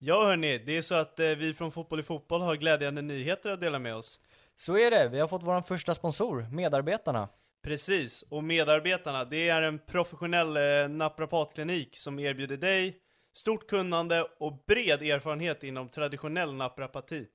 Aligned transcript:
Ja 0.00 0.24
hörni, 0.24 0.58
det 0.58 0.76
är 0.76 0.82
så 0.82 0.94
att 0.94 1.20
eh, 1.20 1.28
vi 1.28 1.54
från 1.54 1.72
Fotboll 1.72 2.00
i 2.00 2.02
Fotboll 2.02 2.40
har 2.40 2.56
glädjande 2.56 3.02
nyheter 3.02 3.50
att 3.50 3.60
dela 3.60 3.78
med 3.78 3.96
oss. 3.96 4.20
Så 4.56 4.78
är 4.78 4.90
det, 4.90 5.08
vi 5.08 5.20
har 5.20 5.28
fått 5.28 5.42
vår 5.42 5.60
första 5.60 5.94
sponsor, 5.94 6.46
Medarbetarna. 6.52 7.28
Precis, 7.62 8.22
och 8.22 8.44
Medarbetarna, 8.44 9.24
det 9.24 9.48
är 9.48 9.62
en 9.62 9.78
professionell 9.78 10.56
eh, 10.56 10.88
naprapatklinik 10.88 11.96
som 11.96 12.18
erbjuder 12.18 12.56
dig 12.56 12.96
stort 13.36 13.66
kunnande 13.66 14.26
och 14.38 14.64
bred 14.66 15.02
erfarenhet 15.02 15.64
inom 15.64 15.88
traditionell 15.88 16.54
naprapati. 16.54 17.26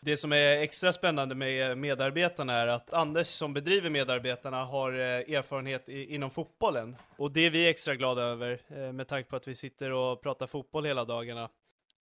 Det 0.00 0.16
som 0.16 0.32
är 0.32 0.56
extra 0.56 0.92
spännande 0.92 1.34
med 1.34 1.78
medarbetarna 1.78 2.54
är 2.54 2.66
att 2.66 2.92
Anders 2.92 3.26
som 3.26 3.54
bedriver 3.54 3.90
medarbetarna 3.90 4.64
har 4.64 4.92
eh, 4.92 5.36
erfarenhet 5.36 5.88
i, 5.88 6.14
inom 6.14 6.30
fotbollen. 6.30 6.96
Och 7.16 7.32
det 7.32 7.40
är 7.40 7.50
vi 7.50 7.68
extra 7.68 7.94
glada 7.94 8.22
över 8.22 8.60
med 8.92 9.08
tanke 9.08 9.30
på 9.30 9.36
att 9.36 9.48
vi 9.48 9.54
sitter 9.54 9.92
och 9.92 10.22
pratar 10.22 10.46
fotboll 10.46 10.84
hela 10.84 11.04
dagarna. 11.04 11.48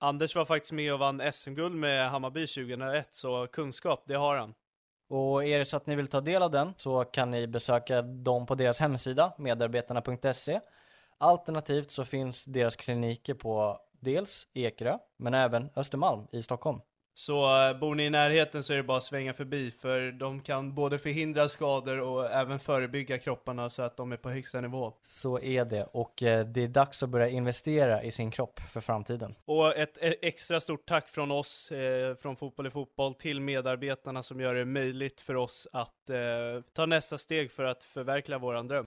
Anders 0.01 0.37
var 0.37 0.45
faktiskt 0.45 0.73
med 0.73 0.93
och 0.93 0.99
vann 0.99 1.33
SM-guld 1.33 1.75
med 1.75 2.11
Hammarby 2.11 2.47
2001, 2.47 3.09
så 3.11 3.47
kunskap, 3.47 4.03
det 4.07 4.15
har 4.15 4.37
han. 4.37 4.55
Och 5.09 5.45
är 5.45 5.59
det 5.59 5.65
så 5.65 5.77
att 5.77 5.87
ni 5.87 5.97
vill 5.97 6.07
ta 6.07 6.21
del 6.21 6.43
av 6.43 6.51
den 6.51 6.75
så 6.77 7.05
kan 7.05 7.31
ni 7.31 7.47
besöka 7.47 8.03
dem 8.03 8.47
på 8.47 8.55
deras 8.55 8.81
hemsida, 8.81 9.33
medarbetarna.se. 9.39 10.61
Alternativt 11.19 11.91
så 11.91 12.05
finns 12.05 12.45
deras 12.45 12.77
kliniker 12.77 13.35
på 13.35 13.81
dels 14.01 14.49
Ekerö, 14.55 14.99
men 15.17 15.35
även 15.35 15.71
Östermalm 15.77 16.27
i 16.33 16.43
Stockholm. 16.43 16.81
Så 17.19 17.69
eh, 17.69 17.79
bor 17.79 17.95
ni 17.95 18.05
i 18.05 18.11
närheten 18.11 18.63
så 18.63 18.73
är 18.73 18.77
det 18.77 18.83
bara 18.83 18.99
att 18.99 19.05
svänga 19.05 19.33
förbi, 19.33 19.71
för 19.71 20.13
de 20.13 20.41
kan 20.41 20.75
både 20.75 20.99
förhindra 20.99 21.49
skador 21.49 22.01
och 22.01 22.31
även 22.31 22.59
förebygga 22.59 23.19
kropparna 23.19 23.71
så 23.71 23.83
att 23.83 23.97
de 23.97 24.13
är 24.13 24.17
på 24.17 24.31
högsta 24.31 24.61
nivå. 24.61 24.93
Så 25.03 25.41
är 25.41 25.65
det, 25.65 25.85
och 25.93 26.23
eh, 26.23 26.47
det 26.47 26.63
är 26.63 26.69
dags 26.69 27.03
att 27.03 27.09
börja 27.09 27.29
investera 27.29 28.03
i 28.03 28.11
sin 28.11 28.31
kropp 28.31 28.61
för 28.73 28.81
framtiden. 28.81 29.35
Och 29.45 29.77
ett 29.77 29.99
e- 30.01 30.17
extra 30.23 30.61
stort 30.61 30.87
tack 30.87 31.09
från 31.09 31.31
oss, 31.31 31.73
eh, 31.73 32.15
från 32.15 32.37
Fotboll 32.37 32.67
i 32.67 32.71
Fotboll, 32.71 33.15
till 33.15 33.41
medarbetarna 33.41 34.23
som 34.23 34.41
gör 34.41 34.55
det 34.55 34.65
möjligt 34.65 35.21
för 35.21 35.35
oss 35.35 35.69
att 35.73 36.11
eh, 36.11 36.17
ta 36.73 36.87
nästa 36.87 37.19
steg 37.19 37.51
för 37.53 37.65
att 37.65 37.85
förverkliga 37.85 38.39
våran 38.39 38.69
dröm. 38.69 38.85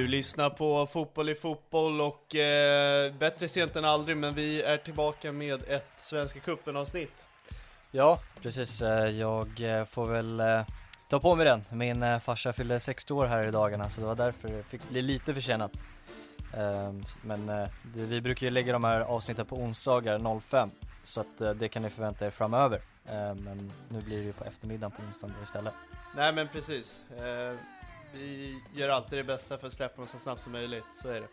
Du 0.00 0.08
lyssnar 0.08 0.50
på 0.50 0.86
Fotboll 0.86 1.28
i 1.28 1.34
Fotboll 1.34 2.00
och 2.00 2.34
eh, 2.34 3.12
bättre 3.14 3.48
sent 3.48 3.76
än 3.76 3.84
aldrig, 3.84 4.16
men 4.16 4.34
vi 4.34 4.62
är 4.62 4.76
tillbaka 4.76 5.32
med 5.32 5.62
ett 5.68 5.92
Svenska 5.96 6.40
Cupen 6.40 6.76
avsnitt. 6.76 7.28
Ja, 7.90 8.20
precis. 8.42 8.82
Eh, 8.82 9.06
Jag 9.06 9.60
eh, 9.60 9.84
får 9.84 10.06
väl 10.06 10.40
eh, 10.40 10.62
ta 11.08 11.20
på 11.20 11.34
mig 11.34 11.44
den. 11.44 11.64
Min 11.70 12.20
farsa 12.20 12.52
fyllde 12.52 12.80
60 12.80 13.12
år 13.14 13.26
här 13.26 13.48
i 13.48 13.50
dagarna 13.50 13.90
så 13.90 14.00
det 14.00 14.06
var 14.06 14.14
därför 14.14 14.48
det 14.48 14.62
fick 14.62 14.88
bli 14.88 15.02
lite 15.02 15.34
försenat. 15.34 15.72
Ehm, 16.56 17.02
Men 17.22 17.68
vi 17.94 18.20
brukar 18.20 18.46
ju 18.46 18.50
lägga 18.50 18.72
de 18.72 18.84
här 18.84 19.00
avsnitten 19.00 19.46
på 19.46 19.56
onsdagar 19.56 20.40
05 20.40 20.70
så 21.02 21.20
att 21.20 21.58
det 21.58 21.68
kan 21.68 21.82
ni 21.82 21.90
förvänta 21.90 22.26
er 22.26 22.30
framöver. 22.30 22.80
Ehm, 23.08 23.36
Men 23.36 23.72
nu 23.88 24.00
blir 24.00 24.16
det 24.18 24.24
ju 24.24 24.32
på 24.32 24.44
eftermiddagen 24.44 24.90
på 24.90 25.02
onsdagen 25.02 25.34
istället. 25.42 25.74
Nej 26.16 26.32
men 26.32 26.48
precis. 26.48 27.02
Eh, 28.12 28.18
vi 28.18 28.60
gör 28.74 28.88
alltid 28.88 29.18
det 29.18 29.24
bästa 29.24 29.58
för 29.58 29.66
att 29.66 29.72
släppa 29.72 29.96
dem 29.96 30.06
så 30.06 30.18
snabbt 30.18 30.40
som 30.40 30.52
möjligt, 30.52 30.84
så 31.02 31.08
är 31.08 31.20
det. 31.20 31.28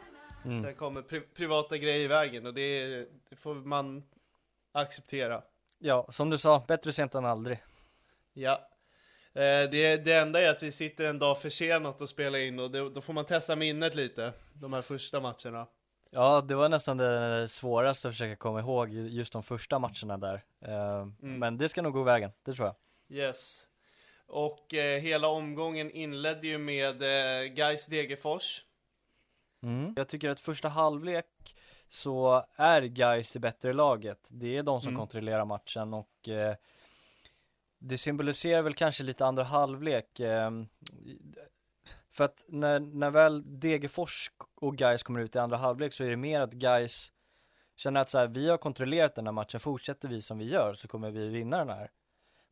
Mm. 0.46 0.64
Sen 0.64 0.76
kommer 0.76 1.02
pri 1.02 1.22
privata 1.22 1.78
grejer 1.78 2.00
i 2.00 2.08
vägen 2.08 2.46
och 2.46 2.54
det, 2.54 2.88
det 3.30 3.36
får 3.36 3.56
man 3.56 4.04
acceptera. 4.72 5.42
Ja, 5.80 6.06
som 6.10 6.30
du 6.30 6.38
sa, 6.38 6.64
bättre 6.68 6.92
sent 6.92 7.16
än 7.16 7.26
aldrig. 7.26 7.64
Ja. 8.34 8.70
Eh, 9.34 9.70
det, 9.72 9.98
det 9.98 10.14
enda 10.14 10.42
är 10.42 10.50
att 10.50 10.64
vi 10.64 10.72
sitter 10.72 11.06
en 11.06 11.20
dag 11.20 11.42
försenat 11.42 12.02
och 12.02 12.10
spelar 12.10 12.40
in 12.40 12.60
och 12.60 12.72
det, 12.72 12.90
då 12.90 13.02
får 13.02 13.14
man 13.14 13.26
testa 13.26 13.56
minnet 13.56 13.96
lite, 13.96 14.34
de 14.54 14.74
här 14.74 14.82
första 14.82 15.20
matcherna. 15.20 15.68
Ja, 16.12 16.42
det 16.42 16.56
var 16.56 16.70
nästan 16.70 16.98
det 16.98 17.48
svåraste 17.48 18.08
att 18.08 18.14
försöka 18.14 18.36
komma 18.36 18.60
ihåg 18.60 18.94
just 18.94 19.34
de 19.34 19.44
första 19.44 19.80
matcherna 19.80 20.18
där. 20.18 20.44
Ehm, 20.62 21.16
Men 21.20 21.58
det 21.58 21.70
ska 21.70 21.82
nog 21.82 21.94
gå 21.94 22.04
vägen, 22.04 22.32
det 22.46 22.54
tror 22.54 22.68
jag. 22.68 22.76
Yes. 23.18 23.67
Och 24.28 24.74
eh, 24.74 25.00
hela 25.00 25.28
omgången 25.28 25.92
inledde 25.92 26.48
ju 26.48 26.58
med 26.58 27.02
eh, 27.02 27.46
Gais 27.48 27.86
Degerfors. 27.86 28.64
Mm. 29.64 29.94
Jag 29.96 30.08
tycker 30.08 30.30
att 30.30 30.40
första 30.40 30.70
halvlek 30.70 31.26
så 31.90 32.46
är 32.56 32.82
Gais 32.82 33.32
det 33.32 33.40
bättre 33.40 33.74
laget. 33.74 34.28
Det 34.30 34.58
är 34.58 34.64
de 34.64 34.82
som 34.82 34.90
Mm. 34.90 35.00
kontrollerar 35.00 35.46
matchen 35.46 35.94
och 35.94 36.30
eh, 36.30 36.56
det 37.80 37.98
symboliserar 37.98 38.62
väl 38.62 38.74
kanske 38.74 39.04
lite 39.04 39.26
andra 39.26 39.44
halvlek. 39.44 40.20
Eh, 40.20 40.52
för 42.12 42.24
att 42.24 42.46
när, 42.48 42.80
när 42.80 43.10
väl 43.10 43.60
Degerfors 43.60 44.32
och 44.56 44.78
Gais 44.78 45.04
kommer 45.04 45.20
ut 45.20 45.36
i 45.36 45.40
andra 45.40 45.58
halvlek 45.58 45.94
så 45.94 46.04
är 46.04 46.10
det 46.10 46.18
mer 46.18 46.42
att 46.42 46.54
Gais 46.54 47.12
känner 47.76 48.02
att 48.02 48.10
så 48.10 48.18
här, 48.18 48.28
vi 48.28 48.50
har 48.50 48.58
kontrollerat 48.58 49.16
den 49.16 49.26
här 49.28 49.32
matchen, 49.32 49.60
fortsätter 49.60 50.08
vi 50.08 50.22
som 50.22 50.38
vi 50.38 50.46
gör 50.46 50.74
så 50.74 50.88
kommer 50.88 51.12
vi 51.12 51.28
vinna 51.28 51.58
den 51.58 51.70
här. 51.70 51.92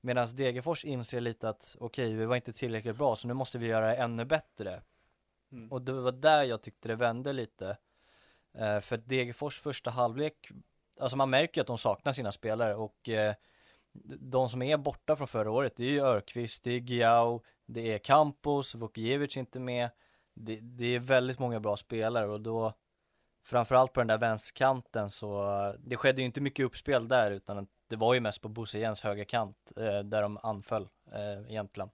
Medan 0.05 0.27
Degerfors 0.35 0.85
inser 0.85 1.21
lite 1.21 1.49
att 1.49 1.75
okej, 1.79 2.13
vi 2.13 2.25
var 2.25 2.35
inte 2.35 2.53
tillräckligt 2.53 2.97
bra 2.97 3.15
så 3.15 3.27
nu 3.27 3.33
måste 3.33 3.57
vi 3.57 3.67
göra 3.67 3.87
det 3.87 3.95
ännu 3.95 4.25
bättre. 4.25 4.81
Mm. 5.51 5.71
Och 5.71 5.81
det 5.81 5.91
var 5.91 6.11
där 6.11 6.43
jag 6.43 6.61
tyckte 6.61 6.87
det 6.87 6.95
vände 6.95 7.33
lite. 7.33 7.77
Eh, 8.53 8.79
för 8.79 8.97
Degerfors 8.97 9.59
första 9.59 9.89
halvlek, 9.89 10.51
alltså 10.99 11.17
man 11.17 11.29
märker 11.29 11.57
ju 11.57 11.61
att 11.61 11.67
de 11.67 11.77
saknar 11.77 12.13
sina 12.13 12.31
spelare 12.31 12.75
och 12.75 13.09
eh, 13.09 13.35
de 14.19 14.49
som 14.49 14.61
är 14.61 14.77
borta 14.77 15.15
från 15.15 15.27
förra 15.27 15.51
året, 15.51 15.73
det 15.75 15.83
är 15.83 15.91
ju 15.91 15.99
Örqvist, 15.99 16.63
det 16.63 16.71
är 16.71 16.81
Giao, 16.81 17.41
det 17.65 17.93
är 17.93 17.97
Campos, 17.97 18.75
Vukijevic 18.75 19.37
inte 19.37 19.59
med. 19.59 19.89
Det, 20.33 20.59
det 20.59 20.95
är 20.95 20.99
väldigt 20.99 21.39
många 21.39 21.59
bra 21.59 21.77
spelare 21.77 22.27
och 22.27 22.41
då 22.41 22.73
framförallt 23.43 23.93
på 23.93 23.99
den 23.99 24.07
där 24.07 24.17
vänsterkanten 24.17 25.09
så 25.09 25.75
det 25.79 25.97
skedde 25.97 26.21
ju 26.21 26.25
inte 26.25 26.41
mycket 26.41 26.65
uppspel 26.65 27.07
där 27.07 27.31
utan 27.31 27.67
det 27.87 27.95
var 27.95 28.13
ju 28.13 28.19
mest 28.19 28.41
på 28.41 28.49
Bosse 28.49 28.79
Jens 28.79 29.01
högerkant 29.01 29.71
eh, 29.75 29.99
där 29.99 30.21
de 30.21 30.39
anföll 30.43 30.87
eh, 31.11 31.51
egentligen. 31.51 31.89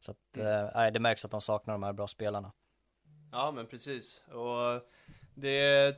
Så 0.00 0.10
att, 0.10 0.36
eh, 0.36 0.70
nej, 0.74 0.92
det 0.92 1.00
märks 1.00 1.24
att 1.24 1.30
de 1.30 1.40
saknar 1.40 1.74
de 1.74 1.82
här 1.82 1.92
bra 1.92 2.06
spelarna. 2.06 2.52
Ja 3.32 3.50
men 3.50 3.66
precis. 3.66 4.24
Och 4.28 4.82
det 5.34 5.96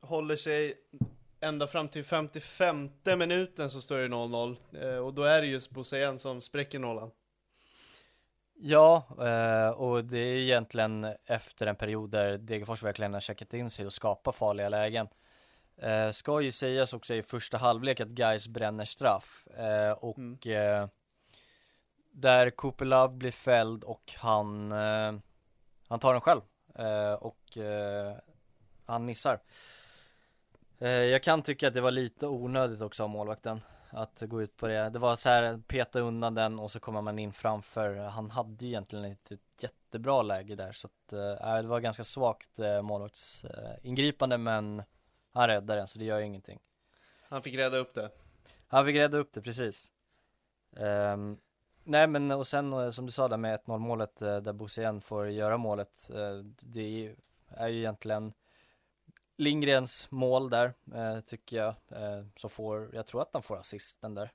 håller 0.00 0.36
sig 0.36 0.74
ända 1.40 1.66
fram 1.66 1.88
till 1.88 2.04
55 2.04 2.90
minuten 3.18 3.70
så 3.70 3.80
står 3.80 3.98
det 3.98 4.08
0-0. 4.08 4.56
Eh, 4.72 4.98
och 4.98 5.14
då 5.14 5.22
är 5.22 5.40
det 5.40 5.46
just 5.46 5.70
Bosse 5.70 6.18
som 6.18 6.40
spräcker 6.40 6.78
nollan. 6.78 7.10
Ja, 8.62 9.04
eh, 9.18 9.68
och 9.68 10.04
det 10.04 10.18
är 10.18 10.36
egentligen 10.36 11.06
efter 11.26 11.66
en 11.66 11.76
period 11.76 12.10
där 12.10 12.38
Degerfors 12.38 12.82
verkligen 12.82 13.14
har 13.14 13.20
checkat 13.20 13.54
in 13.54 13.70
sig 13.70 13.86
och 13.86 13.92
skapat 13.92 14.36
farliga 14.36 14.68
lägen. 14.68 15.08
Eh, 15.82 16.10
ska 16.10 16.40
ju 16.40 16.52
sägas 16.52 16.92
också 16.92 17.14
i 17.14 17.22
första 17.22 17.58
halvlek 17.58 18.00
att 18.00 18.08
Gais 18.08 18.48
bränner 18.48 18.84
straff 18.84 19.46
eh, 19.46 19.90
och 19.90 20.46
eh, 20.46 20.88
där 22.12 22.50
Cooper 22.50 22.84
Love 22.84 23.14
blir 23.14 23.30
fälld 23.30 23.84
och 23.84 24.12
han, 24.16 24.72
eh, 24.72 25.12
han 25.88 26.00
tar 26.00 26.12
den 26.12 26.20
själv 26.20 26.40
eh, 26.74 27.12
och 27.12 27.58
eh, 27.58 28.16
han 28.86 29.04
missar. 29.04 29.40
Jag 30.82 31.22
kan 31.22 31.42
tycka 31.42 31.68
att 31.68 31.74
det 31.74 31.80
var 31.80 31.90
lite 31.90 32.26
onödigt 32.26 32.80
också 32.80 33.02
av 33.02 33.10
målvakten 33.10 33.60
att 33.90 34.22
gå 34.26 34.42
ut 34.42 34.56
på 34.56 34.66
det. 34.66 34.90
Det 34.90 34.98
var 34.98 35.16
så 35.16 35.28
här, 35.28 35.58
peta 35.66 36.00
undan 36.00 36.34
den 36.34 36.58
och 36.58 36.70
så 36.70 36.80
kommer 36.80 37.02
man 37.02 37.18
in 37.18 37.32
framför. 37.32 37.96
Han 37.96 38.30
hade 38.30 38.64
ju 38.64 38.70
egentligen 38.70 39.04
inte 39.04 39.34
ett 39.34 39.62
jättebra 39.62 40.22
läge 40.22 40.54
där 40.54 40.72
så 40.72 40.86
att, 40.86 41.12
eh, 41.12 41.62
det 41.62 41.68
var 41.68 41.80
ganska 41.80 42.04
svagt 42.04 42.58
eh, 42.58 42.82
målvaktsingripande 42.82 44.38
men 44.38 44.82
han 45.32 45.48
räddade 45.48 45.80
den 45.80 45.88
så 45.88 45.98
det 45.98 46.04
gör 46.04 46.18
ju 46.18 46.26
ingenting. 46.26 46.60
Han 47.28 47.42
fick 47.42 47.54
rädda 47.54 47.76
upp 47.76 47.94
det. 47.94 48.10
Han 48.68 48.84
fick 48.84 48.96
rädda 48.96 49.18
upp 49.18 49.32
det, 49.32 49.42
precis. 49.42 49.92
Ehm, 50.76 51.38
nej 51.84 52.06
men 52.06 52.30
och 52.30 52.46
sen 52.46 52.72
eh, 52.72 52.90
som 52.90 53.06
du 53.06 53.12
sa 53.12 53.28
där 53.28 53.36
med 53.36 53.60
1-0 53.60 53.78
målet 53.78 54.22
eh, 54.22 54.36
där 54.36 54.52
Bosén 54.52 55.00
får 55.00 55.28
göra 55.30 55.56
målet. 55.56 56.10
eh, 56.10 56.36
det 56.60 56.80
är 56.80 56.88
ju, 56.88 57.16
egentligen 57.58 58.32
Lindgrens 59.36 60.10
mål 60.10 60.50
där, 60.50 60.72
tycker 61.20 61.56
jag. 61.56 61.74
Så 62.36 62.48
får, 62.48 62.94
jag 62.94 63.06
tror 63.06 63.22
att 63.22 63.30
han 63.32 63.42
får 63.42 63.56
assisten 63.58 64.14
där. 64.14 64.32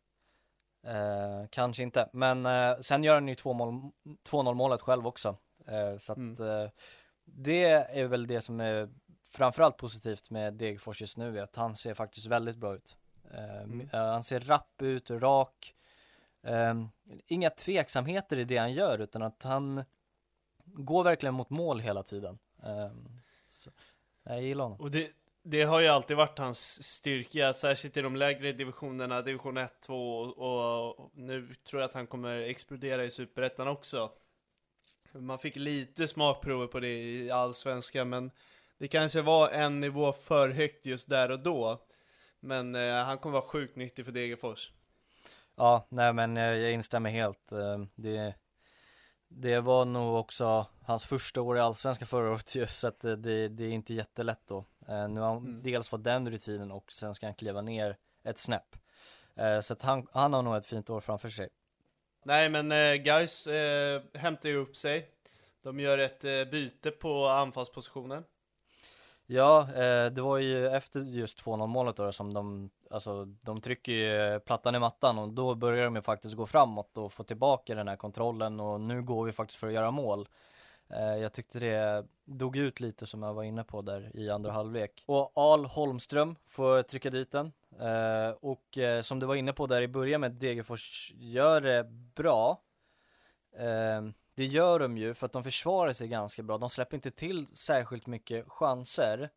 Eh, 0.85 1.47
kanske 1.49 1.83
inte, 1.83 2.09
men 2.13 2.45
eh, 2.45 2.77
sen 2.79 3.03
gör 3.03 3.13
han 3.13 3.27
ju 3.27 3.33
2-0 3.35 3.91
2-0 4.29 4.53
målet 4.53 4.81
själv 4.81 5.07
också. 5.07 5.37
Eh, 5.67 5.97
så 5.97 6.13
att 6.13 6.39
eh, 6.39 6.69
det 7.23 7.63
är 7.71 8.05
väl 8.05 8.27
det 8.27 8.41
som 8.41 8.59
är 8.59 8.89
framförallt 9.35 9.77
positivt 9.77 10.29
med 10.29 10.53
Degerfors 10.53 11.01
just 11.01 11.17
nu, 11.17 11.39
är 11.39 11.43
att 11.43 11.55
han 11.55 11.75
ser 11.75 11.93
faktiskt 11.93 12.25
väldigt 12.25 12.57
bra 12.57 12.75
ut. 12.75 12.97
Eh, 13.33 13.61
Mm. 13.61 13.89
eh, 13.93 13.99
han 13.99 14.23
ser 14.23 14.39
rapp 14.39 14.81
ut, 14.81 15.09
rak. 15.09 15.75
Eh, 16.43 16.73
inga 17.27 17.49
tveksamheter 17.49 18.37
i 18.37 18.43
det 18.43 18.57
han 18.57 18.73
gör, 18.73 18.99
utan 18.99 19.21
att 19.21 19.43
han 19.43 19.83
går 20.65 21.03
verkligen 21.03 21.33
mot 21.35 21.49
mål 21.49 21.79
hela 21.79 22.03
tiden. 22.03 22.39
Eh, 22.63 22.91
så, 23.47 23.69
jag 24.23 24.41
gillar 24.41 24.63
honom. 24.63 24.79
Och 24.81 24.91
det, 24.91 25.11
det 25.43 25.61
har 25.63 25.79
ju 25.81 25.87
alltid 25.87 26.17
varit 26.17 26.39
hans 26.39 26.83
styrka, 26.83 27.53
särskilt 27.53 27.97
i 27.97 28.01
de 28.01 28.15
lägre 28.15 28.51
divisionerna, 28.51 29.21
division 29.21 29.57
1, 29.57 29.81
2 29.81 30.17
och, 30.19 30.97
och 30.97 31.09
nu 31.13 31.55
tror 31.63 31.81
jag 31.81 31.87
att 31.89 31.93
han 31.93 32.07
kommer 32.07 32.37
explodera 32.41 33.03
i 33.05 33.11
superettan 33.11 33.67
också. 33.67 34.11
Man 35.11 35.39
fick 35.39 35.55
lite 35.55 36.07
smakprover 36.07 36.67
på 36.67 36.79
det 36.79 37.03
i 37.03 37.31
allsvenskan, 37.31 38.09
men 38.09 38.31
det 38.77 38.87
kanske 38.87 39.21
var 39.21 39.49
en 39.49 39.79
nivå 39.79 40.13
för 40.13 40.49
högt 40.49 40.85
just 40.85 41.09
där 41.09 41.31
och 41.31 41.39
då. 41.39 41.81
Men 42.39 42.75
eh, 42.75 42.93
han 42.93 43.17
kommer 43.17 43.33
vara 43.33 43.47
sjukt 43.47 43.75
nyttig 43.75 44.05
för 44.05 44.11
Degerfors. 44.11 44.71
Ja, 45.55 45.87
nej 45.89 46.13
men 46.13 46.35
jag, 46.35 46.57
jag 46.57 46.71
instämmer 46.71 47.09
helt. 47.09 47.51
Eh, 47.51 47.85
det, 47.95 48.35
det 49.27 49.59
var 49.59 49.85
nog 49.85 50.15
också 50.15 50.67
hans 50.83 51.05
första 51.05 51.41
år 51.41 51.57
i 51.57 51.59
Allsvenskan 51.59 52.07
förra 52.07 52.31
året 52.31 52.55
just, 52.55 52.79
så 52.79 52.87
att 52.87 52.99
det, 52.99 53.47
det 53.47 53.63
är 53.63 53.69
inte 53.69 53.93
jättelätt 53.93 54.41
då. 54.47 54.65
Eh, 54.87 55.07
nu 55.09 55.19
har 55.19 55.27
han 55.27 55.37
mm. 55.37 55.63
dels 55.63 55.89
fått 55.89 56.03
den 56.03 56.31
rutinen 56.31 56.71
och 56.71 56.91
sen 56.91 57.15
ska 57.15 57.25
han 57.25 57.35
kliva 57.35 57.61
ner 57.61 57.97
ett 58.23 58.37
snäpp. 58.37 58.75
Eh, 59.35 59.59
så 59.59 59.73
att 59.73 59.81
han, 59.81 60.07
han 60.13 60.33
har 60.33 60.41
nog 60.41 60.55
ett 60.55 60.65
fint 60.65 60.89
år 60.89 61.01
framför 61.01 61.29
sig. 61.29 61.49
Nej 62.23 62.49
men 62.49 62.71
eh, 62.71 62.93
guys 62.95 63.47
eh, 63.47 64.01
hämtar 64.13 64.49
ju 64.49 64.55
upp 64.55 64.77
sig. 64.77 65.09
De 65.61 65.79
gör 65.79 65.97
ett 65.97 66.23
eh, 66.23 66.43
byte 66.43 66.91
på 66.91 67.25
anfallspositionen. 67.25 68.23
Ja, 69.27 69.61
eh, 69.61 70.11
det 70.11 70.21
var 70.21 70.37
ju 70.37 70.67
efter 70.67 70.99
just 70.99 71.39
2-0 71.39 71.67
målet 71.67 71.95
då 71.95 72.11
som 72.11 72.33
de, 72.33 72.69
alltså 72.89 73.25
de 73.25 73.61
trycker 73.61 73.91
ju 73.91 74.39
plattan 74.39 74.75
i 74.75 74.79
mattan 74.79 75.17
och 75.19 75.29
då 75.29 75.55
börjar 75.55 75.85
de 75.85 75.95
ju 75.95 76.01
faktiskt 76.01 76.35
gå 76.35 76.45
framåt 76.45 76.97
och 76.97 77.13
få 77.13 77.23
tillbaka 77.23 77.75
den 77.75 77.87
här 77.87 77.95
kontrollen 77.95 78.59
och 78.59 78.81
nu 78.81 79.01
går 79.01 79.25
vi 79.25 79.31
faktiskt 79.31 79.59
för 79.59 79.67
att 79.67 79.73
göra 79.73 79.91
mål. 79.91 80.27
Eh, 80.89 81.17
jag 81.17 81.33
tyckte 81.33 81.59
det 81.59 82.05
dog 82.25 82.57
ut 82.57 82.79
lite 82.79 83.05
som 83.05 83.23
jag 83.23 83.33
var 83.33 83.43
inne 83.43 83.63
på 83.63 83.81
där 83.81 84.11
i 84.13 84.29
andra 84.29 84.51
halvlek. 84.51 85.03
Och 85.05 85.31
Al 85.35 85.65
Holmström 85.65 86.35
får 86.47 86.83
trycka 86.83 87.09
dit 87.09 87.31
den. 87.31 87.51
Eh, 87.79 88.29
och 88.41 88.77
eh, 88.77 89.01
som 89.01 89.19
du 89.19 89.25
var 89.25 89.35
inne 89.35 89.53
på 89.53 89.67
där 89.67 89.81
i 89.81 89.87
början 89.87 90.21
med 90.21 90.31
Degerfors 90.31 91.11
gör 91.15 91.61
det 91.61 91.83
bra. 92.15 92.61
Eh, 93.57 94.01
det 94.35 94.45
gör 94.45 94.79
de 94.79 94.97
ju 94.97 95.13
för 95.13 95.25
att 95.25 95.31
de 95.31 95.43
försvarar 95.43 95.93
sig 95.93 96.07
ganska 96.07 96.43
bra. 96.43 96.57
De 96.57 96.69
släpper 96.69 96.95
inte 96.95 97.11
till 97.11 97.47
särskilt 97.47 98.07
mycket 98.07 98.49
chanser. 98.49 99.29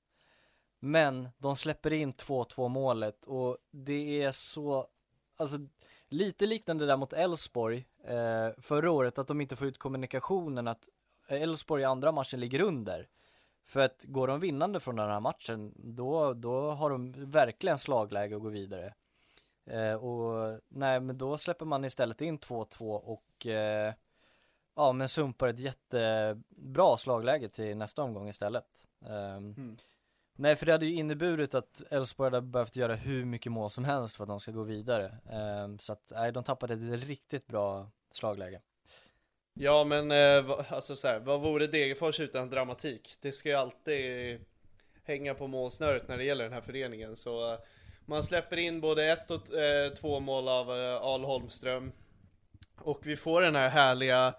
Men 0.81 1.29
de 1.39 1.57
släpper 1.57 1.93
in 1.93 2.15
2-2 2.15 2.69
målet 2.69 3.25
och 3.25 3.59
det 3.71 4.23
är 4.23 4.33
så, 4.33 4.89
alltså 5.37 5.59
lite 6.09 6.47
liknande 6.47 6.87
där 6.87 6.97
mot 6.97 7.13
Elfsborg 7.13 7.87
eh, 8.05 8.51
förra 8.59 8.91
året, 8.91 9.19
att 9.19 9.29
de 9.29 9.41
inte 9.41 9.57
får 9.57 9.67
ut 9.67 9.79
kommunikationen 9.79 10.69
att 10.69 10.89
Elfsborg 11.29 11.83
i 11.83 11.85
andra 11.85 12.13
matchen 12.13 12.41
ligger 12.41 12.61
under. 12.61 13.09
För 13.65 13.81
att 13.81 14.05
går 14.05 14.27
de 14.27 14.41
vinnande 14.41 14.81
från 14.81 14.97
den 14.97 15.11
här 15.11 15.21
matchen, 15.21 15.75
då, 15.77 16.35
då 16.35 16.71
har 16.71 16.91
de 16.91 17.31
verkligen 17.31 17.79
slagläge 17.79 18.37
att 18.37 18.43
gå 18.43 18.49
vidare. 18.49 18.95
Eh, 19.67 19.95
och 19.95 20.61
nej, 20.69 21.01
men 21.01 21.19
då 21.19 21.39
släpper 21.39 21.67
man 21.67 21.85
istället 21.85 22.21
in 22.21 22.39
2-2 22.39 22.97
och 22.97 23.47
eh, 23.47 23.95
ja 24.79 24.93
men 24.93 25.09
sumpar 25.09 25.49
ett 25.49 25.59
jättebra 25.59 26.97
slagläge 26.97 27.49
till 27.49 27.77
nästa 27.77 28.03
omgång 28.03 28.29
istället. 28.29 28.87
Um, 29.01 29.11
mm. 29.11 29.77
Nej 30.37 30.57
för 30.57 30.67
det 30.67 30.73
hade 30.73 30.87
ju 30.87 30.95
inneburit 30.95 31.55
att 31.55 31.83
Elfsborg 31.91 32.31
hade 32.31 32.47
behövt 32.47 32.77
göra 32.77 32.95
hur 32.95 33.25
mycket 33.25 33.53
mål 33.53 33.71
som 33.71 33.85
helst 33.85 34.17
för 34.17 34.25
att 34.25 34.29
de 34.29 34.41
ska 34.41 34.53
gå 34.53 34.63
vidare. 34.63 35.17
Um, 35.65 35.79
så 35.79 35.93
att 35.93 36.13
nej, 36.15 36.33
de 36.33 36.45
tappade 36.45 36.75
ett 36.75 37.05
riktigt 37.09 37.47
bra 37.47 37.91
slagläge. 38.13 38.61
Ja 39.55 39.85
men 39.85 40.11
eh, 40.11 40.73
alltså 40.73 40.97
så 40.97 41.09
här, 41.09 41.19
vad 41.19 41.41
vore 41.41 41.67
Degerfors 41.67 42.21
utan 42.21 42.51
dramatik? 42.51 43.17
Det 43.21 43.33
ska 43.33 43.49
ju 43.49 43.55
alltid 43.55 44.41
hänga 45.05 45.35
på 45.35 45.47
målsnöret 45.47 46.09
när 46.09 46.19
det 46.19 46.25
gäller 46.25 46.45
den 46.45 46.53
här 46.53 46.61
föreningen 46.61 47.17
så 47.17 47.53
uh, 47.53 47.59
man 48.07 48.23
släpper 48.23 48.57
in 48.57 48.81
både 48.81 49.05
ett 49.05 49.31
och 49.31 49.55
eh, 49.55 49.93
två 49.93 50.21
mål 50.21 50.49
av 50.49 50.71
eh, 50.71 50.97
Al 50.97 51.25
Holmström 51.25 51.93
och 52.81 53.01
vi 53.03 53.17
får 53.17 53.43
den 53.43 53.57
här 53.57 53.69
härliga 53.69 54.35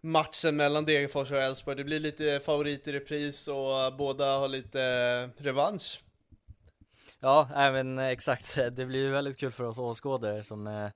matchen 0.00 0.56
mellan 0.56 0.84
Degerfors 0.84 1.30
och 1.30 1.38
Elfsborg. 1.38 1.76
Det 1.76 1.84
blir 1.84 2.00
lite 2.00 2.40
favorit 2.40 2.88
i 2.88 2.92
repris 2.92 3.48
och 3.48 3.96
båda 3.98 4.38
har 4.38 4.48
lite 4.48 4.80
revansch. 5.26 6.02
Ja, 7.20 7.48
även 7.54 7.98
exakt. 7.98 8.54
Det 8.72 8.86
blir 8.86 9.00
ju 9.00 9.10
väldigt 9.10 9.38
kul 9.38 9.52
för 9.52 9.64
oss 9.64 9.78
åskådare 9.78 10.42
som 10.42 10.66
eh, 10.66 10.88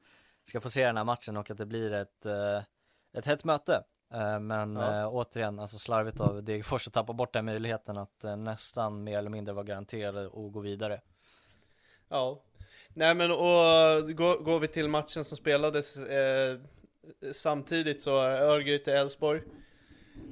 ska 0.44 0.60
få 0.60 0.70
se 0.70 0.86
den 0.86 0.96
här 0.96 1.04
matchen 1.04 1.36
och 1.36 1.50
att 1.50 1.58
det 1.58 1.66
blir 1.66 1.92
ett, 1.92 2.26
eh, 2.26 2.62
ett 3.12 3.26
hett 3.26 3.44
möte. 3.44 3.84
Eh, 4.14 4.40
men 4.40 4.76
ja. 4.76 5.08
återigen, 5.08 5.60
alltså 5.60 5.78
slarvigt 5.78 6.20
av 6.20 6.42
Degerfors 6.42 6.86
att 6.86 6.92
tappa 6.92 7.12
bort 7.12 7.32
den 7.32 7.44
möjligheten 7.44 7.96
att 7.96 8.24
nästan 8.38 9.04
mer 9.04 9.18
eller 9.18 9.30
mindre 9.30 9.54
vara 9.54 9.64
garanterade 9.64 10.26
att 10.26 10.52
gå 10.52 10.60
vidare. 10.60 11.00
Ja, 12.08 12.42
nej 12.88 13.14
men 13.14 13.30
och 13.30 14.16
går, 14.16 14.44
går 14.44 14.58
vi 14.58 14.68
till 14.68 14.88
matchen 14.88 15.24
som 15.24 15.36
spelades 15.36 15.96
eh, 15.96 16.58
samtidigt 17.32 18.02
så 18.02 18.20
Örgryte-Elfsborg 18.20 19.40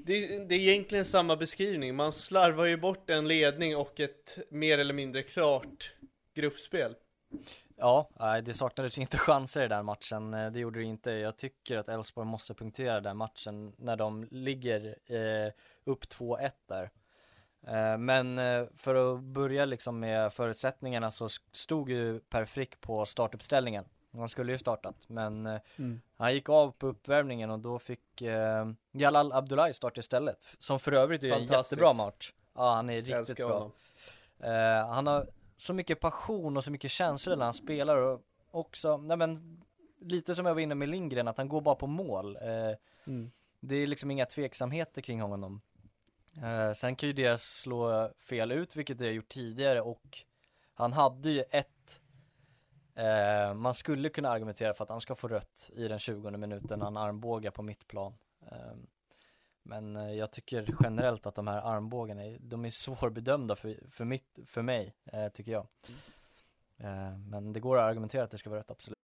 det, 0.04 0.48
det, 0.48 0.54
är 0.54 0.58
egentligen 0.58 1.04
samma 1.04 1.36
beskrivning, 1.36 1.96
man 1.96 2.12
slarvar 2.12 2.64
ju 2.64 2.76
bort 2.76 3.10
en 3.10 3.28
ledning 3.28 3.76
och 3.76 4.00
ett 4.00 4.38
mer 4.50 4.78
eller 4.78 4.94
mindre 4.94 5.22
klart 5.22 5.92
gruppspel 6.34 6.94
Ja, 7.76 8.08
det 8.44 8.54
saknades 8.54 8.98
inte 8.98 9.18
chanser 9.18 9.64
i 9.64 9.68
den 9.68 9.84
matchen, 9.84 10.34
eh, 10.34 10.50
det 10.50 10.60
gjorde 10.60 10.78
det 10.78 10.84
inte. 10.84 11.10
Jag 11.10 11.36
tycker 11.36 11.78
att 11.78 11.88
Elfsborg 11.88 12.26
måste 12.26 12.54
punktera 12.54 13.00
den 13.00 13.16
matchen 13.16 13.72
när 13.76 13.96
de 13.96 14.28
ligger 14.30 14.96
eh, 15.06 15.52
upp 15.84 16.04
2-1 16.04 16.50
där. 16.68 16.90
Eh, 17.66 17.98
men 17.98 18.36
för 18.76 19.14
att 19.14 19.20
börja 19.20 19.64
liksom 19.64 20.00
med 20.00 20.32
förutsättningarna 20.32 21.10
så 21.10 21.28
stod 21.52 21.90
ju 21.90 22.20
Per 22.20 22.44
Frick 22.44 22.80
på 22.80 23.06
startuppställningen 23.06 23.84
han 24.18 24.28
skulle 24.28 24.52
ju 24.52 24.58
startat, 24.58 24.96
men 25.06 25.46
mm. 25.76 26.00
Han 26.22 26.34
gick 26.34 26.48
av 26.48 26.70
på 26.70 26.86
uppvärmningen 26.86 27.50
och 27.50 27.58
då 27.58 27.78
fick 27.78 28.22
eh, 28.22 28.72
Jalal 28.92 29.32
Abdullahi 29.32 29.72
starta 29.72 30.00
istället. 30.00 30.56
Som 30.58 30.80
för 30.80 30.92
övrigt 30.92 31.22
är 31.22 31.32
en 31.32 31.44
jättebra 31.44 31.92
match. 31.92 32.32
Ja, 32.54 32.74
han 32.74 32.90
är 32.90 33.02
riktigt 33.02 33.36
bra. 33.36 33.70
Eh, 34.40 34.88
han 34.88 35.06
har 35.06 35.28
så 35.56 35.74
mycket 35.74 36.00
passion 36.00 36.56
och 36.56 36.64
så 36.64 36.70
mycket 36.70 36.90
känslor 36.90 37.36
när 37.36 37.44
han 37.44 37.54
spelar 37.54 37.96
och 37.96 38.20
också, 38.50 38.96
nej 38.96 39.16
men 39.16 39.62
lite 40.00 40.34
som 40.34 40.46
jag 40.46 40.54
var 40.54 40.60
inne 40.60 40.74
med 40.74 40.88
Lindgren, 40.88 41.28
att 41.28 41.36
han 41.36 41.48
går 41.48 41.60
bara 41.60 41.74
på 41.74 41.86
mål. 41.86 42.36
Eh, 42.36 42.76
mm. 43.06 43.30
Det 43.60 43.76
är 43.76 43.86
liksom 43.86 44.10
inga 44.10 44.26
tveksamheter 44.26 45.02
kring 45.02 45.20
honom. 45.20 45.60
Eh, 46.42 46.72
sen 46.72 46.96
kan 46.96 47.06
ju 47.06 47.12
det 47.12 47.40
slå 47.40 48.10
fel 48.18 48.52
ut, 48.52 48.76
vilket 48.76 48.98
det 48.98 49.04
har 49.04 49.12
gjort 49.12 49.28
tidigare 49.28 49.80
och 49.80 50.18
han 50.74 50.92
hade 50.92 51.30
ju 51.30 51.44
ett 51.50 52.00
Eh, 52.94 53.54
man 53.54 53.74
skulle 53.74 54.08
kunna 54.08 54.30
argumentera 54.30 54.74
för 54.74 54.84
att 54.84 54.90
han 54.90 55.00
ska 55.00 55.14
få 55.14 55.28
rött 55.28 55.70
i 55.76 55.88
den 55.88 55.98
20 55.98 56.30
minuten 56.30 56.78
när 56.78 56.84
han 56.84 56.96
armbågar 56.96 57.50
på 57.50 57.62
mittplan. 57.62 58.14
Eh, 58.50 58.72
men 59.62 60.16
jag 60.16 60.30
tycker 60.30 60.74
generellt 60.82 61.26
att 61.26 61.34
de 61.34 61.46
här 61.46 61.58
armbågarna, 61.58 62.22
de 62.40 62.64
är 62.64 62.70
svårbedömda 62.70 63.56
för, 63.56 63.78
för, 63.90 64.04
mitt, 64.04 64.38
för 64.46 64.62
mig, 64.62 64.94
eh, 65.12 65.28
tycker 65.28 65.52
jag. 65.52 65.66
Eh, 66.78 67.18
men 67.18 67.52
det 67.52 67.60
går 67.60 67.78
att 67.78 67.90
argumentera 67.90 68.24
att 68.24 68.30
det 68.30 68.38
ska 68.38 68.50
vara 68.50 68.60
rött, 68.60 68.70
absolut. 68.70 68.98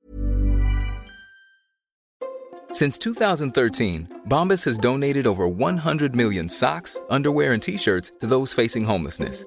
Since 2.74 2.98
2013, 2.98 4.06
Bombas 4.24 4.64
has 4.64 4.78
donated 4.78 5.26
over 5.26 5.46
100 5.46 6.08
million 6.14 6.48
socks, 6.48 7.00
underwear 7.08 7.52
and 7.52 7.62
t-shirts 7.62 8.10
to 8.20 8.26
those 8.26 8.62
facing 8.62 8.84
homelessness. 8.84 9.46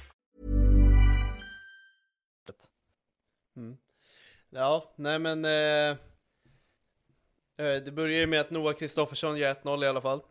Ja, 4.61 4.93
nej 4.95 5.19
men 5.19 5.45
eh, 5.45 5.97
eh, 7.57 7.83
Det 7.83 7.91
börjar 7.91 8.19
ju 8.19 8.27
med 8.27 8.41
att 8.41 8.51
Noah 8.51 8.73
Kristoffersson 8.73 9.37
gör 9.37 9.53
1-0 9.53 9.83
i 9.83 9.87
alla 9.87 10.01
fall 10.01 10.21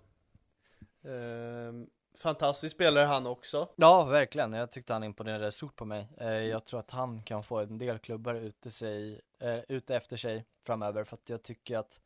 eh, 1.04 1.72
Fantastisk 2.18 2.76
spelare 2.76 3.04
han 3.04 3.26
också 3.26 3.68
Ja, 3.76 4.04
verkligen. 4.04 4.52
Jag 4.52 4.70
tyckte 4.70 4.92
han 4.92 5.04
imponerade 5.04 5.52
stort 5.52 5.76
på 5.76 5.84
mig. 5.84 6.08
Eh, 6.18 6.28
jag 6.28 6.64
tror 6.64 6.80
att 6.80 6.90
han 6.90 7.22
kan 7.22 7.42
få 7.42 7.58
en 7.58 7.78
del 7.78 7.98
klubbar 7.98 8.34
ute, 8.34 8.70
sig, 8.70 9.20
eh, 9.38 9.58
ute 9.68 9.96
efter 9.96 10.16
sig 10.16 10.44
framöver 10.66 11.04
för 11.04 11.16
att 11.16 11.28
jag 11.28 11.42
tycker 11.42 11.78
att 11.78 12.00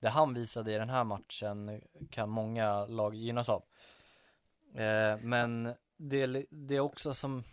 det 0.00 0.08
han 0.08 0.34
visade 0.34 0.72
i 0.72 0.78
den 0.78 0.90
här 0.90 1.04
matchen 1.04 1.80
kan 2.10 2.30
många 2.30 2.86
lag 2.86 3.14
gynnas 3.14 3.48
av. 3.48 3.62
Eh, 4.74 5.18
men 5.22 5.74
det, 5.96 6.46
det 6.50 6.76
är 6.76 6.80
också 6.80 7.14
som 7.14 7.44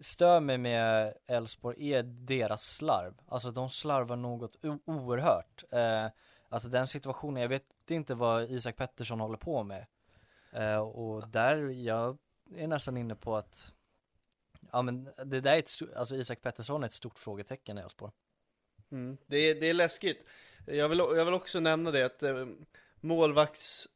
stör 0.00 0.40
mig 0.40 0.58
med 0.58 1.14
Elfsborg 1.26 1.92
är 1.92 2.02
deras 2.02 2.62
slarv. 2.62 3.14
Alltså 3.26 3.50
de 3.50 3.70
slarvar 3.70 4.16
något 4.16 4.56
oerhört. 4.84 5.64
Eh, 5.70 6.06
alltså 6.48 6.68
den 6.68 6.88
situationen, 6.88 7.42
jag 7.42 7.48
vet 7.48 7.90
inte 7.90 8.14
vad 8.14 8.50
Isak 8.50 8.76
Pettersson 8.76 9.20
håller 9.20 9.38
på 9.38 9.62
med. 9.62 9.86
Eh, 10.52 10.78
och 10.78 11.28
där, 11.28 11.56
jag 11.68 12.18
är 12.56 12.66
nästan 12.66 12.96
inne 12.96 13.14
på 13.14 13.36
att 13.36 13.72
Ja 14.72 14.82
men 14.82 15.04
det 15.24 15.40
där 15.40 15.52
är 15.52 15.58
ett 15.58 15.68
stort, 15.68 15.92
alltså 15.92 16.16
Isak 16.16 16.42
Pettersson 16.42 16.82
är 16.82 16.86
ett 16.86 16.92
stort 16.92 17.18
frågetecken 17.18 17.78
i 17.78 17.80
Elfsborg. 17.80 18.12
mm. 18.90 19.16
det, 19.26 19.36
är, 19.36 19.54
det 19.60 19.66
är 19.66 19.74
läskigt 19.74 20.26
jag 20.66 20.88
vill, 20.88 20.98
jag 20.98 21.24
vill 21.24 21.34
också 21.34 21.60
nämna 21.60 21.90
det 21.90 22.02
att 22.04 22.22
eh, 22.22 22.46
målvakts 23.00 23.88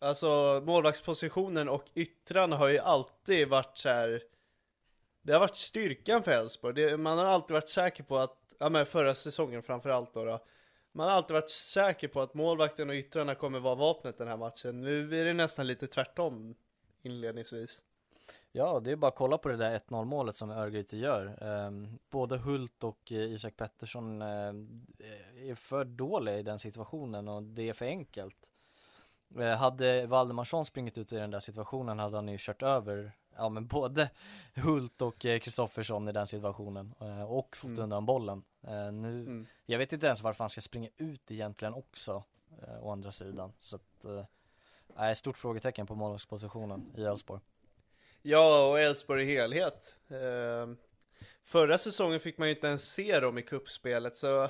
Alltså 0.00 0.62
målvaktspositionen 0.66 1.68
och 1.68 1.84
yttrarna 1.94 2.56
har 2.56 2.68
ju 2.68 2.78
alltid 2.78 3.48
varit 3.48 3.78
så 3.78 3.88
här. 3.88 4.22
Det 5.22 5.32
har 5.32 5.40
varit 5.40 5.56
styrkan 5.56 6.22
för 6.22 6.30
Elfsborg, 6.30 6.74
Det- 6.74 6.96
man 6.96 7.18
har 7.18 7.24
alltid 7.24 7.54
varit 7.54 7.68
säker 7.68 8.02
på 8.02 8.16
att, 8.16 8.36
ja 8.58 8.68
men 8.68 8.86
förra 8.86 9.14
säsongen 9.14 9.62
framförallt 9.62 10.14
då, 10.14 10.24
då 10.24 10.38
Man 10.92 11.08
har 11.08 11.14
alltid 11.14 11.34
varit 11.34 11.50
säker 11.50 12.08
på 12.08 12.20
att 12.20 12.34
målvakten 12.34 12.88
och 12.90 12.94
yttrarna 12.94 13.34
kommer 13.34 13.60
vara 13.60 13.74
vapnet 13.74 14.18
den 14.18 14.28
här 14.28 14.36
matchen 14.36 14.80
Nu 14.80 15.20
är 15.20 15.24
det 15.24 15.32
nästan 15.32 15.66
lite 15.66 15.86
tvärtom 15.86 16.54
inledningsvis 17.02 17.82
Ja, 18.52 18.80
det 18.80 18.92
är 18.92 18.96
bara 18.96 19.08
att 19.08 19.14
kolla 19.16 19.38
på 19.38 19.48
det 19.48 19.56
där 19.56 19.74
1-0 19.88 20.04
målet 20.04 20.36
som 20.36 20.50
Örgryte 20.50 20.96
gör. 20.96 21.38
Ehm, 21.42 21.98
både 22.10 22.38
Hult 22.38 22.84
och 22.84 23.12
eh, 23.12 23.18
Isak 23.18 23.56
Pettersson 23.56 24.22
eh, 24.22 24.52
är 25.50 25.54
för 25.54 25.84
dåliga 25.84 26.38
i 26.38 26.42
den 26.42 26.58
situationen 26.58 27.28
och 27.28 27.42
det 27.42 27.68
är 27.68 27.72
för 27.72 27.86
enkelt. 27.86 28.36
Eh, 29.38 29.56
hade 29.56 30.06
Valdemarsson 30.06 30.64
springit 30.64 30.98
ut 30.98 31.12
i 31.12 31.16
den 31.16 31.30
där 31.30 31.40
situationen 31.40 31.98
hade 31.98 32.16
han 32.16 32.28
ju 32.28 32.36
kört 32.40 32.62
över 32.62 33.12
ja 33.38 33.48
men 33.48 33.66
både 33.66 34.10
Hult 34.54 35.02
och 35.02 35.24
eh, 35.24 35.38
Kristoffersson 35.38 36.08
i 36.08 36.12
den 36.12 36.26
situationen 36.26 36.94
eh, 37.00 37.22
och 37.22 37.56
fått 37.56 37.68
Mm. 37.68 37.82
undan 37.82 38.06
bollen. 38.06 38.42
Eh, 38.62 38.92
nu, 38.92 39.20
Mm. 39.20 39.46
jag 39.66 39.78
vet 39.78 39.92
inte 39.92 40.06
ens 40.06 40.20
varför 40.22 40.44
han 40.44 40.50
ska 40.50 40.60
springa 40.60 40.88
ut 40.96 41.30
egentligen 41.30 41.74
också, 41.74 42.24
å 42.82 42.90
andra 42.90 43.12
sidan. 43.12 43.52
Så 43.60 43.76
att, 43.76 44.06
nej, 44.96 45.16
stort 45.16 45.38
frågetecken 45.38 45.86
på 45.86 45.94
målvaktspositionen 45.94 46.92
i 46.96 47.02
Elfsborg. 47.04 47.40
Ja, 48.22 48.68
och 48.68 48.80
Elfsborg 48.80 49.22
i 49.22 49.26
helhet. 49.36 49.96
Eh, 50.08 50.74
förra 51.44 51.78
säsongen 51.78 52.20
fick 52.20 52.38
man 52.38 52.48
ju 52.48 52.54
inte 52.54 52.66
ens 52.66 52.92
se 52.92 53.20
dem 53.20 53.38
i 53.38 53.42
kuppspelet 53.42 54.16
så 54.16 54.48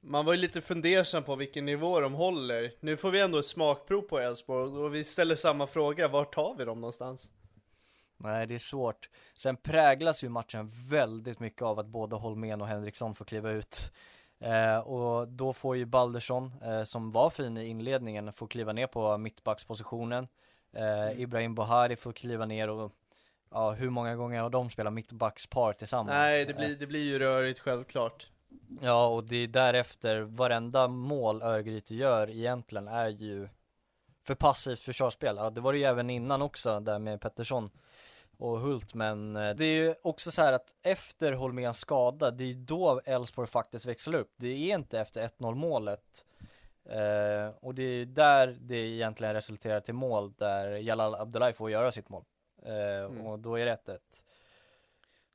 man 0.00 0.24
var 0.24 0.32
ju 0.32 0.38
lite 0.40 0.60
fundersam 0.60 1.22
på 1.24 1.36
vilken 1.36 1.64
nivå 1.64 2.00
de 2.00 2.14
håller. 2.14 2.72
Nu 2.80 2.96
får 2.96 3.10
vi 3.10 3.20
ändå 3.20 3.38
ett 3.38 3.46
smakprov 3.46 4.02
på 4.02 4.18
Elfsborg 4.18 4.78
och 4.78 4.94
vi 4.94 5.04
ställer 5.04 5.36
samma 5.36 5.66
fråga, 5.66 6.08
var 6.08 6.24
tar 6.24 6.54
vi 6.58 6.64
dem 6.64 6.80
någonstans? 6.80 7.30
Nej, 8.22 8.46
det 8.46 8.54
är 8.54 8.58
svårt. 8.58 9.08
Sen 9.34 9.56
präglas 9.56 10.24
ju 10.24 10.28
matchen 10.28 10.70
väldigt 10.90 11.40
mycket 11.40 11.62
av 11.62 11.78
att 11.78 11.86
både 11.86 12.16
Holmén 12.16 12.60
och 12.60 12.66
Henriksson 12.66 13.14
får 13.14 13.24
kliva 13.24 13.50
ut. 13.50 13.92
Eh, 14.40 14.78
och 14.78 15.28
då 15.28 15.52
får 15.52 15.76
ju 15.76 15.84
Baldersson, 15.84 16.52
eh, 16.62 16.82
som 16.82 17.10
var 17.10 17.30
fin 17.30 17.56
i 17.56 17.64
inledningen, 17.66 18.32
få 18.32 18.46
kliva 18.46 18.72
ner 18.72 18.86
på 18.86 19.18
mittbackspositionen. 19.18 20.28
Eh, 20.72 21.20
Ibrahim 21.20 21.54
Bohari 21.54 21.96
får 21.96 22.12
kliva 22.12 22.46
ner 22.46 22.70
och 22.70 22.92
ja, 23.50 23.70
hur 23.72 23.90
många 23.90 24.16
gånger 24.16 24.40
har 24.40 24.50
de 24.50 24.70
spelat 24.70 24.92
mittbackspar 24.92 25.72
tillsammans? 25.72 26.14
Nej, 26.14 26.44
det 26.44 26.52
Eh, 26.52 26.56
blir, 26.56 26.76
det 26.76 26.86
blir 26.86 27.02
ju 27.04 27.18
rörigt 27.18 27.60
självklart. 27.60 28.26
Ja, 28.80 29.06
och 29.06 29.24
det 29.24 29.36
är 29.36 29.46
därefter, 29.48 30.20
varenda 30.20 30.88
mål 30.88 31.42
Örgryte 31.42 31.94
gör 31.94 32.30
egentligen 32.30 32.88
är 32.88 33.08
ju 33.08 33.48
för 34.26 34.34
passivt 34.34 34.80
försvarsspel. 34.80 35.36
Ja, 35.36 35.50
det 35.50 35.60
var 35.60 35.72
det 35.72 35.78
ju 35.78 35.84
även 35.84 36.10
innan 36.10 36.42
också, 36.42 36.80
där 36.80 36.98
med 36.98 37.20
Pettersson 37.20 37.70
och 38.40 38.60
Hult, 38.60 38.94
men 38.94 39.36
eh, 39.36 39.54
det 39.56 39.64
är 39.64 39.82
ju 39.82 39.94
också 40.02 40.30
så 40.30 40.42
här 40.42 40.52
att 40.52 40.76
efter 40.82 41.32
Holméns 41.32 41.78
skada, 41.78 42.30
det 42.30 42.44
är 42.44 42.48
ju 42.48 42.54
då 42.54 43.00
Elfsborg 43.04 43.48
faktiskt 43.48 43.86
växlar 43.86 44.18
upp. 44.18 44.32
Det 44.36 44.48
är 44.48 44.74
inte 44.74 45.00
efter 45.00 45.28
1-0 45.28 45.54
målet. 45.54 46.24
Eh, 46.84 47.54
och 47.60 47.74
det 47.74 47.82
är 47.82 48.04
där 48.06 48.56
det 48.60 48.76
egentligen 48.76 49.34
resulterar 49.34 49.80
till 49.80 49.94
mål, 49.94 50.32
där 50.32 50.70
Jalal 50.70 51.14
Abdullahi 51.14 51.52
får 51.52 51.70
göra 51.70 51.92
sitt 51.92 52.08
mål. 52.08 52.24
Eh, 52.62 53.26
Och 53.26 53.38
då 53.38 53.58
är 53.58 53.64
det 53.66 53.72
1-1. 53.86 53.98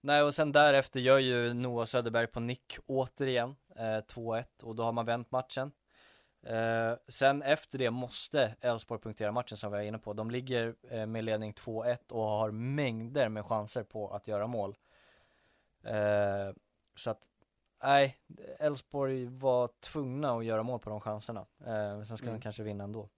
Nej 0.01 0.21
och 0.24 0.35
sen 0.35 0.51
därefter 0.51 1.00
gör 1.00 1.17
ju 1.19 1.53
Noah 1.53 1.85
Söderberg 1.85 2.27
på 2.27 2.39
nick 2.39 2.77
återigen, 2.85 3.55
eh, 3.75 3.83
2-1 4.07 4.63
och 4.63 4.75
då 4.75 4.83
har 4.83 4.91
man 4.91 5.05
vänt 5.05 5.31
matchen. 5.31 5.71
Eh, 6.46 6.94
sen 7.08 7.42
efter 7.42 7.78
det 7.78 7.92
måste 7.92 8.56
Elfsborg 8.62 9.02
punktera 9.02 9.32
matchen 9.32 9.58
som 9.58 9.72
vi 9.72 9.78
var 9.78 9.84
inne 9.84 9.98
på. 10.00 10.14
De 10.14 10.32
ligger 10.32 10.75
eh, 10.90 11.06
med 11.06 11.24
ledning 11.24 11.54
2-1 11.54 12.12
och 12.12 12.24
har 12.24 12.52
mängder 12.52 13.30
med 13.30 13.46
chanser 13.46 13.84
på 13.84 14.10
att 14.10 14.28
göra 14.28 14.48
mål. 14.48 14.78
Eh, 15.84 16.56
så 16.96 17.10
att, 17.10 17.22
nej, 17.84 18.18
Elfsborg 18.60 19.25
var 19.25 19.70
tvungna 19.80 20.38
att 20.38 20.46
göra 20.46 20.64
mål 20.64 20.80
på 20.80 20.90
de 20.90 21.02
chanserna. 21.02 21.46
Eh, 21.66 22.04
sen 22.04 22.18
ska 22.18 22.25
Mm. 22.28 22.36
de 22.40 22.42
kanske 22.44 22.64
vinna 22.64 22.84
ändå. 22.84 23.10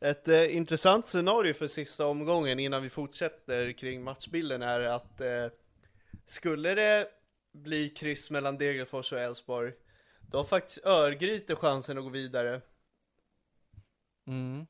Ett 0.00 0.28
eh, 0.28 0.56
intressant 0.56 1.06
scenario 1.06 1.54
för 1.54 1.68
sista 1.68 2.06
omgången 2.06 2.58
innan 2.58 2.82
vi 2.82 2.90
fortsätter 2.90 3.72
kring 3.72 4.02
matchbilden 4.02 4.62
är 4.62 4.80
att 4.80 5.20
eh, 5.20 5.46
skulle 6.26 6.74
det 6.74 7.08
bli 7.52 7.88
kryss 7.88 8.30
mellan 8.30 8.58
Degerfors 8.58 9.12
och 9.12 9.18
Elfsborg 9.18 9.72
då 10.32 10.38
har 10.38 10.44
faktiskt 10.44 10.86
Örgryte 10.86 11.56
chansen 11.56 11.98
att 11.98 12.04
gå 12.04 12.10
vidare. 12.10 12.60
Mm. 14.26 14.66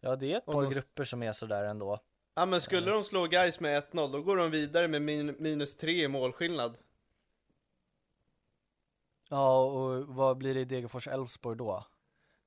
Ja 0.00 0.16
det 0.16 0.32
är 0.32 0.36
ett 0.36 0.48
Om 0.48 0.54
par 0.54 0.62
de 0.62 0.70
grupper 0.70 1.04
som 1.04 1.22
är 1.22 1.32
sådär 1.32 1.64
ändå. 1.64 2.00
Ja 2.34 2.46
men 2.46 2.60
skulle 2.60 2.90
de 2.90 3.04
slå 3.04 3.26
Gais 3.26 3.60
med 3.60 3.82
1-0 3.82 4.12
då 4.12 4.22
går 4.22 4.36
de 4.36 4.50
vidare 4.50 4.88
med 4.88 5.02
min, 5.02 5.36
minus 5.38 5.76
3 5.76 6.04
i 6.04 6.08
målskillnad. 6.08 6.76
Ja 9.28 9.64
och 9.64 10.06
vad 10.06 10.36
blir 10.36 10.54
det 10.54 10.60
i 10.60 10.64
Degerfors 10.64 11.08
Elfsborg 11.08 11.58
då? 11.58 11.86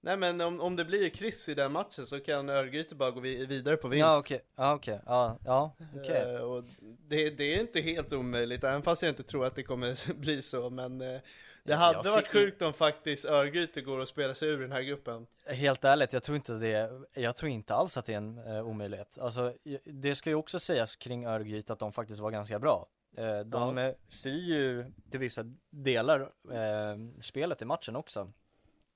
Nej 0.02 0.18
men 0.18 0.42
om, 0.42 0.62
om 0.62 0.76
det 0.76 0.86
blir 0.86 1.10
kryss 1.10 1.50
i 1.50 1.54
den 1.54 1.72
matchen 1.72 2.06
så 2.06 2.20
kan 2.20 2.50
Örgryte 2.50 2.96
bara 2.96 3.12
gå 3.12 3.20
vi, 3.20 3.46
vidare 3.46 3.78
på 3.78 3.88
vinst. 3.88 4.00
Ja 4.00 4.18
okej, 4.20 4.42
ja 4.56 4.76
okej, 4.76 5.02
ja, 5.06 5.40
ja 5.46 5.76
okej. 5.96 6.36
Eh, 6.36 6.42
och 6.42 6.64
det, 7.08 7.30
det 7.30 7.56
är 7.56 7.62
inte 7.62 7.82
helt 7.82 8.14
omöjligt, 8.14 8.64
även 8.64 8.82
fast 8.82 9.02
jag 9.02 9.10
inte 9.10 9.24
tror 9.24 9.46
att 9.46 9.56
det 9.56 9.64
kommer 9.64 10.14
bli 10.20 10.42
så, 10.42 10.70
men 10.70 11.02
eh, 11.02 11.22
det 11.68 11.74
Jag 11.74 11.80
hade 11.80 12.04
ser- 12.04 12.12
varit 12.12 12.28
sjukt 12.28 12.62
om 12.62 12.74
faktiskt 12.74 13.26
Örgryte 13.26 13.82
går 13.82 14.00
och 14.00 14.08
spelar 14.08 14.34
sig 14.34 14.50
ur 14.50 14.60
den 14.62 14.72
här 14.72 14.82
gruppen. 14.82 15.28
Helt 15.48 15.84
ärligt, 15.86 16.14
jag 16.14 16.24
tror 16.24 16.36
inte 16.36 16.54
det, 16.54 16.92
jag 17.14 17.36
tror 17.36 17.52
inte 17.52 17.74
alls 17.76 17.98
att 17.98 18.06
det 18.06 18.14
är 18.14 18.18
en 18.18 18.38
eh, 18.38 18.68
omöjlighet. 18.68 19.18
Alltså, 19.22 19.54
det 19.86 20.16
ska 20.16 20.30
ju 20.30 20.36
också 20.36 20.60
sägas 20.60 20.96
kring 20.96 21.26
Örgryte 21.26 21.74
att 21.74 21.80
de 21.80 21.92
faktiskt 21.92 22.20
var 22.20 22.32
ganska 22.32 22.60
bra. 22.60 22.88
Eh, 23.18 23.40
de 23.40 23.78
Ja. 23.78 23.94
styr 24.08 24.40
ju 24.54 24.86
till 25.12 25.20
vissa 25.20 25.44
delar 25.70 26.20
eh, 26.52 26.98
spelet 27.22 27.62
i 27.62 27.66
matchen 27.66 27.96
också. 27.96 28.32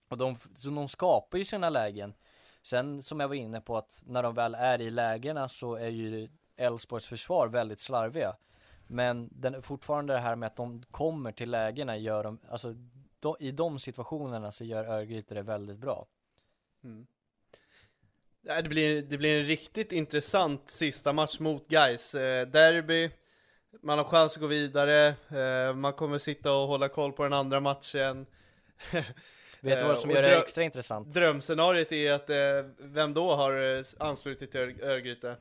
Och 0.10 0.18
de, 0.18 0.38
så 0.56 0.70
de 0.70 0.88
skapar 0.88 1.38
ju 1.38 1.46
sina 1.46 1.70
lägen. 1.70 2.14
Sen 2.62 3.04
som 3.04 3.20
jag 3.20 3.28
var 3.28 3.36
inne 3.36 3.62
på 3.62 3.78
att 3.78 4.04
när 4.06 4.24
de 4.24 4.34
väl 4.36 4.56
är 4.56 4.82
i 4.82 4.90
lägena 4.90 5.50
så 5.50 5.76
är 5.76 5.90
ju 5.90 6.30
Elfsborgs 6.58 7.08
försvar 7.08 7.48
väldigt 7.48 7.80
slarviga. 7.80 8.36
Men 8.92 9.30
den, 9.32 9.62
fortfarande 9.62 10.14
det 10.14 10.20
här 10.20 10.36
med 10.36 10.48
att 10.48 10.56
de 10.56 10.84
kommer 10.92 11.32
till 11.32 11.52
lägena 11.52 11.98
gör 11.98 12.24
de, 12.24 12.40
alltså 12.50 12.76
då, 13.20 13.38
i 13.40 13.52
de 13.52 13.80
situationerna 13.80 14.52
så 14.52 14.64
gör 14.64 14.84
Örgryte 14.86 15.34
det 15.34 15.42
väldigt 15.42 15.78
bra. 15.78 16.08
Mm. 16.84 17.08
Det 18.42 18.70
blir, 18.70 19.02
det 19.02 19.18
blir 19.18 19.40
en 19.40 19.46
riktigt 19.46 19.92
intressant 19.92 20.70
sista 20.70 21.14
match 21.14 21.40
mot 21.40 21.68
Guys. 21.68 22.16
Eh, 22.16 22.48
derby, 22.48 23.12
man 23.82 23.98
har 23.98 24.06
chans 24.06 24.36
att 24.36 24.42
gå 24.42 24.48
vidare, 24.48 25.08
eh, 25.30 25.76
man 25.76 25.94
kommer 25.94 26.18
sitta 26.18 26.54
och 26.54 26.68
hålla 26.68 26.90
koll 26.90 27.12
på 27.14 27.24
den 27.24 27.34
andra 27.34 27.60
matchen. 27.60 28.26
Vet 29.62 29.80
du 29.80 29.86
vad 29.86 30.00
som 30.00 30.10
Eh, 30.10 30.16
gör 30.16 30.24
och 30.24 30.30
det 30.30 30.38
extra 30.38 30.64
intressant? 30.64 31.14
Drömscenariot 31.14 31.92
är 31.92 32.12
att, 32.12 32.30
vem 32.78 33.14
då 33.14 33.32
har 33.32 33.84
anslutit 34.04 34.52
till 34.52 34.60
Ör- 34.60 34.84
Örgryte? 34.84 35.38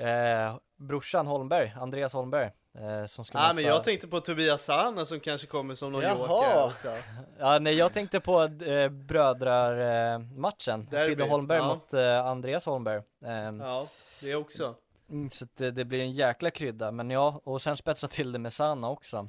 Eh, 0.00 0.56
brorsan 0.76 1.26
Holmberg, 1.26 1.74
Andreas 1.80 2.12
Holmberg, 2.12 2.50
eh, 2.78 3.06
som 3.06 3.24
ska 3.24 3.38
ah, 3.38 3.46
men 3.46 3.56
möta- 3.56 3.68
jag 3.68 3.84
tänkte 3.84 4.08
på 4.08 4.20
Tobias 4.20 4.64
Sana 4.64 5.06
som 5.06 5.20
kanske 5.20 5.46
kommer 5.46 5.74
som 5.74 5.92
någon 5.92 6.02
joker 6.02 6.64
också. 6.64 6.88
Ja, 7.38 7.58
nej 7.58 7.74
jag 7.74 7.92
tänkte 7.92 8.20
på 8.20 8.42
eh, 8.42 8.88
brödrar-matchen, 8.88 10.88
eh, 10.92 11.04
Fidde 11.04 11.24
Holmberg 11.24 11.58
ja. 11.58 11.74
mot 11.74 11.94
eh, 11.94 12.26
Andreas 12.26 12.66
Holmberg. 12.66 13.02
Ehm, 13.24 13.60
Ja, 13.60 13.86
det 14.20 14.34
också. 14.34 14.74
mm, 15.10 15.30
Så 15.30 15.46
det, 15.56 15.70
det 15.70 15.84
blir 15.84 16.00
en 16.00 16.12
jäkla 16.12 16.50
krydda, 16.50 16.90
men 16.90 17.10
ja, 17.10 17.40
och 17.44 17.62
sen 17.62 17.76
spetsa 17.76 18.08
till 18.08 18.32
det 18.32 18.38
med 18.38 18.52
Sanna 18.52 18.90
också. 18.90 19.28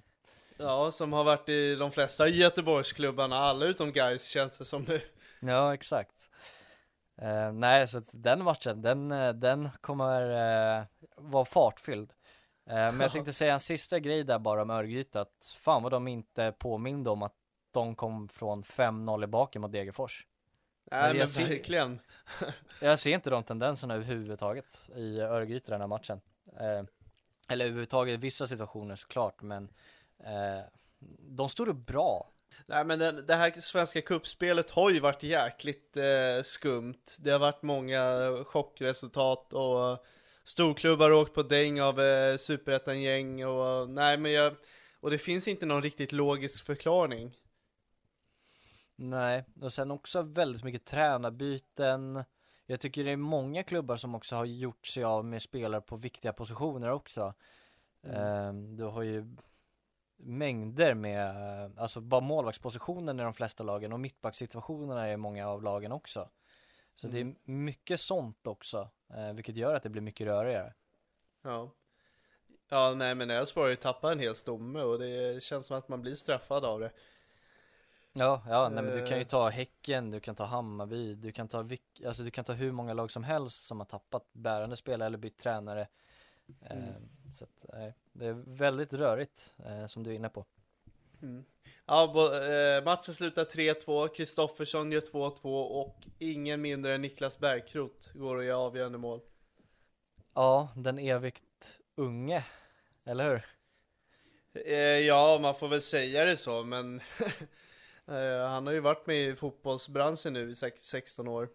Ja, 0.57 0.91
som 0.91 1.13
har 1.13 1.23
varit 1.23 1.49
i 1.49 1.75
de 1.75 1.91
flesta 1.91 2.27
Göteborgsklubbarna, 2.27 3.37
alla 3.37 3.65
utom 3.65 3.91
Guys 3.91 4.27
känns 4.27 4.57
det 4.57 4.65
som 4.65 4.83
nu. 4.83 5.01
Ja, 5.39 5.73
exakt. 5.73 6.11
Eh, 7.21 7.51
nej, 7.51 7.87
så 7.87 7.97
att 7.97 8.09
den 8.11 8.43
matchen, 8.43 8.81
den, 8.81 9.11
eh, 9.11 9.33
den 9.33 9.69
kommer 9.81 10.21
eh, 10.79 10.85
vara 11.15 11.45
fartfylld. 11.45 12.13
Eh, 12.69 12.75
men 12.75 12.99
jag 12.99 13.11
tänkte 13.11 13.33
säga 13.33 13.53
en 13.53 13.59
sista 13.59 13.99
grej 13.99 14.23
där 14.23 14.39
bara 14.39 14.61
om 14.61 14.69
Örgryte, 14.69 15.21
att 15.21 15.55
fan 15.59 15.83
vad 15.83 15.91
de 15.91 16.07
inte 16.07 16.53
påminde 16.59 17.09
om 17.09 17.23
att 17.23 17.35
de 17.71 17.95
kom 17.95 18.29
från 18.29 18.63
5-0 18.63 19.23
i 19.23 19.27
baken 19.27 19.61
mot 19.61 19.71
Degerfors. 19.71 20.27
Nej 20.91 21.09
Men 21.09 21.17
men, 21.17 21.27
ser- 21.27 21.47
verkligen. 21.49 21.99
Jag 22.81 22.99
ser 22.99 23.11
inte 23.11 23.29
de 23.29 23.43
tendenserna 23.43 23.93
överhuvudtaget 23.93 24.89
i 24.95 25.19
Örgryte 25.21 25.71
den 25.71 25.81
här 25.81 25.87
matchen. 25.87 26.21
Eller 27.49 27.65
överhuvudtaget 27.65 28.13
i 28.13 28.17
vissa 28.17 28.47
situationer 28.47 28.95
såklart, 28.95 29.41
men 29.41 29.69
de 31.19 31.49
stod 31.49 31.67
upp 31.67 31.85
bra. 31.85 32.29
Nej 32.65 32.85
men 32.85 32.99
det, 32.99 33.21
det 33.21 33.35
här 33.35 33.51
svenska 33.51 34.01
kuppspelet 34.01 34.71
har 34.71 34.89
ju 34.89 34.99
varit 34.99 35.23
jäkligt 35.23 35.97
eh, 35.97 36.43
skumt. 36.43 37.03
Det 37.17 37.31
har 37.31 37.39
varit 37.39 37.63
många 37.63 38.31
chockresultat 38.45 39.53
och 39.53 40.05
storklubbar 40.43 41.09
har 41.09 41.17
åkt 41.17 41.33
på 41.33 41.43
däng 41.43 41.81
av 41.81 42.01
eh, 42.01 42.37
superettan-gäng 42.37 43.45
och 43.45 43.89
nej 43.89 44.17
men 44.17 44.31
jag, 44.31 44.55
och 44.99 45.11
det 45.11 45.17
finns 45.17 45.47
inte 45.47 45.65
någon 45.65 45.83
riktigt 45.83 46.11
logisk 46.11 46.65
förklaring. 46.65 47.35
Nej, 48.95 49.45
och 49.61 49.73
sen 49.73 49.91
också 49.91 50.21
väldigt 50.21 50.63
mycket 50.63 50.85
tränarbyten. 50.85 52.23
Jag 52.65 52.79
tycker 52.79 53.03
det 53.03 53.11
är 53.11 53.17
många 53.17 53.63
klubbar 53.63 53.95
som 53.95 54.15
också 54.15 54.35
har 54.35 54.45
gjort 54.45 54.87
sig 54.87 55.03
av 55.03 55.25
med 55.25 55.41
spelare 55.41 55.81
på 55.81 55.95
viktiga 55.95 56.33
positioner 56.33 56.91
också. 56.91 57.33
Eh, 58.03 58.53
du 58.53 58.83
har 58.83 59.01
ju 59.01 59.35
mängder 60.17 60.93
med, 60.93 61.79
alltså 61.79 62.01
bara 62.01 62.21
målvaktspositionen 62.21 63.19
i 63.19 63.23
de 63.23 63.33
flesta 63.33 63.63
lagen 63.63 63.93
och 63.93 63.99
mittbacksituationerna 63.99 65.11
i 65.11 65.17
många 65.17 65.47
av 65.47 65.63
lagen 65.63 65.91
också. 65.91 66.29
Så 66.95 67.07
det 67.07 67.19
är 67.19 67.35
mycket 67.43 67.99
sånt 67.99 68.47
också, 68.47 68.89
eh, 69.09 69.33
vilket 69.33 69.55
gör 69.55 69.75
att 69.75 69.83
det 69.83 69.89
blir 69.89 70.01
mycket 70.01 70.27
rörigare. 70.27 70.73
Ja. 71.41 71.71
Ja 72.69 72.93
nej 72.95 73.15
men 73.15 73.29
Elfsborg 73.29 73.63
har 73.65 73.69
ju 73.69 73.75
tappat 73.75 74.11
en 74.11 74.19
hel 74.19 74.35
stomme 74.35 74.81
och 74.81 74.99
det 74.99 75.43
känns 75.43 75.65
som 75.67 75.77
att 75.77 75.87
man 75.87 76.01
blir 76.01 76.15
straffad 76.15 76.65
av 76.65 76.79
det. 76.79 76.91
Ja, 78.13 78.43
ja, 78.49 78.69
nej 78.69 78.83
men 78.83 78.93
du 78.93 79.01
kan 79.01 79.17
ju 79.17 79.23
Eh. 79.23 79.27
ta 79.27 79.49
Häcken, 79.49 80.11
du 80.11 80.19
kan 80.19 80.35
ta 80.35 80.45
Hammarby, 80.45 81.15
du 81.15 81.31
kan 81.31 81.47
ta 81.47 81.69
alltså 82.05 82.23
du 82.23 82.31
kan 82.31 82.45
ta 82.45 82.53
hur 82.53 82.71
många 82.71 82.93
lag 82.93 83.11
som 83.11 83.23
helst 83.23 83.65
som 83.65 83.79
har 83.79 83.85
tappat 83.85 84.33
bärande 84.33 84.75
spelare 84.77 85.05
eller 85.07 85.17
bytt 85.17 85.37
tränare. 85.37 85.87
Mm. 86.69 86.83
Eh, 86.83 86.95
så 87.31 87.43
att, 87.43 87.65
det 88.13 88.25
är 88.25 88.43
väldigt 88.47 88.93
rörigt, 88.93 89.55
eh, 89.65 89.85
som 89.85 90.03
du 90.03 90.11
är 90.11 90.15
inne 90.15 90.29
på. 90.29 90.45
Ja, 91.85 92.11
bo, 92.13 92.33
eh, 92.33 92.83
matchen 92.83 93.13
slutar 93.13 93.45
3-2, 93.45 94.07
Kristoffersson 94.07 94.91
gör 94.91 95.01
2-2 95.01 95.63
och 95.63 95.95
ingen 96.19 96.61
mindre 96.61 96.95
än 96.95 97.01
Niklas 97.01 97.39
Bergkrot 97.39 98.11
går 98.13 98.35
och 98.35 98.43
gör 98.43 98.65
avgörande 98.65 98.97
mål. 98.97 99.21
Ja, 100.33 100.69
den 100.75 100.99
evigt 100.99 101.79
unge, 101.95 102.45
eller 103.05 103.29
hur? 103.29 103.45
Eh, 104.65 104.77
ja, 104.79 105.39
man 105.41 105.55
får 105.55 105.67
väl 105.67 105.81
säga 105.81 106.25
det 106.25 106.37
så, 106.37 106.63
men 106.63 107.01
han 108.49 108.67
har 108.67 108.73
ju 108.73 108.79
varit 108.79 109.07
med 109.07 109.17
i 109.17 109.35
fotbollsbranschen 109.35 110.33
nu 110.33 110.51
i 110.51 110.55
sex- 110.55 110.83
16 110.83 111.27
år. 111.27 111.49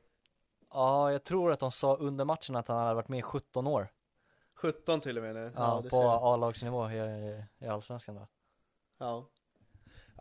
Ja, 0.71 1.13
jag 1.13 1.25
tror 1.25 1.53
att 1.53 1.61
de 1.61 1.73
sa 1.73 1.97
under 1.97 2.25
matchen 2.25 2.57
att 2.57 2.69
han 2.69 2.79
hade 2.79 2.95
varit 2.95 3.09
med 3.09 3.19
i 3.19 3.23
17 3.23 3.67
år. 3.67 3.89
17 4.63 5.01
till 5.01 5.19
och 5.19 5.25
med 5.25 5.35
nu. 5.35 5.53
Ja, 5.57 5.81
det 5.83 5.91
på. 5.91 6.03
A-lagsnivå 6.03 6.91
i, 6.91 7.45
i, 7.61 7.67
Allsvenskan 7.67 8.15
då. 8.15 8.27
Ja. 8.99 9.29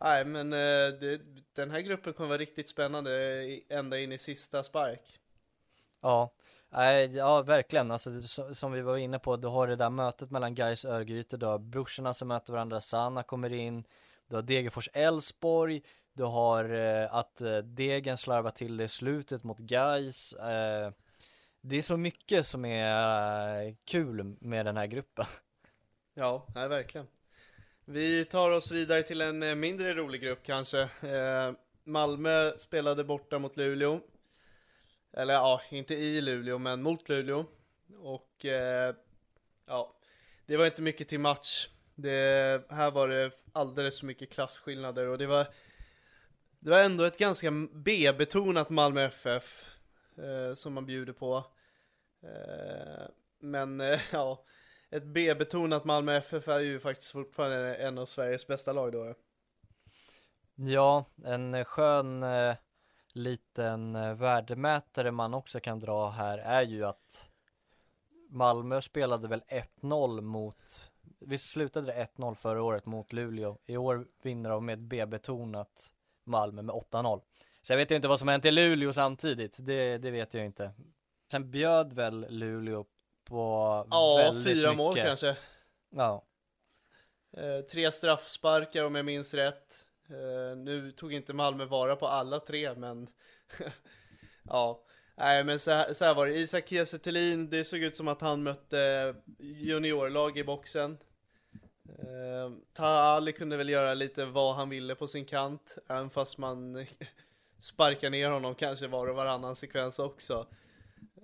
Nej, 0.02 0.26
men 0.26 0.54
eh, 0.54 1.00
det, 1.00 1.22
den 1.56 1.72
här 1.72 1.82
gruppen 1.82 2.14
kommer 2.14 2.28
vara 2.28 2.38
riktigt 2.38 2.70
spännande 2.70 3.12
ända 3.70 4.00
in 4.00 4.12
i 4.12 4.18
sista 4.18 4.64
spark. 4.64 5.20
Ja, 6.02 6.34
nej, 6.70 7.16
ja 7.16 7.42
verkligen. 7.42 7.92
Alltså, 7.92 8.22
som 8.54 8.72
vi 8.72 8.82
var 8.82 8.98
inne 8.98 9.20
på, 9.20 9.38
du 9.38 9.48
har 9.48 9.68
det 9.68 9.76
där 9.76 9.90
mötet 9.90 10.32
mellan 10.32 10.56
Gais 10.56 10.86
och 10.86 10.94
Örgryte, 10.94 11.38
du 11.38 11.46
har 11.46 11.60
brorsorna 11.60 12.14
som 12.14 12.28
möter 12.28 12.54
varandra, 12.54 12.82
Sanna 12.82 13.24
kommer 13.24 13.54
in, 13.54 13.84
du 14.28 14.36
har 14.36 14.44
Degerfors 14.44 14.90
Elfsborg, 14.94 15.82
du 16.14 16.24
har 16.24 16.74
eh, 16.74 17.16
att 17.16 17.42
eh, 17.42 17.58
Degen 17.58 18.18
slarvar 18.18 18.52
till 18.52 18.78
det 18.78 18.84
i 18.84 18.88
slutet 18.88 19.44
mot 19.44 19.58
Gais. 19.58 20.34
Eh, 20.34 20.92
det 21.62 21.78
är 21.78 21.82
så 21.82 21.98
mycket 21.98 22.46
som 22.46 22.66
är 22.66 23.66
eh, 23.68 23.74
kul 23.86 24.36
med 24.40 24.66
den 24.66 24.78
här 24.78 24.88
gruppen. 24.88 25.26
Ja, 26.14 26.48
nej, 26.56 26.68
verkligen. 26.68 27.08
Vi 27.86 28.26
tar 28.26 28.52
oss 28.52 28.72
vidare 28.72 29.04
till 29.04 29.22
en 29.22 29.44
eh, 29.44 29.56
mindre 29.56 29.94
rolig 29.94 30.22
grupp 30.22 30.40
kanske. 30.44 30.82
Eh, 30.82 31.52
Malmö 31.84 32.58
spelade 32.58 33.04
borta 33.04 33.40
mot 33.40 33.58
Luleå. 33.58 34.02
Eller 35.14 35.34
ja, 35.34 35.62
inte 35.70 35.94
i 35.94 36.22
Luleå, 36.22 36.58
men 36.58 36.82
mot 36.82 37.10
Luleå. 37.10 37.46
Och 38.00 38.46
eh, 38.46 38.96
ja, 39.66 39.96
det 40.46 40.58
var 40.58 40.66
inte 40.66 40.82
mycket 40.82 41.08
till 41.08 41.20
match. 41.20 41.68
Det, 41.96 42.66
här 42.70 42.92
var 42.92 43.08
det 43.08 43.32
alldeles 43.54 44.00
för 44.00 44.06
mycket 44.06 44.34
klasskillnader 44.34 45.08
och 45.08 45.18
det 45.18 45.28
var 45.28 45.48
Det 46.60 46.70
var 46.70 46.84
ändå 46.84 47.04
ett 47.04 47.18
ganska 47.18 47.52
B-betonat 47.74 48.70
Malmö 48.70 49.02
FF 49.02 49.66
eh, 50.18 50.54
som 50.54 50.74
man 50.74 50.86
bjuder 50.86 51.14
på. 51.14 51.36
Eh, 52.24 53.06
men 53.40 53.82
eh, 53.82 54.00
ja, 54.12 54.44
ett 54.90 55.04
B-betonat 55.04 55.86
Malmö 55.86 56.16
FF 56.16 56.48
är 56.48 56.60
ju 56.60 56.80
faktiskt 56.80 57.12
fortfarande 57.12 57.76
en 57.76 57.98
av 57.98 58.06
Sveriges 58.06 58.48
bästa 58.48 58.74
lag 58.74 58.92
då. 58.92 59.06
Eh. 59.06 59.16
Ja, 60.56 61.06
en 61.24 61.66
skön 61.66 62.24
eh, 62.24 62.56
liten 63.14 63.96
eh, 63.96 64.14
värdemätare 64.14 65.12
man 65.12 65.34
också 65.34 65.60
kan 65.60 65.80
dra 65.80 66.10
här 66.10 66.38
är 66.38 66.62
ju 66.62 66.86
att 66.86 67.30
Malmö 68.30 68.82
spelade 68.82 69.28
väl 69.28 69.44
1-0 69.82 70.22
mot, 70.22 70.92
visst 71.20 71.50
slutade 71.50 71.88
det 71.88 72.08
1-0 72.16 72.36
förra 72.36 72.64
året 72.64 72.86
mot 72.86 73.14
Luleå. 73.14 73.58
I 73.66 73.78
år 73.78 74.08
vinner 74.22 74.50
de 74.50 74.66
med 74.66 74.74
ett 74.74 74.80
B-betonat 74.80 75.94
Malmö 76.24 76.62
med 76.62 76.76
8-0. 76.76 77.22
Jag 77.68 77.78
vet 77.78 77.92
ju 77.92 77.96
inte 77.96 78.08
vad 78.08 78.20
som 78.20 78.28
hänt 78.28 78.46
i 78.46 78.52
Luleå 78.52 78.94
samtidigt, 78.94 79.58
det, 79.60 79.98
det 79.98 80.12
vet 80.12 80.34
jag 80.34 80.46
inte. 80.46 80.72
Sen 81.32 81.52
bjöd 81.52 81.94
väl 81.94 82.26
Luleå 82.30 82.86
på 83.26 83.38
Ja, 83.92 84.18
väldigt 84.18 84.44
fyra 84.44 84.70
mycket. 84.70 84.78
mål 84.78 84.96
kanske. 84.96 85.36
Ja, 85.96 86.26
Eh, 87.38 87.62
tre 87.62 87.92
straffsparkar 87.92 88.86
om 88.86 88.96
jag 88.96 89.06
minns 89.06 89.34
rätt. 89.34 89.86
Eh, 90.10 90.58
nu 90.58 90.92
tog 90.92 91.14
inte 91.14 91.34
Malmö 91.34 91.66
vara 91.66 91.96
på 91.96 92.08
alla 92.08 92.40
tre, 92.40 92.76
men 92.76 93.08
ja. 94.44 94.84
Nej, 95.16 95.44
men 95.44 95.60
så 95.60 95.72
här, 95.72 95.94
så 95.94 96.06
här 96.06 96.16
var 96.16 96.28
det. 96.28 96.38
Isak 96.38 96.68
Kiese 96.68 96.98
det 97.50 97.64
såg 97.64 97.80
ut 97.80 97.98
som 97.98 98.08
att 98.08 98.22
han 98.22 98.44
mötte 98.44 99.16
juniorlag 99.40 100.38
i 100.38 100.44
boxen. 100.44 100.98
Eh, 102.00 102.52
Taha 102.74 103.02
Ali 103.02 103.34
kunde 103.34 103.58
väl 103.58 103.70
göra 103.70 103.94
lite 103.94 104.26
vad 104.26 104.56
han 104.56 104.70
ville 104.70 104.96
på 104.96 105.08
sin 105.08 105.26
kant, 105.26 105.78
även 105.88 106.10
fast 106.10 106.38
man 106.38 106.86
sparkar 107.62 108.10
ner 108.10 108.32
honom 108.32 108.56
kanske 108.56 108.88
var 108.88 109.08
och 109.08 109.16
varannan 109.16 109.56
sekvens 109.56 110.00
också. 110.00 110.48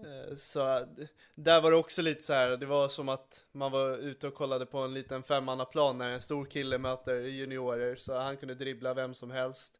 Eh, 0.03 0.35
så 0.35 0.77
eh, 0.77 0.87
där 1.35 1.61
var 1.61 1.71
det 1.71 1.77
också 1.77 2.01
lite 2.01 2.21
så 2.23 2.33
här, 2.33 2.57
det 2.57 2.65
var 2.65 2.89
som 2.89 3.09
att 3.09 3.45
man 3.51 3.71
var 3.71 3.97
ute 3.97 4.27
och 4.27 4.33
kollade 4.33 4.65
på 4.65 4.77
en 4.77 4.93
liten 4.93 5.23
femmannaplan 5.23 5.97
när 5.97 6.09
en 6.09 6.21
stor 6.21 6.45
kille 6.45 6.77
möter 6.77 7.19
juniorer, 7.19 7.95
så 7.95 8.19
han 8.19 8.37
kunde 8.37 8.55
dribbla 8.55 8.93
vem 8.93 9.13
som 9.13 9.31
helst. 9.31 9.79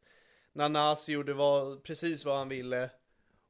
Nanasi 0.52 1.12
gjorde 1.12 1.34
vad, 1.34 1.82
precis 1.82 2.24
vad 2.24 2.38
han 2.38 2.48
ville, 2.48 2.90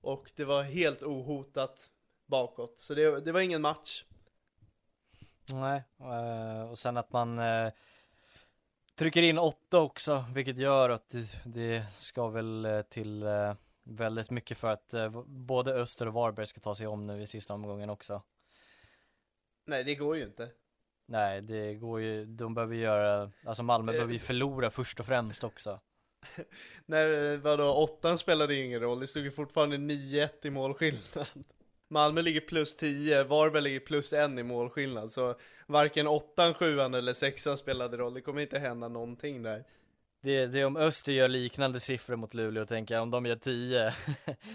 och 0.00 0.30
det 0.36 0.44
var 0.44 0.62
helt 0.62 1.02
ohotat 1.02 1.90
bakåt, 2.26 2.80
så 2.80 2.94
det, 2.94 3.20
det 3.20 3.32
var 3.32 3.40
ingen 3.40 3.62
match. 3.62 4.04
Nej, 5.52 5.82
eh, 6.00 6.70
och 6.70 6.78
sen 6.78 6.96
att 6.96 7.12
man 7.12 7.38
trycker 8.98 9.22
in 9.22 9.38
åtta 9.38 9.80
också, 9.80 10.24
vilket 10.34 10.58
gör 10.58 10.90
att 10.90 11.14
det, 11.44 11.84
ska 11.92 12.28
väl 12.28 12.64
eh, 12.64 12.82
till 12.82 13.22
eh, 13.22 13.54
Väldigt 13.90 14.30
mycket 14.30 14.58
för 14.58 14.68
att 14.68 14.94
eh, 14.94 15.22
både 15.26 15.74
Öster 15.74 16.08
och 16.08 16.14
Varberg 16.14 16.46
ska 16.46 16.60
ta 16.60 16.74
sig 16.74 16.86
om 16.86 17.06
nu 17.06 17.22
i 17.22 17.26
sista 17.26 17.54
omgången 17.54 17.90
också. 17.90 18.22
Nej, 19.66 19.84
det 19.84 19.94
går 19.94 20.16
ju 20.16 20.22
inte. 20.22 20.50
Nej, 21.06 21.42
det 21.42 21.74
går 21.74 22.00
ju, 22.00 22.24
de 22.24 22.54
behöver 22.54 22.74
göra, 22.74 23.32
alltså 23.44 23.62
Malmö 23.62 23.92
Eh. 23.92 23.94
behöver 23.94 24.12
ju 24.12 24.18
förlora 24.18 24.70
först 24.70 25.00
och 25.00 25.06
främst 25.06 25.44
också. 25.44 25.80
Nej, 26.86 27.36
vadå, 27.36 27.72
åttan 27.72 28.18
spelade 28.18 28.54
ingen 28.54 28.80
roll. 28.80 29.00
Det 29.00 29.06
stod 29.06 29.22
ju 29.22 29.30
fortfarande 29.30 29.76
9-1 29.76 30.28
i 30.42 30.50
målskillnad. 30.50 31.44
Malmö 31.88 32.22
ligger 32.22 32.40
plus 32.40 32.76
10, 32.76 33.24
Varberg 33.24 33.62
ligger 33.62 33.80
plus 33.80 34.12
1 34.12 34.30
i 34.38 34.42
målskillnad. 34.42 35.10
Så 35.10 35.34
varken 35.66 36.06
åttan, 36.06 36.54
sjuan 36.54 36.94
eller 36.94 37.12
sexan 37.12 37.56
spelade 37.56 37.96
roll. 37.96 38.14
Det 38.14 38.20
kommer 38.20 38.40
inte 38.42 38.58
hända 38.58 38.88
någonting 38.88 39.42
där. 39.42 39.64
Det, 40.22 40.46
det 40.46 40.60
är 40.60 40.64
om 40.66 40.76
Öster 40.76 41.12
gör 41.12 41.28
liknande 41.28 41.80
siffror 41.80 42.16
mot 42.16 42.34
Luleå 42.34 42.66
tänker 42.66 42.94
jag, 42.94 43.02
om 43.02 43.10
de 43.10 43.26
gör 43.26 43.36
10. 43.36 43.94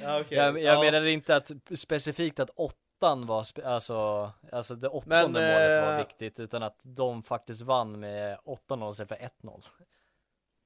Ja, 0.02 0.20
okej. 0.20 0.38
jag 0.38 0.60
jag 0.62 0.76
Ja. 0.76 0.80
menar 0.92 1.06
inte 1.06 1.36
att 1.36 1.52
specifikt 1.76 2.40
att 2.40 2.50
åttan 2.50 3.26
var, 3.26 3.44
spe, 3.44 3.68
alltså, 3.68 4.32
alltså 4.52 4.76
det 4.76 4.88
åttonde 4.88 5.24
Men, 5.24 5.32
målet 5.32 5.84
var 5.86 5.94
eh, 5.94 5.98
viktigt, 5.98 6.40
utan 6.40 6.64
att 6.64 6.80
de 6.82 7.24
faktiskt 7.24 7.62
vann 7.62 8.00
med 8.00 8.38
8-0 8.46 8.90
istället 8.92 9.10
för 9.10 9.48
1-0. 9.48 9.64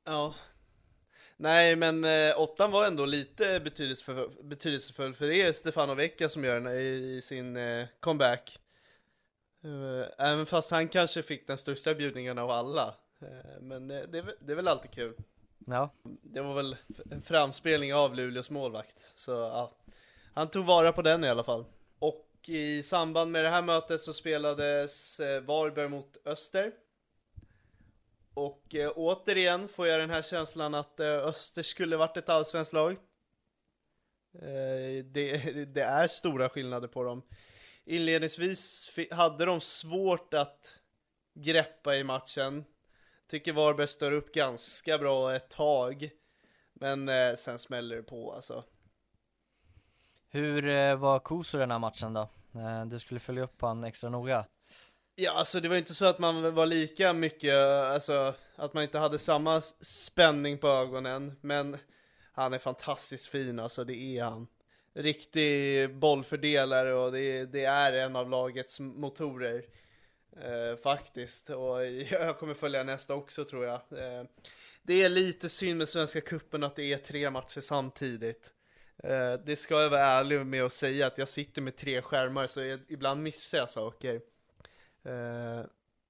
Ja. 0.05 0.33
Nej, 1.39 1.75
men 1.75 2.03
eh, 2.03 2.39
åttan 2.39 2.71
var 2.71 2.85
ändå 2.85 3.05
lite 3.05 3.59
betydelsefull, 3.59 4.29
betydelsefull 4.43 5.13
för 5.13 5.27
det 5.27 5.41
är 5.41 5.53
Stefano 5.53 5.93
Vecchia 5.93 6.29
som 6.29 6.43
gör 6.43 6.59
den 6.59 6.73
i, 6.73 6.85
i 7.17 7.21
sin 7.21 7.57
eh, 7.57 7.85
comeback. 7.99 8.59
Eh, 9.63 10.25
även 10.31 10.45
fast 10.45 10.71
han 10.71 10.87
kanske 10.87 11.21
fick 11.23 11.47
den 11.47 11.57
största 11.57 11.95
bjudningen 11.95 12.37
av 12.37 12.51
alla. 12.51 12.95
Eh, 13.21 13.61
men 13.61 13.91
eh, 13.91 14.01
det, 14.01 14.17
är 14.17 14.21
väl- 14.21 14.35
det 14.39 14.51
är 14.51 14.55
väl 14.55 14.67
alltid 14.67 14.91
kul. 14.91 15.13
Ja, 15.67 15.89
Det 16.21 16.41
var 16.41 16.53
väl 16.53 16.75
en 17.11 17.21
framspelning 17.21 17.93
av 17.93 18.15
Luleås 18.15 18.49
målvakt. 18.49 19.13
Så 19.15 19.31
ja, 19.31 19.71
han 20.33 20.49
tog 20.49 20.65
vara 20.65 20.91
på 20.93 21.01
den 21.01 21.23
i 21.23 21.29
alla 21.29 21.43
fall. 21.43 21.65
Och 21.99 22.23
i 22.47 22.83
samband 22.83 23.31
med 23.31 23.43
det 23.43 23.49
här 23.49 23.61
mötet 23.61 24.01
så 24.01 24.13
spelades 24.13 25.19
eh, 25.19 25.41
Varberg 25.41 25.87
mot 25.89 26.17
Öster. 26.25 26.71
Och 28.37 28.75
eh, 28.75 28.91
återigen 28.95 29.67
får 29.67 29.87
jag 29.87 29.99
den 29.99 30.09
här 30.09 30.21
känslan 30.21 30.75
att 30.75 30.99
eh, 30.99 31.07
Öster 31.07 31.61
skulle 31.61 31.97
varit 31.97 32.17
ett 32.17 32.29
allsvenskt 32.29 32.73
lag. 32.73 32.91
Eh, 34.33 35.05
det, 35.05 35.37
det 35.73 35.81
är 35.81 36.07
stora 36.07 36.49
skillnader 36.49 36.87
på 36.87 37.03
dem. 37.03 37.21
Inledningsvis 37.85 38.91
hade 39.11 39.45
de 39.45 39.61
svårt 39.61 40.33
att 40.33 40.79
greppa 41.33 41.95
i 41.95 42.03
matchen. 42.03 42.65
Tycker 43.27 43.53
Varberg 43.53 43.87
står 43.87 44.11
upp 44.11 44.33
ganska 44.33 44.97
bra 44.97 45.35
ett 45.35 45.49
tag. 45.49 46.09
Men 46.73 47.09
eh, 47.09 47.33
sen 47.35 47.59
smäller 47.59 47.95
det 47.95 48.03
på 48.03 48.33
alltså. 48.33 48.63
hur 50.29 50.67
eh, 50.67 50.95
var 50.95 51.19
Koso 51.19 51.57
den 51.57 51.71
här 51.71 51.79
matchen 51.79 52.13
då? 52.13 52.29
Eh, 52.55 52.85
du 52.85 52.99
skulle 52.99 53.19
följa 53.19 53.43
upp 53.43 53.61
han 53.61 53.83
extra 53.83 54.09
noga. 54.09 54.45
Ja, 55.19 55.31
alltså 55.31 55.59
det 55.59 55.69
var 55.69 55.75
inte 55.75 55.93
så 55.93 56.05
att 56.05 56.19
man 56.19 56.53
var 56.53 56.65
lika 56.65 57.13
mycket, 57.13 57.55
alltså 57.55 58.33
att 58.55 58.73
man 58.73 58.83
inte 58.83 58.97
hade 58.97 59.19
samma 59.19 59.61
spänning 59.81 60.57
på 60.57 60.67
ögonen. 60.67 61.33
Men 61.41 61.77
han 62.31 62.53
är 62.53 62.59
fantastiskt 62.59 63.27
fin, 63.27 63.59
alltså 63.59 63.83
det 63.83 63.95
är 63.95 64.23
han. 64.23 64.47
Riktig 64.93 65.95
bollfördelare 65.95 66.93
och 66.93 67.11
det, 67.11 67.45
det 67.45 67.65
är 67.65 67.93
en 67.93 68.15
av 68.15 68.29
lagets 68.29 68.79
motorer. 68.79 69.63
Eh, 70.41 70.77
faktiskt. 70.83 71.49
Och 71.49 71.85
jag 72.11 72.39
kommer 72.39 72.53
följa 72.53 72.83
nästa 72.83 73.15
också 73.15 73.45
tror 73.45 73.65
jag. 73.65 73.75
Eh, 73.75 74.23
det 74.83 75.03
är 75.03 75.09
lite 75.09 75.49
synd 75.49 75.77
med 75.77 75.89
Svenska 75.89 76.21
Cupen 76.21 76.63
att 76.63 76.75
det 76.75 76.93
är 76.93 76.97
tre 76.97 77.31
matcher 77.31 77.61
samtidigt. 77.61 78.53
Eh, 79.03 79.33
det 79.33 79.55
ska 79.55 79.81
jag 79.81 79.89
vara 79.89 80.01
ärlig 80.01 80.45
med 80.45 80.63
att 80.63 80.73
säga 80.73 81.07
att 81.07 81.17
jag 81.17 81.29
sitter 81.29 81.61
med 81.61 81.75
tre 81.77 82.01
skärmar 82.01 82.47
så 82.47 82.61
jag, 82.61 82.79
ibland 82.87 83.23
missar 83.23 83.57
jag 83.57 83.69
saker. 83.69 84.21
Eh, 85.07 85.65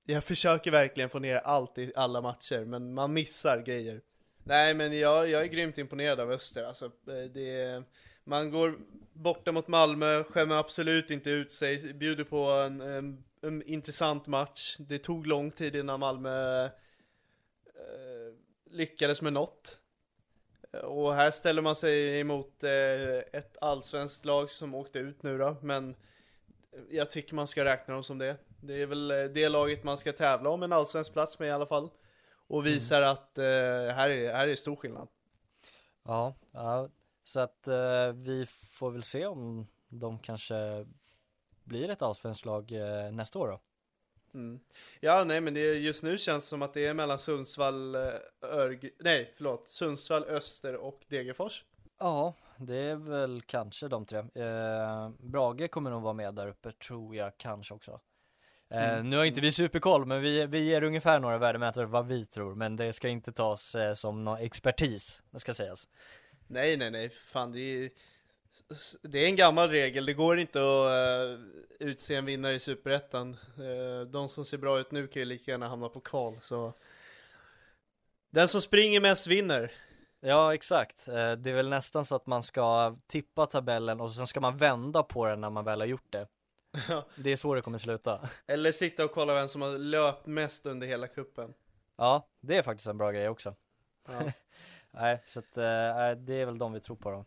jag 0.05 0.23
försöker 0.23 0.71
verkligen 0.71 1.09
få 1.09 1.19
ner 1.19 1.35
allt 1.35 1.77
i 1.77 1.91
alla 1.95 2.21
matcher, 2.21 2.65
men 2.65 2.93
man 2.93 3.13
missar 3.13 3.61
grejer. 3.61 4.01
Nej, 4.43 4.73
men 4.73 4.99
jag, 4.99 5.29
jag 5.29 5.41
är 5.41 5.47
grymt 5.47 5.77
imponerad 5.77 6.19
av 6.19 6.31
Öster. 6.31 6.63
Alltså, 6.63 6.85
eh, 6.85 7.31
det, 7.33 7.83
man 8.23 8.51
går 8.51 8.77
borta 9.13 9.51
mot 9.51 9.67
Malmö, 9.67 10.23
skämmer 10.23 10.55
absolut 10.55 11.11
inte 11.11 11.29
ut 11.29 11.51
sig, 11.51 11.93
bjuder 11.93 12.23
på 12.23 12.43
en, 12.51 12.81
en, 12.81 13.23
en 13.41 13.63
intressant 13.63 14.27
match. 14.27 14.75
Det 14.79 14.99
tog 14.99 15.27
lång 15.27 15.51
tid 15.51 15.75
innan 15.75 15.99
Malmö 15.99 16.65
eh, 16.65 16.71
lyckades 18.71 19.21
med 19.21 19.33
något. 19.33 19.79
Eh, 20.73 20.79
och 20.79 21.13
här 21.13 21.31
ställer 21.31 21.61
man 21.61 21.75
sig 21.75 22.19
emot 22.19 22.63
eh, 22.63 23.17
ett 23.17 23.57
allsvenskt 23.61 24.25
lag 24.25 24.49
som 24.49 24.75
åkte 24.75 24.99
ut 24.99 25.23
nu 25.23 25.37
då, 25.37 25.57
men 25.61 25.95
jag 26.89 27.11
tycker 27.11 27.35
man 27.35 27.47
ska 27.47 27.65
räkna 27.65 27.93
dem 27.93 28.03
som 28.03 28.17
det. 28.17 28.37
Det 28.61 28.81
är 28.81 28.85
väl 28.85 29.11
eh, 29.11 29.23
det 29.23 29.49
laget 29.49 29.83
man 29.83 29.97
ska 29.97 30.13
tävla 30.13 30.49
om 30.49 30.63
en 30.63 30.73
allsvensk 30.73 31.13
plats 31.13 31.39
med 31.39 31.47
i 31.47 31.51
alla 31.51 31.65
fall. 31.65 31.89
Och 32.47 32.65
visar 32.65 33.01
att 33.01 33.37
eh, 33.37 33.43
här, 33.43 34.09
är, 34.09 34.33
här 34.33 34.47
är 34.47 34.55
stor 34.55 34.75
skillnad. 34.75 35.07
Ja, 36.03 36.35
ja 36.51 36.89
så 37.23 37.39
att 37.39 37.67
eh, 37.67 38.11
vi 38.13 38.45
får 38.69 38.91
väl 38.91 39.03
se 39.03 39.25
om 39.25 39.67
de 39.89 40.19
kanske 40.19 40.85
blir 41.63 41.89
ett 41.89 42.01
allsvenskt 42.01 42.45
lag 42.45 42.71
eh, 42.71 43.11
nästa 43.11 43.39
år 43.39 43.47
då. 43.47 43.59
Mm. 44.33 44.59
Ja, 44.99 45.23
nej 45.23 45.41
men 45.41 45.53
det, 45.53 45.59
just 45.59 46.03
nu 46.03 46.17
känns 46.17 46.43
det 46.43 46.49
som 46.49 46.61
att 46.61 46.73
det 46.73 46.85
är 46.85 46.93
mellan 46.93 47.19
Sundsvall, 47.19 47.95
eh, 47.95 48.01
Örg, 48.41 48.89
nej 48.99 49.33
förlåt, 49.35 49.67
Sundsvall, 49.67 50.23
Öster 50.23 50.75
och 50.75 51.01
Degerfors. 51.07 51.63
Ja, 51.99 52.33
det 52.57 52.75
är 52.75 52.95
väl 52.95 53.41
kanske 53.41 53.87
de 53.87 54.05
tre. 54.05 54.19
Eh, 54.19 55.09
Brage 55.19 55.71
kommer 55.71 55.91
nog 55.91 56.01
vara 56.01 56.13
med 56.13 56.33
där 56.35 56.47
uppe 56.47 56.71
tror 56.71 57.15
jag 57.15 57.37
kanske 57.37 57.73
också. 57.73 57.99
Eh, 58.69 59.03
Nu 59.03 59.17
har 59.17 59.25
inte 59.25 59.41
vi 59.41 59.51
superkoll 59.51 60.05
men 60.05 60.21
vi, 60.21 60.45
vi 60.45 60.59
ger 60.59 60.83
ungefär 60.83 61.19
några 61.19 61.37
värdemätare 61.37 61.85
vad 61.85 62.07
vi 62.07 62.25
tror 62.25 62.55
men 62.55 62.75
det 62.75 62.93
ska 62.93 63.07
inte 63.07 63.31
tas 63.31 63.75
eh, 63.75 63.93
som 63.93 64.23
någon 64.23 64.37
expertis, 64.39 65.21
det 65.31 65.39
ska 65.39 65.53
sägas. 65.53 65.87
Nej, 66.47 66.77
nej, 66.77 66.91
nej, 66.91 67.09
fan 67.09 67.51
det 67.51 67.59
är, 67.59 67.89
det 69.01 69.19
är 69.19 69.25
en 69.27 69.35
gammal 69.35 69.69
regel, 69.69 70.05
det 70.05 70.13
går 70.13 70.39
inte 70.39 70.59
att 70.59 71.37
uh, 71.39 71.39
utse 71.79 72.15
en 72.15 72.25
vinnare 72.25 72.53
i 72.53 72.59
Superettan. 72.59 73.37
Eh, 73.57 74.07
de 74.07 74.29
som 74.29 74.45
ser 74.45 74.57
bra 74.57 74.79
ut 74.79 74.91
nu 74.91 75.07
kan 75.07 75.19
ju 75.19 75.25
lika 75.25 75.51
gärna 75.51 75.67
hamna 75.67 75.89
på 75.89 75.99
kval, 75.99 76.39
så 76.41 76.73
Den 78.29 78.47
som 78.47 78.61
springer 78.61 79.01
mest 79.01 79.27
vinner. 79.27 79.71
Ja 80.19 80.53
exakt, 80.53 81.07
Eh, 81.07 81.31
det 81.31 81.49
är 81.49 81.53
väl 81.53 81.69
nästan 81.69 82.05
så 82.05 82.15
att 82.15 82.27
man 82.27 82.43
ska 82.43 82.95
tippa 83.07 83.45
tabellen 83.45 84.01
och 84.01 84.13
sen 84.13 84.27
ska 84.27 84.39
man 84.39 84.57
vända 84.57 85.03
på 85.03 85.25
den 85.25 85.41
när 85.41 85.49
man 85.49 85.65
väl 85.65 85.79
har 85.79 85.87
gjort 85.87 86.11
det. 86.11 86.27
Det 87.15 87.31
är 87.31 87.35
så 87.35 87.55
det 87.55 87.61
kommer 87.61 87.77
sluta. 87.77 88.29
Eller 88.47 88.71
sitta 88.71 89.05
och 89.05 89.11
kolla 89.11 89.33
vem 89.33 89.47
som 89.47 89.61
har 89.61 89.77
löpt 89.77 90.25
mest 90.25 90.65
under 90.65 90.87
hela 90.87 91.07
kuppen. 91.07 91.53
Ja, 91.95 92.27
det 92.41 92.57
är 92.57 92.63
faktiskt 92.63 92.87
en 92.87 92.97
bra 92.97 93.11
grej 93.11 93.29
också. 93.29 93.55
Ja. 94.07 94.31
Nej, 94.91 95.23
så 95.27 95.39
att 95.39 95.57
eh, 95.57 96.23
det 96.25 96.33
är 96.33 96.45
väl 96.45 96.57
de 96.57 96.73
vi 96.73 96.79
tror 96.79 96.95
på 96.95 97.11
då. 97.11 97.25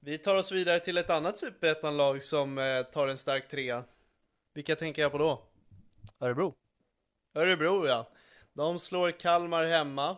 Vi 0.00 0.18
tar 0.18 0.36
oss 0.36 0.52
vidare 0.52 0.80
till 0.80 0.98
ett 0.98 1.10
annat 1.10 1.38
Superettan-lag 1.38 2.22
som 2.22 2.58
eh, 2.58 2.82
tar 2.82 3.08
en 3.08 3.18
stark 3.18 3.48
trea. 3.48 3.84
Vilka 4.54 4.76
tänker 4.76 5.02
jag 5.02 5.12
på 5.12 5.18
då? 5.18 5.42
Örebro. 6.20 6.54
Örebro 7.34 7.86
ja. 7.86 8.08
De 8.52 8.78
slår 8.78 9.10
Kalmar 9.10 9.64
hemma. 9.64 10.16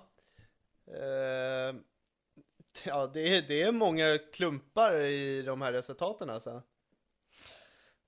Eh, 0.87 1.75
ja, 2.85 3.07
det 3.07 3.37
är, 3.37 3.43
det 3.49 3.63
är 3.63 3.73
många 3.73 4.19
klumpar 4.33 5.01
i 5.01 5.43
de 5.43 5.63
här 5.63 5.73
resultaten 5.73 6.31
alltså. 6.31 6.63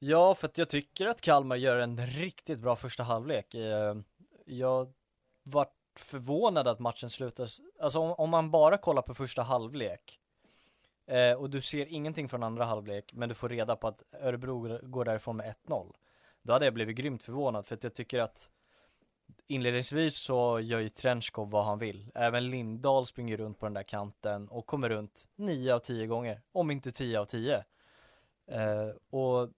Ja, 0.05 0.35
för 0.35 0.49
att 0.49 0.59
jag 0.59 0.69
tycker 0.69 1.07
att 1.07 1.21
Kalmar 1.21 1.57
gör 1.57 1.77
en 1.77 2.07
riktigt 2.07 2.59
bra 2.59 2.77
första 2.77 3.03
halvlek. 3.03 3.55
Eh, 3.55 3.97
jag 4.45 4.93
vart 5.43 5.75
förvånad 5.97 6.69
att 6.69 6.79
matchen 6.79 7.11
slutas, 7.11 7.61
alltså 7.81 7.99
om, 7.99 8.13
om 8.13 8.31
man 8.31 8.51
bara 8.51 8.79
kollar 8.79 9.03
på 9.03 9.15
första 9.15 9.43
halvlek 9.43 10.21
eh, 11.07 11.33
och 11.33 11.51
du 11.51 11.61
ser 11.61 11.87
ingenting 11.87 12.29
från 12.29 12.43
andra 12.43 12.65
halvlek, 12.65 13.13
men 13.13 13.29
du 13.29 13.35
får 13.35 13.49
reda 13.49 13.77
på 13.77 13.89
att 13.89 14.03
Örebro 14.21 14.79
går 14.83 15.05
därifrån 15.05 15.37
med 15.37 15.55
1-0. 15.67 15.95
Då 16.43 16.53
hade 16.53 16.65
jag 16.65 16.75
blivit 16.75 16.97
grymt 16.97 17.23
förvånad 17.23 17.67
för 17.67 17.75
att 17.75 17.85
jag 17.85 17.95
tycker 17.95 18.21
att 18.21 18.51
inledningsvis 19.47 20.17
så 20.17 20.61
gör 20.61 20.81
ju 20.81 20.89
Trenchkov 20.89 21.51
vad 21.51 21.65
han 21.65 21.79
vill. 21.79 22.11
Även 22.15 22.51
Lindahl 22.51 23.07
springer 23.07 23.37
runt 23.37 23.59
på 23.59 23.67
den 23.67 23.75
där 23.75 23.83
kanten 23.83 24.49
och 24.49 24.67
kommer 24.67 24.89
runt 24.89 25.29
9 25.37 25.75
av 25.75 25.79
10 25.79 26.07
gånger, 26.07 26.43
om 26.53 26.71
inte 26.71 26.93
10 26.93 27.21
av 27.21 27.25
10. 27.25 27.65
Eh, 28.47 28.89
och 29.11 29.51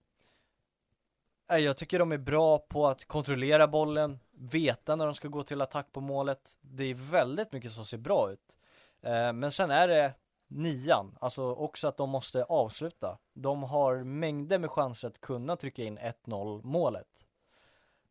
jag 1.47 1.77
tycker 1.77 1.99
de 1.99 2.11
är 2.11 2.17
bra 2.17 2.59
på 2.59 2.87
att 2.87 3.05
kontrollera 3.05 3.67
bollen, 3.67 4.19
veta 4.31 4.95
när 4.95 5.05
de 5.05 5.15
ska 5.15 5.27
gå 5.27 5.43
till 5.43 5.61
attack 5.61 5.91
på 5.91 6.01
målet. 6.01 6.57
Det 6.61 6.83
är 6.83 6.93
väldigt 6.93 7.51
mycket 7.51 7.71
som 7.71 7.85
ser 7.85 7.97
bra 7.97 8.31
ut. 8.31 8.57
Eh, 9.01 9.33
men 9.33 9.51
sen 9.51 9.71
är 9.71 9.87
det 9.87 10.13
nian, 10.47 11.17
alltså 11.21 11.53
också 11.53 11.87
att 11.87 11.97
de 11.97 12.09
måste 12.09 12.43
avsluta. 12.43 13.17
De 13.33 13.63
har 13.63 14.03
mängder 14.03 14.59
med 14.59 14.71
chanser 14.71 15.07
att 15.07 15.21
kunna 15.21 15.55
trycka 15.55 15.83
in 15.83 15.99
1-0 15.99 16.61
målet. 16.63 17.25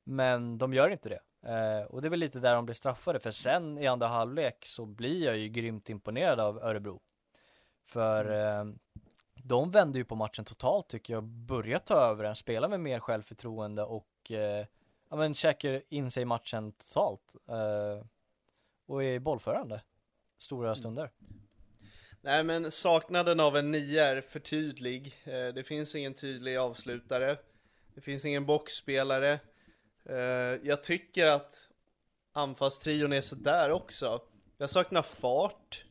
Men 0.04 0.58
de 0.58 0.74
gör 0.74 0.90
inte 0.90 1.08
det. 1.08 1.20
Eh, 1.50 1.86
och 1.86 2.02
det 2.02 2.08
är 2.08 2.10
väl 2.10 2.20
lite 2.20 2.38
där 2.38 2.54
de 2.54 2.64
blir 2.64 2.74
straffade, 2.74 3.20
för 3.20 3.30
sen 3.30 3.78
i 3.78 3.86
andra 3.86 4.06
halvlek 4.06 4.66
så 4.66 4.86
blir 4.86 5.24
jag 5.24 5.36
ju 5.36 5.48
grymt 5.48 5.90
imponerad 5.90 6.40
av 6.40 6.58
Örebro. 6.58 7.00
För 7.84 8.30
eh, 8.32 8.64
de 9.46 9.70
vände 9.70 9.98
ju 9.98 10.04
på 10.04 10.14
matchen 10.14 10.44
totalt 10.44 10.88
tycker 10.88 11.12
jag, 11.14 11.24
börjar 11.24 11.78
ta 11.78 11.94
över 12.00 12.24
den, 12.24 12.36
spela 12.36 12.68
med 12.68 12.80
mer 12.80 13.00
självförtroende 13.00 13.82
och 13.82 14.30
eh, 14.30 14.66
ja 15.10 15.16
men 15.16 15.34
käkar 15.34 15.82
in 15.88 16.10
sig 16.10 16.22
i 16.22 16.26
matchen 16.26 16.72
totalt. 16.72 17.36
Eh, 17.48 18.06
och 18.86 19.04
är 19.04 19.18
bollförande 19.18 19.82
stora 20.38 20.68
Mm. 20.68 20.74
stunder. 20.74 21.10
Nej 22.20 22.44
men 22.44 22.70
saknaden 22.70 23.40
av 23.40 23.56
en 23.56 23.70
nia 23.70 24.04
är 24.06 24.20
för 24.20 24.40
tydlig. 24.40 25.14
Eh, 25.24 25.46
Det 25.54 25.64
finns 25.66 25.94
ingen 25.94 26.14
tydlig 26.14 26.56
avslutare. 26.56 27.36
Det 27.94 28.00
finns 28.00 28.24
ingen 28.24 28.46
boxspelare. 28.46 29.40
Eh, 30.08 30.16
Jag 30.62 30.84
tycker 30.84 31.26
att 31.26 31.68
anfallstrion 32.32 33.12
är 33.12 33.20
sådär 33.20 33.70
också. 33.70 34.20
Jag 34.58 34.70
saknar 34.70 35.02
fart. 35.02 35.84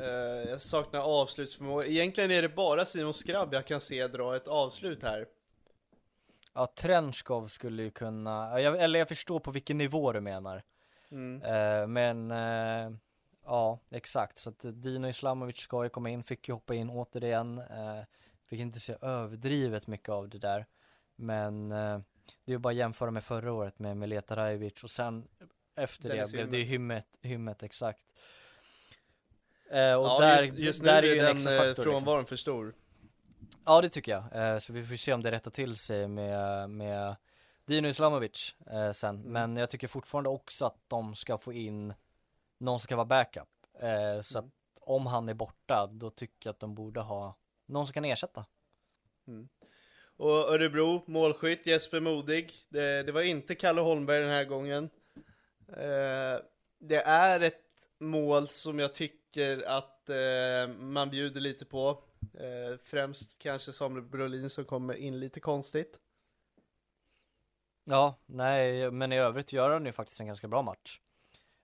Eh, 0.00 0.50
Jag 0.50 0.60
saknar 0.60 1.00
avslutsförmåga. 1.00 1.86
Egentligen 1.86 2.30
är 2.30 2.42
det 2.42 2.48
bara 2.48 2.84
Simon 2.84 3.14
Skrabb 3.14 3.54
jag 3.54 3.66
kan 3.66 3.80
se 3.80 4.06
dra 4.06 4.36
ett 4.36 4.48
avslut 4.48 5.02
här. 5.02 5.26
Ja, 6.54 6.66
Trenchkov 6.76 7.48
skulle 7.48 7.82
ju 7.82 7.90
kunna, 7.90 8.30
ja, 8.30 8.60
jag, 8.60 8.82
eller 8.82 8.98
jag 8.98 9.08
förstår 9.08 9.40
på 9.40 9.50
vilken 9.50 9.78
nivå 9.78 10.12
du 10.12 10.20
menar. 10.20 10.62
Mm. 11.10 11.42
Eh, 11.42 11.86
men 11.86 12.30
eh, 12.30 12.96
ja, 13.44 13.78
exakt. 13.90 14.38
Så 14.38 14.50
att 14.50 14.60
Dino 14.62 15.08
Islamovic 15.08 15.56
ska 15.58 15.84
ju 15.84 15.88
komma 15.90 16.10
in, 16.10 16.22
fick 16.22 16.48
ju 16.48 16.54
hoppa 16.54 16.74
in 16.74 16.90
återigen. 16.90 17.62
Fick 18.46 18.60
inte 18.60 18.80
se 18.80 18.96
överdrivet 19.00 19.86
mycket 19.86 20.08
av 20.08 20.28
det 20.28 20.38
där. 20.38 20.66
Men 21.16 21.68
det 21.68 22.50
är 22.50 22.52
ju 22.52 22.58
bara 22.58 22.70
att 22.70 22.76
jämföra 22.76 23.10
med 23.10 23.24
förra 23.24 23.52
året 23.52 23.78
med 23.78 23.96
Mileta 23.96 24.36
Rajovic 24.36 24.82
och 24.84 24.90
sen 24.90 25.28
efter 25.76 26.08
Dennis 26.08 26.30
det 26.30 26.36
blev 26.36 26.50
det 26.50 26.58
ju 26.58 26.64
hymmet, 26.64 27.06
hymmet 27.22 27.62
exakt. 27.62 28.04
Eh, 29.72 29.94
och 29.94 30.06
Ja, 30.06 30.18
där, 30.20 30.42
just, 30.42 30.58
just 30.58 30.82
nu 30.82 30.86
där 30.88 31.02
är 31.02 31.16
är 31.16 31.30
en 31.30 31.36
den 31.36 31.54
eh, 31.60 31.66
liksom. 31.66 31.84
frånvaron 31.84 32.26
för 32.26 32.36
stor. 32.36 32.74
Ja 33.64 33.80
det 33.80 33.88
tycker 33.88 34.12
jag, 34.12 34.52
eh, 34.52 34.58
så 34.58 34.72
vi 34.72 34.84
får 34.84 34.96
se 34.96 35.12
om 35.12 35.22
det 35.22 35.30
rättar 35.30 35.50
till 35.50 35.76
sig 35.76 36.08
med, 36.08 36.70
med 36.70 37.16
Dino 37.66 37.88
Islamovic 37.88 38.54
eh, 38.70 38.92
sen, 38.92 39.16
Mm. 39.16 39.32
men 39.32 39.56
jag 39.56 39.70
tycker 39.70 39.88
fortfarande 39.88 40.30
också 40.30 40.66
att 40.66 40.76
de 40.88 41.14
ska 41.14 41.38
få 41.38 41.52
in 41.52 41.94
någon 42.58 42.80
som 42.80 42.86
kan 42.88 42.98
vara 42.98 43.06
backup. 43.06 43.48
Så 44.22 44.38
Mm. 44.38 44.48
att 44.48 44.50
om 44.80 45.06
han 45.06 45.28
är 45.28 45.34
borta, 45.34 45.86
då 45.86 46.10
tycker 46.10 46.48
jag 46.48 46.52
att 46.52 46.60
de 46.60 46.74
borde 46.74 47.00
ha 47.00 47.36
någon 47.66 47.86
som 47.86 47.92
kan 47.92 48.04
ersätta. 48.04 48.44
Och 50.16 50.30
Örebro, 50.30 51.02
målskytt 51.06 51.66
Jesper 51.66 52.00
Modig. 52.00 52.52
Det, 52.68 53.02
det 53.02 53.12
var 53.12 53.22
inte 53.22 53.54
Kalle 53.54 53.80
Holmberg 53.80 54.20
den 54.20 54.30
här 54.30 54.44
gången. 54.44 54.90
Det 56.78 57.02
är 57.04 57.40
ett 57.40 57.62
mål 57.98 58.48
som 58.48 58.78
jag 58.78 58.94
tycker 58.94 59.21
att 59.66 60.08
eh, 60.08 60.74
man 60.78 61.10
bjuder 61.10 61.40
lite 61.40 61.64
på. 61.64 62.02
Eh, 62.34 62.78
främst 62.82 63.38
kanske 63.38 63.72
Samuel 63.72 64.04
Brolin 64.04 64.50
som 64.50 64.64
kommer 64.64 64.94
in 64.94 65.20
lite 65.20 65.40
konstigt. 65.40 66.00
Ja, 67.84 68.14
nej, 68.26 68.90
men 68.90 69.12
i 69.12 69.18
övrigt 69.18 69.52
gör 69.52 69.70
han 69.70 69.86
ju 69.86 69.92
faktiskt 69.92 70.20
en 70.20 70.26
ganska 70.26 70.48
bra 70.48 70.62
match. 70.62 71.00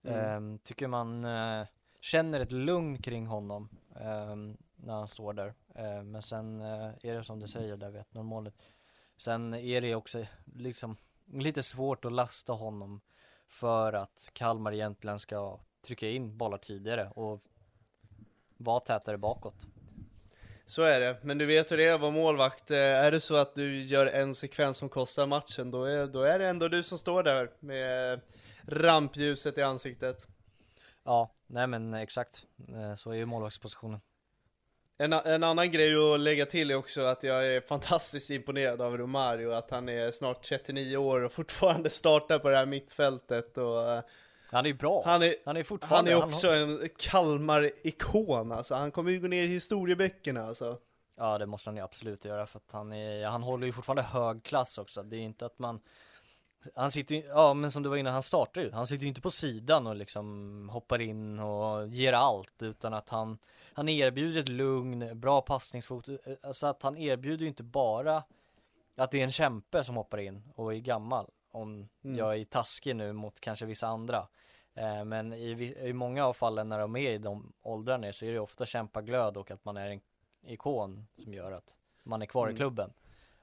Mm. 0.03 0.55
Eh, 0.55 0.59
tycker 0.63 0.87
man 0.87 1.25
eh, 1.25 1.67
känner 2.01 2.41
ett 2.41 2.53
lugn 2.53 3.03
kring 3.03 3.27
honom 3.27 3.69
eh, 3.97 4.37
när 4.77 4.95
han 4.95 5.09
står 5.09 5.33
där. 5.33 5.55
Eh, 5.75 6.03
men 6.03 6.23
sen 6.23 6.61
eh, 6.61 6.91
är 7.03 7.15
det 7.15 7.25
som 7.25 7.41
du 7.41 7.49
säger 7.49 7.77
där 7.77 7.91
vid 7.91 8.03
1-0 8.03 8.23
målet. 8.23 8.65
Sen 9.17 9.55
är 9.55 9.81
det 9.81 9.95
också 9.95 10.27
liksom 10.45 10.97
lite 11.33 11.63
svårt 11.63 12.05
att 12.05 12.13
lasta 12.13 12.53
honom 12.53 13.01
för 13.49 13.93
att 13.93 14.31
Kalmar 14.33 14.73
egentligen 14.73 15.19
ska 15.19 15.61
trycka 15.83 16.09
in 16.09 16.37
bollar 16.37 16.59
tidigare 16.59 17.11
och 17.11 17.43
vara 18.59 18.81
tätare 18.81 19.19
bakåt. 19.19 19.67
Så 20.67 20.83
är 20.83 21.01
det, 21.01 21.17
men 21.23 21.39
du 21.39 21.47
vet 21.47 21.73
hur 21.73 21.77
det 21.77 21.85
är 21.85 21.95
att 21.95 22.01
vara 22.01 22.11
målvakt. 22.11 22.71
Eh, 22.71 22.79
Är 22.79 23.11
det 23.11 23.21
så 23.21 23.37
att 23.37 23.55
du 23.55 23.83
gör 23.83 24.07
en 24.07 24.35
sekvens 24.35 24.77
som 24.77 24.89
kostar 24.89 25.27
matchen, 25.27 25.71
då 25.71 25.85
är, 25.85 26.07
då 26.07 26.23
är 26.23 26.39
det 26.39 26.49
ändå 26.49 26.69
du 26.69 26.83
som 26.83 26.99
står 26.99 27.23
där 27.23 27.51
med 27.61 28.21
rampljuset 28.67 29.59
i 29.59 29.63
ansiktet. 29.63 30.29
Ja, 31.05 31.31
nej 31.47 31.67
men 31.67 31.95
exakt. 31.95 32.43
Eh, 32.69 32.95
så 32.95 33.11
är 33.11 33.15
ju 33.15 33.27
målvaktspositionen. 33.27 34.01
En, 34.99 35.13
en 35.13 35.45
annan 35.45 35.71
grej 35.71 36.15
att 36.15 36.21
lägga 36.21 36.47
till 36.47 36.71
är 36.71 36.75
också 36.75 37.01
att 37.01 37.23
jag 37.23 37.47
är 37.47 37.61
fantastiskt 37.61 38.31
imponerad 38.31 38.83
av 38.83 38.99
Romario, 38.99 39.51
att 39.51 39.71
han 39.71 39.89
är 39.89 40.11
snart 40.11 40.43
39 40.43 40.97
år 40.97 41.21
och 41.21 41.33
fortfarande 41.33 41.91
startar 41.91 42.39
på 42.39 42.51
det 42.51 42.57
här 42.57 42.67
mittfältet 42.67 43.59
och 43.59 43.91
eh, 43.91 44.03
Han 44.53 44.65
är 44.65 44.69
ju 44.69 44.75
bra. 44.75 45.03
han 45.05 45.23
är, 45.23 45.35
Han 45.45 45.57
är 45.57 45.61
han 45.61 45.65
fortfarande 45.65 46.11
är 46.11 46.15
han 46.15 46.29
också 46.29 46.51
en 46.51 46.89
Kalmar-ikon 46.99 48.53
alltså, 48.53 48.75
han 48.75 48.91
kommer 48.91 49.11
ju 49.11 49.21
gå 49.21 49.29
ner 49.29 49.45
i 49.45 49.47
historieböckerna 49.47 50.43
alltså. 50.43 50.79
Ja 51.17 51.39
det 51.39 51.47
måste 51.47 51.71
han 51.71 51.77
ju 51.77 51.83
absolut 51.83 52.25
göra 52.25 52.47
för 52.47 52.59
att 52.59 52.73
han 52.73 52.93
är, 52.93 53.27
han 53.27 53.43
håller 53.43 53.67
ju 53.67 53.73
fortfarande 53.73 54.03
hög 54.03 54.43
klass 54.43 54.79
också. 54.79 55.03
Det 55.03 55.17
är 55.17 55.21
inte 55.21 55.47
att 55.47 55.59
man 55.59 55.81
Han 56.75 56.91
sitter 56.91 57.15
ju, 57.15 57.23
ja 57.23 57.55
men 57.55 57.71
som 57.71 57.83
du 57.83 57.89
var 57.89 57.97
inne, 57.97 58.11
han 58.11 58.23
startar 58.23 58.61
ju. 58.61 58.73
Han 58.73 58.87
sitter 58.87 59.03
ju 59.03 59.09
inte 59.09 59.21
på 59.21 59.31
sidan 59.31 59.87
och 59.87 59.97
liksom 59.97 60.69
hoppar 60.73 61.01
in 61.01 61.39
och 61.39 61.89
ger 61.89 62.13
allt 62.13 62.63
utan 62.63 62.95
att 62.95 63.09
han 63.09 63.39
Han 63.73 63.89
erbjuder 63.89 64.41
ett 64.41 64.49
lugn, 64.49 65.21
bra 65.21 65.41
passningsfot, 65.41 66.09
alltså 66.43 66.67
att 66.67 66.83
han 66.83 66.97
erbjuder 66.97 67.43
ju 67.43 67.49
inte 67.49 67.63
bara 67.63 68.23
Att 68.97 69.11
det 69.11 69.21
är 69.21 69.25
en 69.25 69.33
kämpe 69.33 69.85
som 69.85 69.97
hoppar 69.97 70.19
in 70.19 70.43
och 70.55 70.75
är 70.75 70.79
gammal 70.79 71.31
Om 71.51 71.89
Mm. 72.05 72.19
jag 72.19 72.37
är 72.37 72.45
taskig 72.45 72.97
nu 72.97 73.13
mot 73.13 73.41
kanske 73.41 73.67
vissa 73.67 73.87
andra 73.87 74.29
eh, 74.75 75.05
Men 75.05 75.33
i, 75.33 75.75
i 75.89 75.93
många 75.93 76.27
av 76.27 76.33
fallen 76.35 76.69
när 76.69 76.79
de 76.79 76.97
är 76.97 77.11
i 77.11 77.19
de 77.19 77.53
åldrarna 77.63 78.13
så 78.13 78.25
är 78.25 78.33
det 78.33 78.39
ofta 78.41 78.67
kämpaglöd 78.67 79.37
och 79.37 79.51
att 79.51 79.65
man 79.65 79.77
är 79.77 79.89
en 79.91 80.01
ikon 80.43 81.07
som 81.15 81.35
gör 81.35 81.53
att 81.53 81.77
man 82.03 82.23
är 82.23 82.27
kvar 82.27 82.47
i 82.47 82.51
Mm. 82.51 82.57
klubben. 82.57 82.93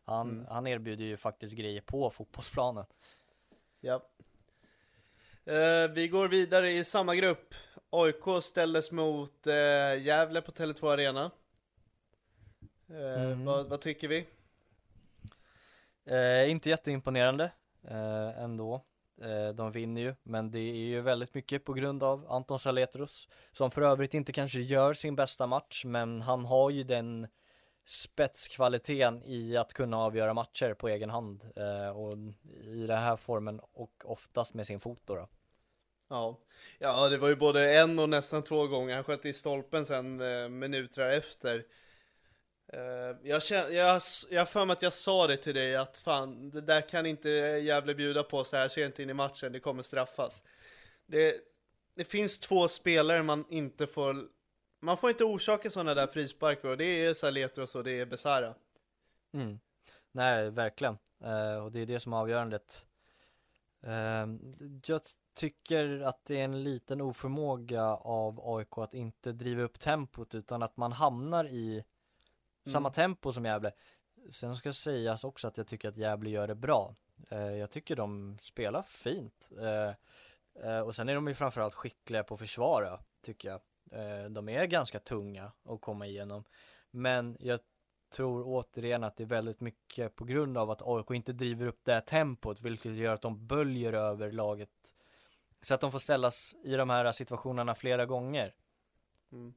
Han, 0.04 0.30
Mm. 0.30 0.46
han 0.50 0.68
erbjuder 0.68 1.06
ju 1.06 1.18
faktiskt 1.18 1.54
grejer 1.56 1.82
på 1.82 2.10
fotbollsplanen. 2.10 2.86
Ja. 3.82 4.02
Eh, 5.46 5.88
vi 5.94 6.08
går 6.08 6.28
vidare 6.28 6.72
i 6.72 6.86
samma 6.86 7.16
grupp. 7.16 7.54
AIK 7.90 8.42
ställdes 8.44 8.92
mot 8.92 9.48
eh, 9.48 10.02
Gävle 10.02 10.42
på 10.42 10.52
Tele2 10.52 10.92
Arena. 10.94 11.32
Eh, 12.90 13.22
Mm. 13.24 13.46
vad, 13.46 13.70
vad 13.70 13.82
tycker 13.82 14.08
vi? 14.08 14.28
Eh, 16.06 16.50
inte 16.52 16.70
jätteimponerande 16.70 17.52
eh, 17.88 18.44
ändå. 18.44 18.86
Eh, 19.22 19.50
de 19.50 19.72
vinner 19.72 20.02
ju, 20.02 20.16
men 20.24 20.52
det 20.52 20.60
är 20.60 20.76
ju 20.76 21.02
väldigt 21.02 21.34
mycket 21.34 21.66
på 21.66 21.74
grund 21.74 22.04
av 22.04 22.32
Anton 22.32 22.60
Saletros 22.60 23.28
som 23.52 23.72
för 23.72 23.82
övrigt 23.82 24.14
inte 24.14 24.32
kanske 24.32 24.60
gör 24.60 24.94
sin 24.94 25.16
bästa 25.16 25.48
match, 25.48 25.86
men 25.86 26.22
han 26.22 26.46
har 26.46 26.70
ju 26.70 26.84
den 26.84 27.28
spetskvaliteten 27.86 29.24
i 29.26 29.58
att 29.58 29.74
kunna 29.74 29.98
avgöra 29.98 30.34
matcher 30.34 30.74
på 30.74 30.90
egen 30.90 31.10
hand 31.10 31.44
eh, 31.56 31.98
och 31.98 32.14
i 32.64 32.88
den 32.88 32.98
här 32.98 33.16
formen 33.18 33.60
och 33.60 34.04
oftast 34.06 34.54
med 34.54 34.68
sin 34.68 34.80
fot 34.80 35.02
då. 35.06 35.16
då. 35.16 35.28
Ja. 36.10 36.40
ja, 36.80 37.10
det 37.10 37.18
var 37.18 37.28
ju 37.28 37.36
både 37.36 37.80
en 37.80 38.00
och 38.00 38.10
nästan 38.10 38.44
två 38.44 38.68
gånger. 38.68 38.96
Han 38.96 39.04
sköt 39.04 39.26
i 39.26 39.34
stolpen 39.34 39.86
sen 39.86 40.22
eh, 40.22 40.50
minuter 40.50 41.10
efter. 41.10 41.66
Eh, 42.76 43.16
jag 43.24 43.44
känner, 43.44 43.70
jag, 43.70 44.02
jag 44.30 44.42
har 44.42 44.46
för 44.46 44.66
mig 44.66 44.74
att 44.74 44.82
jag 44.82 44.94
sa 44.94 45.28
det 45.28 45.38
till 45.38 45.56
dig 45.56 45.76
att 45.76 45.98
fan, 45.98 46.50
det 46.50 46.62
där 46.62 46.82
kan 46.82 47.06
inte 47.06 47.30
Gävle 47.30 47.96
bjuda 47.96 48.24
på 48.24 48.44
så 48.44 48.56
här 48.56 48.68
sent 48.68 49.00
in 49.00 49.10
i 49.10 49.14
matchen, 49.14 49.52
det 49.52 49.60
kommer 49.60 49.82
straffas. 49.82 50.44
Det, 51.06 51.36
det 51.96 52.06
finns 52.06 52.40
två 52.40 52.68
spelare 52.68 53.24
man 53.24 53.46
inte 53.50 53.88
får, 53.88 54.28
man 54.80 54.98
får 54.98 55.10
inte 55.10 55.24
orsaka 55.24 55.70
sådana 55.70 55.94
där 55.94 56.08
frisparker 56.08 56.70
och 56.70 56.78
det 56.78 57.06
är 57.06 57.14
Saletros 57.14 57.76
och 57.76 57.84
det 57.84 58.00
är 58.00 58.06
Besara. 58.06 58.54
Mm. 59.34 59.60
Nej, 60.12 60.50
verkligen. 60.50 60.98
Eh, 61.24 61.64
och 61.64 61.72
det 61.72 61.80
är 61.80 61.86
det 61.86 62.00
som 62.00 62.14
är 62.14 62.18
avgörandet. 62.18 62.86
Ehm, 63.84 64.54
jag 64.86 65.02
tycker 65.34 66.00
att 66.00 66.26
det 66.26 66.40
är 66.40 66.44
en 66.44 66.64
liten 66.64 67.02
oförmåga 67.02 67.84
av 67.86 68.56
AIK 68.56 68.78
att 68.78 68.94
inte 68.94 69.32
driva 69.32 69.62
upp 69.62 69.80
tempot 69.80 70.36
utan 70.36 70.64
att 70.64 70.78
man 70.78 70.92
hamnar 70.92 71.46
i 71.46 71.84
samma 72.66 72.90
Mm. 72.90 72.94
tempo 72.94 73.32
som 73.34 73.46
Gävle. 73.46 73.72
Sen 74.30 74.56
ska 74.56 74.74
sägas 74.74 75.24
också 75.24 75.48
att 75.48 75.58
jag 75.58 75.68
tycker 75.68 75.90
att 75.90 75.98
Gävle 75.98 76.30
gör 76.30 76.48
det 76.48 76.56
bra. 76.56 76.96
Eh, 77.30 77.52
jag 77.52 77.72
tycker 77.72 77.96
de 77.96 78.38
spelar 78.42 78.82
fint. 78.84 79.50
Eh, 79.60 79.94
eh, 80.70 80.80
och 80.80 80.96
sen 80.96 81.10
är 81.10 81.16
de 81.16 81.28
ju 81.28 81.34
framförallt 81.34 81.74
skickliga 81.74 82.24
på 82.24 82.34
att 82.34 82.40
försvara, 82.40 83.00
tycker 83.22 83.50
jag. 83.50 83.62
De 84.32 84.50
är 84.50 84.66
ganska 84.66 85.00
tunga 85.00 85.52
att 85.66 85.82
komma 85.82 86.08
igenom. 86.08 86.44
Men 86.92 87.38
jag 87.40 87.60
tror 88.10 88.44
återigen 88.46 89.04
att 89.04 89.18
det 89.18 89.24
är 89.24 89.28
väldigt 89.28 89.60
mycket 89.60 90.16
på 90.16 90.26
grund 90.26 90.58
av 90.58 90.72
att 90.72 90.82
AIK 90.82 91.12
inte 91.12 91.34
driver 91.34 91.68
upp 91.68 91.80
det 91.84 91.94
här 91.94 92.02
tempot, 92.02 92.62
vilket 92.62 92.92
gör 92.92 93.14
att 93.14 93.22
de 93.22 93.48
böljer 93.48 93.94
över 93.94 94.32
laget. 94.32 94.70
Så 95.62 95.74
att 95.74 95.82
de 95.82 95.92
får 95.92 96.00
ställas 96.00 96.56
i 96.64 96.76
de 96.76 96.90
här 96.90 97.12
situationerna 97.12 97.76
flera 97.76 98.06
gånger. 98.06 98.56
Eh, 99.32 99.52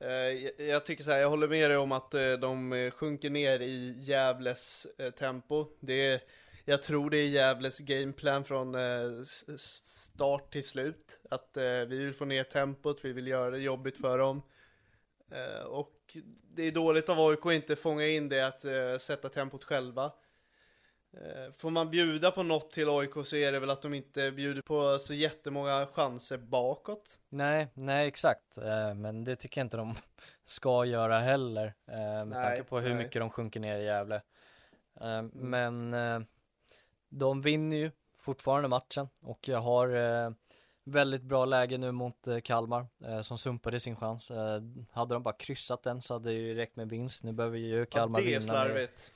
Eh, 0.00 0.66
jag, 0.66 0.86
tycker 0.86 1.04
så 1.04 1.10
här, 1.10 1.18
jag 1.18 1.30
håller 1.30 1.48
med 1.48 1.70
dig 1.70 1.76
om 1.76 1.92
att 1.92 2.14
eh, 2.14 2.32
de 2.32 2.72
eh, 2.72 2.90
sjunker 2.90 3.30
ner 3.30 3.60
i 3.60 3.94
Gävles 3.98 4.86
tempo. 5.18 5.66
Det 5.80 6.06
är, 6.06 6.20
jag 6.64 6.82
tror 6.82 7.10
det 7.10 7.16
är 7.16 7.28
Gävles 7.28 7.78
gameplan 7.78 8.44
från 8.44 8.76
start 9.56 10.52
till 10.52 10.64
slut. 10.64 11.18
Att 11.30 11.50
vi 11.88 11.98
vill 11.98 12.14
få 12.14 12.24
ner 12.24 12.44
tempot, 12.44 13.04
vi 13.04 13.12
vill 13.12 13.26
göra 13.26 13.50
det 13.50 13.58
jobbigt 13.58 14.00
för 14.00 14.18
dem. 14.18 14.42
Och 15.66 16.16
det 16.54 16.62
är 16.62 16.72
dåligt 16.72 17.08
av 17.08 17.20
AIK 17.20 17.46
att 17.46 17.52
inte 17.52 17.76
fånga 17.76 18.06
in 18.06 18.28
det, 18.28 18.46
att 18.46 19.02
sätta 19.02 19.28
tempot 19.28 19.64
själva. 19.64 20.12
Eh, 21.22 21.52
får 21.52 21.70
man 21.70 21.90
bjuda 21.90 22.30
på 22.30 22.42
något 22.42 22.70
till 22.72 22.88
AIK 22.88 23.10
så 23.24 23.36
är 23.36 23.52
det 23.52 23.58
väl 23.60 23.70
att 23.70 23.82
de 23.82 23.94
inte 23.94 24.30
bjuder 24.30 24.62
på 24.62 24.98
så 24.98 25.14
jättemånga 25.14 25.86
chanser 25.86 26.38
bakåt. 26.38 27.20
Nej, 27.28 27.68
nej 27.74 28.08
exakt, 28.08 28.58
eh, 28.58 28.94
men 28.94 29.24
det 29.24 29.36
tycker 29.36 29.60
jag 29.60 29.64
inte 29.66 29.76
de 29.76 29.94
ska 30.44 30.84
göra 30.84 31.18
heller 31.20 31.74
eh, 31.86 31.94
med 31.96 32.28
Nej, 32.28 32.42
tanke 32.56 32.64
på 32.70 32.78
hur 32.80 32.88
nej. 32.94 32.98
mycket 32.98 33.20
de 33.22 33.30
sjunker 33.30 33.60
ner 33.60 33.78
i 33.78 33.84
Gävle. 33.84 34.22
Mm. 35.00 35.30
Men 35.34 36.26
de 37.08 37.42
vinner 37.42 37.76
ju 37.76 37.90
fortfarande 38.18 38.68
matchen 38.68 39.08
och 39.20 39.48
jag 39.48 39.58
har 39.58 40.34
väldigt 40.84 41.22
bra 41.22 41.44
läge 41.44 41.78
nu 41.78 41.92
mot 41.92 42.28
Kalmar 42.44 42.86
som 43.22 43.38
sumpade 43.38 43.80
sin 43.80 43.96
chans. 43.96 44.32
Hade 44.92 45.14
de 45.14 45.22
bara 45.22 45.34
kryssat 45.34 45.82
den 45.82 46.02
så 46.02 46.14
hade 46.14 46.28
det 46.30 46.34
ju 46.34 46.54
räckt 46.54 46.76
med 46.76 46.88
vinst. 46.88 47.22
Nu 47.22 47.32
behöver 47.32 47.58
ju 47.58 47.86
Kalmar 47.86 48.20
ja, 48.20 48.24
det 48.26 48.34
är 48.34 48.40
vinna. 48.40 48.52
med- 48.52 48.66
slarvigt. 48.66 49.12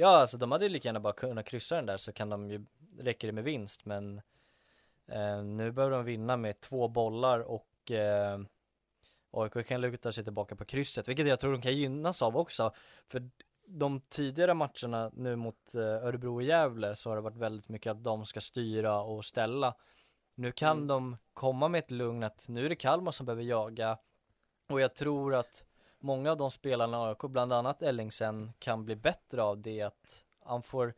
Ja, 0.00 0.08
alltså 0.08 0.38
de 0.38 0.52
hade 0.52 0.64
ju 0.64 0.68
lika 0.68 0.88
gärna 0.88 1.00
bara 1.00 1.12
kunnat 1.12 1.46
kryssa 1.46 1.76
den 1.76 1.86
där 1.86 1.96
så 1.96 2.12
kan 2.12 2.28
de 2.30 2.50
ju, 2.50 2.64
räcker 2.98 3.28
det 3.28 3.32
med 3.32 3.44
vinst 3.44 3.84
men 3.84 4.20
eh, 5.06 5.42
nu 5.42 5.72
behöver 5.72 5.96
de 5.96 6.04
vinna 6.04 6.36
med 6.36 6.60
två 6.60 6.88
bollar 6.88 7.40
och 7.40 7.90
eh, 7.90 8.40
AIK 9.30 9.66
kan 9.66 9.80
luta 9.80 10.12
sig 10.12 10.24
tillbaka 10.24 10.56
på 10.56 10.64
krysset, 10.64 11.08
vilket 11.08 11.26
jag 11.28 11.40
tror 11.40 11.52
de 11.52 11.62
kan 11.62 11.76
gynnas 11.76 12.22
av 12.22 12.36
också. 12.36 12.72
För 13.08 13.30
de 13.66 14.00
tidigare 14.00 14.54
matcherna 14.54 15.10
nu 15.14 15.36
mot 15.36 15.74
eh, 15.74 15.80
Örebro 15.80 16.34
och 16.34 16.42
Gävle 16.42 16.96
så 16.96 17.10
har 17.10 17.16
det 17.16 17.22
varit 17.22 17.36
väldigt 17.36 17.68
mycket 17.68 17.90
att 17.90 18.04
de 18.04 18.26
ska 18.26 18.40
styra 18.40 19.00
och 19.00 19.24
ställa. 19.24 19.74
Nu 20.34 20.52
kan 20.52 20.76
Mm. 20.76 20.86
de 20.86 21.16
komma 21.34 21.68
med 21.68 21.78
ett 21.78 21.90
lugn 21.90 22.22
att 22.22 22.48
nu 22.48 22.64
är 22.64 22.68
det 22.68 22.76
Kalmar 22.76 23.12
som 23.12 23.26
behöver 23.26 23.42
jaga 23.42 23.98
och 24.68 24.80
jag 24.80 24.94
tror 24.94 25.34
att 25.34 25.64
många 25.98 26.30
av 26.30 26.36
de 26.36 26.50
spelarna 26.50 26.96
i 26.96 27.08
AIK, 27.08 27.18
bland 27.18 27.52
annat 27.52 27.82
Ellingsen, 27.82 28.52
kan 28.58 28.84
bli 28.84 28.96
bättre 28.96 29.42
av 29.42 29.62
det 29.62 29.82
att 29.82 30.24
han 30.44 30.62
får 30.62 30.94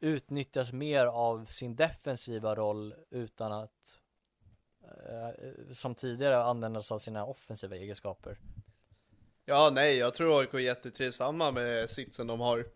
utnyttjas 0.00 0.72
mer 0.72 1.06
av 1.06 1.46
sin 1.46 1.76
defensiva 1.76 2.54
roll 2.54 2.94
utan 3.10 3.52
att 3.52 3.98
eh, 4.82 5.72
som 5.72 5.94
tidigare 5.94 6.42
användas 6.42 6.92
av 6.92 6.98
sina 6.98 7.24
offensiva 7.24 7.76
egenskaper. 7.76 8.38
Ja, 9.44 9.70
nej, 9.72 9.96
jag 9.96 10.14
tror 10.14 10.40
AIK 10.40 10.54
är 10.54 10.58
jättetrivsamma 10.58 11.50
med 11.50 11.90
sitsen 11.90 12.26
de 12.26 12.40
har. 12.40 12.66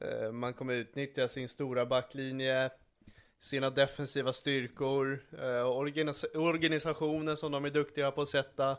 Eh, 0.00 0.32
Man 0.32 0.54
kommer 0.54 0.74
utnyttja 0.74 1.28
sin 1.28 1.48
stora 1.48 1.86
backlinje, 1.86 2.70
sina 3.38 3.70
defensiva 3.70 4.32
styrkor, 4.32 5.24
eh, 5.38 5.66
organisationen 6.36 7.36
som 7.36 7.52
de 7.52 7.64
är 7.64 7.70
duktiga 7.70 8.10
på 8.10 8.22
att 8.22 8.28
sätta. 8.28 8.76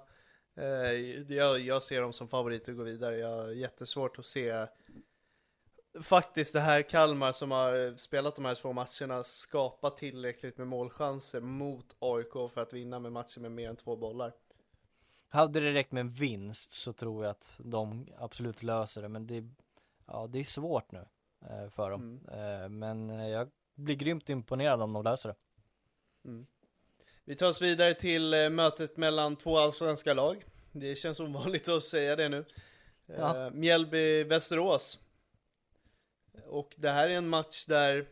Eh, 0.56 0.92
Jag, 1.36 1.60
jag 1.60 1.84
ser 1.84 2.02
dem 2.02 2.14
som 2.14 2.28
favoriter 2.28 2.72
att 2.72 2.78
gå 2.78 2.84
vidare. 2.84 3.18
Jag 3.18 3.44
har 3.44 3.52
jättesvårt 3.52 4.20
att 4.20 4.26
se 4.26 4.68
faktiskt 6.02 6.54
det 6.54 6.60
här 6.60 6.82
Kalmar 6.82 7.32
som 7.32 7.52
har 7.52 7.98
spelat 7.98 8.36
de 8.36 8.46
här 8.46 8.56
två 8.56 8.74
matcherna 8.74 9.24
skapa 9.24 9.90
tillräckligt 9.90 10.58
med 10.58 10.68
målchanser 10.68 11.42
mot 11.42 11.96
AIK 12.00 12.52
för 12.54 12.62
att 12.62 12.74
vinna 12.74 13.00
med 13.00 13.12
matcher 13.12 13.40
med 13.40 13.52
mer 13.52 13.70
än 13.70 13.76
två 13.76 13.96
bollar. 13.96 14.34
Hade 15.30 15.60
det 15.60 15.74
räckt 15.74 15.92
med 15.92 16.02
en 16.02 16.12
vinst 16.12 16.72
så 16.72 16.94
tror 16.94 17.24
jag 17.24 17.32
att 17.32 17.54
de 17.58 18.08
absolut 18.18 18.64
löser 18.64 19.02
det, 19.02 19.10
men 19.10 19.28
det, 19.28 19.50
ja, 20.08 20.28
det 20.28 20.40
är 20.40 20.44
svårt 20.44 20.92
nu 20.92 21.06
eh, 21.50 21.70
för 21.70 21.90
dem. 21.90 22.20
Mm. 22.28 22.64
Eh, 22.64 22.70
men 22.70 23.10
jag 23.30 23.50
blir 23.76 23.96
grymt 23.96 24.30
imponerad 24.30 24.82
om 24.82 24.94
de 24.94 25.04
löser 25.04 25.30
det. 25.30 25.36
Vi 27.32 27.38
tar 27.38 27.50
oss 27.50 27.62
vidare 27.62 27.94
till 27.94 28.34
eh, 28.34 28.50
mötet 28.50 28.98
mellan 28.98 29.36
två 29.36 29.58
allsvenska 29.58 30.13
lag. 30.13 30.46
Det 30.72 30.96
känns 30.96 31.20
ovanligt 31.20 31.70
att 31.70 31.84
säga 31.84 32.15
det 32.15 32.30
nu. 32.30 32.46
Ja. 33.06 33.46
Eh, 33.46 33.52
Mjällby-Västerås. 33.52 35.00
Och 36.46 36.74
det 36.78 36.89
här 36.89 37.10
är 37.10 37.13
en 37.13 37.28
match 37.28 37.65
där 37.65 38.08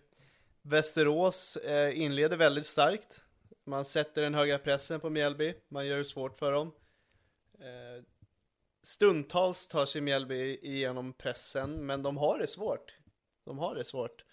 Västerås 0.62 1.58
eh, 1.58 1.99
inleder 2.01 2.38
väldigt 2.38 2.65
starkt. 2.65 3.23
Man 3.65 3.86
sätter 3.86 4.21
den 4.21 4.34
höga 4.34 4.58
pressen 4.58 4.99
på 4.99 5.10
Mjällby, 5.10 5.53
man 5.67 5.88
gör 5.88 5.97
det 5.97 6.05
svårt 6.05 6.38
för 6.38 6.51
dem. 6.51 6.71
Stundtals 8.84 9.67
tar 9.67 9.86
sig 9.86 10.01
Mjällby 10.01 10.58
igenom 10.62 11.13
pressen, 11.13 11.86
men 11.86 12.03
de 12.03 12.17
har 12.17 12.39
det 12.39 12.47
svårt. 12.47 12.97
De 13.45 13.60
har 13.60 13.75
det 13.75 13.84
svårt. 13.84 14.25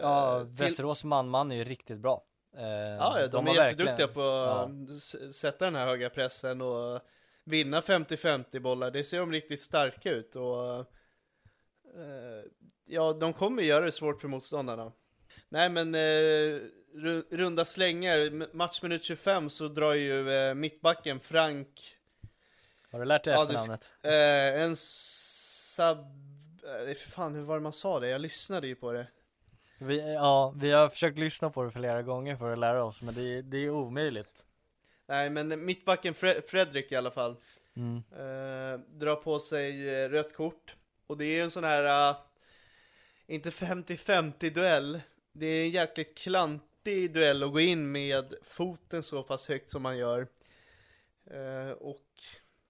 Ja, 0.00 0.40
till- 0.40 0.48
Västerås 0.64 1.04
man-man 1.04 1.52
är 1.52 1.56
ju 1.56 1.64
riktigt 1.64 1.98
bra. 1.98 2.24
Eh, 2.56 2.64
Ja, 2.98 3.20
ja, 3.20 3.26
de, 3.28 3.46
är 3.46 3.54
jätteduktiga 3.54 3.86
verkligen- 3.86 4.14
på 4.14 4.20
ja. 4.20 4.62
att 4.64 4.90
s- 4.96 5.36
sätta 5.36 5.64
den 5.64 5.74
här 5.74 5.86
höga 5.86 6.10
pressen 6.10 6.60
och 6.62 7.00
vinna 7.44 7.80
50-50 7.80 8.60
bollar. 8.60 8.90
Det 8.90 9.04
ser 9.04 9.18
de 9.18 9.32
riktigt 9.32 9.60
starka 9.60 10.10
ut 10.10 10.36
och 10.36 10.74
eh, 11.96 12.44
ja, 12.86 13.12
de 13.12 13.32
kommer 13.32 13.62
göra 13.62 13.84
det 13.84 13.92
svårt 13.92 14.20
för 14.20 14.28
motståndarna. 14.28 14.92
Nej, 15.48 15.68
men 15.68 15.94
eh, 15.94 16.60
ru- 16.94 17.24
runda 17.36 17.64
slängar, 17.64 18.46
matchminut 18.56 19.04
25 19.04 19.50
så 19.50 19.68
drar 19.68 19.94
ju 19.94 20.30
eh, 20.32 20.54
mittbacken 20.54 21.20
Frank 21.20 21.96
Har 22.92 22.98
du 22.98 23.04
lärt 23.04 23.24
dig 23.24 23.34
Ja, 23.34 23.42
efternamnet? 23.42 23.92
eh, 24.02 24.62
en 24.62 24.76
sub... 24.76 25.98
Eh, 26.88 26.94
för 26.94 27.10
fan, 27.10 27.34
hur 27.34 27.42
var 27.42 27.54
det 27.56 27.62
man 27.62 27.72
sa 27.72 28.00
det? 28.00 28.08
Jag 28.08 28.20
lyssnade 28.20 28.66
ju 28.66 28.74
på 28.74 28.92
det. 28.92 29.06
Vi, 29.78 30.12
ja, 30.14 30.54
vi 30.56 30.70
har 30.72 30.88
försökt 30.88 31.18
lyssna 31.18 31.50
på 31.50 31.62
det 31.64 31.70
flera 31.70 32.02
gånger 32.02 32.36
för 32.36 32.52
att 32.52 32.58
lära 32.58 32.84
oss, 32.84 33.02
men 33.02 33.14
det, 33.14 33.22
är- 33.38 33.42
det 33.42 33.58
är 33.58 33.70
omöjligt. 33.70 34.44
Nej, 35.06 35.30
men 35.30 35.64
mittbacken 35.64 36.14
Fre- 36.14 36.40
Fredrik 36.46 36.92
i 36.92 36.96
alla 36.96 37.10
fall. 37.10 37.36
Mm. 37.76 37.96
Eh, 38.12 38.80
drar 38.80 39.16
på 39.16 39.40
sig 39.40 39.88
eh, 40.02 40.08
rött 40.08 40.34
kort. 40.34 40.76
Och 41.06 41.18
det 41.18 41.24
är 41.24 41.42
en 41.42 41.50
sån 41.50 41.64
här, 41.64 42.10
eh, 42.10 42.16
inte 43.26 43.50
50-50 43.50 44.50
duell. 44.50 45.00
Det 45.32 45.46
är 45.46 45.62
en 45.64 45.70
jäkligt 45.70 46.18
klantig 46.18 47.12
duell 47.12 47.42
att 47.42 47.52
gå 47.52 47.60
in 47.60 47.92
med 47.92 48.34
foten 48.42 49.02
så 49.02 49.22
pass 49.22 49.48
högt 49.48 49.70
som 49.70 49.82
man 49.82 49.98
gör. 49.98 50.26
Eh, 51.30 51.70
och 51.70 52.06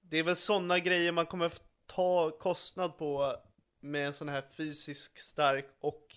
det 0.00 0.18
är 0.18 0.22
väl 0.22 0.36
sådana 0.36 0.78
grejer 0.78 1.12
man 1.12 1.26
kommer 1.26 1.52
ta 1.86 2.30
kostnad 2.30 2.98
på 2.98 3.36
med 3.80 4.06
en 4.06 4.12
sån 4.12 4.28
här 4.28 4.42
fysisk 4.56 5.18
stark 5.18 5.66
och 5.80 6.16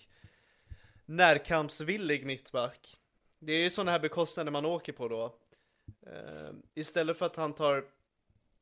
närkampsvillig 1.06 2.26
mittback. 2.26 2.96
Det 3.38 3.52
är 3.52 3.70
sådana 3.70 3.90
här 3.90 3.98
bekostnader 3.98 4.52
man 4.52 4.66
åker 4.66 4.92
på 4.92 5.08
då. 5.08 5.24
Eh, 6.06 6.52
istället 6.74 7.18
för 7.18 7.26
att 7.26 7.36
han 7.36 7.52
tar 7.52 7.84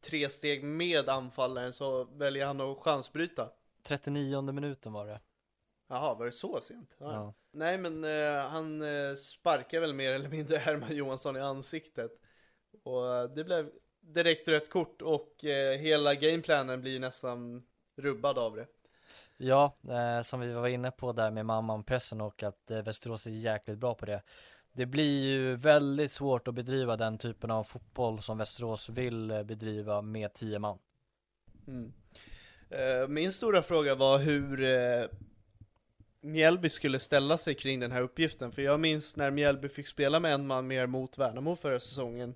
tre 0.00 0.30
steg 0.30 0.64
med 0.64 1.08
anfallaren 1.08 1.72
så 1.72 2.04
väljer 2.04 2.46
han 2.46 2.60
att 2.60 2.78
chansbryta. 2.78 3.50
39 3.82 4.52
minuten 4.52 4.92
var 4.92 5.06
det. 5.06 5.20
Jaha, 5.88 6.14
var 6.14 6.26
det 6.26 6.32
så 6.32 6.60
sent? 6.60 6.96
Ja. 6.98 7.12
Ja. 7.14 7.34
Nej 7.52 7.78
men 7.78 8.04
eh, 8.04 8.48
han 8.48 8.82
eh, 8.82 9.14
sparkar 9.14 9.80
väl 9.80 9.94
mer 9.94 10.12
eller 10.12 10.28
mindre 10.28 10.56
Herman 10.56 10.96
Johansson 10.96 11.36
i 11.36 11.40
ansiktet. 11.40 12.10
Och 12.82 13.14
eh, 13.14 13.30
det 13.30 13.44
blev 13.44 13.70
direkt 14.00 14.48
rött 14.48 14.70
kort 14.70 15.02
och 15.02 15.34
hela 15.78 16.14
gameplanen 16.14 16.80
blir 16.80 17.00
nästan 17.00 17.66
rubbad 17.96 18.38
av 18.38 18.56
det. 18.56 18.66
Ja, 19.42 19.76
eh, 19.88 20.22
som 20.22 20.40
vi 20.40 20.52
var 20.52 20.68
inne 20.68 20.90
på 20.90 21.12
där 21.12 21.30
med 21.30 21.46
mamman-pressen 21.46 22.20
och 22.20 22.42
att 22.42 22.70
eh, 22.70 22.82
Västerås 22.82 23.26
är 23.26 23.30
jäkligt 23.30 23.78
bra 23.78 23.94
på 23.94 24.06
det. 24.06 24.22
Det 24.72 24.86
blir 24.86 25.22
ju 25.22 25.56
väldigt 25.56 26.12
svårt 26.12 26.48
att 26.48 26.54
bedriva 26.54 26.96
den 26.96 27.18
typen 27.18 27.50
av 27.50 27.64
fotboll 27.64 28.22
som 28.22 28.38
Västerås 28.38 28.88
vill 28.88 29.30
eh, 29.30 29.42
bedriva 29.42 30.02
med 30.02 30.34
tio 30.34 30.58
man. 30.58 30.78
Mm. 31.66 31.92
Eh, 32.70 33.08
Min 33.08 33.32
stora 33.32 33.62
fråga 33.62 33.94
var 33.94 34.18
hur 34.18 34.62
eh, 34.62 35.04
Mjällby 36.20 36.68
skulle 36.68 36.98
ställa 36.98 37.38
sig 37.38 37.54
kring 37.54 37.80
den 37.80 37.92
här 37.92 38.02
uppgiften. 38.02 38.52
För 38.52 38.62
jag 38.62 38.80
minns 38.80 39.16
när 39.16 39.30
Mjällby 39.30 39.68
fick 39.68 39.86
spela 39.86 40.20
med 40.20 40.34
en 40.34 40.46
man 40.46 40.66
mer 40.66 40.86
mot 40.86 41.18
Värnamo 41.18 41.56
förra 41.56 41.80
säsongen. 41.80 42.34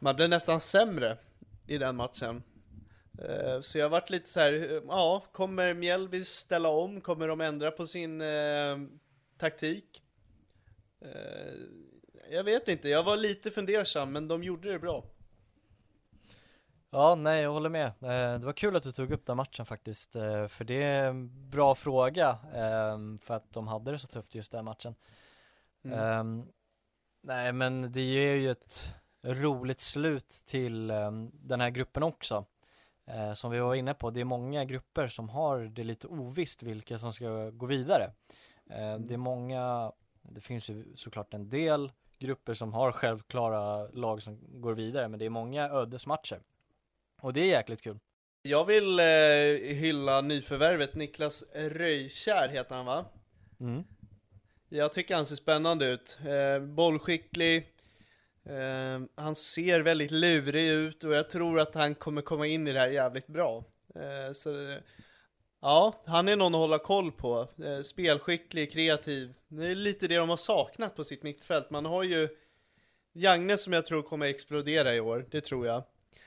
Man 0.00 0.16
blev 0.16 0.28
nästan 0.28 0.60
sämre 0.60 1.18
i 1.66 1.78
den 1.78 1.96
matchen. 1.96 2.42
Eh, 3.18 3.60
Så 3.60 3.78
jag 3.78 3.88
varit 3.90 4.10
lite 4.10 4.28
så 4.30 4.40
här, 4.40 4.52
eh, 4.52 4.82
ja, 4.88 5.24
kommer 5.32 5.74
Mjällby 5.74 6.24
ställa 6.24 6.68
om? 6.68 7.00
Kommer 7.00 7.28
de 7.28 7.40
ändra 7.40 7.70
på 7.70 7.86
sin 7.86 8.20
eh, 8.20 8.78
taktik? 9.38 10.02
Eh, 11.00 11.54
jag 12.30 12.44
vet 12.44 12.68
inte, 12.68 12.88
jag 12.88 13.02
var 13.04 13.16
lite 13.16 13.50
fundersam, 13.50 14.12
men 14.12 14.28
de 14.28 14.44
gjorde 14.44 14.72
det 14.72 14.78
bra. 14.78 15.04
Ja, 16.90 17.14
nej 17.14 17.42
jag 17.42 17.52
håller 17.52 17.68
med. 17.68 17.86
Eh, 17.86 18.38
Det 18.40 18.46
var 18.46 18.52
kul 18.52 18.76
att 18.76 18.82
du 18.82 18.92
tog 18.92 19.12
upp 19.12 19.26
den 19.26 19.36
matchen 19.36 19.66
faktiskt, 19.66 20.12
för 20.48 20.64
det 20.64 20.82
är 20.82 21.06
en 21.08 21.50
bra 21.50 21.74
fråga, 21.74 22.38
för 23.22 23.34
att 23.34 23.52
de 23.52 23.68
hade 23.68 23.90
det 23.92 23.98
så 23.98 24.06
tufft 24.08 24.34
just 24.34 24.52
den 24.52 24.64
matchen. 24.64 24.94
Mm. 25.84 25.98
Ehm, 25.98 26.46
nej 27.22 27.52
men 27.52 27.92
det 27.92 28.00
ger 28.02 28.34
ju 28.34 28.50
ett 28.50 28.94
roligt 29.22 29.80
slut 29.80 30.28
till 30.46 30.86
den 31.32 31.60
här 31.60 31.70
gruppen 31.70 32.02
också. 32.02 32.46
Eh, 33.06 33.32
som 33.32 33.50
vi 33.50 33.58
var 33.58 33.74
inne 33.74 33.94
på, 33.94 34.10
det 34.10 34.20
är 34.20 34.24
många 34.24 34.64
grupper 34.64 35.08
som 35.08 35.28
har 35.28 35.58
det 35.58 35.84
lite 35.84 36.06
ovisst 36.06 36.62
vilka 36.62 36.98
som 36.98 37.12
ska 37.12 37.50
gå 37.50 37.66
vidare. 37.66 38.04
Eh, 38.70 38.98
det 38.98 39.14
är 39.14 39.18
många, 39.18 39.92
det 40.22 40.40
finns 40.40 40.70
ju 40.70 40.96
såklart 40.96 41.34
en 41.34 41.48
del 41.50 41.92
grupper 42.18 42.54
som 42.54 42.72
har 42.74 42.92
självklara 42.92 43.88
lag 43.88 44.22
som 44.22 44.38
går 44.60 44.74
vidare, 44.74 45.08
men 45.08 45.18
det 45.18 45.24
är 45.24 45.30
många 45.30 45.68
ödesmatcher. 45.68 46.40
Och 47.20 47.32
det 47.32 47.40
är 47.40 47.46
jäkligt 47.46 47.82
kul. 47.82 47.98
Jag 48.42 48.64
vill 48.64 48.98
eh, 48.98 49.04
hylla 49.74 50.20
nyförvärvet 50.20 50.94
Niklas 50.94 51.44
Röjkär 51.54 52.48
heter 52.48 52.74
han 52.74 52.86
va? 52.86 53.04
Mm. 53.60 53.84
Jag 54.68 54.92
tycker 54.92 55.16
han 55.16 55.26
ser 55.26 55.36
spännande 55.36 55.86
ut. 55.86 56.18
Eh, 56.26 56.62
bollskicklig, 56.62 57.73
Ehm, 58.50 59.08
han 59.14 59.34
ser 59.34 59.80
väldigt 59.80 60.10
lurig 60.10 60.68
ut 60.68 61.04
och 61.04 61.14
jag 61.14 61.30
tror 61.30 61.60
att 61.60 61.74
han 61.74 61.94
kommer 61.94 62.22
komma 62.22 62.46
in 62.46 62.68
i 62.68 62.72
det 62.72 62.80
här 62.80 62.88
jävligt 62.88 63.26
bra. 63.26 63.64
Eh, 63.94 64.32
så, 64.32 64.78
ja, 65.60 66.02
han 66.06 66.28
är 66.28 66.36
någon 66.36 66.54
att 66.54 66.60
hålla 66.60 66.78
koll 66.78 67.12
på. 67.12 67.48
Eh, 67.64 67.80
spelskicklig, 67.80 68.72
kreativ. 68.72 69.34
Det 69.48 69.66
är 69.66 69.74
lite 69.74 70.08
det 70.08 70.16
de 70.16 70.28
har 70.28 70.36
saknat 70.36 70.96
på 70.96 71.04
sitt 71.04 71.22
mittfält. 71.22 71.70
Man 71.70 71.84
har 71.84 72.02
ju 72.02 72.28
Jagne 73.12 73.56
som 73.56 73.72
jag 73.72 73.86
tror 73.86 74.02
kommer 74.02 74.26
explodera 74.26 74.94
i 74.94 75.00
år, 75.00 75.26
det 75.30 75.40
tror 75.40 75.66
jag. 75.66 75.82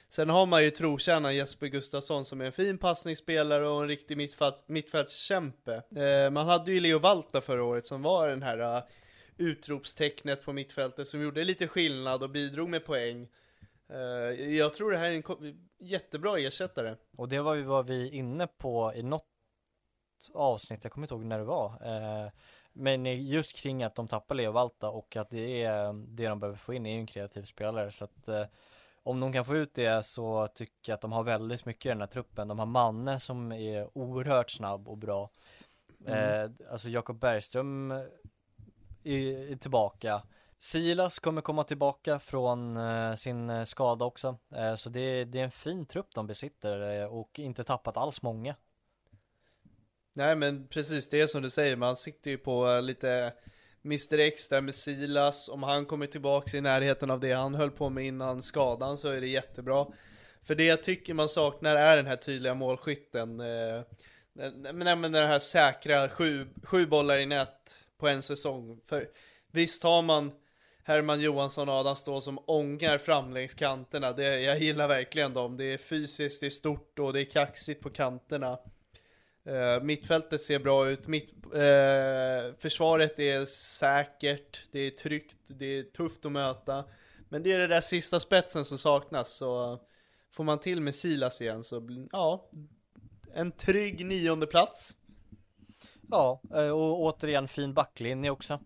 Sen 0.10 0.30
har 0.30 0.46
man 0.46 0.64
ju 0.64 0.72
trotjänaren 0.72 1.36
Jesper 1.36 1.68
Gustafsson 1.68 2.26
som 2.26 2.42
är 2.42 2.46
en 2.46 2.52
fin 2.52 2.78
passningsspelare 2.78 3.68
och 3.68 3.82
en 3.82 3.88
riktig 3.88 4.18
mittfält, 4.18 4.64
mittfältskämpe. 4.68 5.84
Eh, 5.96 6.32
man 6.32 6.48
hade 6.48 6.72
ju 6.72 6.80
Leo 6.80 7.00
Valta 7.00 7.42
förra 7.42 7.64
året 7.64 7.86
som 7.86 8.02
var 8.02 8.28
den 8.28 8.44
här 8.44 8.60
uh, 8.60 8.84
utropstecknet 9.38 10.46
på 10.46 10.54
mittfältet 10.54 11.08
som 11.08 11.22
gjorde 11.22 11.44
lite 11.44 11.68
skillnad 11.68 12.24
och 12.24 12.30
bidrog 12.30 12.70
med 12.70 12.86
poäng. 12.86 13.28
Eh, 13.90 14.56
jag 14.56 14.74
tror 14.74 14.92
det 14.92 14.98
här 14.98 15.12
är 15.12 15.16
en 15.16 15.68
jättebra 15.80 16.40
ersättare. 16.40 16.96
Och 17.18 17.30
det 17.30 17.40
var 17.40 17.56
vi, 17.56 17.64
var 17.64 17.84
vi 17.84 18.10
inne 18.10 18.48
på 18.48 18.94
i 18.96 19.04
något 19.04 19.26
avsnitt, 20.34 20.80
jag 20.84 20.92
kommer 20.92 21.06
inte 21.06 21.14
ihåg 21.16 21.26
när 21.26 21.38
det 21.38 21.44
var. 21.44 21.70
Eh, 21.70 22.32
men 22.74 23.26
just 23.26 23.56
kring 23.56 23.84
att 23.84 23.96
de 23.96 24.08
tappar 24.08 24.36
Leo 24.36 24.52
Valta 24.52 24.90
och 24.90 25.16
att 25.16 25.30
det 25.30 25.64
är 25.64 25.94
det 25.94 26.28
de 26.28 26.40
behöver 26.40 26.58
få 26.58 26.74
in 26.74 26.86
är 26.86 26.98
en 26.98 27.08
kreativ 27.08 27.44
spelare. 27.44 27.92
Så 27.92 28.06
att 28.06 28.28
eh, 28.28 28.46
om 29.04 29.20
de 29.20 29.34
kan 29.34 29.46
få 29.46 29.56
ut 29.56 29.74
det 29.74 30.06
så 30.06 30.48
tycker 30.48 30.92
jag 30.92 30.96
att 30.96 31.02
de 31.02 31.12
har 31.12 31.24
väldigt 31.24 31.66
mycket 31.66 31.86
i 31.86 31.90
den 31.90 32.00
här 32.00 32.08
truppen. 32.08 32.48
De 32.48 32.60
har 32.60 32.66
Manne 32.66 33.20
som 33.20 33.52
är 33.52 33.98
oerhört 33.98 34.52
snabb 34.52 34.88
och 34.88 34.98
bra. 34.98 35.30
Mm. 36.06 36.44
Eh, 36.44 36.72
alltså 36.72 36.90
Jakob 36.90 37.20
Bergström 37.20 37.94
är, 39.08 39.52
är, 39.52 39.56
tillbaka. 39.56 40.22
Silas 40.60 41.20
kommer 41.20 41.42
komma 41.42 41.64
tillbaka 41.64 42.20
från 42.20 42.78
eh, 42.78 43.16
sin 43.16 43.50
eh, 43.50 43.64
skada 43.64 44.06
också. 44.06 44.38
Eh, 44.56 44.76
så 44.76 44.90
det, 44.90 45.26
det, 45.26 45.40
är 45.40 45.44
en 45.44 45.52
fin 45.52 45.86
trupp 45.86 46.08
de 46.16 46.28
besitter 46.28 47.02
eh, 47.02 47.06
och 47.06 47.40
inte 47.40 47.64
tappat 47.64 47.98
alls 47.98 48.22
många. 48.22 48.56
Nej 50.14 50.36
men 50.36 50.68
precis, 50.68 51.10
det 51.10 51.22
är 51.22 51.28
som 51.28 51.42
du 51.42 51.50
säger, 51.50 51.76
man 51.76 51.96
sitter 51.96 52.32
ju 52.32 52.38
på 52.38 52.70
eh, 52.70 52.82
lite 52.82 53.34
Mr 53.86 54.20
X 54.20 54.50
där 54.50 54.62
med 54.62 54.76
Silas, 54.76 55.50
om 55.50 55.64
han 55.64 55.86
kommer 55.86 56.08
tillbaka 56.08 56.58
i 56.58 56.62
närheten 56.62 57.12
av 57.12 57.20
det 57.20 57.32
han 57.32 57.56
höll 57.56 57.72
på 57.72 57.90
med 57.90 58.06
innan 58.06 58.44
skadan 58.44 58.98
så 58.98 59.08
är 59.08 59.22
det 59.22 59.28
jättebra. 59.28 59.88
För 60.42 60.56
det 60.56 60.64
jag 60.64 60.84
tycker 60.84 61.14
man 61.14 61.30
saknar 61.30 61.76
är 61.76 61.98
den 61.98 62.06
här 62.06 62.16
tydliga 62.16 62.54
målskytten. 62.54 63.40
Eh, 63.40 63.82
men 64.74 65.02
den 65.02 65.14
här 65.16 65.40
säkra 65.40 66.10
sju, 66.10 66.48
sju 66.64 66.86
bollar 66.86 67.18
i 67.18 67.26
nät 67.26 67.87
på 67.98 68.08
en 68.08 68.24
säsong. 68.24 68.80
För 68.86 69.10
visst 69.52 69.84
har 69.84 70.02
man 70.02 70.32
Herman 70.84 71.22
Johansson 71.22 71.70
och 71.70 71.76
Adam 71.76 71.96
Ståhl 71.96 72.22
som 72.22 72.40
ångar 72.46 72.98
fram 72.98 73.34
längs 73.34 73.54
kanterna. 73.54 74.12
Det, 74.12 74.40
jag 74.40 74.60
gillar 74.60 74.88
verkligen 74.88 75.34
dem. 75.34 75.58
Det 75.58 75.66
är 75.66 75.78
fysiskt, 75.78 76.40
det 76.40 76.46
är 76.46 76.50
stort 76.50 77.00
och 77.00 77.14
det 77.14 77.22
är 77.22 77.26
kaxigt 77.26 77.82
på 77.82 77.90
kanterna. 77.90 78.60
Uh, 79.50 79.84
mittfältet 79.84 80.42
ser 80.42 80.60
bra 80.60 80.90
ut, 80.90 81.08
Mitt, 81.08 81.30
uh, 81.46 82.56
försvaret 82.60 83.20
är 83.20 83.46
säkert, 83.46 84.62
det 84.72 84.80
är 84.80 84.90
tryggt, 84.90 85.38
det 85.48 85.66
är 85.66 85.84
tufft 85.84 86.26
att 86.26 86.32
möta. 86.32 86.84
Men 87.30 87.44
det 87.44 87.52
är 87.52 87.58
det 87.58 87.68
där 87.68 87.82
sista 87.82 88.20
spetsen 88.20 88.66
som 88.66 88.78
saknas, 88.78 89.38
så 89.38 89.74
eh, 89.74 89.80
får 90.32 90.44
man 90.44 90.60
till 90.60 90.82
med 90.82 90.96
Silas 90.96 91.42
igen 91.42 91.64
så, 91.64 92.08
ja, 92.12 92.50
en 93.34 93.52
trygg 93.52 94.06
nionde 94.06 94.48
plats. 94.48 94.98
Ja, 96.10 96.42
eh, 96.54 96.70
och 96.70 97.02
återigen 97.02 97.48
fin 97.48 97.74
backlinje 97.74 98.30
också. 98.30 98.60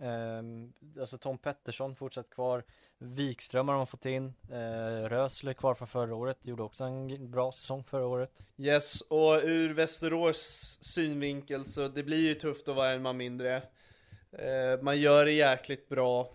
Ehm, 0.00 0.72
alltså 1.00 1.18
Tom 1.18 1.38
Pettersson 1.38 1.96
fortsatt 1.96 2.30
kvar. 2.30 2.64
Wikström 2.98 3.68
har 3.68 3.76
man 3.76 3.86
fått 3.86 4.06
in. 4.06 4.34
Rösle 4.48 5.08
Rösler 5.08 5.52
kvar 5.52 5.74
från 5.74 5.88
förra 5.88 6.14
året 6.14 6.38
Gjorde 6.42 6.62
också 6.62 6.84
en 6.84 7.30
bra 7.30 7.52
säsong 7.52 7.84
förra 7.84 8.06
året. 8.06 8.42
Yes, 8.56 9.00
och 9.00 9.40
ur 9.44 9.74
Västerås 9.74 10.78
synvinkel 10.80 11.64
så 11.64 11.88
det 11.88 12.02
blir 12.02 12.28
ju 12.28 12.34
tufft 12.34 12.68
att 12.68 12.76
vara 12.76 12.90
en 12.90 13.02
man 13.02 13.16
mindre. 13.16 13.62
Eh, 14.32 14.82
man 14.82 15.00
gör 15.00 15.24
det 15.24 15.32
jäkligt 15.32 15.88
bra. 15.88 16.32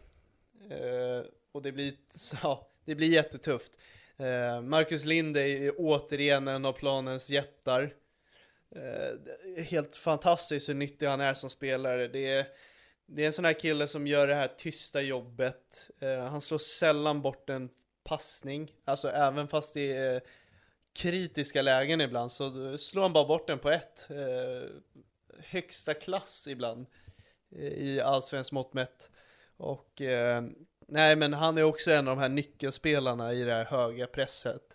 Och 1.52 1.62
det 1.62 1.72
blir, 1.72 1.94
ja, 2.44 2.68
det 2.86 2.96
blir 2.96 3.14
jättetufft. 3.14 3.78
Marcus 4.64 5.06
Lind 5.06 5.38
är 5.38 5.74
återigen 5.78 6.48
en 6.48 6.66
av 6.66 6.74
planens 6.74 7.30
jättar. 7.30 7.94
Eh, 8.76 9.64
helt 9.64 9.96
fantastiskt 9.96 10.70
hur 10.70 10.74
nyttig 10.74 11.08
han 11.08 11.22
är 11.22 11.34
som 11.34 11.50
spelare 11.50 12.08
Det 12.08 12.30
är 12.30 12.48
det 13.06 13.24
är 13.24 13.28
en 13.28 13.34
sån 13.34 13.46
här 13.46 13.60
kille 13.60 13.88
som 13.88 14.08
gör 14.08 14.28
det 14.28 14.36
här 14.36 14.48
tysta 14.48 15.02
jobbet. 15.02 15.90
Eh, 16.00 16.24
han 16.24 16.42
slår 16.42 16.58
sällan 16.58 17.22
bort 17.22 17.50
en 17.50 17.70
passning. 18.04 18.72
Alltså 18.86 19.10
även 19.10 19.48
fast 19.48 19.74
det 19.74 19.98
är 19.98 20.22
kritiska 20.94 21.62
lägen 21.62 22.02
ibland 22.02 22.32
så 22.32 22.78
slår 22.78 23.02
han 23.02 23.14
bara 23.14 23.26
bort 23.26 23.48
den 23.48 23.60
på 23.60 23.70
ett. 23.70 24.08
Eh, 24.10 24.70
högsta 25.40 25.94
klass 25.94 26.48
ibland. 26.48 26.86
I 27.76 28.00
allsvensk 28.00 28.52
mått 28.52 28.74
mätt. 28.74 29.10
Och 29.58 30.02
nej 30.88 31.16
men 31.16 31.34
han 31.34 31.58
är 31.58 31.64
också 31.64 31.92
en 31.92 32.08
av 32.08 32.16
de 32.16 32.22
här 32.22 32.30
nyckelspelarna 32.30 33.34
i 33.34 33.44
det 33.44 33.54
här 33.54 33.66
höga 33.66 34.08
presset. 34.08 34.71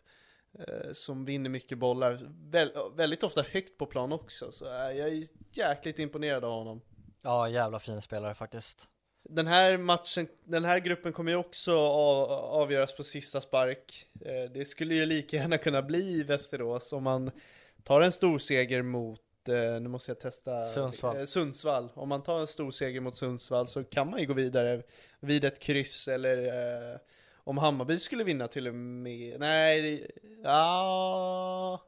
Som 0.92 1.24
vinner 1.24 1.50
mycket 1.50 1.78
bollar. 1.78 2.32
Vä 2.50 2.68
väldigt 2.96 3.22
ofta 3.22 3.42
högt 3.42 3.78
på 3.78 3.86
plan 3.86 4.12
också. 4.12 4.52
Så 4.52 4.64
jag 4.64 4.98
är 4.98 5.26
jäkligt 5.52 5.98
imponerad 5.98 6.44
av 6.44 6.52
honom. 6.52 6.80
Ja, 7.22 7.48
jävla 7.48 7.78
fin 7.78 8.02
spelare 8.02 8.34
faktiskt. 8.34 8.88
Den 9.28 9.46
här 9.46 9.76
matchen, 9.78 10.28
den 10.44 10.64
här 10.64 10.78
gruppen 10.78 11.12
kommer 11.12 11.30
ju 11.30 11.36
också 11.36 11.76
avgöras 11.76 12.96
på 12.96 13.04
sista 13.04 13.40
spark. 13.40 14.06
Eh, 14.20 14.50
det 14.54 14.64
skulle 14.64 14.94
ju 14.94 15.06
lika 15.06 15.36
gärna 15.36 15.58
kunna 15.58 15.82
bli 15.82 16.22
Västerås 16.22 16.92
om 16.92 17.02
man 17.02 17.30
tar 17.84 18.00
en 18.00 18.12
stor 18.12 18.38
seger 18.38 18.82
mot 18.82 19.20
eh, 19.48 19.80
nu 19.80 19.88
måste 19.88 20.10
jag 20.10 20.20
testa 20.20 20.64
Sundsvall. 20.64 21.16
Eh, 21.16 21.24
Sundsvall. 21.24 21.88
Om 21.94 22.08
man 22.08 22.22
tar 22.22 22.40
en 22.40 22.46
stor 22.46 22.70
seger 22.70 23.00
mot 23.00 23.16
Sundsvall 23.16 23.66
så 23.66 23.84
kan 23.84 24.10
man 24.10 24.20
ju 24.20 24.26
gå 24.26 24.34
vidare 24.34 24.82
vid 25.20 25.44
ett 25.44 25.60
kryss 25.60 26.08
eller 26.08 26.46
eh, 26.46 26.98
om 27.46 27.58
Hammarby 27.58 27.98
skulle 27.98 28.24
vinna 28.24 28.48
till 28.48 28.68
och 28.68 28.74
med, 28.74 29.40
nej, 29.40 30.06
ja, 30.42 31.82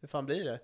hur 0.00 0.08
fan 0.08 0.26
blir 0.26 0.44
det? 0.44 0.60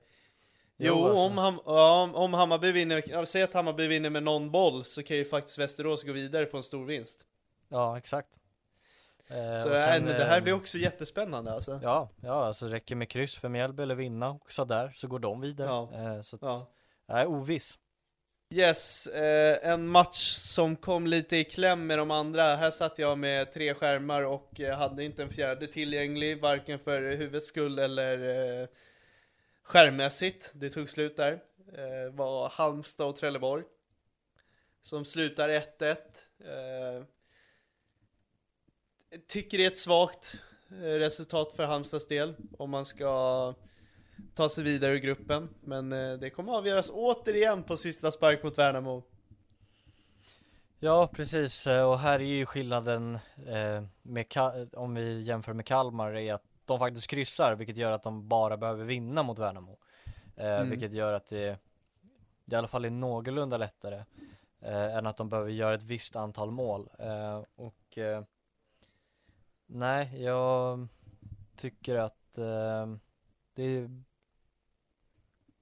Jo, 0.77 1.07
alltså. 1.07 1.23
om, 1.23 1.39
ham 1.39 1.61
ja, 1.67 2.11
om 2.15 2.35
Hammarby 2.35 2.73
vinner, 2.73 3.03
jag 3.07 3.29
säger 3.29 3.45
att 3.45 3.55
Hammarby 3.55 3.89
vinner 3.89 4.11
med 4.11 4.23
någon 4.23 4.51
boll 4.51 4.85
så 4.85 5.03
kan 5.03 5.17
ju 5.17 5.25
faktiskt 5.25 5.59
Västerås 5.59 6.05
gå 6.05 6.13
vidare 6.13 6.45
på 6.45 6.57
en 6.57 6.63
stor 6.63 6.85
vinst. 6.85 7.25
Ja, 7.69 7.99
exakt. 7.99 8.39
Eh, 9.29 9.63
så 9.63 9.69
det 9.69 9.79
här, 9.79 10.01
det 10.01 10.25
här 10.25 10.41
blir 10.41 10.53
också 10.53 10.79
jättespännande 10.79 11.53
alltså. 11.53 11.81
Ja, 11.83 12.09
ja, 12.21 12.47
alltså 12.47 12.67
räcker 12.67 12.95
med 12.95 13.09
kryss 13.09 13.37
för 13.37 13.49
Mjällby 13.49 13.83
eller 13.83 13.95
vinna 13.95 14.31
också 14.31 14.65
där 14.65 14.93
så 14.97 15.09
går 15.09 15.19
de 15.19 15.41
vidare. 15.41 15.69
Ja. 15.69 15.91
Eh, 15.93 16.23
så 16.23 16.37
att, 16.37 16.43
ja. 16.43 16.71
Nej, 17.07 17.27
oviss. 17.27 17.79
Yes, 18.51 19.07
eh, 19.07 19.71
en 19.73 19.89
match 19.89 20.37
som 20.37 20.77
kom 20.77 21.07
lite 21.07 21.37
i 21.37 21.45
kläm 21.45 21.87
med 21.87 21.99
de 21.99 22.11
andra. 22.11 22.57
Här 22.57 22.71
satt 22.71 22.99
jag 22.99 23.19
med 23.19 23.53
tre 23.53 23.75
skärmar 23.75 24.23
och 24.23 24.61
eh, 24.61 24.79
hade 24.79 25.05
inte 25.05 25.23
en 25.23 25.31
fjärde 25.31 25.67
tillgänglig, 25.67 26.41
varken 26.41 26.79
för 26.79 27.03
huvudets 27.03 27.47
skull 27.47 27.79
eller 27.79 28.19
eh, 28.63 28.69
skärmmässigt, 29.63 30.51
det 30.55 30.71
tog 30.71 30.89
slut 30.89 31.17
där, 31.17 31.33
eh, 31.73 32.13
var 32.13 32.49
Halmstad 32.49 33.07
och 33.07 33.17
Trelleborg. 33.17 33.65
Som 34.83 35.05
slutar 35.05 35.49
1-1. 35.49 35.97
Eh, 36.41 37.05
tycker 39.27 39.59
det 39.59 39.65
är 39.65 39.71
ett 39.71 39.79
svagt 39.79 40.35
eh, 40.71 40.99
resultat 40.99 41.53
för 41.57 41.65
Halmstads 41.65 42.09
del, 42.09 42.35
om 42.59 42.71
man 42.71 42.85
ska 42.85 43.55
ta 44.35 44.49
sig 44.49 44.65
vidare 44.65 44.95
ur 44.95 44.99
gruppen. 44.99 45.49
Men 45.61 45.93
eh, 45.93 46.13
det 46.13 46.31
kommer 46.31 46.53
avgöras 46.53 46.91
återigen 46.91 47.63
på 47.63 47.77
sista 47.77 48.13
spark 48.13 48.43
mot 48.43 48.59
Värnamo. 48.59 49.03
Ja, 50.79 51.09
precis. 51.13 51.67
Eh, 51.67 51.91
och 51.91 51.99
här 51.99 52.21
är 52.21 52.25
ju 52.25 52.47
skillnaden 52.47 53.19
eh, 53.47 53.83
med 54.03 54.27
om 54.73 54.95
vi 54.95 55.23
jämför 55.23 55.53
med 55.53 55.67
Kalmar 55.67 56.17
är 56.17 56.35
att 56.35 56.45
de 56.65 56.79
faktiskt 56.79 57.07
kryssar, 57.07 57.55
vilket 57.55 57.77
gör 57.77 57.93
att 57.93 58.03
de 58.03 58.29
bara 58.29 58.57
behöver 58.57 58.85
vinna 58.85 59.23
mot 59.23 59.39
Värnamo. 59.39 59.79
Mm. 60.37 60.71
Vilket 60.71 60.93
gör 60.93 61.13
att 61.13 61.27
det 61.27 61.59
i 62.51 62.55
alla 62.55 62.69
fall 62.69 62.85
är 62.85 62.91
någorlunda 62.91 63.57
lättare 63.57 64.05
eh, 64.61 64.97
än 64.97 65.07
att 65.07 65.17
de 65.17 65.29
behöver 65.29 65.51
göra 65.51 65.75
ett 65.75 65.83
visst 65.83 66.17
antal 66.17 66.51
mål. 66.51 66.89
Eh, 66.99 67.43
och 67.55 67.99
eh, 67.99 68.25
nej, 69.67 70.23
jag 70.23 70.89
tycker 71.57 71.95
att 71.97 72.15
det 73.55 73.63
är 73.63 74.03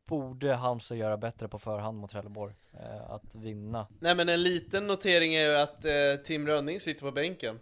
borde 0.07 0.55
Halmstad 0.55 0.99
göra 0.99 1.17
bättre 1.17 1.49
på 1.49 1.59
förhand 1.59 1.99
mot 1.99 2.11
Trelleborg, 2.11 2.55
eh, 2.73 3.11
att 3.11 3.35
vinna. 3.35 3.87
Nej 4.01 4.15
men 4.15 4.29
en 4.29 4.43
liten 4.43 4.87
notering 4.87 5.35
är 5.35 5.51
ju 5.51 5.57
att 5.57 5.85
eh, 5.85 6.25
Tim 6.25 6.47
Rönning 6.47 6.81
sitter 6.81 7.01
på 7.01 7.13
bänken. 7.13 7.59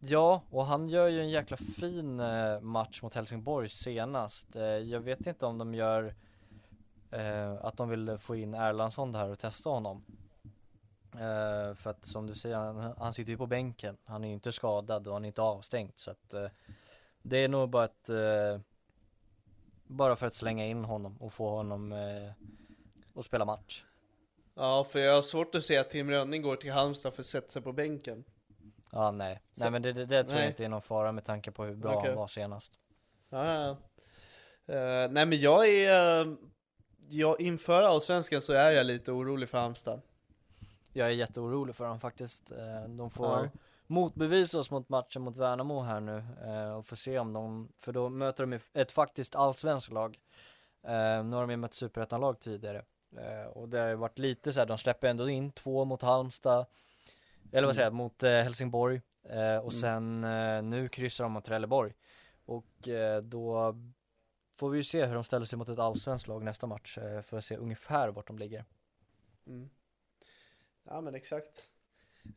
Ja, 0.00 0.42
och 0.50 0.66
han 0.66 0.88
gör 0.88 1.08
ju 1.08 1.20
en 1.20 1.30
jäkla 1.30 1.56
fin 1.56 2.20
eh, 2.20 2.60
match 2.60 3.02
mot 3.02 3.14
Helsingborg 3.14 3.68
senast. 3.68 4.56
Eh, 4.56 4.62
jag 4.62 5.00
vet 5.00 5.26
inte 5.26 5.46
om 5.46 5.58
de 5.58 5.74
gör 5.74 6.14
eh, 7.10 7.52
att 7.52 7.76
de 7.76 7.88
vill 7.88 8.18
få 8.18 8.36
in 8.36 8.54
Erlandsson 8.54 9.14
här 9.14 9.30
och 9.30 9.38
testa 9.38 9.68
honom. 9.70 10.04
Eh, 11.12 11.74
för 11.74 11.90
att 11.90 12.06
som 12.06 12.26
du 12.26 12.34
säger, 12.34 12.56
han, 12.56 12.94
han 12.98 13.12
sitter 13.12 13.30
ju 13.30 13.38
på 13.38 13.46
bänken. 13.46 13.96
Han 14.04 14.24
är 14.24 14.28
ju 14.28 14.34
inte 14.34 14.52
skadad 14.52 15.06
och 15.06 15.12
han 15.12 15.24
är 15.24 15.28
inte 15.28 15.42
avstängd 15.42 15.92
så 15.94 16.10
att 16.10 16.34
det 17.22 17.38
är 17.38 17.48
nog 17.48 17.68
bara 17.68 17.84
ett 17.84 18.10
bara 19.96 20.16
för 20.16 20.26
att 20.26 20.34
slänga 20.34 20.66
in 20.66 20.84
honom 20.84 21.16
och 21.16 21.32
få 21.32 21.50
honom 21.50 21.92
eh, 21.92 22.32
att 23.14 23.24
spela 23.24 23.44
match. 23.44 23.84
Ja, 24.54 24.86
för 24.90 24.98
jag 24.98 25.14
har 25.14 25.22
svårt 25.22 25.54
att 25.54 25.64
se 25.64 25.78
att 25.78 25.90
Tim 25.90 26.10
Rönning 26.10 26.42
går 26.42 26.56
till 26.56 26.72
Halmstad 26.72 27.14
för 27.14 27.22
att 27.22 27.26
sätta 27.26 27.48
sig 27.50 27.62
på 27.62 27.72
bänken. 27.72 28.24
Ja 28.92 29.10
nej, 29.10 29.42
Så- 29.52 29.62
nej 29.64 29.70
men 29.70 29.82
det, 29.82 29.92
det, 29.92 30.06
det 30.06 30.24
tror 30.24 30.34
nej. 30.34 30.42
jag 30.44 30.50
inte 30.52 30.64
är 30.64 30.68
någon 30.68 30.82
fara 30.82 31.12
med 31.12 31.24
tanke 31.24 31.50
på 31.50 31.64
hur 31.64 31.74
bra 31.74 31.96
Okej. 31.96 32.08
han 32.10 32.18
var 32.18 32.26
senast. 32.26 32.72
Ja, 33.28 33.54
ja. 33.54 33.70
Eh, 34.74 35.10
nej 35.10 35.26
men 35.26 35.40
jag 35.40 35.68
är, 35.68 36.24
uh, 36.26 36.34
jag, 37.08 37.40
inför 37.40 37.82
allsvenskan 37.82 38.40
så 38.40 38.52
är 38.52 38.70
jag 38.70 38.86
lite 38.86 39.12
orolig 39.12 39.48
för 39.48 39.58
Halmstad. 39.58 40.00
Jag 40.92 41.06
är 41.06 41.10
jätteorolig 41.12 41.74
för 41.76 41.84
dem 41.88 42.00
faktiskt. 42.00 42.50
Eh, 42.50 42.88
De 42.88 43.10
får 43.10 43.26
Ja. 43.26 43.48
Motbevisa 43.94 44.58
oss 44.58 44.70
mot 44.70 44.88
matchen 44.88 45.22
mot 45.22 45.36
Värnamo 45.36 45.80
här 45.82 46.00
nu 46.00 46.24
eh, 46.44 46.72
och 46.76 46.86
få 46.86 46.96
se 46.96 47.18
om 47.18 47.32
de, 47.32 47.68
för 47.78 47.92
då 47.92 48.08
möter 48.08 48.46
de 48.46 48.58
ett 48.72 48.92
faktiskt 48.92 49.34
allsvenskt 49.34 49.92
lag. 49.92 50.18
Eh, 50.82 51.24
Nu 51.24 51.36
har 51.36 51.40
de 51.40 51.50
ju 51.50 51.56
mött 51.56 51.74
superettan-lag 51.74 52.40
tidigare. 52.40 52.84
Eh, 53.16 53.46
Och 53.46 53.68
det 53.68 53.78
har 53.78 53.88
ju 53.88 53.94
varit 53.94 54.18
lite 54.18 54.52
så 54.52 54.60
här, 54.60 54.66
de 54.66 54.78
släpper 54.78 55.08
ändå 55.08 55.28
in 55.28 55.52
två 55.52 55.84
mot 55.84 56.02
Halmstad, 56.02 56.66
eller 57.52 57.66
vad 57.66 57.74
säger 57.74 57.86
jag, 57.86 57.94
mot 57.94 58.22
eh, 58.22 58.30
Helsingborg. 58.30 59.00
Eh, 59.22 59.56
Och 59.56 59.72
sen 59.72 60.24
eh, 60.24 60.62
nu 60.62 60.88
kryssar 60.88 61.24
de 61.24 61.32
mot 61.32 61.44
Trelleborg. 61.44 61.94
Och 62.46 62.88
eh, 62.88 63.22
då 63.22 63.76
får 64.56 64.70
vi 64.70 64.76
ju 64.78 64.84
se 64.84 65.04
hur 65.06 65.14
de 65.14 65.24
ställer 65.24 65.46
sig 65.46 65.58
mot 65.58 65.68
ett 65.68 65.78
allsvenskt 65.78 66.28
lag 66.28 66.42
nästa 66.42 66.66
match, 66.66 66.98
för 67.22 67.36
att 67.36 67.44
se 67.44 67.56
ungefär 67.56 68.08
vart 68.08 68.26
de 68.26 68.38
ligger. 68.38 68.64
Mm. 69.46 69.70
Ja 70.84 71.00
men 71.00 71.14
exakt. 71.14 71.62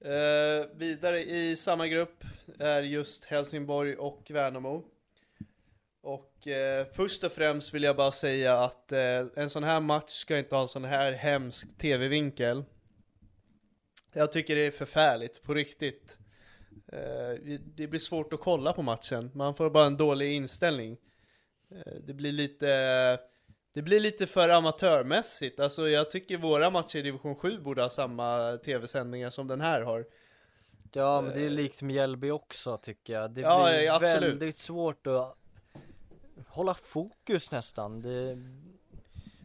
Eh, 0.01 0.65
vidare 0.75 1.23
i 1.23 1.55
samma 1.55 1.87
grupp 1.87 2.23
är 2.59 2.83
just 2.83 3.25
Helsingborg 3.25 3.95
och 3.95 4.31
Värnamo. 4.31 4.83
Och 6.01 6.47
eh, 6.47 6.87
först 6.93 7.23
och 7.23 7.31
främst 7.31 7.73
vill 7.73 7.83
jag 7.83 7.95
bara 7.95 8.11
säga 8.11 8.57
att 8.57 8.91
eh, 8.91 9.25
en 9.35 9.49
sån 9.49 9.63
här 9.63 9.79
match 9.79 10.09
ska 10.11 10.37
inte 10.37 10.55
ha 10.55 10.61
en 10.61 10.67
sån 10.67 10.83
här 10.83 11.13
hemsk 11.13 11.77
tv-vinkel. 11.77 12.63
Jag 14.13 14.31
tycker 14.31 14.55
det 14.55 14.67
är 14.67 14.71
förfärligt, 14.71 15.43
på 15.43 15.53
riktigt. 15.53 16.17
Eh, 16.91 17.57
det 17.75 17.87
blir 17.87 17.99
svårt 17.99 18.33
att 18.33 18.39
kolla 18.39 18.73
på 18.73 18.81
matchen, 18.81 19.31
man 19.33 19.55
får 19.55 19.69
bara 19.69 19.85
en 19.85 19.97
dålig 19.97 20.33
inställning. 20.33 20.97
Eh, 21.71 21.93
det 22.07 22.13
blir 22.13 22.31
lite 22.31 23.19
det 23.77 23.83
blir 23.83 23.99
lite 23.99 24.27
för 24.27 24.49
amatörmässigt, 24.49 25.59
alltså 25.59 25.89
jag 25.89 26.11
tycker 26.11 26.37
våra 26.37 26.69
matcher 26.69 26.97
i 26.99 27.01
division 27.01 27.35
7 27.35 27.59
borde 27.59 27.81
ha 27.81 27.89
samma 27.89 28.57
tv-sändningar 28.65 29.29
som 29.29 29.47
den 29.47 29.61
här 29.61 29.81
har. 29.81 30.05
Ja 30.93 31.21
men 31.21 31.33
det 31.33 31.45
är 31.45 31.49
likt 31.49 31.81
Mjällby 31.81 32.31
också 32.31 32.77
tycker 32.77 33.13
jag. 33.13 33.31
Det 33.31 33.41
Ja, 33.41 33.67
blir 33.69 33.81
ja, 33.83 33.99
väldigt 33.99 34.57
svårt 34.57 35.07
att 35.07 35.35
hålla 36.47 36.73
fokus 36.73 37.51
nästan. 37.51 38.01
Det 38.01 38.11
är 38.13 38.37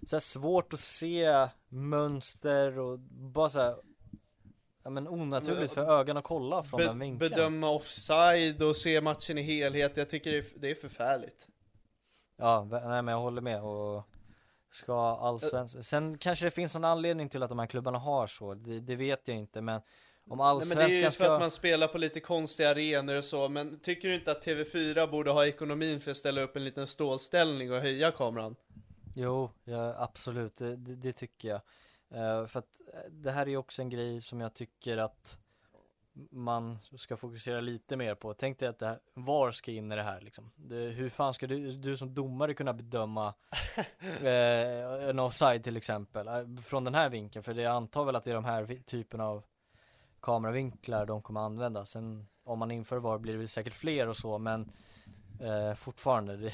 så 0.07 0.21
svårt 0.21 0.73
att 0.73 0.81
se 0.81 1.49
mönster 1.69 2.79
och 2.79 2.99
bara 2.99 3.51
så 3.51 3.61
här, 3.61 3.77
ja 4.83 4.91
men 4.91 5.09
onaturligt 5.09 5.73
för 5.75 5.99
ögonen 6.01 6.17
att 6.17 6.25
kolla 6.25 6.63
från 6.65 6.81
den 6.81 6.99
Be- 6.99 7.05
vinkeln. 7.05 7.31
bedöma 7.31 7.71
offside 7.71 8.63
och 8.63 8.77
se 8.77 9.01
matchen 9.01 9.39
i 9.39 9.43
helhet, 9.43 9.97
jag 9.97 10.11
tycker 10.11 10.33
det 10.33 10.39
är, 10.39 10.45
det 10.57 10.71
är 10.71 10.75
förfärligt. 10.75 11.49
Ja, 12.37 12.69
nej 12.71 13.03
men 13.03 13.09
jag 13.09 13.21
håller 13.21 13.43
med 13.43 13.63
och 13.63 14.03
ska 14.73 15.17
allsvenskan, 15.17 15.83
sen 15.83 16.19
kanske 16.19 16.45
det 16.45 16.51
finns 16.51 16.75
någon 16.75 16.85
anledning 16.85 17.29
till 17.29 17.43
att 17.43 17.49
de 17.49 17.59
här 17.59 17.67
klubbarna 17.67 17.99
har 17.99 18.27
så, 18.27 18.55
det, 18.55 18.81
det 18.81 18.97
vet 18.97 19.29
jag 19.29 19.37
inte 19.37 19.61
men 19.61 19.81
om 20.31 20.39
Nej, 20.39 20.69
men 20.69 20.77
det 20.79 20.85
är 20.85 20.89
ju 20.89 20.95
allsvenskan 20.95 21.27
för 21.27 21.33
att 21.33 21.39
ska 21.39 21.45
man 21.45 21.51
spelar 21.51 21.89
på 21.89 21.99
lite 21.99 22.21
konstiga 22.21 22.71
arenor 22.71 23.17
och 23.17 23.25
så, 23.25 23.49
men 23.49 23.81
tycker 23.81 24.09
du 24.09 24.15
inte 24.15 24.31
att 24.31 24.47
TV4 24.47 25.11
borde 25.11 25.31
ha 25.31 25.47
ekonomin 25.47 26.01
för 26.01 26.11
att 26.11 26.17
ställa 26.17 26.41
upp 26.41 26.57
en 26.57 26.65
liten 26.65 26.87
stålställning 26.87 27.73
och 27.73 27.79
höja 27.79 28.11
kameran? 28.11 28.57
Jo, 29.15 29.51
ja, 29.65 29.95
absolut, 29.99 30.57
det, 30.57 30.77
det, 30.77 30.97
det 30.97 31.13
tycker 31.13 31.49
jag. 31.49 31.61
Eh, 32.11 32.47
för 32.47 32.59
att 32.59 32.69
eh, 32.95 33.11
det 33.11 33.31
här 33.31 33.43
är 33.43 33.51
ju 33.51 33.57
också 33.57 33.83
en 33.83 33.91
grej 33.91 34.23
som 34.23 34.41
jag 34.41 34.55
tycker 34.55 34.97
att 34.97 35.37
man 36.31 36.79
ska 36.79 37.17
fokusera 37.17 37.61
lite 37.61 37.97
mer 37.97 38.15
på. 38.15 38.35
Tänk 38.35 38.59
dig 38.59 38.69
att 38.69 38.79
det 38.79 38.87
här, 38.87 38.99
VAR 39.15 39.51
ska 39.51 39.71
in 39.71 39.93
i 39.93 39.97
det 39.97 40.03
här 40.03 40.21
liksom. 40.21 40.51
Det, 40.57 40.77
hur 40.77 41.09
fan 41.09 41.35
ska 41.35 41.47
du, 41.47 41.73
du 41.73 41.97
som 41.97 42.15
domare 42.15 42.55
kunna 42.55 42.73
bedöma 42.73 43.35
eh, 44.21 45.09
en 45.09 45.19
offside 45.19 45.65
till 45.65 45.77
exempel, 45.77 46.29
eh, 46.29 46.63
från 46.63 46.85
den 46.85 46.95
här 46.95 47.09
vinkeln? 47.09 47.43
För 47.43 47.55
det 47.55 47.63
jag 47.63 47.77
antar 47.77 48.05
väl 48.05 48.17
att 48.17 48.25
det 48.25 48.31
är 48.31 48.35
de 48.35 48.45
här 48.45 48.83
typen 48.87 49.21
av 49.21 49.45
kameravinklar 50.21 51.07
de 51.07 51.23
kommer 51.23 51.41
använda. 51.41 51.85
Sen 51.85 52.27
om 52.45 52.59
man 52.59 52.71
inför 52.71 52.97
VAR 52.97 53.19
blir 53.19 53.39
det 53.39 53.49
säkert 53.49 53.75
fler 53.75 54.09
och 54.09 54.17
så, 54.17 54.39
men 54.39 54.73
eh, 55.41 55.75
fortfarande, 55.75 56.37
det, 56.37 56.53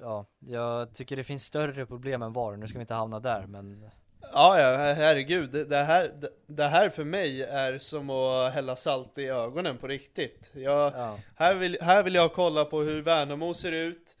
ja, 0.00 0.26
jag 0.38 0.94
tycker 0.94 1.16
det 1.16 1.24
finns 1.24 1.44
större 1.44 1.86
problem 1.86 2.22
än 2.22 2.32
VAR. 2.32 2.56
Nu 2.56 2.68
ska 2.68 2.78
vi 2.78 2.82
inte 2.82 2.94
hamna 2.94 3.20
där, 3.20 3.46
men 3.46 3.90
Ja, 4.20 4.60
ja, 4.60 4.76
herregud. 4.94 5.50
Det- 5.50 5.64
Det 5.64 5.76
här, 5.76 6.08
det- 6.08 6.30
det 6.46 6.64
här 6.64 6.88
för 6.90 7.04
mig 7.04 7.42
är 7.42 7.78
som 7.78 8.10
att 8.10 8.52
hälla 8.52 8.76
salt 8.76 9.18
i 9.18 9.26
ögonen 9.26 9.78
på 9.78 9.88
riktigt. 9.88 10.50
Jag, 10.54 10.92
ja. 10.94 11.18
här, 11.36 11.54
vill, 11.54 11.78
här 11.80 12.02
vill 12.02 12.14
jag 12.14 12.32
kolla 12.32 12.64
på 12.64 12.80
hur 12.80 13.02
Värnamo 13.02 13.54
ser 13.54 13.72
ut. 13.72 14.16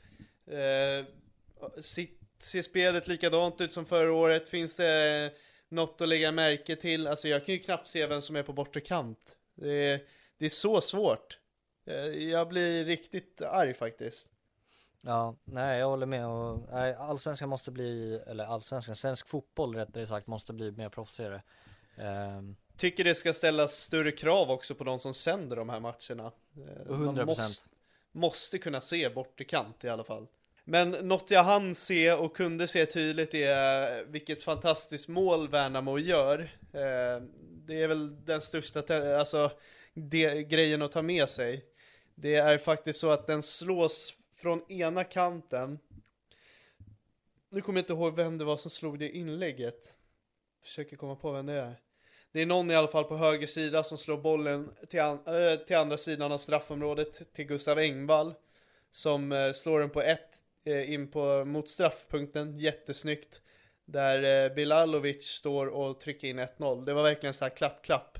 Eh, 0.50 1.06
sit, 1.82 2.20
ser 2.38 2.62
spelet 2.62 3.08
likadant 3.08 3.60
ut 3.60 3.72
som 3.72 3.86
förra 3.86 4.12
året? 4.12 4.48
Finns 4.48 4.74
det 4.74 5.32
något 5.68 6.00
att 6.00 6.08
lägga 6.08 6.32
märke 6.32 6.76
till? 6.76 7.06
Alltså 7.06 7.28
jag 7.28 7.46
kan 7.46 7.54
ju 7.54 7.58
knappt 7.60 7.88
se 7.88 8.06
vem 8.06 8.20
som 8.20 8.36
är 8.36 8.42
på 8.42 8.52
bortre 8.52 8.80
kant. 8.80 9.36
Det 9.54 9.72
är, 9.72 10.00
det 10.38 10.44
är 10.44 10.48
så 10.50 10.80
svårt. 10.80 11.38
Eh, 11.86 12.28
Jag 12.30 12.48
blir 12.48 12.84
riktigt 12.84 13.42
arg 13.42 13.74
faktiskt. 13.74 14.28
Ja, 15.02 15.36
nej 15.44 15.78
jag 15.78 15.86
håller 15.88 16.06
med 16.06 16.26
och 16.26 16.68
nej, 16.72 16.94
allsvenskan 16.94 17.48
måste 17.48 17.70
bli, 17.70 18.20
eller 18.26 18.44
allsvenskan, 18.44 18.96
svensk 18.96 19.28
fotboll 19.28 19.74
rättare 19.74 20.06
sagt 20.06 20.26
måste 20.26 20.52
bli 20.52 20.70
mer 20.70 20.88
proffsigare. 20.88 21.42
Ehm, 21.98 22.56
Tycker 22.76 23.04
det 23.04 23.14
ska 23.14 23.32
ställas 23.32 23.72
större 23.72 24.12
krav 24.12 24.50
också 24.50 24.74
på 24.74 24.84
de 24.84 24.98
som 24.98 25.14
sänder 25.14 25.56
de 25.56 25.68
här 25.68 25.80
matcherna. 25.80 26.32
Eh, 26.86 26.96
man 26.98 27.16
100%. 27.18 27.24
måste, 27.26 27.68
måste 28.12 28.58
kunna 28.58 28.80
se 28.80 29.08
bort 29.08 29.40
i 29.40 29.44
kant 29.44 29.84
i 29.84 29.88
alla 29.88 30.04
fall. 30.04 30.26
Men 30.64 30.90
något 30.90 31.30
jag 31.30 31.44
hann 31.44 31.74
se 31.74 32.12
och 32.12 32.36
kunde 32.36 32.68
se 32.68 32.86
tydligt 32.86 33.34
är 33.34 34.04
vilket 34.04 34.42
fantastiskt 34.42 35.08
mål 35.08 35.48
Värnamo 35.48 35.98
gör. 35.98 36.40
Eh, 36.72 37.22
Det 37.66 37.82
är 37.82 37.88
väl 37.88 38.24
den 38.24 38.40
största, 38.40 38.82
alltså 39.18 39.50
det, 39.94 40.42
grejen 40.42 40.82
att 40.82 40.92
ta 40.92 41.02
med 41.02 41.28
sig. 41.28 41.64
Det 42.14 42.34
är 42.34 42.58
faktiskt 42.58 43.00
så 43.00 43.10
att 43.10 43.26
den 43.26 43.42
slås 43.42 44.14
från 44.38 44.72
ena 44.72 45.04
kanten. 45.04 45.78
Nu 47.50 47.60
kommer 47.60 47.78
jag 47.78 47.82
inte 47.82 47.92
ihåg 47.92 48.16
vem 48.16 48.38
det 48.38 48.44
var 48.44 48.56
som 48.56 48.70
slog 48.70 48.98
det 48.98 49.10
inlägget. 49.10 49.98
Försöker 50.62 50.96
komma 50.96 51.16
på 51.16 51.32
vem 51.32 51.46
det 51.46 51.52
är. 51.52 51.80
Det 52.32 52.40
är 52.42 52.46
någon 52.46 52.70
i 52.70 52.74
alla 52.74 52.88
fall 52.88 53.04
på 53.04 53.16
höger 53.16 53.46
sida 53.46 53.82
som 53.82 53.98
slår 53.98 54.16
bollen 54.16 54.70
till, 54.88 55.00
an- 55.00 55.26
äh, 55.26 55.56
till 55.66 55.76
andra 55.76 55.98
sidan 55.98 56.32
av 56.32 56.38
straffområdet 56.38 57.32
till 57.32 57.46
Gustav 57.46 57.78
Engvall. 57.78 58.34
Som 58.90 59.32
äh, 59.32 59.52
slår 59.52 59.80
den 59.80 59.90
på 59.90 60.02
ett 60.02 60.42
äh, 60.64 60.92
in 60.94 61.10
på, 61.10 61.44
mot 61.44 61.68
straffpunkten, 61.68 62.54
jättesnyggt. 62.56 63.42
Där 63.84 64.44
äh, 64.50 64.54
Bilalovic 64.54 65.26
står 65.26 65.66
och 65.66 66.00
trycker 66.00 66.28
in 66.28 66.40
1-0. 66.40 66.84
Det 66.84 66.94
var 66.94 67.02
verkligen 67.02 67.34
så 67.34 67.44
här 67.44 67.56
klapp, 67.56 67.82
klapp. 67.84 68.18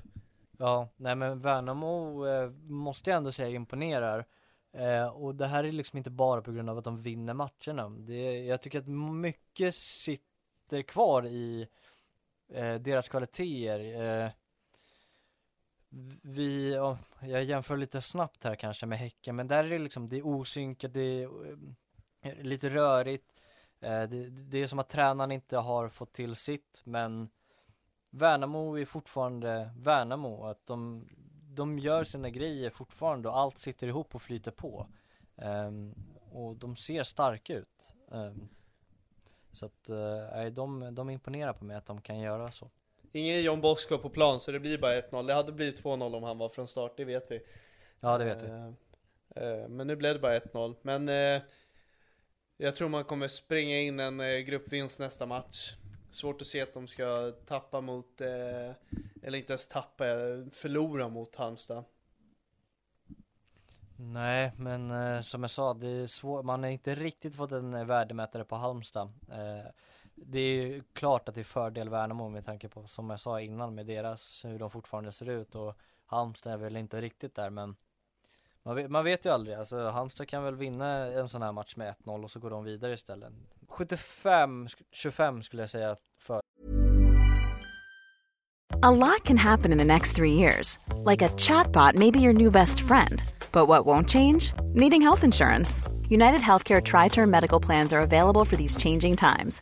ja, 0.57 0.89
nej 0.97 1.15
men 1.15 1.41
Värnamo 1.41 2.23
måste 2.67 3.09
jag 3.09 3.17
ändå 3.17 3.31
säga 3.31 3.49
imponerar. 3.49 4.25
Eh, 4.73 5.07
och 5.07 5.35
det 5.35 5.47
här 5.47 5.63
är 5.63 5.71
liksom 5.71 5.97
inte 5.97 6.09
bara 6.09 6.41
på 6.41 6.51
grund 6.51 6.69
av 6.69 6.77
att 6.77 6.83
de 6.83 6.97
vinner 6.97 7.33
matcherna. 7.33 7.89
Det, 7.89 8.45
jag 8.45 8.61
tycker 8.61 8.79
att 8.79 8.87
mycket 9.13 9.75
sitter 9.75 10.81
kvar 10.81 11.27
i 11.27 11.67
eh, 12.49 12.75
deras 12.75 13.09
kvaliteter. 13.09 14.23
Eh, 14.25 14.31
vi, 16.21 16.77
oh, 16.77 16.97
jag 17.21 17.43
jämför 17.43 17.77
lite 17.77 18.01
snabbt 18.01 18.43
här 18.43 18.55
kanske 18.55 18.85
med 18.85 18.99
Häcken, 18.99 19.35
men 19.35 19.47
där 19.47 19.63
är 19.63 19.69
det 19.69 19.79
liksom, 19.79 20.09
det 20.09 20.17
är 20.17 20.27
osynkat, 20.27 20.93
det 20.93 21.23
är 21.23 21.29
eh, 22.21 22.41
lite 22.41 22.69
rörigt. 22.69 23.41
Eh, 23.79 24.03
det, 24.03 24.29
det 24.29 24.57
är 24.57 24.67
som 24.67 24.79
att 24.79 24.89
tränaren 24.89 25.31
inte 25.31 25.57
har 25.57 25.89
fått 25.89 26.13
till 26.13 26.35
sitt, 26.35 26.81
men 26.83 27.29
Värnamo 28.09 28.77
är 28.77 28.85
fortfarande 28.85 29.71
Värnamo, 29.77 30.45
att 30.45 30.65
de, 30.65 31.07
de 31.59 31.79
gör 31.79 32.03
sina 32.03 32.29
grejer 32.29 32.69
fortfarande 32.69 33.29
och 33.29 33.37
allt 33.37 33.57
sitter 33.59 33.87
ihop 33.87 34.15
och 34.15 34.21
flyter 34.21 34.51
på. 34.51 34.87
Ehm, 35.37 35.93
och 36.31 36.55
de 36.55 36.75
ser 36.75 37.03
starka 37.03 37.53
ut. 37.53 37.93
Ehm, 38.11 38.49
Så 39.51 39.65
att, 39.65 39.89
eh, 39.89 40.45
de, 40.51 40.95
de 40.95 41.09
imponerar 41.09 41.53
på 41.53 41.65
mig 41.65 41.75
att 41.75 41.85
de 41.85 42.01
kan 42.01 42.19
göra 42.19 42.51
så. 42.51 42.69
Ingen 43.11 43.41
John 43.43 43.61
Bosko 43.61 43.97
på 43.97 44.09
plan 44.09 44.39
så 44.39 44.51
det 44.51 44.59
blir 44.59 44.77
bara 44.77 44.95
1-0. 44.95 45.27
Det 45.27 45.33
hade 45.33 45.51
blivit 45.51 45.79
2-0 45.83 46.15
om 46.15 46.23
han 46.23 46.37
var 46.37 46.49
från 46.49 46.67
start, 46.67 46.93
det 46.97 47.05
vet 47.05 47.31
vi. 47.31 47.39
Ja 47.99 48.17
det 48.17 48.25
vet 48.25 48.43
vi. 48.43 48.49
Eh, 49.35 49.67
Men 49.69 49.87
nu 49.87 49.95
blev 49.95 50.13
det 50.13 50.19
bara 50.19 50.35
1-0. 50.35 50.75
Men 50.81 51.09
eh, 51.09 51.41
jag 52.57 52.75
tror 52.75 52.89
man 52.89 53.03
kommer 53.03 53.27
springa 53.27 53.79
in 53.79 53.99
en 53.99 54.19
eh, 54.19 54.37
gruppvinst 54.39 54.99
nästa 54.99 55.25
match. 55.25 55.73
Svårt 56.11 56.41
att 56.41 56.47
se 56.47 56.61
att 56.61 56.73
de 56.73 56.87
ska 56.87 57.31
tappa 57.45 57.81
mot, 57.81 58.21
eh, 58.21 58.71
eller 59.23 59.37
inte 59.37 59.53
ens 59.53 59.67
tappa, 59.67 60.07
eh, 60.07 60.45
förlora 60.51 61.07
mot 61.07 61.35
Halmstad. 61.35 61.83
Nej, 63.95 64.51
men 64.57 64.91
eh, 64.91 65.21
som 65.21 65.43
jag 65.43 65.51
sa, 65.51 65.73
det 65.73 65.87
är 65.87 66.07
svår, 66.07 66.43
man 66.43 66.63
har 66.63 66.69
inte 66.69 66.95
riktigt 66.95 67.35
fått 67.35 67.51
en 67.51 67.73
eh, 67.73 67.85
värdemätare 67.85 68.43
på 68.43 68.55
Halmstad. 68.55 69.11
Eh, 69.31 69.71
det 70.15 70.39
är 70.39 70.53
ju 70.53 70.83
klart 70.93 71.29
att 71.29 71.35
det 71.35 71.41
är 71.41 71.43
fördel 71.43 71.89
Värnamo 71.89 72.29
med 72.29 72.45
tanke 72.45 72.69
på, 72.69 72.87
som 72.87 73.09
jag 73.09 73.19
sa 73.19 73.41
innan, 73.41 73.75
med 73.75 73.85
deras, 73.85 74.45
hur 74.45 74.59
de 74.59 74.71
fortfarande 74.71 75.11
ser 75.11 75.29
ut 75.29 75.55
och 75.55 75.77
Halmstad 76.05 76.53
är 76.53 76.57
väl 76.57 76.77
inte 76.77 77.01
riktigt 77.01 77.35
där 77.35 77.49
men 77.49 77.75
man 78.65 78.75
vet, 78.75 78.91
man 78.91 79.03
vet 79.03 79.25
ju 79.25 79.29
aldrig, 79.29 79.57
alltså 79.57 79.89
Halmstad 79.89 80.27
kan 80.27 80.43
väl 80.43 80.55
vinna 80.55 80.87
en 81.05 81.29
sån 81.29 81.41
här 81.41 81.51
match 81.51 81.75
med 81.75 81.95
1-0 82.05 82.23
och 82.23 82.31
så 82.31 82.39
går 82.39 82.49
de 82.49 82.63
vidare 82.63 82.93
istället. 82.93 83.33
75-25 83.67 85.41
skulle 85.41 85.61
jag 85.61 85.69
säga 85.69 85.95
för 86.21 86.41
A 88.81 88.91
lot 88.91 89.23
can 89.23 89.37
happen 89.37 89.71
in 89.71 89.77
the 89.77 89.83
next 89.83 90.15
three 90.15 90.33
years. 90.33 90.79
Like 91.05 91.21
a 91.21 91.29
chatbot 91.37 91.95
maybe 91.95 92.19
your 92.19 92.33
new 92.33 92.51
best 92.51 92.79
friend. 92.79 93.23
But 93.51 93.67
what 93.67 93.85
won't 93.85 94.09
change? 94.09 94.53
Needing 94.73 95.01
health 95.01 95.23
insurance. 95.23 95.83
United 96.09 96.39
Healthcare 96.39 96.81
Tri 96.81 97.09
Term 97.09 97.29
Medical 97.29 97.59
Plans 97.59 97.93
are 97.93 98.01
available 98.01 98.45
for 98.45 98.55
these 98.55 98.77
changing 98.77 99.15
times. 99.15 99.61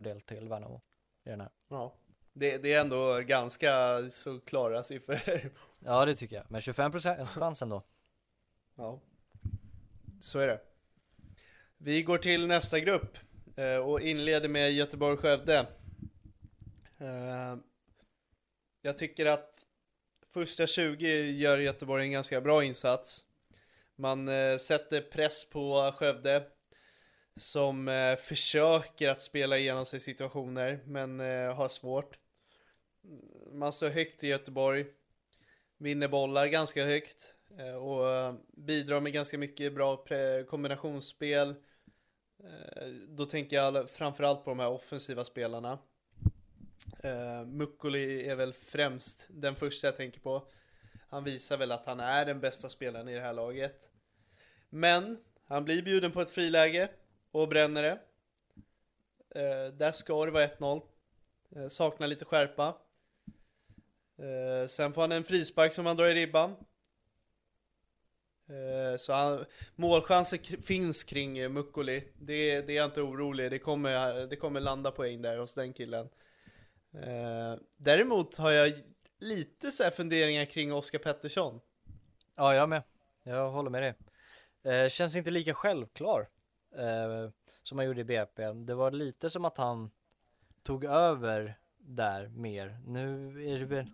Del 0.00 0.20
till 0.20 0.48
Värnamo 0.48 0.80
i 1.24 1.30
den 1.30 1.40
här. 1.40 1.50
Ja. 1.68 1.94
Det, 2.32 2.58
det 2.58 2.72
är 2.72 2.80
ändå 2.80 3.20
ganska 3.20 4.02
så 4.10 4.40
klara 4.40 4.82
siffror. 4.82 5.20
Ja 5.84 6.04
det 6.04 6.14
tycker 6.14 6.36
jag, 6.36 6.44
men 6.48 6.60
25% 6.60 7.26
chans 7.26 7.62
ändå. 7.62 7.82
Ja, 8.74 9.00
så 10.20 10.38
är 10.38 10.46
det. 10.46 10.60
Vi 11.78 12.02
går 12.02 12.18
till 12.18 12.46
nästa 12.46 12.80
grupp 12.80 13.18
eh, 13.56 13.76
och 13.76 14.00
inleder 14.00 14.48
med 14.48 14.72
Göteborg-Skövde. 14.72 15.66
Eh, 16.98 17.56
Jag 18.82 18.98
tycker 18.98 19.26
att 19.26 19.54
första 20.32 20.66
20 20.66 21.30
gör 21.30 21.58
Göteborg 21.58 22.04
en 22.04 22.10
ganska 22.12 22.40
bra 22.40 22.64
insats. 22.64 23.26
Man 23.96 24.28
eh, 24.28 24.56
sätter 24.56 25.00
press 25.00 25.50
på 25.50 25.92
Skövde 25.96 26.46
som 27.40 27.88
eh, 27.88 28.16
försöker 28.16 29.08
att 29.08 29.22
spela 29.22 29.58
igenom 29.58 29.86
sig 29.86 30.00
situationer 30.00 30.80
men 30.84 31.20
eh, 31.20 31.54
har 31.54 31.68
svårt. 31.68 32.18
Man 33.52 33.72
står 33.72 33.88
högt 33.88 34.24
i 34.24 34.28
Göteborg, 34.28 34.86
vinner 35.78 36.08
bollar 36.08 36.46
ganska 36.46 36.84
högt 36.84 37.34
eh, 37.58 37.74
och 37.74 38.10
eh, 38.10 38.34
bidrar 38.48 39.00
med 39.00 39.12
ganska 39.12 39.38
mycket 39.38 39.74
bra 39.74 40.04
kombinationsspel. 40.48 41.54
Eh, 42.44 42.86
Då 43.08 43.26
tänker 43.26 43.56
jag 43.56 43.90
framförallt 43.90 44.44
på 44.44 44.50
de 44.50 44.58
här 44.58 44.68
offensiva 44.68 45.24
spelarna. 45.24 45.78
Uh, 47.04 47.46
Mukkoli 47.46 48.28
är 48.28 48.36
väl 48.36 48.52
främst 48.52 49.26
den 49.30 49.56
första 49.56 49.86
jag 49.86 49.96
tänker 49.96 50.20
på. 50.20 50.48
Han 51.08 51.24
visar 51.24 51.56
väl 51.56 51.72
att 51.72 51.86
han 51.86 52.00
är 52.00 52.24
den 52.24 52.40
bästa 52.40 52.68
spelaren 52.68 53.08
i 53.08 53.14
det 53.14 53.20
här 53.20 53.32
laget. 53.32 53.90
Men 54.70 55.18
han 55.48 55.64
blir 55.64 55.82
bjuden 55.82 56.12
på 56.12 56.20
ett 56.20 56.30
friläge 56.30 56.88
och 57.30 57.48
bränner 57.48 57.82
det. 57.82 57.98
Eh, 59.34 59.72
där 59.72 59.92
ska 59.92 60.24
det 60.24 60.30
vara 60.30 60.46
1-0. 60.46 60.82
Eh, 61.56 61.68
saknar 61.68 62.06
lite 62.06 62.24
skärpa. 62.24 62.76
Eh, 64.18 64.68
sen 64.68 64.92
får 64.92 65.00
han 65.00 65.12
en 65.12 65.24
frispark 65.24 65.72
som 65.72 65.86
han 65.86 65.96
drar 65.96 66.06
i 66.06 66.14
ribban. 66.14 66.50
Eh, 68.48 68.96
så 68.98 69.12
han, 69.12 69.44
målchanser 69.76 70.62
finns 70.62 71.04
kring 71.04 71.38
eh, 71.38 71.48
Mukkoli. 71.48 72.04
Det, 72.18 72.60
det 72.60 72.72
är 72.72 72.76
jag 72.76 72.84
inte 72.84 73.02
orolig. 73.02 73.50
Det 73.50 73.58
kommer, 73.58 74.26
det 74.26 74.36
kommer 74.36 74.60
landa 74.60 74.90
poäng 74.90 75.22
där 75.22 75.38
hos 75.38 75.54
den 75.54 75.72
killen. 75.72 76.08
Eh, 76.92 77.54
däremot 77.76 78.36
har 78.36 78.50
jag 78.50 78.72
lite 79.18 79.70
så 79.70 79.82
här 79.82 79.90
funderingar 79.90 80.44
kring 80.44 80.72
Oskar 80.72 80.98
Pettersson. 80.98 81.60
Ja, 82.36 82.54
jag 82.54 82.68
med. 82.68 82.82
Jag 83.22 83.50
håller 83.50 83.70
med 83.70 83.82
dig. 83.82 83.94
Eh, 84.74 84.88
känns 84.88 85.16
inte 85.16 85.30
lika 85.30 85.54
självklar 85.54 86.28
eh, 86.76 87.30
som 87.62 87.78
han 87.78 87.86
gjorde 87.86 88.00
i 88.00 88.04
BP. 88.04 88.52
Det 88.52 88.74
var 88.74 88.90
lite 88.90 89.30
som 89.30 89.44
att 89.44 89.56
han 89.56 89.90
tog 90.62 90.84
över 90.84 91.58
där 91.78 92.28
mer. 92.28 92.80
Nu 92.86 93.28
är 93.54 93.58
det 93.58 93.64
väl, 93.64 93.90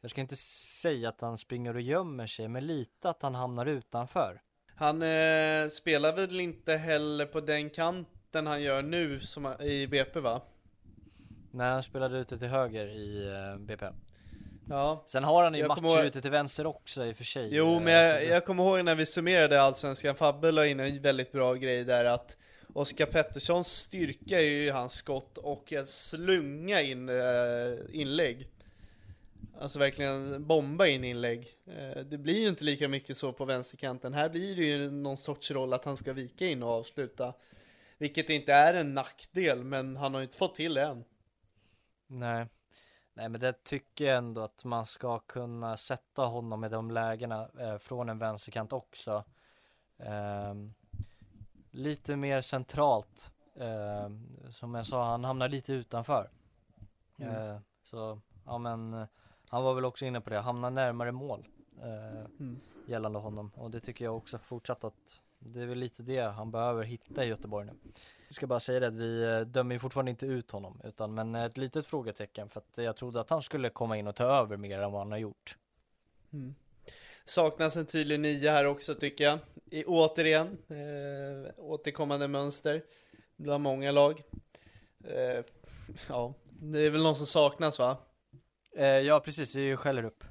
jag 0.00 0.10
ska 0.10 0.20
inte 0.20 0.36
säga 0.36 1.08
att 1.08 1.20
han 1.20 1.38
springer 1.38 1.74
och 1.74 1.80
gömmer 1.80 2.26
sig, 2.26 2.48
men 2.48 2.66
lite 2.66 3.10
att 3.10 3.22
han 3.22 3.34
hamnar 3.34 3.66
utanför. 3.66 4.42
Han 4.76 5.02
eh, 5.02 5.68
spelar 5.68 6.16
väl 6.16 6.40
inte 6.40 6.72
heller 6.76 7.26
på 7.26 7.40
den 7.40 7.70
kanten 7.70 8.46
han 8.46 8.62
gör 8.62 8.82
nu 8.82 9.20
som 9.20 9.60
i 9.60 9.86
BP 9.86 10.20
va? 10.20 10.42
När 11.50 11.70
han 11.70 11.82
spelade 11.82 12.18
ute 12.18 12.38
till 12.38 12.48
höger 12.48 12.86
i 12.86 13.26
eh, 13.28 13.58
BP. 13.58 13.86
Ja. 14.68 15.04
Sen 15.06 15.24
har 15.24 15.44
han 15.44 15.54
ju 15.54 15.60
Jag 15.60 15.68
matcher 15.68 15.80
ihåg- 15.98 16.04
ute 16.04 16.20
till 16.22 16.30
vänster 16.30 16.66
också 16.66 17.06
i 17.06 17.12
och 17.12 17.16
för 17.16 17.24
sig. 17.24 17.48
Jo 17.52 17.74
Eh, 17.76 17.82
men 17.82 17.92
jag, 17.92 18.24
jag 18.24 18.44
kommer 18.44 18.64
ihåg 18.64 18.84
när 18.84 18.94
vi 18.94 19.06
summerade 19.06 19.62
Allsvenskan, 19.62 20.14
Fabbe 20.14 20.50
la 20.52 20.66
in 20.66 20.80
en 20.80 21.02
väldigt 21.02 21.32
bra 21.32 21.54
grej 21.54 21.84
där 21.84 22.04
att 22.04 22.36
Oskar 22.72 23.06
Petterssons 23.06 23.68
styrka 23.68 24.40
är 24.40 24.44
ju 24.44 24.70
hans 24.70 24.92
skott 24.92 25.38
och 25.38 25.72
att 25.72 25.88
slunga 25.88 26.80
in 26.82 27.08
eh, 27.08 27.14
inlägg. 27.92 28.48
Alltså 29.60 29.78
verkligen 29.78 30.46
bomba 30.46 30.86
in 30.86 31.04
inlägg. 31.04 31.48
Eh, 31.66 32.02
det 32.04 32.18
blir 32.18 32.40
ju 32.40 32.48
inte 32.48 32.64
lika 32.64 32.88
mycket 32.88 33.16
så 33.16 33.32
på 33.32 33.44
vänsterkanten. 33.44 34.14
Här 34.14 34.28
blir 34.28 34.56
det 34.56 34.62
ju 34.64 34.90
någon 34.90 35.16
sorts 35.16 35.50
roll 35.50 35.72
att 35.72 35.84
han 35.84 35.96
ska 35.96 36.12
vika 36.12 36.46
in 36.46 36.62
och 36.62 36.70
avsluta. 36.70 37.34
Vilket 37.98 38.30
inte 38.30 38.52
är 38.52 38.74
en 38.74 38.94
nackdel, 38.94 39.64
men 39.64 39.96
han 39.96 40.14
har 40.14 40.20
ju 40.20 40.24
inte 40.24 40.36
fått 40.38 40.54
till 40.54 40.74
det 40.74 40.82
än. 40.82 41.04
Nej. 42.06 42.46
Nej 43.14 43.28
men 43.28 43.40
det 43.40 43.64
tycker 43.64 44.04
jag 44.04 44.16
ändå 44.16 44.40
att 44.42 44.64
man 44.64 44.86
ska 44.86 45.18
kunna 45.18 45.76
sätta 45.76 46.22
honom 46.22 46.64
i 46.64 46.68
de 46.68 46.90
lägena 46.90 47.48
eh, 47.60 47.78
från 47.78 48.08
en 48.08 48.18
vänsterkant 48.18 48.72
också. 48.72 49.24
Ehm, 49.98 50.74
lite 51.70 52.16
mer 52.16 52.40
centralt. 52.40 53.30
Ehm, 53.56 54.36
som 54.50 54.74
jag 54.74 54.86
sa, 54.86 55.04
han 55.04 55.24
hamnar 55.24 55.48
lite 55.48 55.72
utanför. 55.72 56.30
Mm. 57.18 57.34
Eh, 57.34 57.58
så, 57.82 58.20
ja 58.46 58.58
men 58.58 58.94
eh, 58.94 59.06
han 59.48 59.62
var 59.64 59.74
väl 59.74 59.84
också 59.84 60.04
inne 60.04 60.20
på 60.20 60.30
det, 60.30 60.38
hamna 60.40 60.70
närmare 60.70 61.12
mål. 61.12 61.48
Eh, 61.82 62.20
Mm. 62.38 62.60
gällande 62.86 63.18
honom 63.18 63.50
och 63.54 63.70
det 63.70 63.80
tycker 63.80 64.04
jag 64.04 64.16
också 64.16 64.38
fortsatt 64.38 64.84
att 64.84 65.20
det 65.38 65.60
är 65.62 65.66
väl 65.66 65.78
lite 65.78 66.02
det 66.02 66.20
han 66.20 66.50
behöver 66.50 66.84
hitta 66.84 67.24
i 67.24 67.28
Göteborg 67.28 67.66
nu. 67.66 67.72
Ska 68.34 68.46
bara 68.46 68.60
säga 68.60 68.80
det 68.80 68.86
att 68.86 68.94
vi 68.94 69.22
eh, 69.22 69.40
dömer 69.40 69.78
fortfarande 69.78 70.10
inte 70.10 70.26
ut 70.26 70.50
honom 70.50 70.80
utan 70.84 71.14
men 71.14 71.34
ett 71.34 71.56
litet 71.56 71.86
frågetecken 71.86 72.48
för 72.48 72.60
att 72.60 72.84
jag 72.84 72.96
trodde 72.96 73.20
att 73.20 73.30
han 73.30 73.42
skulle 73.42 73.70
komma 73.70 73.96
in 73.96 74.06
och 74.06 74.16
ta 74.16 74.24
över 74.24 74.56
mer 74.56 74.78
än 74.78 74.92
vad 74.92 75.00
han 75.00 75.10
har 75.10 75.18
gjort. 75.18 75.56
Mm. 76.32 76.54
Saknas 77.24 77.76
en 77.76 77.86
tydlig 77.86 78.20
nia 78.20 78.52
här 78.52 78.64
också 78.64 78.94
tycker 78.94 79.24
jag. 79.24 79.38
I, 79.70 79.84
återigen, 79.84 80.58
eh, 80.68 81.52
återkommande 81.56 82.28
mönster 82.28 82.82
bland 83.36 83.62
många 83.62 83.92
lag. 83.92 84.22
Eh, 85.04 85.44
ja, 86.08 86.34
det 86.60 86.80
är 86.80 86.90
väl 86.90 87.02
någon 87.02 87.16
som 87.16 87.26
saknas 87.26 87.78
va? 87.78 87.96
Eh, 88.76 88.86
ja 88.86 89.20
precis, 89.20 89.52
det 89.52 89.60
är 89.60 89.64
ju 89.64 89.76
Skällerup. 89.76 90.24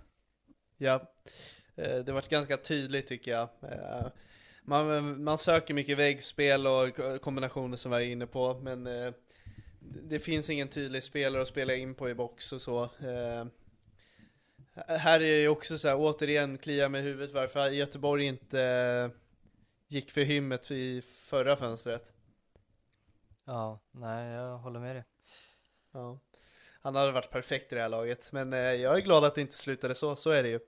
Ja. 0.78 1.12
Eh, 1.76 1.98
det 1.98 2.12
varit 2.12 2.30
ganska 2.30 2.58
tydligt 2.58 3.08
tycker 3.08 3.32
jag. 3.32 3.50
Eh, 4.64 4.70
man, 4.70 5.24
man 5.24 5.38
söker 5.38 5.74
mycket 5.74 5.98
väggspel 5.98 6.68
och 6.68 7.22
kombinationer 7.22 7.78
som 7.78 7.92
vi 7.92 7.98
är 7.98 8.02
inne 8.02 8.28
på, 8.28 8.54
men 8.54 8.88
eh, 8.88 9.14
det 9.80 10.20
finns 10.20 10.50
ingen 10.50 10.68
tydlig 10.68 11.04
spelare 11.04 11.42
att 11.42 11.48
spela 11.48 11.76
in 11.76 11.96
på 11.96 12.10
i 12.10 12.16
box 12.16 12.54
och 12.54 12.62
så. 12.62 12.84
Eh, 12.84 13.46
här 14.88 15.20
är 15.20 15.42
det 15.42 15.48
också 15.48 15.78
så 15.78 15.88
här, 15.88 15.98
återigen 16.00 16.58
klia 16.58 16.90
med 16.90 17.04
huvudet 17.04 17.34
varför 17.34 17.70
Göteborg 17.70 18.26
inte 18.26 19.12
gick 19.88 20.12
för 20.12 20.22
hymmet 20.22 20.72
i 20.72 21.02
förra 21.02 21.56
fönstret. 21.56 22.14
Ja, 23.46 23.80
nej 23.92 24.32
jag 24.34 24.58
håller 24.58 24.80
med 24.80 24.96
dig. 24.96 25.04
Ja. 25.94 26.20
Han 26.82 26.96
hade 26.96 27.12
varit 27.12 27.32
perfekt 27.32 27.72
i 27.72 27.76
det 27.76 27.82
här 27.82 27.90
laget, 27.90 28.32
men 28.32 28.54
eh, 28.54 28.60
jag 28.60 28.98
är 28.98 29.02
glad 29.02 29.24
att 29.24 29.36
det 29.36 29.42
inte 29.42 29.56
slutade 29.56 29.96
så, 29.96 30.16
så 30.16 30.30
är 30.30 30.44
det 30.44 30.50
ju. 30.50 30.60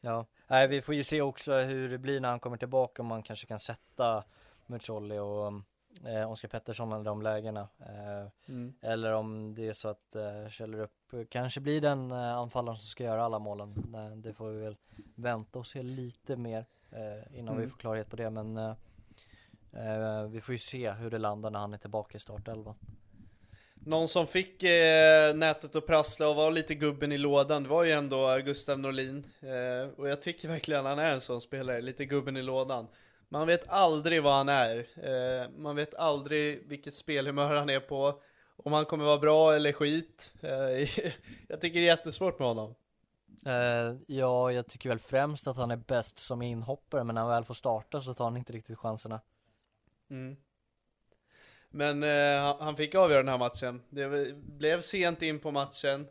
Ja, 0.00 0.26
nej 0.46 0.68
vi 0.68 0.82
får 0.82 0.94
ju 0.94 1.04
se 1.04 1.22
också 1.22 1.54
hur 1.54 1.88
det 1.88 1.98
blir 1.98 2.20
när 2.20 2.28
han 2.28 2.40
kommer 2.40 2.56
tillbaka, 2.56 3.02
om 3.02 3.08
man 3.08 3.22
kanske 3.22 3.46
kan 3.46 3.58
sätta 3.58 4.24
Mucolli 4.66 5.18
och 5.18 5.52
eh, 6.08 6.30
Oskar 6.30 6.48
Pettersson 6.48 7.00
i 7.00 7.04
de 7.04 7.22
lägena. 7.22 7.68
Eh, 7.78 8.28
mm. 8.48 8.74
Eller 8.80 9.12
om 9.12 9.54
det 9.54 9.68
är 9.68 9.72
så 9.72 9.88
att 9.88 10.16
eh, 10.16 10.48
Källerup 10.48 10.90
kanske 11.28 11.60
blir 11.60 11.80
den 11.80 12.10
eh, 12.10 12.36
anfallaren 12.36 12.78
som 12.78 12.86
ska 12.86 13.04
göra 13.04 13.24
alla 13.24 13.38
målen. 13.38 13.74
Det 14.22 14.32
får 14.32 14.50
vi 14.50 14.60
väl 14.60 14.76
vänta 15.14 15.58
och 15.58 15.66
se 15.66 15.82
lite 15.82 16.36
mer 16.36 16.66
eh, 16.90 17.38
innan 17.38 17.54
mm. 17.54 17.60
vi 17.60 17.70
får 17.70 17.78
klarhet 17.78 18.10
på 18.10 18.16
det. 18.16 18.30
Men 18.30 18.56
eh, 18.56 18.74
eh, 19.72 20.22
vi 20.22 20.40
får 20.40 20.52
ju 20.52 20.58
se 20.58 20.92
hur 20.92 21.10
det 21.10 21.18
landar 21.18 21.50
när 21.50 21.58
han 21.58 21.74
är 21.74 21.78
tillbaka 21.78 22.16
i 22.16 22.20
startelvan. 22.20 22.74
Någon 23.88 24.08
som 24.08 24.26
fick 24.26 24.62
eh, 24.62 25.34
nätet 25.34 25.76
att 25.76 25.86
prassla 25.86 26.28
och 26.28 26.36
var 26.36 26.50
lite 26.50 26.74
gubben 26.74 27.12
i 27.12 27.18
lådan, 27.18 27.62
det 27.62 27.68
var 27.68 27.84
ju 27.84 27.90
ändå 27.90 28.38
Gustav 28.44 28.78
Norlin. 28.78 29.26
Eh, 29.40 29.90
och 29.96 30.08
jag 30.08 30.22
tycker 30.22 30.48
verkligen 30.48 30.86
han 30.86 30.98
är 30.98 31.12
en 31.12 31.20
sån 31.20 31.40
spelare, 31.40 31.80
lite 31.80 32.04
gubben 32.04 32.36
i 32.36 32.42
lådan. 32.42 32.86
Man 33.28 33.46
vet 33.46 33.68
aldrig 33.68 34.22
vad 34.22 34.34
han 34.34 34.48
är. 34.48 34.78
Eh, 34.78 35.50
man 35.50 35.76
vet 35.76 35.94
aldrig 35.94 36.62
vilket 36.66 36.94
spelhumör 36.94 37.54
han 37.54 37.70
är 37.70 37.80
på. 37.80 38.20
Om 38.56 38.72
han 38.72 38.84
kommer 38.84 39.04
vara 39.04 39.18
bra 39.18 39.54
eller 39.54 39.72
skit. 39.72 40.32
Eh, 40.40 40.50
jag 41.48 41.60
tycker 41.60 41.80
det 41.80 41.88
är 41.88 41.96
jättesvårt 41.96 42.38
med 42.38 42.48
honom. 42.48 42.74
Uh, 43.46 43.96
ja, 44.06 44.52
jag 44.52 44.66
tycker 44.66 44.88
väl 44.88 44.98
främst 44.98 45.46
att 45.46 45.56
han 45.56 45.70
är 45.70 45.76
bäst 45.76 46.18
som 46.18 46.42
inhoppare, 46.42 47.04
men 47.04 47.14
när 47.14 47.22
han 47.22 47.30
väl 47.30 47.44
får 47.44 47.54
starta 47.54 48.00
så 48.00 48.14
tar 48.14 48.24
han 48.24 48.36
inte 48.36 48.52
riktigt 48.52 48.78
chanserna. 48.78 49.20
Mm. 50.10 50.36
Men 51.70 52.02
uh, 52.02 52.56
han 52.60 52.76
fick 52.76 52.94
avgöra 52.94 53.22
den 53.22 53.28
här 53.28 53.38
matchen. 53.38 53.82
Det 53.88 54.34
blev 54.34 54.80
sent 54.80 55.22
in 55.22 55.38
på 55.38 55.50
matchen. 55.50 56.08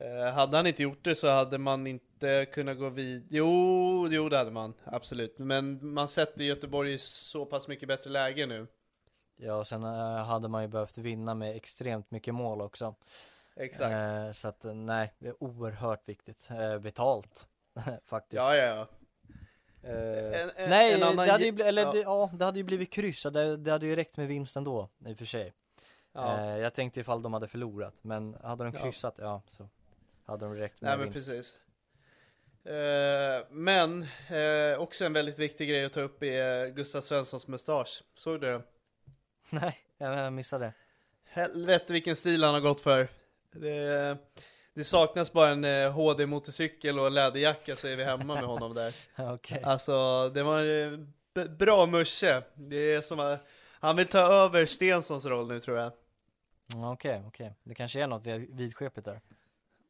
Uh, 0.00 0.32
hade 0.32 0.56
han 0.56 0.66
inte 0.66 0.82
gjort 0.82 1.04
det 1.04 1.14
så 1.14 1.28
hade 1.28 1.58
man 1.58 1.86
inte 1.86 2.46
kunnat 2.52 2.78
gå 2.78 2.88
vid. 2.88 3.26
Jo, 3.30 4.08
jo 4.10 4.28
det 4.28 4.36
hade 4.36 4.50
man, 4.50 4.74
absolut. 4.84 5.38
Men 5.38 5.92
man 5.94 6.08
sätter 6.08 6.44
Göteborg 6.44 6.92
i 6.92 6.98
så 6.98 7.46
pass 7.46 7.68
mycket 7.68 7.88
bättre 7.88 8.10
läge 8.10 8.46
nu. 8.46 8.66
Ja, 9.36 9.64
sen 9.64 9.82
hade 9.82 10.48
man 10.48 10.62
ju 10.62 10.68
behövt 10.68 10.98
vinna 10.98 11.34
med 11.34 11.56
extremt 11.56 12.10
mycket 12.10 12.34
mål 12.34 12.60
också. 12.60 12.94
Exakt. 13.56 13.92
Eh, 13.92 14.30
så 14.30 14.48
att 14.48 14.64
nej, 14.64 15.12
det 15.18 15.28
är 15.28 15.42
oerhört 15.42 16.08
viktigt. 16.08 16.50
Eh, 16.50 16.74
vitalt 16.74 17.46
faktiskt. 18.04 18.42
Ja, 18.42 18.56
ja, 18.56 18.64
ja. 18.64 18.88
Eh, 19.84 20.40
en, 20.40 20.50
en, 20.56 20.70
nej, 20.70 20.92
en 20.92 21.16
det 21.16 21.30
hade 21.32 21.44
ju, 21.44 21.62
eller 21.62 21.82
ja. 21.82 21.92
Det, 21.92 22.00
ja, 22.00 22.30
det 22.32 22.44
hade 22.44 22.58
ju 22.58 22.64
blivit 22.64 22.90
kryss, 22.90 23.22
det, 23.22 23.56
det 23.56 23.70
hade 23.70 23.86
ju 23.86 23.96
räckt 23.96 24.16
med 24.16 24.28
vinst 24.28 24.56
ändå 24.56 24.88
i 25.06 25.12
och 25.12 25.18
för 25.18 25.24
sig. 25.24 25.52
Ja. 26.12 26.40
Eh, 26.40 26.58
jag 26.58 26.74
tänkte 26.74 27.00
ifall 27.00 27.22
de 27.22 27.32
hade 27.32 27.48
förlorat, 27.48 27.94
men 28.02 28.36
hade 28.42 28.64
de 28.64 28.72
kryssat, 28.72 29.14
ja, 29.18 29.24
ja 29.24 29.42
så 29.46 29.68
hade 30.26 30.44
de 30.44 30.54
räckt 30.54 30.80
med 30.80 30.88
nej, 30.88 30.98
men 30.98 31.12
vinst. 31.12 31.28
Precis. 31.28 31.58
Uh, 32.66 33.46
men 33.50 34.06
uh, 34.32 34.78
också 34.78 35.04
en 35.04 35.12
väldigt 35.12 35.38
viktig 35.38 35.68
grej 35.68 35.84
att 35.84 35.92
ta 35.92 36.00
upp 36.00 36.22
är 36.22 36.68
Gustav 36.68 37.00
Svenssons 37.00 37.46
mustasch. 37.46 38.02
Såg 38.14 38.40
du 38.40 38.46
det? 38.46 38.62
Nej, 39.50 39.78
jag 39.98 40.32
missade. 40.32 40.72
Helvete 41.24 41.92
vilken 41.92 42.16
stil 42.16 42.44
han 42.44 42.54
har 42.54 42.60
gått 42.60 42.80
för. 42.80 43.08
Det, 43.52 44.18
det 44.74 44.84
saknas 44.84 45.32
bara 45.32 45.48
en 45.48 45.92
HD-motorcykel 45.92 46.98
eh, 46.98 47.04
och 47.04 47.10
läderjacka 47.10 47.76
så 47.76 47.88
är 47.88 47.96
vi 47.96 48.04
hemma 48.04 48.34
med 48.34 48.44
honom 48.44 48.74
där. 48.74 48.94
okay. 49.34 49.62
Alltså, 49.62 50.28
det 50.28 50.42
var 50.42 50.62
en 50.62 51.12
bra 51.58 51.86
musche. 51.86 52.42
Det 52.54 52.94
är 52.94 53.00
som 53.00 53.20
att 53.20 53.46
han 53.80 53.96
vill 53.96 54.06
ta 54.06 54.18
över 54.18 54.66
Stensons 54.66 55.26
roll 55.26 55.48
nu 55.48 55.60
tror 55.60 55.78
jag. 55.78 55.92
Okej, 56.74 56.86
okay, 56.86 57.18
okej. 57.18 57.26
Okay. 57.26 57.50
Det 57.62 57.74
kanske 57.74 58.02
är 58.02 58.06
något 58.06 58.26
vidskepligt 58.26 59.04
där. 59.04 59.20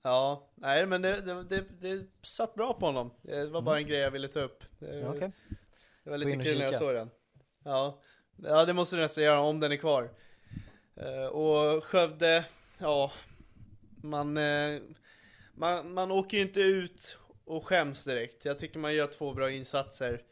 Ja, 0.03 0.49
nej 0.55 0.87
men 0.87 1.03
det, 1.03 1.21
det, 1.21 1.43
det, 1.43 1.65
det 1.81 2.07
satt 2.23 2.55
bra 2.55 2.73
på 2.73 2.87
honom. 2.87 3.11
Det 3.23 3.47
var 3.47 3.63
bara 3.63 3.77
en 3.77 3.83
mm. 3.83 3.91
grej 3.91 4.01
jag 4.01 4.11
ville 4.11 4.29
ta 4.29 4.41
upp. 4.41 4.65
Det, 4.79 5.09
okay. 5.09 5.31
det 6.05 6.11
var 6.11 6.19
lite 6.19 6.45
kul 6.45 6.59
när 6.59 6.65
jag 6.65 6.75
såg 6.75 6.95
den. 6.95 7.11
Ja. 7.65 8.01
ja, 8.37 8.65
det 8.65 8.73
måste 8.73 8.97
du 8.97 9.03
nästan 9.03 9.25
göra 9.25 9.41
om 9.41 9.61
den 9.61 9.73
är 9.73 9.77
kvar. 9.77 10.11
Uh, 11.03 11.27
och 11.27 11.85
Skövde, 11.85 12.45
ja, 12.79 13.13
man, 14.05 14.37
eh, 14.37 14.81
man, 15.55 15.95
man 15.95 16.11
åker 16.11 16.37
ju 16.37 16.43
inte 16.43 16.61
ut 16.61 17.19
och 17.45 17.67
skäms 17.67 18.05
direkt. 18.05 18.45
Jag 18.45 18.59
tycker 18.59 18.79
man 18.79 18.95
gör 18.95 19.07
två 19.07 19.35
bra 19.35 19.51
insatser. 19.51 20.23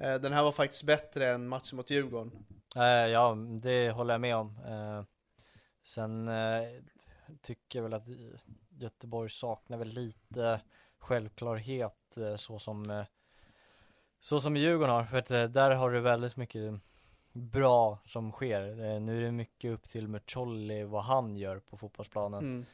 Eh, 0.00 0.14
den 0.14 0.32
här 0.32 0.42
var 0.42 0.52
faktiskt 0.52 0.84
bättre 0.84 1.30
än 1.30 1.48
matchen 1.48 1.76
mot 1.76 1.90
Djurgården. 1.90 2.44
Eh, 2.76 2.82
ja, 2.82 3.36
det 3.62 3.90
håller 3.90 4.14
jag 4.14 4.20
med 4.20 4.36
om. 4.36 4.58
Sen 5.84 6.30
tycker 7.42 7.78
jag 7.78 7.82
väl 7.82 7.94
att 7.94 8.06
Göteborg 8.78 9.30
saknar 9.30 9.78
väl 9.78 9.88
lite 9.88 10.60
självklarhet 10.98 12.18
så 12.36 12.58
som 12.58 13.04
så 14.20 14.40
som 14.40 14.56
Djurgården 14.56 14.94
har, 14.94 15.04
för 15.04 15.18
att 15.18 15.28
där 15.28 15.70
har 15.70 15.90
du 15.90 16.00
väldigt 16.00 16.36
mycket 16.36 16.80
bra 17.32 17.98
som 18.02 18.32
sker. 18.32 19.00
Nu 19.00 19.18
är 19.18 19.22
det 19.22 19.32
mycket 19.32 19.70
upp 19.70 19.88
till 19.88 20.08
Mucolli 20.08 20.84
vad 20.84 21.02
han 21.04 21.36
gör 21.36 21.58
på 21.58 21.76
fotbollsplanen. 21.76 22.40
Mm. 22.40 22.66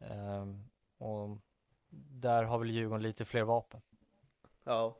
Ehm, 0.00 0.64
och 0.98 1.38
där 2.10 2.42
har 2.42 2.58
väl 2.58 2.70
Djurgården 2.70 3.02
lite 3.02 3.24
fler 3.24 3.42
vapen. 3.42 3.80
Ja, 4.64 4.98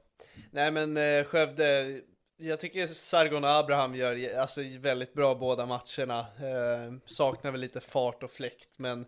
nej 0.50 0.70
men 0.70 0.96
eh, 0.96 1.24
Skövde, 1.24 2.00
jag 2.36 2.60
tycker 2.60 2.86
Sargon 2.86 3.44
och 3.44 3.50
Abraham 3.50 3.94
gör 3.94 4.38
alltså, 4.38 4.60
väldigt 4.78 5.14
bra 5.14 5.34
båda 5.34 5.66
matcherna. 5.66 6.18
Eh, 6.20 6.94
saknar 7.04 7.50
väl 7.50 7.60
lite 7.60 7.80
fart 7.80 8.22
och 8.22 8.30
fläkt, 8.30 8.78
men 8.78 9.06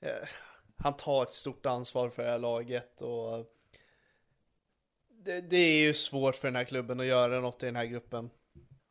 eh, 0.00 0.28
han 0.76 0.96
tar 0.96 1.22
ett 1.22 1.32
stort 1.32 1.66
ansvar 1.66 2.10
för 2.10 2.22
det 2.22 2.30
här 2.30 2.38
laget 2.38 3.02
och 3.02 3.46
det, 5.24 5.40
det, 5.40 5.56
är 5.56 5.86
ju 5.86 5.94
svårt 5.94 6.36
för 6.36 6.48
den 6.48 6.56
här 6.56 6.64
klubben 6.64 7.00
att 7.00 7.06
göra 7.06 7.40
något 7.40 7.62
i 7.62 7.66
den 7.66 7.76
här 7.76 7.84
gruppen. 7.84 8.30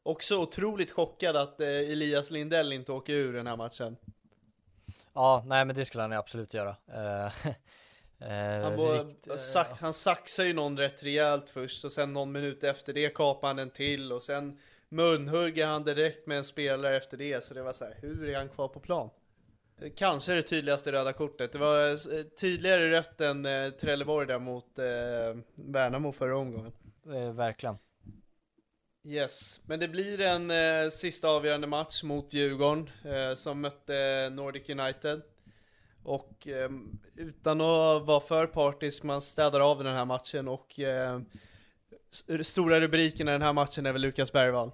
Också 0.04 0.42
otroligt 0.42 0.92
chockad 0.92 1.36
att 1.36 1.62
eh, 1.62 1.68
Elias 1.68 2.32
Lindell 2.32 2.74
inte 2.74 2.92
åker 2.92 3.14
ur 3.14 3.34
den 3.34 3.48
här 3.48 3.58
matchen. 3.58 3.98
Ja, 5.14 5.44
nej 5.46 5.66
men 5.66 5.76
det 5.76 5.86
skulle 5.86 6.02
han 6.02 6.14
absolut 6.14 6.54
göra. 6.54 6.70
Uh, 6.70 7.32
han, 8.64 8.78
bara, 8.78 9.04
rikt, 9.04 9.40
sax, 9.40 9.80
han 9.80 9.94
saxar 9.94 10.44
ju 10.44 10.54
någon 10.54 10.78
rätt 10.78 11.04
rejält 11.04 11.50
först 11.50 11.86
och 11.86 11.92
sen 11.92 12.14
någon 12.14 12.32
minut 12.32 12.64
efter 12.64 12.94
det 12.94 13.16
kapar 13.16 13.48
han 13.48 13.60
en 13.60 13.70
till 13.70 14.12
och 14.12 14.24
sen 14.24 14.60
munhugger 14.90 15.68
han 15.68 15.84
direkt 15.84 16.28
med 16.28 16.38
en 16.38 16.44
spelare 16.44 16.98
efter 16.98 17.18
det. 17.18 17.44
Så 17.44 17.54
det 17.54 17.62
var 17.62 17.74
så 17.74 17.86
här, 17.86 17.96
hur 18.02 18.30
är 18.30 18.38
han 18.38 18.50
kvar 18.50 18.68
på 18.68 18.80
plan? 18.80 19.10
Kanske 19.96 20.34
det 20.34 20.42
tydligaste 20.42 20.92
röda 20.92 21.14
kortet. 21.14 21.52
Det 21.52 21.60
var 21.60 21.92
eh, 21.92 22.22
tydligare 22.22 22.92
rött 22.92 23.22
än 23.22 23.46
eh, 23.46 23.70
Trelleborg 23.70 24.28
där 24.28 24.40
mot 24.40 24.80
eh, 24.80 24.86
Värnamo 25.56 26.12
förra 26.12 26.38
omgången. 26.38 26.72
Eh, 27.06 27.34
verkligen. 27.34 27.78
Yes, 29.10 29.62
men 29.66 29.80
det 29.80 29.88
blir 29.88 30.22
en 30.22 30.52
eh, 30.52 30.90
sista 30.90 31.28
avgörande 31.28 31.68
match 31.68 32.04
mot 32.04 32.34
Djurgården 32.34 32.90
eh, 33.06 33.36
som 33.36 33.62
mötte 33.62 34.30
Nordic 34.32 34.70
United. 34.70 35.22
Och 36.04 36.48
eh, 36.48 36.70
utan 37.16 37.62
att 37.62 38.06
vara 38.06 38.20
för 38.20 38.48
partisk, 38.48 39.04
man 39.04 39.22
städar 39.22 39.60
av 39.60 39.84
den 39.84 39.96
här 39.96 40.06
matchen 40.06 40.48
och 40.48 40.80
eh, 40.80 41.22
stora 42.44 42.80
rubriken 42.80 43.28
i 43.28 43.32
den 43.32 43.42
här 43.42 43.54
matchen 43.54 43.86
är 43.86 43.94
väl 43.94 44.02
Lukas 44.02 44.34
Bergvall. 44.34 44.72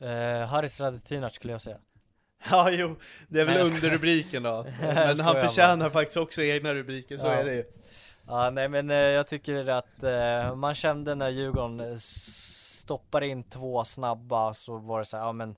Eh, 0.00 0.46
Haris 0.46 0.80
Radetinac 0.80 1.34
skulle 1.34 1.52
jag 1.52 1.62
säga. 1.62 1.78
Ja, 2.50 2.70
jo, 2.70 2.96
det 3.28 3.40
är 3.40 3.44
väl 3.44 3.54
nej, 3.54 3.76
under 3.76 3.90
rubriken 3.90 4.42
då. 4.42 4.66
Men 4.80 5.20
han 5.20 5.40
förtjänar 5.40 5.90
faktiskt 5.90 6.16
också 6.16 6.42
egna 6.42 6.74
rubriker, 6.74 7.16
så 7.16 7.26
ja. 7.26 7.32
är 7.32 7.44
det 7.44 7.54
ju. 7.54 7.64
Ja, 8.26 8.50
nej 8.50 8.68
men 8.68 8.90
eh, 8.90 8.96
jag 8.96 9.28
tycker 9.28 9.68
att 9.68 10.02
eh, 10.02 10.56
man 10.56 10.74
kände 10.74 11.14
när 11.14 11.28
Djurgården 11.28 11.80
eh, 11.80 11.96
stoppar 12.84 13.22
in 13.22 13.42
två 13.42 13.84
snabba 13.84 14.54
så 14.54 14.78
var 14.78 14.98
det 14.98 15.04
så 15.04 15.16
här, 15.16 15.24
ja 15.24 15.32
men 15.32 15.56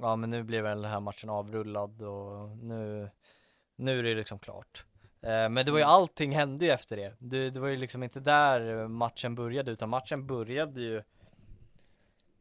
Ja 0.00 0.16
men 0.16 0.30
nu 0.30 0.42
blev 0.42 0.64
den 0.64 0.84
här 0.84 1.00
matchen 1.00 1.30
avrullad 1.30 2.02
och 2.02 2.48
nu 2.58 3.10
Nu 3.76 3.98
är 3.98 4.02
det 4.02 4.14
liksom 4.14 4.38
klart 4.38 4.84
eh, 5.20 5.48
Men 5.48 5.66
det 5.66 5.70
var 5.70 5.78
ju 5.78 5.84
allting 5.84 6.32
hände 6.32 6.64
ju 6.64 6.70
efter 6.70 6.96
det. 6.96 7.14
det 7.18 7.50
Det 7.50 7.60
var 7.60 7.68
ju 7.68 7.76
liksom 7.76 8.02
inte 8.02 8.20
där 8.20 8.88
matchen 8.88 9.34
började 9.34 9.70
utan 9.70 9.88
matchen 9.88 10.26
började 10.26 10.80
ju 10.80 11.02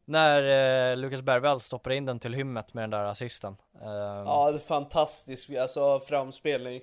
När 0.06 0.92
eh, 0.92 0.98
Lukas 0.98 1.22
Bergvall 1.22 1.62
stoppar 1.62 1.92
in 1.92 2.06
den 2.06 2.20
till 2.20 2.34
hymmet 2.34 2.74
med 2.74 2.84
den 2.84 2.90
där 2.90 3.04
assisten 3.04 3.56
eh, 3.82 3.88
Ja 4.26 4.52
det 4.52 4.58
är 4.58 4.60
fantastiskt, 4.60 5.50
alltså 5.58 6.00
framspelning 6.00 6.82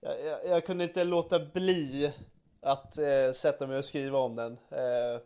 jag, 0.00 0.24
jag, 0.24 0.46
jag 0.46 0.66
kunde 0.66 0.84
inte 0.84 1.04
låta 1.04 1.38
bli 1.38 2.12
att 2.60 2.98
eh, 2.98 3.32
sätta 3.34 3.66
mig 3.66 3.78
och 3.78 3.84
skriva 3.84 4.18
om 4.18 4.36
den. 4.36 4.52
Eh, 4.52 5.20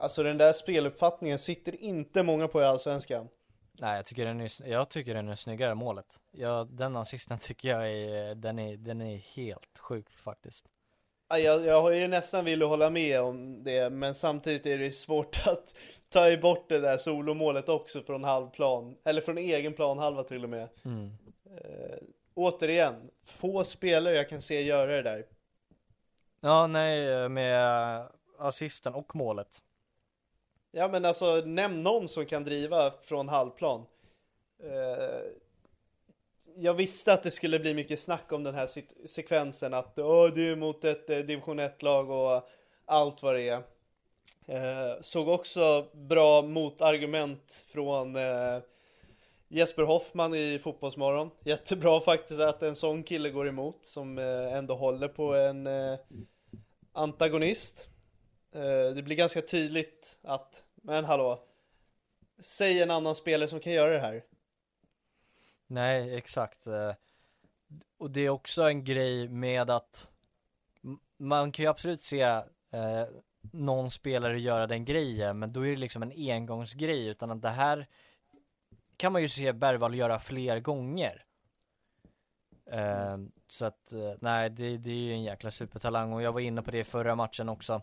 alltså 0.00 0.22
den 0.22 0.38
där 0.38 0.52
speluppfattningen 0.52 1.38
sitter 1.38 1.82
inte 1.82 2.22
många 2.22 2.48
på 2.48 2.60
i 2.60 2.64
Allsvenskan. 2.64 3.28
Nej 3.72 3.96
jag 3.96 4.06
tycker 4.06 4.26
den 4.26 4.40
är, 4.40 4.68
jag 4.68 4.88
tycker 4.88 5.14
den 5.14 5.28
är 5.28 5.34
snyggare 5.34 5.74
målet. 5.74 6.20
Ja, 6.30 6.66
den 6.70 6.96
assisten 6.96 7.38
tycker 7.42 7.68
jag 7.68 7.90
är, 7.90 8.34
den 8.34 8.58
är, 8.58 8.76
den 8.76 9.00
är 9.00 9.16
helt 9.16 9.78
sjuk 9.78 10.10
faktiskt. 10.10 10.66
Ja, 11.28 11.38
Jag, 11.38 11.66
jag 11.66 11.82
har 11.82 11.92
ju 11.92 12.08
nästan 12.08 12.44
velat 12.44 12.68
hålla 12.68 12.90
med 12.90 13.20
om 13.20 13.64
det, 13.64 13.92
men 13.92 14.14
samtidigt 14.14 14.66
är 14.66 14.78
det 14.78 14.92
svårt 14.92 15.36
att 15.46 15.74
ta 16.08 16.36
bort 16.36 16.68
det 16.68 16.80
där 16.80 16.96
solomålet 16.96 17.68
också 17.68 18.02
från 18.02 18.24
halvplan, 18.24 18.96
eller 19.04 19.20
från 19.20 19.38
egen 19.38 19.72
plan 19.72 19.98
halva 19.98 20.22
till 20.22 20.44
och 20.44 20.50
med. 20.50 20.68
Mm. 20.84 21.10
Eh, 21.44 21.98
återigen, 22.34 23.10
få 23.26 23.64
spelare 23.64 24.14
jag 24.14 24.28
kan 24.28 24.40
se 24.40 24.62
göra 24.62 24.92
det 24.96 25.02
där. 25.02 25.24
Ja, 26.40 26.66
nej, 26.66 27.28
med 27.28 28.06
assisten 28.38 28.94
och 28.94 29.16
målet. 29.16 29.62
Ja 30.72 30.88
men 30.88 31.04
alltså, 31.04 31.42
nämn 31.44 31.82
någon 31.82 32.08
som 32.08 32.26
kan 32.26 32.44
driva 32.44 32.90
från 32.90 33.28
halvplan. 33.28 33.86
Eh, 34.62 35.20
jag 36.56 36.74
visste 36.74 37.12
att 37.12 37.22
det 37.22 37.30
skulle 37.30 37.58
bli 37.58 37.74
mycket 37.74 38.00
snack 38.00 38.32
om 38.32 38.44
den 38.44 38.54
här 38.54 38.68
sekvensen 39.06 39.74
att 39.74 39.98
Åh, 39.98 40.30
det 40.34 40.48
är 40.48 40.56
mot 40.56 40.84
ett 40.84 41.10
eh, 41.10 41.18
division 41.18 41.60
1-lag 41.60 42.10
och 42.10 42.48
allt 42.84 43.22
vad 43.22 43.34
det 43.34 43.48
är. 43.48 43.62
Eh, 44.46 45.00
såg 45.00 45.28
också 45.28 45.86
bra 45.92 46.42
motargument 46.42 47.64
från 47.68 48.16
eh, 48.16 48.58
Jesper 49.48 49.82
Hoffman 49.82 50.34
i 50.34 50.58
Fotbollsmorgon. 50.58 51.30
Jättebra 51.44 52.00
faktiskt 52.00 52.40
att 52.40 52.62
en 52.62 52.76
sån 52.76 53.02
kille 53.02 53.30
går 53.30 53.48
emot 53.48 53.86
som 53.86 54.18
eh, 54.18 54.56
ändå 54.56 54.74
håller 54.74 55.08
på 55.08 55.34
en 55.34 55.66
eh, 55.66 55.98
antagonist. 56.92 57.88
Eh, 58.52 58.94
det 58.94 59.02
blir 59.02 59.16
ganska 59.16 59.42
tydligt 59.42 60.18
att, 60.22 60.64
men 60.74 61.04
hallå, 61.04 61.44
säg 62.38 62.82
en 62.82 62.90
annan 62.90 63.16
spelare 63.16 63.48
som 63.48 63.60
kan 63.60 63.72
göra 63.72 63.92
det 63.92 64.00
här. 64.00 64.24
Nej, 65.66 66.16
exakt. 66.16 66.66
Eh, 66.66 66.92
och 67.98 68.10
det 68.10 68.20
är 68.20 68.28
också 68.28 68.62
en 68.62 68.84
grej 68.84 69.28
med 69.28 69.70
att 69.70 70.08
man 71.16 71.52
kan 71.52 71.62
ju 71.62 71.70
absolut 71.70 72.02
se 72.02 72.22
eh, 72.22 73.04
någon 73.40 73.90
spelare 73.90 74.40
göra 74.40 74.66
den 74.66 74.84
grejen, 74.84 75.38
men 75.38 75.52
då 75.52 75.66
är 75.66 75.70
det 75.70 75.76
liksom 75.76 76.02
en 76.02 76.12
engångsgrej, 76.16 77.06
utan 77.06 77.30
att 77.30 77.42
det 77.42 77.48
här 77.48 77.86
kan 78.96 79.12
man 79.12 79.22
ju 79.22 79.28
se 79.28 79.52
Bergvall 79.52 79.94
göra 79.94 80.18
fler 80.18 80.60
gånger. 80.60 81.24
Eh, 82.66 83.18
så 83.48 83.64
att, 83.64 83.92
eh, 83.92 84.12
nej, 84.20 84.50
det, 84.50 84.76
det 84.76 84.90
är 84.90 84.94
ju 84.94 85.12
en 85.12 85.22
jäkla 85.22 85.50
supertalang 85.50 86.12
och 86.12 86.22
jag 86.22 86.32
var 86.32 86.40
inne 86.40 86.62
på 86.62 86.70
det 86.70 86.78
i 86.78 86.84
förra 86.84 87.14
matchen 87.14 87.48
också. 87.48 87.82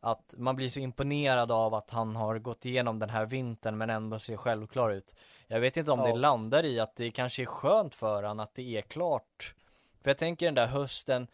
Att 0.00 0.34
man 0.36 0.56
blir 0.56 0.70
så 0.70 0.80
imponerad 0.80 1.52
av 1.52 1.74
att 1.74 1.90
han 1.90 2.16
har 2.16 2.38
gått 2.38 2.64
igenom 2.66 2.98
den 2.98 3.10
här 3.10 3.26
vintern 3.26 3.78
men 3.78 3.90
ändå 3.90 4.18
ser 4.18 4.36
självklar 4.36 4.90
ut. 4.90 5.14
Jag 5.46 5.60
vet 5.60 5.76
inte 5.76 5.90
om 5.90 5.98
Ja. 6.00 6.06
det 6.06 6.18
landar 6.18 6.64
i 6.64 6.80
att 6.80 6.96
det 6.96 7.10
kanske 7.10 7.42
är 7.42 7.46
skönt 7.46 7.94
för 7.94 8.22
han 8.22 8.40
att 8.40 8.54
det 8.54 8.76
är 8.76 8.82
klart. 8.82 9.54
För 10.02 10.10
jag 10.10 10.18
tänker 10.18 10.46
den 10.46 10.54
där 10.54 10.66
hösten, 10.66 11.26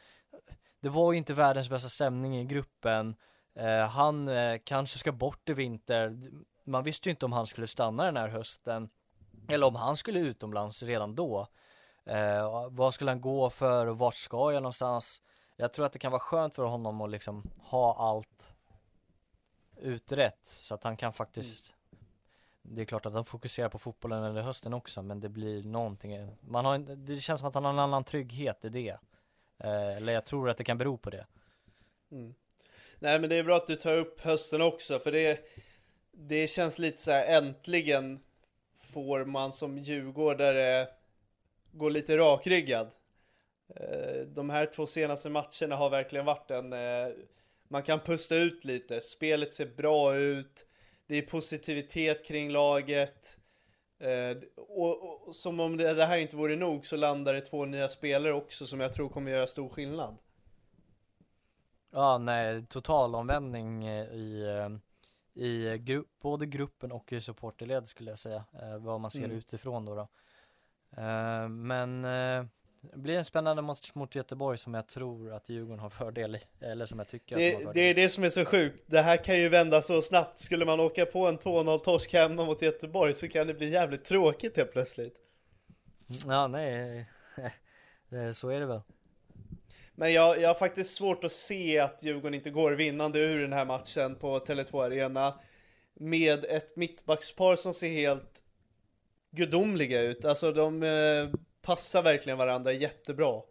det 0.80 0.88
var 0.88 1.12
ju 1.12 1.18
inte 1.18 1.34
världens 1.34 1.70
bästa 1.70 1.88
stämning 1.88 2.38
i 2.38 2.44
gruppen. 2.44 3.16
Eh, 3.54 3.86
han 3.88 4.28
eh, 4.28 4.58
kanske 4.64 4.98
ska 4.98 5.12
bort 5.12 5.48
i 5.48 5.52
vinter. 5.52 6.20
Man 6.64 6.84
visste 6.84 7.08
ju 7.08 7.10
inte 7.10 7.24
om 7.24 7.32
han 7.32 7.46
skulle 7.46 7.66
stanna 7.66 8.04
den 8.04 8.16
här 8.16 8.28
hösten. 8.28 8.88
Eller 9.48 9.66
om 9.66 9.74
han 9.74 9.96
skulle 9.96 10.18
utomlands 10.18 10.82
redan 10.82 11.14
då. 11.14 11.46
Eh, 12.06 12.68
vad 12.70 12.94
skulle 12.94 13.10
han 13.10 13.20
gå 13.20 13.50
för 13.50 13.86
och 13.86 13.98
vart 13.98 14.14
ska 14.14 14.52
jag 14.52 14.62
någonstans? 14.62 15.22
Jag 15.56 15.72
tror 15.72 15.86
att 15.86 15.92
det 15.92 15.98
kan 15.98 16.12
vara 16.12 16.20
skönt 16.20 16.56
för 16.56 16.64
honom 16.64 17.00
att 17.00 17.10
liksom 17.10 17.50
ha 17.62 17.96
allt 17.96 18.55
utrett 19.80 20.38
så 20.42 20.74
att 20.74 20.84
han 20.84 20.96
kan 20.96 21.12
faktiskt 21.12 21.74
Det 22.62 22.80
är 22.80 22.84
klart 22.84 23.06
att 23.06 23.12
han 23.12 23.24
fokuserar 23.24 23.68
på 23.68 23.78
fotbollen 23.78 24.24
under 24.24 24.42
hösten 24.42 24.74
också 24.74 25.02
men 25.02 25.20
det 25.20 25.28
blir 25.28 25.62
någonting. 25.62 26.36
Man 26.40 26.64
har 26.64 26.78
det 26.78 27.20
känns 27.20 27.40
som 27.40 27.48
att 27.48 27.54
han 27.54 27.64
har 27.64 27.72
en 27.72 27.78
annan 27.78 28.04
trygghet 28.04 28.64
i 28.64 28.68
det. 28.68 28.98
Eh, 29.58 29.96
Eller 29.96 30.12
jag 30.12 30.24
tror 30.24 30.50
att 30.50 30.56
det 30.56 30.64
kan 30.64 30.78
bero 30.78 30.96
på 30.96 31.10
det. 31.10 31.26
Mm. 32.10 32.34
Nej 32.98 33.20
men 33.20 33.30
det 33.30 33.36
är 33.36 33.44
bra 33.44 33.56
att 33.56 33.66
du 33.66 33.76
tar 33.76 33.98
upp 33.98 34.20
hösten 34.20 34.62
också 34.62 34.98
för 34.98 35.12
det 35.12 35.48
Det 36.12 36.48
känns 36.48 36.78
lite 36.78 37.02
så 37.02 37.10
här 37.10 37.38
äntligen 37.38 38.20
Får 38.78 39.24
man 39.24 39.52
som 39.52 39.78
djurgårdare 39.78 40.88
Gå 41.72 41.88
lite 41.88 42.18
rakryggad. 42.18 42.90
Eh, 43.76 44.26
De 44.26 44.50
här 44.50 44.66
två 44.66 44.86
senaste 44.86 45.30
matcherna 45.30 45.76
har 45.76 45.90
verkligen 45.90 46.24
varit 46.24 46.50
en 46.50 46.72
eh, 46.72 47.08
Man 47.68 47.82
kan 47.82 48.00
pusta 48.00 48.36
ut 48.36 48.64
lite, 48.64 49.00
spelet 49.00 49.52
ser 49.52 49.66
bra 49.66 50.14
ut 50.14 50.66
Det 51.06 51.16
är 51.16 51.22
positivitet 51.22 52.26
kring 52.26 52.50
laget 52.50 53.36
Eh, 53.98 54.36
och, 54.56 55.26
och 55.28 55.34
som 55.36 55.60
om 55.60 55.76
det, 55.76 55.94
det 55.94 56.04
här 56.06 56.18
inte 56.18 56.36
vore 56.36 56.56
nog 56.56 56.86
så 56.86 56.96
landar 56.96 57.34
det 57.34 57.40
två 57.40 57.64
nya 57.64 57.88
spelare 57.88 58.32
också 58.32 58.66
som 58.66 58.80
jag 58.80 58.94
tror 58.94 59.08
kommer 59.08 59.30
göra 59.30 59.46
stor 59.46 59.68
skillnad 59.68 60.16
Ja 61.90 62.18
nej, 62.18 62.66
total 62.66 63.14
omvändning 63.14 63.84
eh, 63.86 64.12
i 64.12 64.42
eh, 64.42 64.78
i 65.44 65.78
gru 65.78 66.04
både 66.20 66.46
gruppen 66.46 66.92
och 66.92 67.12
i 67.12 67.20
supporterled 67.20 67.88
skulle 67.88 68.10
jag 68.10 68.18
säga, 68.18 68.44
eh, 68.62 68.76
vad 68.78 69.00
man 69.00 69.10
ser 69.10 69.24
Mm. 69.24 69.30
utifrån 69.36 69.84
då, 69.84 69.94
då. 69.94 70.08
Eh, 71.02 71.48
Men 71.48 72.04
eh, 72.04 72.44
det 72.92 72.98
blir 72.98 73.18
en 73.18 73.24
spännande 73.24 73.62
match 73.62 73.90
mot 73.94 74.14
Göteborg 74.14 74.58
som 74.58 74.74
jag 74.74 74.86
tror 74.86 75.32
att 75.32 75.48
Djurgården 75.48 75.78
har 75.78 75.90
fördel 75.90 76.36
i, 76.36 76.64
eller 76.64 76.86
som 76.86 76.98
jag 76.98 77.08
tycker 77.08 77.34
att 77.34 77.40
de 77.40 77.52
har 77.52 77.58
Det, 77.58 77.64
fördel 77.64 77.74
det 77.74 77.80
är 77.80 77.94
det 77.94 78.08
som 78.08 78.24
är 78.24 78.30
så 78.30 78.44
sjukt. 78.44 78.82
Det 78.86 79.00
här 79.00 79.24
kan 79.24 79.38
ju 79.38 79.48
vända 79.48 79.82
så 79.82 80.02
snabbt. 80.02 80.38
Skulle 80.38 80.64
man 80.64 80.80
åka 80.80 81.06
på 81.06 81.26
en 81.26 81.38
2-0 81.38 81.78
torsk 81.78 82.12
hemma 82.12 82.44
mot 82.44 82.62
Göteborg 82.62 83.14
så 83.14 83.28
kan 83.28 83.46
det 83.46 83.54
bli 83.54 83.70
jävligt 83.70 84.04
tråkigt 84.04 84.56
helt 84.56 84.72
plötsligt. 84.72 85.14
Ja 86.26 86.46
nej, 86.46 87.06
eh, 88.10 88.30
så 88.32 88.48
är 88.48 88.60
det 88.60 88.66
väl 88.66 88.80
Men 89.94 90.12
jag, 90.12 90.40
jag 90.40 90.48
har 90.48 90.54
faktiskt 90.54 90.94
svårt 90.94 91.24
att 91.24 91.32
se 91.32 91.78
att 91.78 92.02
Djurgården 92.02 92.34
inte 92.34 92.50
går 92.50 92.72
vinnande 92.72 93.18
ur 93.18 93.42
den 93.42 93.52
här 93.52 93.64
matchen 93.64 94.14
på 94.14 94.38
Tele2 94.38 94.84
Arena. 94.84 95.40
Med 95.94 96.44
ett 96.44 96.76
mittbackspar 96.76 97.56
som 97.56 97.74
ser 97.74 97.88
helt 97.88 98.42
gudomliga 99.30 100.02
ut. 100.02 100.24
Alltså 100.24 100.52
de 100.52 100.82
eh, 100.82 101.40
passar 101.66 102.02
verkligen 102.02 102.38
varandra 102.38 102.72
jättebra. 102.72 103.42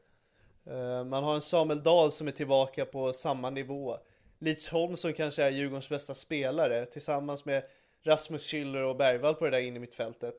Eh, 0.66 1.04
man 1.04 1.24
har 1.24 1.36
en 1.36 1.42
Samuel 1.42 1.84
Dahl 1.84 2.12
som 2.12 2.28
är 2.28 2.32
tillbaka 2.32 2.86
på 2.86 3.14
samma 3.14 3.50
nivå. 3.50 3.98
Leach 4.40 4.70
Holm 4.70 4.98
som 4.98 5.14
kanske 5.14 5.44
är 5.44 5.50
Djurgårdens 5.50 5.90
bästa 5.90 6.16
spelare 6.16 6.86
tillsammans 6.86 7.46
med 7.46 7.64
Rasmus 8.04 8.54
Schüller 8.54 8.82
och 8.82 8.96
Bergvall 8.96 9.36
på 9.36 9.46
det 9.46 9.52
där 9.52 9.60
inne 9.60 9.76
i 9.76 9.80
mittfältet. 9.80 10.36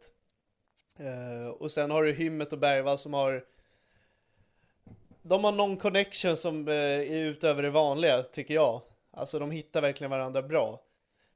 Eh, 0.99 1.49
och 1.49 1.71
sen 1.71 1.91
har 1.91 2.03
du 2.03 2.13
Hymmet 2.13 2.53
och 2.53 2.59
Bergvall 2.59 2.99
som 2.99 3.15
har 3.15 3.45
de 5.23 5.45
har 5.45 5.53
någon 5.53 5.77
connection 5.77 6.37
som 6.37 6.69
eh, 6.69 6.75
är 6.75 7.23
utöver 7.23 7.63
det 7.63 7.71
vanliga, 7.71 8.23
tycker 8.23 8.55
jag. 8.55 8.83
Alltså 9.11 9.39
de 9.39 9.51
hittar 9.51 9.83
verkligen 9.83 10.11
varandra 10.11 10.43
bra. 10.43 10.81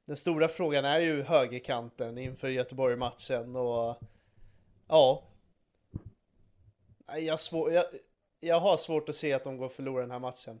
Den 0.05 0.15
stora 0.15 0.47
frågan 0.47 0.85
är 0.85 0.99
ju 0.99 1.23
högerkanten 1.23 2.17
inför 2.17 2.49
Göteborg-matchen 2.49 3.55
och 3.55 3.97
ja. 4.87 5.30
Jag, 7.19 7.39
svår, 7.39 7.71
jag, 7.71 7.85
jag 8.39 8.59
har 8.59 8.77
svårt 8.77 9.09
att 9.09 9.15
se 9.15 9.33
att 9.33 9.43
de 9.43 9.57
går 9.57 9.65
och 9.65 9.71
förlorar 9.71 10.01
den 10.01 10.11
här 10.11 10.19
matchen. 10.19 10.59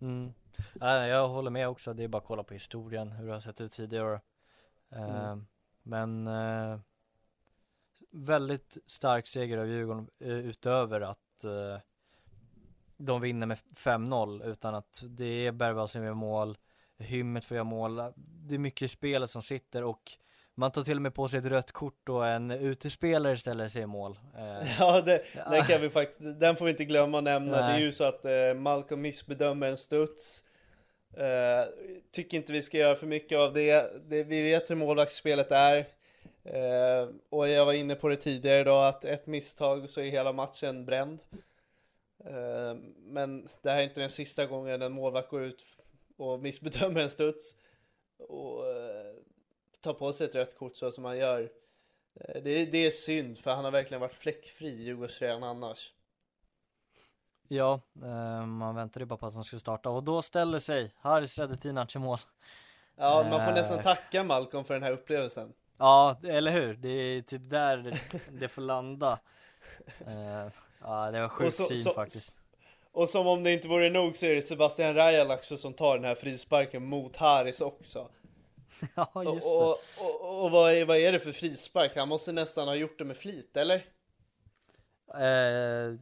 mm. 0.00 0.32
Jag 0.80 1.28
håller 1.28 1.50
med 1.50 1.68
också, 1.68 1.94
det 1.94 2.04
är 2.04 2.08
bara 2.08 2.18
att 2.18 2.26
kolla 2.26 2.42
på 2.42 2.54
historien, 2.54 3.12
hur 3.12 3.26
det 3.26 3.32
har 3.32 3.40
sett 3.40 3.60
ut 3.60 3.72
tidigare 3.72 4.20
Eh, 4.94 5.26
Mm. 5.26 5.46
Men 5.82 6.26
eh, 6.26 6.78
väldigt 8.10 8.76
stark 8.86 9.26
seger 9.26 9.58
av 9.58 9.66
Djurgården 9.66 10.08
eh, 10.18 10.28
utöver 10.28 11.00
att 11.00 11.18
de 12.96 13.20
vinner 13.20 13.46
med 13.46 13.58
5-0 13.76 14.44
utan 14.44 14.74
att 14.74 15.02
det 15.08 15.46
är 15.46 15.52
Bergvall 15.52 15.88
som 15.88 16.04
gör 16.04 16.14
mål, 16.14 16.58
Hymmet 16.98 17.44
får 17.44 17.54
göra 17.54 17.64
mål, 17.64 18.02
det 18.16 18.54
är 18.54 18.58
mycket 18.58 18.82
i 18.82 18.88
spelet 18.88 19.30
som 19.30 19.42
sitter 19.42 19.84
och 19.84 20.12
man 20.54 20.72
tar 20.72 20.82
till 20.82 20.96
och 20.96 21.02
med 21.02 21.14
på 21.14 21.28
sig 21.28 21.38
ett 21.38 21.44
rött 21.44 21.72
kort 21.72 22.08
och 22.08 22.26
en 22.26 22.50
utespelare 22.50 23.36
ställer 23.36 23.68
sig 23.68 23.82
i 23.82 23.86
mål. 23.86 24.18
Eh, 24.38 24.78
Ja, 24.78 25.00
det. 25.00 25.22
Den, 25.50 25.64
kan 25.64 25.80
vi 25.80 25.90
faktiskt, 25.90 26.20
den 26.40 26.56
får 26.56 26.64
vi 26.64 26.70
inte 26.70 26.84
glömma 26.84 27.18
att 27.18 27.24
nämna. 27.24 27.56
Det 27.56 27.62
är 27.62 27.68
Nej. 27.68 27.82
ju 27.82 27.92
så 27.92 28.04
att 28.04 28.24
eh, 28.24 28.54
Malcolm 28.54 29.00
missbedömer 29.00 29.66
en 29.66 29.76
studs. 29.76 30.44
Eh, 31.16 31.68
tycker 32.12 32.36
inte 32.36 32.52
vi 32.52 32.62
ska 32.62 32.78
göra 32.78 32.96
för 32.96 33.06
mycket 33.06 33.38
av 33.38 33.52
det. 33.52 33.90
det 34.08 34.24
vi 34.24 34.42
vet 34.42 34.70
hur 34.70 34.76
målvaktsspelet 34.76 35.52
är. 35.52 35.86
Eh, 36.44 37.08
och 37.30 37.48
jag 37.48 37.66
var 37.66 37.72
inne 37.72 37.94
på 37.94 38.08
det 38.08 38.16
tidigare 38.16 38.60
idag 38.60 38.86
att 38.88 39.04
ett 39.04 39.26
misstag 39.26 39.90
så 39.90 40.00
är 40.00 40.04
hela 40.04 40.32
matchen 40.32 40.84
bränd. 40.84 41.18
Eh, 42.26 42.74
men 42.98 43.48
det 43.62 43.70
här 43.70 43.78
är 43.78 43.84
inte 43.84 44.00
den 44.00 44.10
sista 44.10 44.46
gången 44.46 44.82
en 44.82 44.92
målvakt 44.92 45.28
går 45.30 45.42
ut 45.44 45.64
och 46.16 46.40
missbedömer 46.40 47.00
en 47.00 47.10
studs. 47.10 47.56
Och 48.18 48.68
eh, 48.68 49.03
tar 49.84 49.94
på 49.94 50.12
sig 50.12 50.26
ett 50.26 50.34
rött 50.34 50.58
kort 50.58 50.76
så 50.76 50.90
som 50.90 51.04
han 51.04 51.18
gör. 51.18 51.40
Eh, 52.20 52.42
Det, 52.42 52.66
det 52.66 52.86
är 52.86 52.90
synd 52.90 53.38
för 53.38 53.50
han 53.50 53.64
har 53.64 53.70
verkligen 53.70 54.00
varit 54.00 54.14
fläckfri 54.14 54.68
i 54.68 54.82
Djurgårdströjan 54.82 55.42
annars. 55.42 55.92
Ja, 57.48 57.80
eh, 58.02 58.46
man 58.46 58.74
väntade 58.74 59.00
ju 59.02 59.06
bara 59.06 59.16
på 59.18 59.26
att 59.26 59.34
de 59.34 59.44
skulle 59.44 59.60
starta 59.60 59.90
och 59.90 60.02
då 60.04 60.22
ställer 60.22 60.58
sig 60.58 60.92
Haris 61.00 61.38
Radetinac 61.38 61.96
i 61.96 61.98
mål. 61.98 62.18
Ja, 62.96 63.22
man 63.30 63.40
får 63.44 63.48
Eh. 63.48 63.54
nästan 63.54 63.82
tacka 63.82 64.24
Malcolm 64.24 64.64
för 64.64 64.74
den 64.74 64.82
här 64.82 64.92
upplevelsen. 64.92 65.52
Ja, 65.78 66.16
eller 66.24 66.50
hur? 66.52 66.74
Det 66.74 66.88
är 66.88 67.22
typ 67.22 67.42
där 67.50 67.98
det, 68.32 68.48
får 68.48 68.62
landa. 68.62 69.18
Ja, 70.86 71.10
det 71.10 71.20
var 71.20 71.28
sjukt 71.28 71.54
så- 71.54 71.62
syn 71.64 71.78
så- 71.78 71.94
faktiskt. 71.94 72.36
Och 72.92 73.08
som 73.08 73.26
om 73.26 73.42
det 73.44 73.52
inte 73.52 73.68
vore 73.68 73.90
nog 73.90 74.16
så 74.16 74.26
är 74.26 74.34
det 74.34 74.42
Sebastian 74.42 74.94
Rajalax 74.94 75.48
som 75.48 75.74
tar 75.74 75.94
den 75.96 76.04
här 76.04 76.14
frisparken 76.14 76.84
mot 76.86 77.16
Haris 77.16 77.60
också. 77.60 78.08
Ja, 78.94 79.10
Och, 79.12 79.24
just 79.34 79.58
det. 79.58 79.64
och, 79.64 79.78
och, 79.98 80.44
och 80.44 80.50
vad, 80.50 80.72
är, 80.72 80.84
vad 80.84 80.96
är 80.96 81.12
det 81.12 81.18
för 81.18 81.32
frispark? 81.32 81.96
Han 81.96 82.08
måste 82.08 82.32
nästan 82.32 82.68
ha 82.68 82.74
gjort 82.74 82.98
det 82.98 83.04
med 83.04 83.16
flit, 83.16 83.56
eller? 83.56 83.86
Eh, 85.14 85.94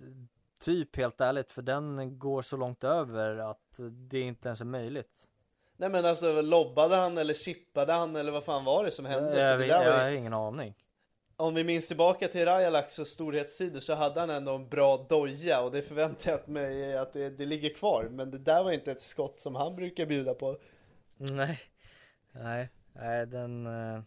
typ 0.61 0.97
helt 0.97 1.21
ärligt, 1.21 1.53
för 1.53 1.63
den 1.63 2.19
går 2.19 2.43
så 2.43 2.57
långt 2.57 2.85
över 2.85 3.37
att 3.37 3.75
det 3.91 4.21
inte 4.21 4.49
ens 4.49 4.61
är 4.61 4.65
möjligt. 4.65 5.29
Nej 5.77 5.89
men 5.89 6.05
alltså 6.05 6.41
lobbade 6.43 6.97
han 6.97 7.19
eller 7.19 7.35
chippade 7.35 7.93
han 7.93 8.17
eller 8.17 8.33
vad 8.33 8.45
fan 8.45 8.65
var 8.65 8.85
det 8.85 8.91
som 8.91 9.05
hände? 9.05 9.33
För 9.35 9.41
jag, 9.41 9.61
där 9.61 9.67
jag 9.67 9.93
var 9.93 10.01
har 10.01 10.11
ingen 10.11 10.33
aning. 10.35 10.75
om 11.37 11.55
vi 11.55 11.65
minns 11.65 11.89
tillbaka 11.89 12.29
till 12.29 12.45
Rajalax 12.45 12.99
och 12.99 13.07
storhetstider 13.07 13.81
så 13.81 13.95
hade 13.95 14.21
han 14.21 14.31
ändå 14.31 14.55
en 14.55 14.69
bra 14.69 15.07
doja 15.09 15.61
och 15.61 15.71
det 15.73 15.83
förväntar 15.83 16.31
jag 16.31 16.49
mig 16.49 16.97
att 16.99 17.13
det, 17.13 17.31
det 17.31 17.47
ligger 17.47 17.71
kvar. 17.75 18.09
Men 18.11 18.31
det 18.31 18.39
där 18.39 18.65
var 18.65 18.73
inte 18.73 18.93
ett 18.93 19.03
skott 19.03 19.41
som 19.41 19.55
han 19.55 19.77
brukar 19.77 20.07
bjuda 20.07 20.35
på. 20.35 20.59
Nej, 21.17 21.61
nej, 22.33 22.69
nej 22.93 23.27
den 23.27 23.67
eh, 23.67 24.03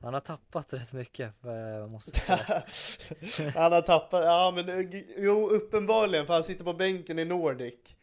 Han 0.00 0.14
har 0.14 0.20
tappat 0.20 0.72
rätt 0.72 0.92
mycket, 0.92 1.44
eh, 1.44 1.86
måste 1.88 2.10
jag 2.14 2.38
säga. 2.38 3.50
han 3.54 3.72
har 3.72 3.82
tappat, 3.82 4.24
ja 4.24 4.52
men 4.54 4.66
det- 4.66 5.04
jo 5.16 5.48
uppenbarligen 5.48 6.26
för 6.26 6.34
han 6.34 6.44
sitter 6.44 6.64
på 6.64 6.72
bänken 6.72 7.18
i 7.18 7.24
Nordic. 7.24 7.96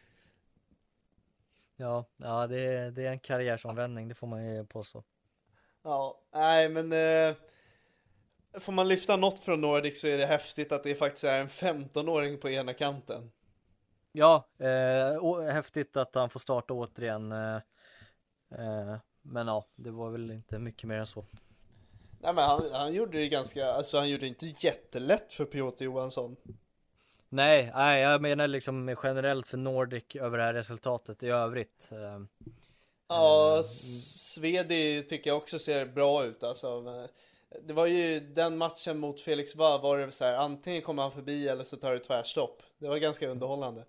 Ja, 1.76 2.06
ja 2.18 2.48
det, 2.48 2.60
är, 2.60 2.92
det 2.92 3.06
är 3.08 3.12
en 3.12 3.20
karriärsomvändning, 3.20 4.08
det 4.08 4.16
får 4.16 4.28
man 4.28 4.46
ju 4.46 4.66
påstå. 4.66 5.04
Ja, 5.84 6.22
nej 6.34 6.70
men 6.70 6.92
eh, 6.94 7.36
Får 8.60 8.72
man 8.74 8.88
lyfta 8.88 9.16
något 9.16 9.40
från 9.40 9.62
Nordic 9.62 10.02
så 10.02 10.08
är 10.08 10.18
det 10.18 10.26
häftigt 10.26 10.72
att 10.72 10.84
det 10.84 10.96
faktiskt 10.96 11.24
är 11.24 11.42
en 11.42 11.48
15-åring 11.48 12.40
på 12.40 12.50
ena 12.50 12.74
kanten. 12.74 13.32
Ja, 14.12 14.48
eh, 14.60 15.42
häftigt 15.52 15.98
att 15.98 16.16
han 16.16 16.30
får 16.30 16.40
starta 16.40 16.74
återigen. 16.74 17.32
Eh, 17.32 17.56
eh, 18.52 18.98
men 19.26 19.48
ja, 19.48 19.66
det 19.76 19.92
var 19.92 20.10
väl 20.10 20.32
inte 20.32 20.60
mycket 20.60 20.88
mer 20.88 20.98
än 20.98 21.08
så. 21.08 21.26
Nej 22.20 22.34
men 22.34 22.44
han, 22.44 22.64
han 22.72 22.94
gjorde 22.94 23.18
det 23.18 23.30
ganska, 23.30 23.66
alltså 23.66 23.98
han 23.98 24.10
gjorde 24.10 24.24
det 24.24 24.28
inte 24.28 24.54
jättelätt 24.60 25.34
för 25.34 25.46
Piotr 25.46 25.84
Johansson. 25.84 26.36
Nej, 27.30 27.72
nej, 27.76 28.02
jag 28.02 28.22
menar 28.22 28.48
liksom 28.48 28.96
generellt 29.04 29.48
för 29.48 29.58
Nordic 29.58 30.16
över 30.16 30.38
det 30.38 30.44
här 30.44 30.54
resultatet 30.54 31.24
i 31.24 31.28
övrigt. 31.28 31.92
Eh, 31.92 32.20
Ja, 33.08 33.58
Eh, 33.58 33.64
Svedi 33.64 35.04
tycker 35.04 35.30
jag 35.30 35.38
också 35.38 35.60
ser 35.60 35.86
bra 35.86 36.26
ut 36.26 36.44
alltså. 36.44 36.84
Det 37.64 37.74
var 37.74 37.86
ju 37.86 38.20
den 38.20 38.58
matchen 38.58 39.00
mot 39.00 39.22
Felix 39.22 39.56
Va 39.56 39.78
var 39.78 39.98
det 39.98 40.12
så 40.12 40.26
här, 40.26 40.38
antingen 40.38 40.82
kommer 40.82 41.04
han 41.04 41.12
förbi 41.12 41.48
eller 41.48 41.64
så 41.64 41.78
tar 41.78 41.94
det 41.94 42.00
tvärstopp. 42.00 42.64
Det 42.78 42.88
var 42.88 42.98
ganska 42.98 43.28
underhållande. 43.28 43.86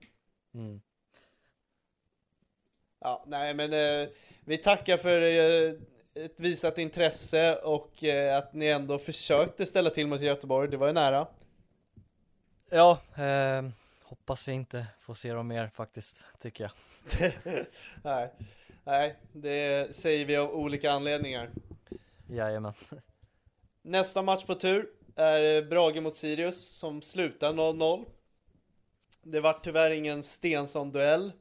mm. 0.55 0.81
Ja, 3.01 3.25
nej 3.27 3.55
men 3.55 3.73
eh, 3.73 4.09
vi 4.45 4.59
tackar 4.59 4.97
för 4.97 5.23
eh, 5.23 5.75
ett 6.25 6.41
visat 6.41 6.79
intresse 6.79 7.57
och 7.57 8.05
eh, 8.05 8.39
att 8.39 8.55
ni 8.55 8.67
ändå 8.67 8.99
försökte 8.99 9.67
ställa 9.67 9.91
till 9.91 10.07
mot 10.07 10.21
Göteborg. 10.21 10.71
Det 10.71 10.77
var 10.77 10.87
ju 10.87 10.93
nära. 10.93 11.27
Ja, 12.71 12.99
eh, 13.17 13.69
hoppas 14.03 14.49
vi 14.49 14.53
inte 14.53 14.87
får 15.01 15.15
se 15.15 15.33
dem 15.33 15.49
mer 15.49 15.71
faktiskt, 15.75 16.25
tycker 16.41 16.65
jag. 16.65 16.73
nej, 18.03 18.33
nej, 18.85 19.17
det 19.33 19.97
säger 19.97 20.25
vi 20.25 20.37
av 20.37 20.51
olika 20.51 20.91
anledningar. 20.91 21.51
Jajamän. 22.29 22.75
Nästa 23.83 24.23
match 24.23 24.45
på 24.45 24.55
tur 24.55 24.89
är 25.17 25.63
Brage 25.63 26.03
mot 26.03 26.17
Sirius 26.17 26.79
som 26.79 27.03
slutar 27.03 27.53
0-0. 27.53 28.05
Det 29.23 29.41
var 29.41 29.53
tyvärr 29.63 29.91
ingen 29.91 30.23
Stensson-duell. 30.23 31.33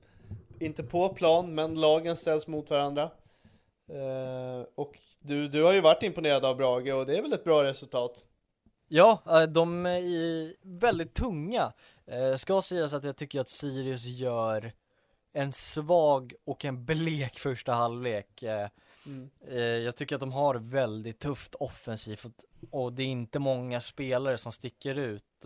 Inte 0.60 0.84
på 0.84 1.10
plan, 1.10 1.56
men 1.56 1.76
lagen 1.82 2.18
ställs 2.18 2.48
mot 2.48 2.70
varandra. 2.70 3.04
Eh, 3.90 4.66
och 4.76 5.00
du, 5.20 5.48
du 5.48 5.64
har 5.64 5.74
ju 5.74 5.82
varit 5.82 6.04
imponerad 6.04 6.46
av 6.46 6.58
Brage 6.58 6.94
och 6.94 7.06
det 7.06 7.18
är 7.18 7.22
väl 7.22 7.34
ett 7.34 7.44
bra 7.44 7.64
resultat? 7.64 8.26
Ja, 8.88 9.22
eh, 9.28 9.44
de 9.44 9.86
är 9.86 10.54
väldigt 10.80 11.14
tunga. 11.14 11.74
Eh, 12.06 12.36
Ska 12.36 12.62
sägas 12.62 12.94
att 12.94 13.04
jag 13.04 13.16
tycker 13.16 13.40
att 13.42 13.50
Sirius 13.50 14.06
gör 14.06 14.72
en 15.34 15.54
svag 15.54 16.34
och 16.46 16.66
en 16.66 16.86
blek 16.86 17.40
första 17.40 17.74
halvlek. 17.74 18.44
Eh, 18.44 18.68
Mm. 19.08 19.30
eh, 19.48 19.58
Jag 19.60 19.96
tycker 19.96 20.16
att 20.16 20.20
de 20.20 20.32
har 20.32 20.56
väldigt 20.56 21.20
tufft 21.20 21.56
offensivt 21.56 22.26
och 22.72 22.94
det 22.94 23.04
är 23.04 23.08
inte 23.08 23.40
många 23.40 23.82
spelare 23.82 24.38
som 24.38 24.52
sticker 24.52 24.96
ut. 24.96 25.46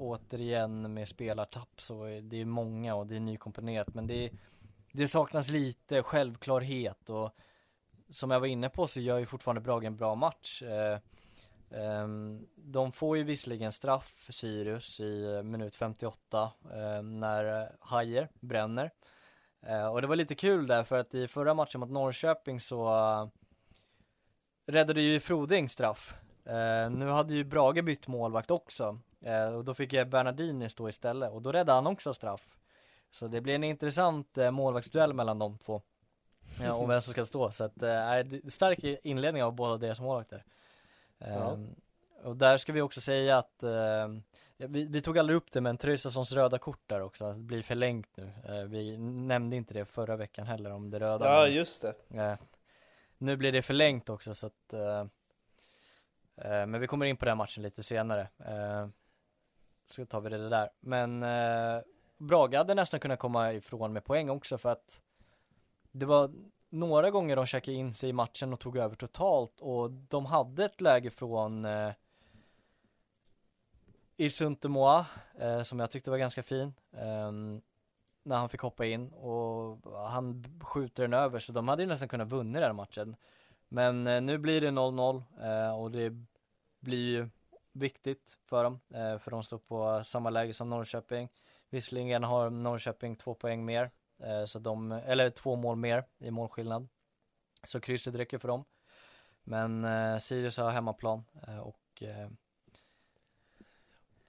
Återigen 0.00 0.94
med 0.94 1.08
spelartapp 1.08 1.80
så 1.80 2.04
det 2.22 2.40
är 2.40 2.44
många 2.44 2.94
och 2.94 3.06
det 3.06 3.16
är 3.16 3.20
nykomponerat 3.20 3.94
men 3.94 4.06
det, 4.06 4.30
det 4.92 5.08
saknas 5.08 5.50
lite 5.50 6.02
självklarhet 6.02 7.10
och 7.10 7.30
som 8.10 8.30
jag 8.30 8.40
var 8.40 8.46
inne 8.46 8.68
på 8.68 8.86
så 8.86 9.00
gör 9.00 9.18
ju 9.18 9.26
fortfarande 9.26 9.60
Brage 9.60 9.84
en 9.84 9.96
bra 9.96 10.14
match. 10.14 10.62
Eh, 10.62 10.98
ehm, 11.70 12.46
de 12.56 12.92
får 12.92 13.16
ju 13.16 13.22
visserligen 13.24 13.72
straff 13.72 14.26
Sirius 14.30 15.00
i 15.00 15.34
eh, 15.34 15.42
minut 15.42 15.76
58 15.76 16.52
ehm, 16.74 17.20
när 17.20 17.62
eh, 17.62 17.68
Hajer 17.80 18.28
bränner. 18.40 18.90
Och 19.92 20.00
det 20.00 20.06
var 20.06 20.16
lite 20.16 20.34
kul 20.34 20.66
där 20.66 20.84
för 20.84 20.98
att 20.98 21.14
i 21.14 21.28
förra 21.28 21.54
matchen 21.54 21.80
mot 21.80 21.90
Norrköping 21.90 22.60
så 22.60 22.90
räddade 24.66 25.00
ju 25.00 25.20
Froding 25.20 25.68
straff. 25.68 26.14
Nu 26.90 27.08
hade 27.08 27.34
ju 27.34 27.44
Brage 27.44 27.84
bytt 27.84 28.08
målvakt 28.08 28.50
också 28.50 28.98
och 29.56 29.64
då 29.64 29.74
fick 29.74 29.92
jag 29.92 30.08
Bernardini 30.08 30.68
stå 30.68 30.88
istället 30.88 31.30
och 31.32 31.42
då 31.42 31.52
räddade 31.52 31.72
han 31.72 31.86
också 31.86 32.14
straff. 32.14 32.56
Så 33.10 33.26
det 33.28 33.40
blir 33.40 33.54
en 33.54 33.64
intressant 33.64 34.38
eh, 34.38 34.50
målvaktsduell 34.50 35.12
mellan 35.14 35.38
de 35.38 35.58
två. 35.58 35.82
Ja, 36.62 36.72
och 36.72 36.90
vem 36.90 37.00
som 37.00 37.12
ska 37.12 37.24
stå 37.24 37.50
så 37.50 37.64
att, 37.64 37.82
eh, 37.82 38.40
stark 38.48 38.78
inledning 39.02 39.42
av 39.42 39.52
båda 39.52 39.76
deras 39.76 40.00
målvakter. 40.00 40.44
Ja. 41.18 41.52
Ehm, 41.52 41.74
Och 42.22 42.36
där 42.36 42.56
ska 42.58 42.72
vi 42.72 42.80
också 42.80 43.00
säga 43.00 43.38
att 43.38 43.62
ehm, 43.62 44.22
ja, 44.56 44.66
vi, 44.68 44.84
vi 44.86 45.02
tog 45.02 45.18
aldrig 45.18 45.36
upp 45.36 45.52
det 45.52 45.60
men 45.60 45.76
Tröstasons 45.78 46.32
röda 46.32 46.58
kort 46.58 46.80
där 46.86 47.00
också, 47.00 47.24
att 47.24 47.36
det 47.36 47.42
blir 47.42 47.62
förlängt 47.62 48.16
nu. 48.16 48.32
Eh, 48.48 48.62
vi 48.64 48.98
nämnde 48.98 49.56
inte 49.56 49.74
det 49.74 49.84
förra 49.84 50.16
veckan 50.16 50.46
heller 50.46 50.70
om 50.72 50.90
det 50.90 51.00
röda. 51.00 51.26
Ja, 51.34 51.42
men, 51.42 51.54
just 51.54 51.82
det. 51.82 51.94
eh, 52.22 52.34
nu 53.18 53.36
blir 53.36 53.52
det 53.52 53.62
förlängt 53.62 54.08
också 54.08 54.34
så 54.34 54.46
att 54.46 54.72
eh, 54.72 55.00
eh, 56.36 56.66
Men 56.66 56.80
vi 56.80 56.86
kommer 56.86 57.06
in 57.06 57.16
på 57.16 57.24
den 57.24 57.36
matchen 57.38 57.62
lite 57.62 57.82
senare. 57.82 58.28
Så 59.92 60.06
tar 60.06 60.20
vi 60.20 60.30
det 60.30 60.48
där. 60.48 60.70
Men 60.80 61.22
eh, 61.22 61.82
Brage 62.18 62.54
hade 62.54 62.74
nästan 62.74 63.00
kunnat 63.00 63.18
komma 63.18 63.52
ifrån 63.52 63.92
med 63.92 64.04
poäng 64.04 64.30
också 64.30 64.58
för 64.58 64.72
att 64.72 65.02
det 65.92 66.06
var 66.06 66.30
några 66.68 67.10
gånger 67.10 67.36
de 67.36 67.46
checkade 67.46 67.76
in 67.76 67.94
sig 67.94 68.10
i 68.10 68.12
matchen 68.12 68.52
och 68.52 68.60
tog 68.60 68.76
över 68.76 68.96
totalt 68.96 69.60
och 69.60 69.90
de 69.90 70.26
hade 70.26 70.64
ett 70.64 70.80
läge 70.80 71.10
från 71.10 71.64
eh, 71.64 71.92
Isuntemoa 74.16 75.06
eh, 75.38 75.62
som 75.62 75.80
jag 75.80 75.90
tyckte 75.90 76.10
var 76.10 76.18
ganska 76.18 76.42
fin 76.42 76.74
eh, 76.92 77.32
när 78.22 78.36
han 78.36 78.48
fick 78.48 78.60
hoppa 78.60 78.86
in 78.86 79.12
och 79.12 79.78
han 80.08 80.44
skjuter 80.60 81.02
den 81.02 81.14
över 81.14 81.38
så 81.38 81.52
de 81.52 81.68
hade 81.68 81.82
ju 81.82 81.88
nästan 81.88 82.08
kunnat 82.08 82.28
vunnit 82.28 82.62
den 82.62 82.76
matchen 82.76 83.16
men 83.68 84.06
eh, 84.06 84.20
nu 84.20 84.38
blir 84.38 84.60
det 84.60 84.70
0-0 84.70 85.22
eh, 85.42 85.80
och 85.80 85.90
det 85.90 86.12
blir 86.80 87.10
ju 87.10 87.28
viktigt 87.72 88.38
för 88.44 88.64
dem 88.64 88.80
eh, 88.94 89.18
för 89.18 89.30
de 89.30 89.42
står 89.42 89.58
på 89.58 90.04
samma 90.04 90.30
läge 90.30 90.54
som 90.54 90.70
Norrköping. 90.70 91.28
Visserligen 91.70 92.24
har 92.24 92.50
Norrköping 92.50 93.16
två 93.16 93.34
poäng 93.34 93.64
mer 93.64 93.90
eh, 94.22 94.44
så 94.44 94.58
de, 94.58 94.92
eller 94.92 95.30
två 95.30 95.56
mål 95.56 95.76
mer 95.76 96.04
i 96.18 96.30
målskillnad. 96.30 96.88
Så 97.62 97.80
krysset 97.80 98.14
räcker 98.14 98.38
för 98.38 98.48
dem. 98.48 98.64
Men 99.42 99.84
eh, 99.84 100.18
Sirius 100.18 100.56
har 100.56 100.70
hemmaplan 100.70 101.24
och 101.62 102.02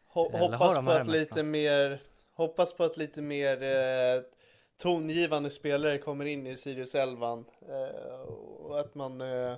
hoppas 0.04 0.76
på 0.76 0.92
att 0.92 1.08
lite 1.08 1.44
mer, 1.44 2.02
hoppas 2.34 2.74
på 2.74 2.84
att 2.84 2.98
lite 2.98 3.22
mer 3.22 3.64
eh, 3.64 4.22
tongivande 4.78 5.50
spelare 5.50 5.98
kommer 5.98 6.26
in 6.26 6.48
i 6.48 6.56
Sirius 6.56 6.96
11 6.96 7.44
eh, 7.70 8.22
och 8.60 8.80
att 8.80 8.96
man 8.96 9.22
eh, 9.22 9.56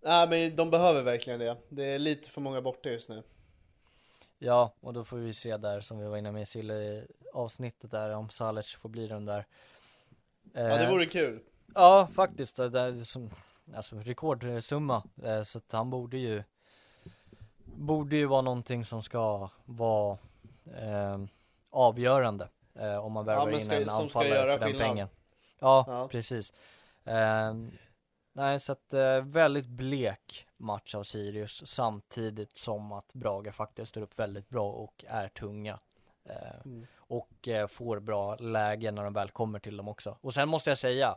Nej 0.00 0.28
men 0.28 0.56
de 0.56 0.70
behöver 0.70 1.02
verkligen 1.02 1.38
det. 1.38 1.56
Det 1.68 1.84
är 1.84 1.98
lite 1.98 2.30
för 2.30 2.40
många 2.40 2.60
borta 2.62 2.88
just 2.88 3.08
nu. 3.08 3.22
Ja, 4.38 4.72
och 4.80 4.92
då 4.92 5.04
får 5.04 5.16
vi 5.16 5.32
se 5.34 5.56
där 5.56 5.80
som 5.80 5.98
vi 5.98 6.06
var 6.06 6.16
inne 6.16 6.32
med 6.32 6.42
i 6.42 6.46
Sille 6.46 7.04
avsnittet 7.32 7.90
där 7.90 8.10
om 8.10 8.30
Salic 8.30 8.74
får 8.74 8.88
bli 8.88 9.06
den 9.06 9.24
där 9.24 9.46
Ja 10.52 10.62
det 10.62 10.84
Eh, 10.84 10.90
vore 10.90 11.06
kul. 11.06 11.40
Ja, 11.74 12.08
faktiskt. 12.14 12.56
Det 12.56 12.68
det 12.68 12.80
är 12.80 13.04
som, 13.04 13.30
alltså 13.74 13.96
rekordsumma. 13.96 15.02
Eh, 15.22 15.42
Så 15.42 15.58
att 15.58 15.72
han 15.72 15.90
borde 15.90 16.18
ju 16.18 16.42
Borde 17.64 18.16
ju 18.16 18.26
vara 18.26 18.42
någonting 18.42 18.84
som 18.84 19.02
ska 19.02 19.50
vara 19.64 20.18
eh, 20.76 21.18
avgörande 21.70 22.48
eh, 22.74 22.96
om 22.96 23.12
man 23.12 23.24
värvar 23.24 23.46
men 23.46 23.60
in 23.60 23.70
en 23.72 23.88
anfallare 23.88 24.40
för 24.40 24.46
den 24.58 24.68
skillnad. 24.68 24.88
pengen. 24.88 25.08
Ja, 25.58 25.84
Ja. 25.88 26.08
precis. 26.08 26.52
Nej, 28.38 28.60
så 28.60 28.72
att 28.72 28.94
eh, 28.94 29.20
väldigt 29.20 29.66
blek 29.66 30.46
match 30.56 30.94
av 30.94 31.02
Sirius 31.02 31.66
samtidigt 31.66 32.56
som 32.56 32.92
att 32.92 33.12
Braga 33.14 33.52
faktiskt 33.52 33.88
står 33.88 34.00
upp 34.00 34.18
väldigt 34.18 34.48
bra 34.48 34.70
och 34.72 35.04
är 35.08 35.28
tunga. 35.28 35.78
Eh, 36.24 36.60
Mm. 36.64 36.86
och 36.96 37.48
eh, 37.48 37.66
får 37.66 38.00
bra 38.00 38.36
lägen 38.36 38.94
när 38.94 39.04
de 39.04 39.12
väl 39.12 39.30
kommer 39.30 39.58
till 39.58 39.76
dem 39.76 39.88
också. 39.88 40.18
Och 40.20 40.34
sen 40.34 40.48
måste 40.48 40.70
jag 40.70 40.78
säga, 40.78 41.16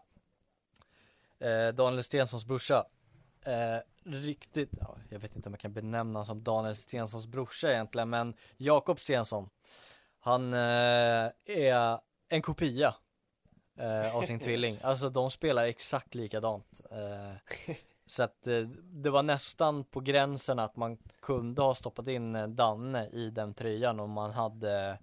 eh, 1.39 1.67
Daniel 1.67 2.03
Stensons 2.03 2.45
brorsa, 2.45 2.85
eh, 3.41 3.77
riktigt, 4.03 4.69
ja, 4.79 4.97
jag 5.09 5.19
vet 5.19 5.35
inte 5.35 5.49
om 5.49 5.53
jag 5.53 5.59
kan 5.59 5.73
benämna 5.73 6.19
honom 6.19 6.25
som 6.25 6.43
Daniel 6.43 6.75
Stensons 6.75 7.27
brorsa 7.27 7.71
egentligen, 7.71 8.09
men 8.09 8.33
Jakob 8.57 8.99
Stensson, 8.99 9.49
han 10.19 10.53
eh, 10.53 11.31
är 11.45 11.99
en 12.29 12.41
kopia 12.41 12.95
eh, 13.81 14.15
av 14.15 14.21
sin 14.21 14.39
tvilling. 14.45 14.79
Alltså 14.81 15.09
de 15.09 15.31
spelar 15.31 15.65
exakt 15.65 16.15
likadant. 16.15 16.81
Eh, 16.91 17.35
så 18.05 18.23
att 18.23 18.47
eh, 18.47 18.59
det 18.83 19.09
var 19.09 19.23
nästan 19.23 19.83
på 19.83 19.99
gränsen 19.99 20.59
att 20.59 20.75
man 20.75 20.97
kunde 21.21 21.61
ha 21.61 21.75
stoppat 21.75 22.07
in 22.07 22.35
eh, 22.35 22.47
Danne 22.47 23.07
i 23.07 23.29
den 23.29 23.53
tröjan 23.53 23.99
om 23.99 24.11
man 24.11 24.31
hade 24.31 24.97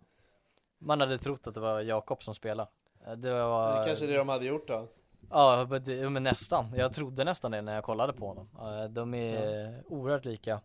man 0.79 1.01
hade 1.01 1.19
trott 1.19 1.47
att 1.47 1.55
det 1.55 1.61
var 1.61 1.81
Jakob 1.81 2.23
som 2.23 2.35
spelade. 2.35 2.71
Eh, 3.07 3.13
Det 3.13 3.33
var 3.33 3.79
Det 3.79 3.85
kanske 3.85 4.07
det 4.07 4.17
de 4.17 4.29
hade 4.29 4.47
gjort 4.47 4.69
då. 4.69 4.89
Ja 5.31 5.67
men, 5.71 6.01
ja, 6.01 6.09
nästan, 6.09 6.75
jag 6.77 6.93
trodde 6.93 7.25
nästan 7.25 7.51
det 7.51 7.63
när 7.63 7.75
jag 7.75 7.85
kollade 7.85 8.13
på 8.13 8.27
honom. 8.27 8.49
Eh, 8.61 8.85
De 8.91 9.15
är 9.15 9.83
oerhört 9.89 10.25
lika 10.25 10.61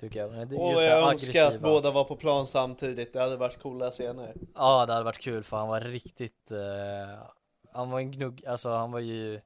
Tycker 0.00 0.20
jag. 0.20 0.30
Och 0.30 0.70
just 0.70 0.78
det 0.80 0.86
jag 0.86 1.10
önskar 1.10 1.46
att 1.46 1.60
båda 1.60 1.90
var 1.90 2.04
på 2.04 2.16
plan 2.16 2.46
samtidigt, 2.46 3.12
det 3.12 3.20
hade 3.20 3.36
varit 3.36 3.62
coola 3.62 3.90
scener. 3.90 4.34
Ja 4.54 4.86
det 4.86 4.92
hade 4.92 5.04
varit 5.04 5.18
kul 5.18 5.44
för 5.44 5.56
han 5.56 5.68
var 5.68 5.80
riktigt 5.80 6.50
eh, 6.50 7.26
Han 7.76 7.90
var 7.90 8.00
en 8.00 8.10
gnugg, 8.10 8.46
alltså 8.46 8.68
han 8.68 8.92
var 8.92 9.00
ju 9.00 9.40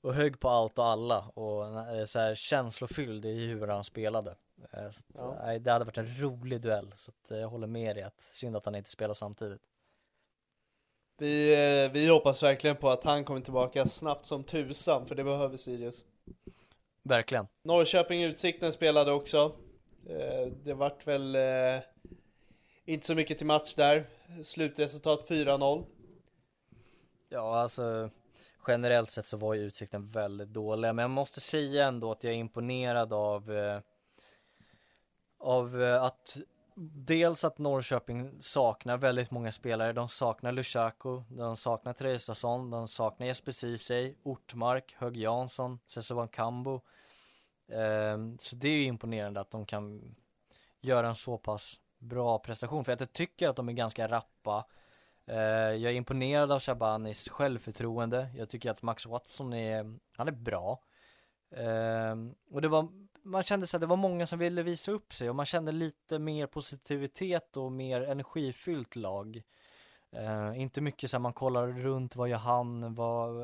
Och 0.00 0.14
hög 0.14 0.40
på 0.40 0.48
allt 0.48 0.78
och 0.78 0.86
alla 0.86 1.20
och 1.20 1.64
så 2.08 2.18
här 2.18 2.34
känslofylld 2.34 3.24
i 3.24 3.46
hur 3.46 3.66
han 3.66 3.84
spelade 3.84 4.34
Eh, 4.72 4.88
så 4.90 5.00
att, 5.00 5.04
Ja. 5.14 5.36
nej, 5.44 5.60
Det 5.60 5.72
hade 5.72 5.84
varit 5.84 5.98
en 5.98 6.20
rolig 6.20 6.60
duell 6.60 6.92
så 6.96 7.10
att, 7.10 7.30
eh, 7.30 7.38
jag 7.38 7.48
håller 7.48 7.66
med 7.66 7.96
dig 7.96 8.02
att 8.04 8.20
synd 8.20 8.56
att 8.56 8.64
han 8.64 8.74
inte 8.74 8.90
spelar 8.90 9.14
samtidigt 9.14 9.62
Vi, 11.18 11.52
eh, 11.84 11.92
vi 11.92 12.08
hoppas 12.08 12.42
verkligen 12.42 12.76
på 12.76 12.90
att 12.90 13.04
han 13.04 13.24
kommer 13.24 13.40
tillbaka 13.40 13.88
snabbt 13.88 14.26
som 14.26 14.44
tusan, 14.44 15.06
för 15.06 15.14
det 15.14 15.24
behöver 15.24 15.56
Sirius. 15.56 16.04
Verkligen 17.02 17.46
Norrköping 17.64 18.22
Utsikten 18.22 18.72
spelade 18.72 19.12
också. 19.12 19.52
Det 20.62 20.74
vart 20.74 21.06
väl 21.06 21.36
inte 22.84 23.06
så 23.06 23.14
mycket 23.14 23.38
till 23.38 23.46
match 23.46 23.74
där. 23.74 24.06
Slutresultat 24.44 25.28
4-0. 25.28 25.84
Ja 27.32 27.60
alltså 27.60 28.10
Generellt 28.66 29.10
sett 29.10 29.26
så 29.26 29.36
var 29.36 29.54
ju 29.54 29.60
utsikten 29.60 30.02
väldigt 30.02 30.48
dåliga 30.48 30.92
men 30.92 31.02
jag 31.02 31.10
måste 31.10 31.40
säga 31.40 31.86
ändå 31.86 32.12
att 32.12 32.24
jag 32.24 32.32
är 32.32 32.36
imponerad 32.36 33.12
av 33.12 33.52
eh, 33.52 33.80
Av 35.38 35.82
eh, 35.82 36.02
att 36.02 36.36
Dels 36.94 37.44
att 37.44 37.58
Norrköping 37.58 38.32
saknar 38.40 38.96
väldigt 38.96 39.30
många 39.30 39.52
spelare, 39.52 39.92
de 39.92 40.08
saknar 40.08 40.52
Lushaku, 40.52 41.22
de 41.28 41.56
saknar 41.56 41.92
Traustason, 41.92 42.70
de 42.70 42.88
saknar 42.88 43.26
Jesper 43.26 43.52
Ceesay, 43.52 44.14
Ortmark, 44.22 44.94
Hög 44.98 45.16
Jansson, 45.16 45.78
Sessovan 45.86 46.28
Kambo 46.28 46.80
Eh, 47.72 48.18
Så 48.38 48.56
det 48.56 48.68
är 48.68 48.76
ju 48.76 48.84
imponerande 48.84 49.40
att 49.40 49.50
de 49.50 49.66
kan 49.66 50.14
göra 50.80 51.08
en 51.08 51.14
så 51.14 51.38
pass 51.38 51.80
bra 51.98 52.38
prestation. 52.38 52.84
För 52.84 52.92
att 52.92 53.00
jag 53.00 53.12
tycker 53.12 53.48
att 53.48 53.56
de 53.56 53.68
är 53.68 53.72
ganska 53.72 54.08
rappa. 54.08 54.64
Eh, 55.26 55.36
jag 55.36 55.92
är 55.92 55.96
imponerad 55.96 56.52
av 56.52 56.60
Shabanis 56.60 57.28
självförtroende. 57.28 58.28
Jag 58.36 58.48
tycker 58.48 58.70
att 58.70 58.82
Max 58.82 59.06
Watson 59.06 59.52
är, 59.52 59.98
han 60.16 60.28
är 60.28 60.32
bra. 60.32 60.82
Eh, 61.50 62.16
och 62.50 62.62
det 62.62 62.68
var, 62.68 62.88
man 63.22 63.42
kände 63.42 63.66
så 63.66 63.78
det 63.78 63.86
var 63.86 63.96
många 63.96 64.26
som 64.26 64.38
ville 64.38 64.62
visa 64.62 64.92
upp 64.92 65.14
sig 65.14 65.28
och 65.28 65.36
man 65.36 65.46
kände 65.46 65.72
lite 65.72 66.18
mer 66.18 66.46
positivitet 66.46 67.56
och 67.56 67.72
mer 67.72 68.00
energifyllt 68.00 68.96
lag. 68.96 69.42
Eh, 70.10 70.60
inte 70.60 70.80
mycket 70.80 71.10
så 71.10 71.16
här 71.16 71.22
man 71.22 71.32
kollar 71.32 71.66
runt, 71.66 72.16
vad 72.16 72.28
gör 72.28 72.38
han, 72.38 72.94
vad 72.94 73.34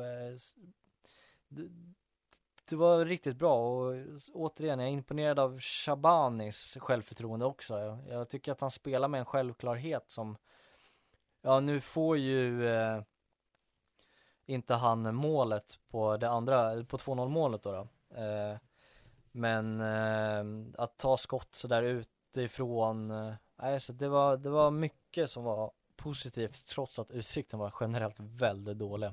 det, 1.47 1.69
det 2.69 2.75
var 2.75 3.05
riktigt 3.05 3.37
bra 3.37 3.55
och 3.55 3.95
återigen, 4.33 4.79
jag 4.79 4.89
är 4.89 4.93
imponerad 4.93 5.39
av 5.39 5.59
Shabanis 5.59 6.77
självförtroende 6.79 7.45
också. 7.45 7.79
Jag, 7.79 7.99
jag 8.09 8.29
tycker 8.29 8.51
att 8.51 8.61
han 8.61 8.71
spelar 8.71 9.07
med 9.07 9.19
en 9.19 9.25
självklarhet 9.25 10.09
som 10.09 10.37
Ja 11.41 11.59
nu 11.59 11.81
får 11.81 12.17
ju 12.17 12.67
eh, 12.69 13.01
inte 14.45 14.73
han 14.75 15.15
målet 15.15 15.79
på 15.89 16.17
det 16.17 16.29
andra, 16.29 16.83
på 16.83 16.97
2-0 16.97 17.29
målet 17.29 17.63
då, 17.63 17.71
då. 17.71 17.87
Eh, 18.21 18.57
Men 19.31 19.81
eh, 19.81 20.71
att 20.83 20.97
ta 20.97 21.17
skott 21.17 21.55
sådär 21.55 21.83
utifrån, 21.83 23.11
eh, 23.61 23.77
så 23.77 23.93
det 23.93 24.07
var, 24.07 24.37
det 24.37 24.49
var 24.49 24.71
mycket 24.71 25.31
som 25.31 25.43
var 25.43 25.71
positivt 25.95 26.65
trots 26.67 26.99
att 26.99 27.11
utsikten 27.11 27.59
var 27.59 27.73
generellt 27.79 28.19
väldigt 28.19 28.77
dålig. 28.77 29.11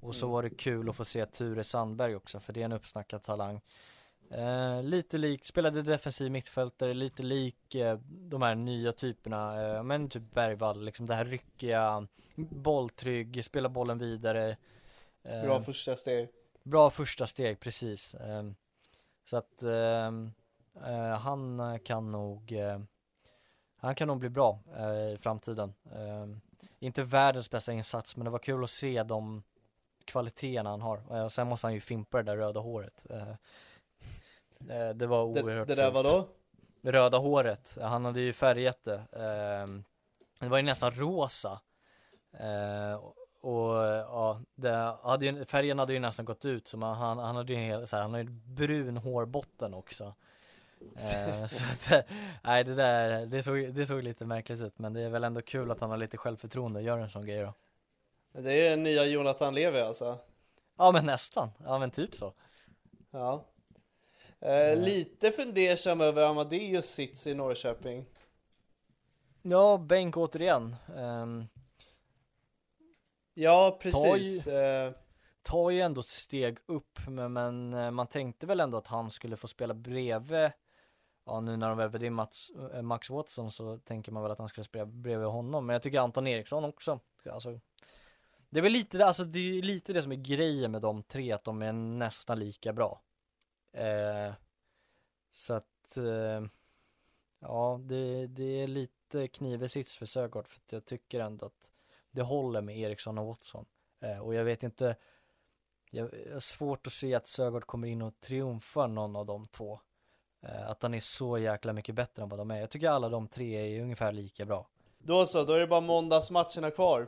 Och 0.00 0.14
så 0.14 0.26
Mm. 0.26 0.32
var 0.32 0.42
det 0.42 0.50
kul 0.50 0.88
att 0.88 0.96
få 0.96 1.04
se 1.04 1.26
Ture 1.26 1.64
Sandberg 1.64 2.16
också 2.16 2.40
för 2.40 2.52
det 2.52 2.60
är 2.60 2.64
en 2.64 2.72
uppsnackad 2.72 3.22
talang. 3.22 3.60
Eh, 4.30 4.82
lite 4.82 5.18
lik, 5.18 5.44
spelade 5.44 5.82
defensiv 5.82 6.30
mittfältare, 6.30 6.94
lite 6.94 7.22
lik 7.22 7.74
eh, 7.74 7.98
de 8.08 8.42
här 8.42 8.54
nya 8.54 8.92
typerna, 8.92 9.62
eh, 9.62 9.82
men 9.82 10.08
typ 10.08 10.22
Bergvall, 10.34 10.84
liksom 10.84 11.06
det 11.06 11.14
här 11.14 11.24
ryckiga, 11.24 12.06
bolltrygg, 12.36 13.44
spela 13.44 13.68
bollen 13.68 13.98
vidare. 13.98 14.56
Eh, 15.22 15.42
Bra 15.42 15.60
första 15.60 15.96
steg. 15.96 16.28
Bra 16.62 16.90
första 16.90 17.26
steg, 17.26 17.60
precis. 17.60 18.14
Eh, 18.14 18.42
så 19.24 19.36
att 19.36 19.62
eh, 19.62 20.12
han 21.18 21.78
kan 21.84 22.10
nog, 22.10 22.54
han 23.76 23.94
kan 23.94 24.08
nog 24.08 24.18
bli 24.18 24.28
bra 24.28 24.58
i 25.14 25.18
framtiden. 25.18 25.74
Inte 26.78 27.02
världens 27.02 27.50
bästa 27.50 27.72
insats, 27.72 28.16
men 28.16 28.24
det 28.24 28.30
var 28.30 28.38
kul 28.38 28.64
att 28.64 28.70
se 28.70 29.02
de 29.02 29.42
kvaliteterna 30.04 30.70
han 30.70 30.80
har. 30.80 31.02
Eh, 31.10 31.24
och 31.24 31.32
sen 31.32 31.46
måste 31.46 31.66
han 31.66 31.74
ju 31.74 31.80
fimpa 31.80 32.16
det 32.16 32.22
där 32.22 32.36
röda 32.36 32.60
håret. 32.60 33.06
Eh, 34.70 34.88
det 34.90 35.06
var 35.06 35.34
Det, 35.34 35.42
oerhört 35.42 35.68
det 35.68 35.74
där 35.74 35.84
fult. 35.92 35.94
var 35.94 36.04
då? 36.04 36.28
Röda 36.90 37.18
håret, 37.18 37.78
han 37.80 38.04
hade 38.04 38.20
ju 38.20 38.32
färgat 38.32 38.84
det. 38.84 39.02
Ehm, 39.12 39.84
det 40.40 40.48
var 40.48 40.56
ju 40.56 40.62
nästan 40.62 40.90
rosa. 40.90 41.60
Eh, 42.32 42.94
och 43.40 43.74
ja, 43.84 44.40
det 44.54 44.96
hade 45.02 45.26
ju, 45.26 45.44
färgen 45.44 45.78
hade 45.78 45.92
ju 45.92 45.98
nästan 45.98 46.24
gått 46.24 46.44
ut 46.44 46.68
så 46.68 46.76
man, 46.76 46.96
han, 46.96 47.18
han 47.18 47.36
hade 47.36 47.52
ju 47.52 47.58
en 47.58 47.64
hel, 47.64 47.86
så 47.86 47.96
här, 47.96 48.02
han 48.02 48.12
har 48.12 48.18
ju 48.20 48.28
brun 48.30 48.96
hårbotten 48.96 49.74
också. 49.74 50.14
Eh, 50.80 51.46
så 51.46 51.64
att, 51.94 52.06
nej 52.42 52.64
det 52.64 52.74
där, 52.74 53.26
det 53.26 53.42
såg, 53.42 53.74
det 53.74 53.86
såg 53.86 54.02
lite 54.02 54.24
märkligt 54.24 54.60
ut 54.60 54.78
men 54.78 54.92
det 54.92 55.00
är 55.00 55.08
väl 55.10 55.24
ändå 55.24 55.42
kul 55.42 55.70
att 55.70 55.80
han 55.80 55.90
har 55.90 55.96
lite 55.96 56.16
självförtroende 56.16 56.78
och 56.78 56.84
gör 56.84 56.98
en 56.98 57.10
sån 57.10 57.26
grej 57.26 57.42
då. 57.42 57.52
Det 58.40 58.68
är 58.68 58.76
nya 58.76 59.04
Jonathan 59.06 59.54
Levi 59.54 59.80
alltså. 59.80 60.18
Ja 60.78 60.92
men 60.92 61.06
nästan, 61.06 61.50
ja 61.64 61.78
men 61.78 61.90
typ 61.90 62.14
så. 62.14 62.32
Ja. 63.10 63.44
Eh, 64.44 64.76
lite 64.76 65.30
fundersam 65.30 66.00
över 66.00 66.22
Amadeus 66.22 66.86
sits 66.86 67.26
i 67.26 67.34
Norrköping. 67.34 68.04
Ja, 69.42 69.78
bänk 69.78 70.16
återigen. 70.16 70.76
Ehm, 70.96 71.44
Ja, 73.34 73.78
precis. 73.80 74.46
Eh, 74.46 74.92
tar 75.42 75.70
ju 75.70 75.80
ändå 75.80 76.00
ett 76.00 76.06
steg 76.06 76.58
upp 76.66 76.98
men, 77.08 77.32
men 77.32 77.74
eh, 77.74 77.90
man 77.90 78.06
tänkte 78.06 78.46
väl 78.46 78.60
ändå 78.60 78.78
att 78.78 78.86
han 78.86 79.10
skulle 79.10 79.36
få 79.36 79.48
spela 79.48 79.74
bredvid 79.74 80.50
Ja 81.26 81.40
nu 81.40 81.56
när 81.56 81.68
de 81.68 81.78
värvade 81.78 82.06
in 82.06 82.14
Mats, 82.14 82.50
eh, 82.74 82.82
Max 82.82 83.10
Watson 83.10 83.50
så 83.50 83.78
tänker 83.78 84.12
man 84.12 84.22
väl 84.22 84.32
att 84.32 84.38
han 84.38 84.48
skulle 84.48 84.64
spela 84.64 84.86
bredvid 84.86 85.28
honom 85.28 85.66
men 85.66 85.74
jag 85.74 85.82
tycker 85.82 85.98
Anton 86.00 86.26
Eriksson 86.26 86.64
också 86.64 87.00
alltså, 87.32 87.60
Det 88.50 88.60
är 88.60 88.62
väl 88.62 88.72
lite, 88.72 88.98
det- 88.98 89.06
alltså 89.06 89.24
det 89.24 89.38
är 89.38 89.42
ju 89.42 89.62
lite 89.62 89.92
det 89.92 90.02
som 90.02 90.12
är 90.12 90.16
grejen 90.16 90.70
med 90.70 90.82
de 90.82 91.02
tre 91.02 91.32
att 91.32 91.44
de 91.44 91.62
är 91.62 91.72
nästan 91.72 92.38
lika 92.38 92.72
bra 92.72 93.02
eh, 93.74 94.34
Så 95.30 95.54
att 95.54 95.96
eh, 95.96 96.46
Ja 97.38 97.80
det, 97.82 98.26
det 98.26 98.62
är 98.62 98.66
lite 98.66 99.28
knivig 99.28 99.70
sits 99.70 99.96
för 99.96 100.06
Sögaard 100.06 100.48
för 100.48 100.60
att 100.60 100.72
jag 100.72 100.84
tycker 100.84 101.20
ändå 101.20 101.46
att 101.46 101.72
det 102.10 102.22
håller 102.22 102.60
med 102.60 102.78
Eriksson 102.78 103.18
och 103.18 103.26
Watson 103.26 103.66
eh, 104.00 104.18
och 104.18 104.34
jag 104.34 104.44
vet 104.44 104.62
inte 104.62 104.96
jag 105.90 106.10
jag 106.26 106.32
har 106.32 106.40
svårt 106.40 106.86
att 106.86 106.92
se 106.92 107.14
att 107.14 107.26
Sögaard 107.26 107.66
kommer 107.66 107.88
in 107.88 108.02
och 108.02 108.20
triumfar 108.20 108.88
någon 108.88 109.16
av 109.16 109.26
de 109.26 109.46
två. 109.46 109.80
Eh, 110.42 110.70
att 110.70 110.82
han 110.82 110.94
är 110.94 111.00
så 111.00 111.38
jäkla 111.38 111.72
mycket 111.72 111.94
bättre 111.94 112.22
än 112.22 112.28
vad 112.28 112.38
de 112.38 112.50
är. 112.50 112.60
Jag 112.60 112.70
tycker 112.70 112.88
alla 112.88 113.08
de 113.08 113.28
tre 113.28 113.76
är 113.76 113.82
ungefär 113.82 114.12
lika 114.12 114.44
bra. 114.44 114.68
Då 114.98 115.26
så, 115.26 115.44
då 115.44 115.52
är 115.52 115.60
det 115.60 115.66
bara 115.66 115.80
måndagsmatcherna 115.80 116.70
kvar. 116.70 117.06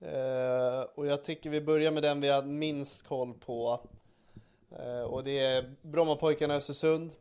Eh, 0.00 0.80
och 0.94 1.06
jag 1.06 1.24
tycker 1.24 1.50
vi 1.50 1.60
börjar 1.60 1.90
med 1.90 2.02
den 2.02 2.20
vi 2.20 2.28
har 2.28 2.42
minst 2.42 3.06
koll 3.06 3.34
på. 3.34 3.80
Eh, 4.78 5.02
och 5.02 5.24
det 5.24 5.38
är 5.38 5.74
Brommapojkarna 5.82 6.54
Östersund. 6.54 7.12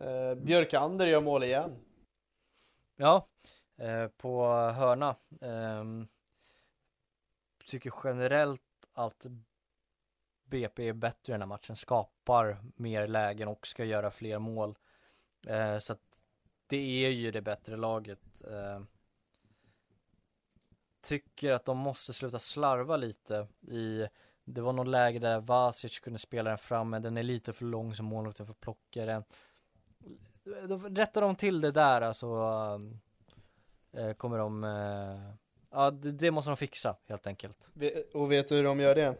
Eh, 0.00 0.34
Björkander 0.34 1.06
gör 1.06 1.20
mål 1.20 1.44
igen. 1.44 1.76
Ja, 2.96 3.28
Eh, 3.76 4.08
på 4.08 4.46
hörna, 4.52 5.16
eh, 5.40 5.84
tycker 7.66 7.92
generellt 8.04 8.62
att 8.92 9.26
BP 10.44 10.88
är 10.88 10.92
bättre 10.92 11.30
i 11.30 11.34
den 11.34 11.40
här 11.40 11.46
matchen, 11.46 11.76
skapar 11.76 12.58
mer 12.76 13.06
lägen 13.06 13.48
och 13.48 13.66
ska 13.66 13.84
göra 13.84 14.10
fler 14.10 14.38
mål. 14.38 14.78
Eh, 15.46 15.78
så 15.78 15.92
att 15.92 16.18
det 16.66 17.06
är 17.06 17.10
ju 17.10 17.30
det 17.30 17.42
bättre 17.42 17.76
laget. 17.76 18.42
Eh, 18.50 18.80
tycker 21.00 21.52
att 21.52 21.64
de 21.64 21.78
måste 21.78 22.12
sluta 22.12 22.38
slarva 22.38 22.96
lite 22.96 23.48
i 23.60 24.06
det 24.44 24.60
var 24.60 24.72
någon 24.72 24.90
läge 24.90 25.18
där 25.18 25.40
Vasic 25.40 25.98
kunde 25.98 26.18
spela 26.18 26.50
den 26.50 26.58
fram 26.58 26.90
men 26.90 27.02
den 27.02 27.16
är 27.16 27.22
lite 27.22 27.52
för 27.52 27.64
lång 27.64 27.94
som 27.94 28.06
målvakten 28.06 28.46
får 28.46 28.54
plocka 28.54 29.06
den. 29.06 29.24
Rättar 30.90 31.20
de 31.20 31.36
till 31.36 31.60
det 31.60 31.70
där 31.70 32.00
alltså 32.00 32.26
äh, 33.92 34.12
kommer 34.12 34.38
de 34.38 34.64
äh, 34.64 35.34
Ja 35.70 35.90
det, 35.90 36.12
det, 36.12 36.30
måste 36.30 36.50
de 36.50 36.56
fixa 36.56 36.96
helt 37.06 37.26
enkelt. 37.26 37.70
Och 38.12 38.32
vet 38.32 38.48
du 38.48 38.54
hur 38.54 38.64
de 38.64 38.80
gör 38.80 38.94
det? 38.94 39.14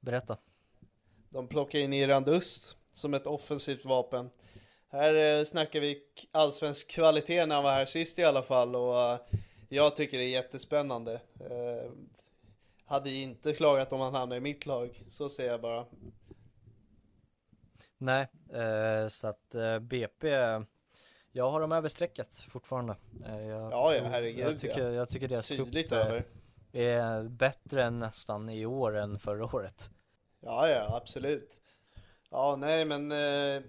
Berätta. 0.00 0.36
De 1.28 1.48
plockar 1.48 1.78
in 1.78 1.92
Iran 1.92 2.24
Dust 2.24 2.76
som 2.92 3.14
ett 3.14 3.26
offensivt 3.26 3.84
vapen. 3.84 4.30
Här 4.88 5.38
eh, 5.38 5.44
snackar 5.44 5.80
vi 5.80 6.02
allsvensk 6.32 6.90
kvalitet 6.90 7.46
när 7.46 7.54
han 7.54 7.64
var 7.64 7.72
här 7.72 7.84
sist 7.84 8.18
i 8.18 8.24
alla 8.24 8.42
fall 8.42 8.76
och 8.76 9.18
jag 9.68 9.96
tycker 9.96 10.18
det 10.18 10.24
är 10.24 10.28
jättespännande. 10.28 11.20
Eh, 12.90 12.94
hade 12.94 13.10
inte 13.10 13.52
klagat 13.52 13.92
om 13.92 14.00
han 14.00 14.14
hamnade 14.14 14.36
i 14.36 14.40
mitt 14.40 14.66
lag, 14.66 15.04
så 15.10 15.28
säger 15.28 15.50
jag 15.50 15.60
bara. 15.60 15.86
Nej, 17.98 18.28
eh, 18.52 19.08
så 19.08 19.28
att 19.28 19.54
eh, 19.54 19.78
BP, 19.78 20.28
jag 21.32 21.50
har 21.50 21.60
dem 21.60 21.72
över 21.72 21.88
strecket 21.88 22.38
fortfarande. 22.38 22.96
Eh, 23.26 23.40
jag 23.40 23.72
ja, 23.72 23.94
ja, 23.94 24.02
herregud 24.04 24.44
jag 24.44 24.58
tycker, 24.58 24.80
ja. 24.80 24.92
jag 24.92 25.08
tycker 25.08 25.28
deras 25.28 25.48
Tydligt 25.48 25.92
över. 25.92 26.24
är 26.72 27.22
bättre 27.22 27.84
än 27.84 27.98
nästan 27.98 28.48
i 28.48 28.66
år 28.66 28.96
än 28.96 29.18
förra 29.18 29.44
året. 29.56 29.90
Ja, 30.40 30.68
ja, 30.68 30.96
absolut. 30.96 31.60
Ja, 32.30 32.56
nej 32.56 32.84
men 32.84 33.12
eh, 33.12 33.62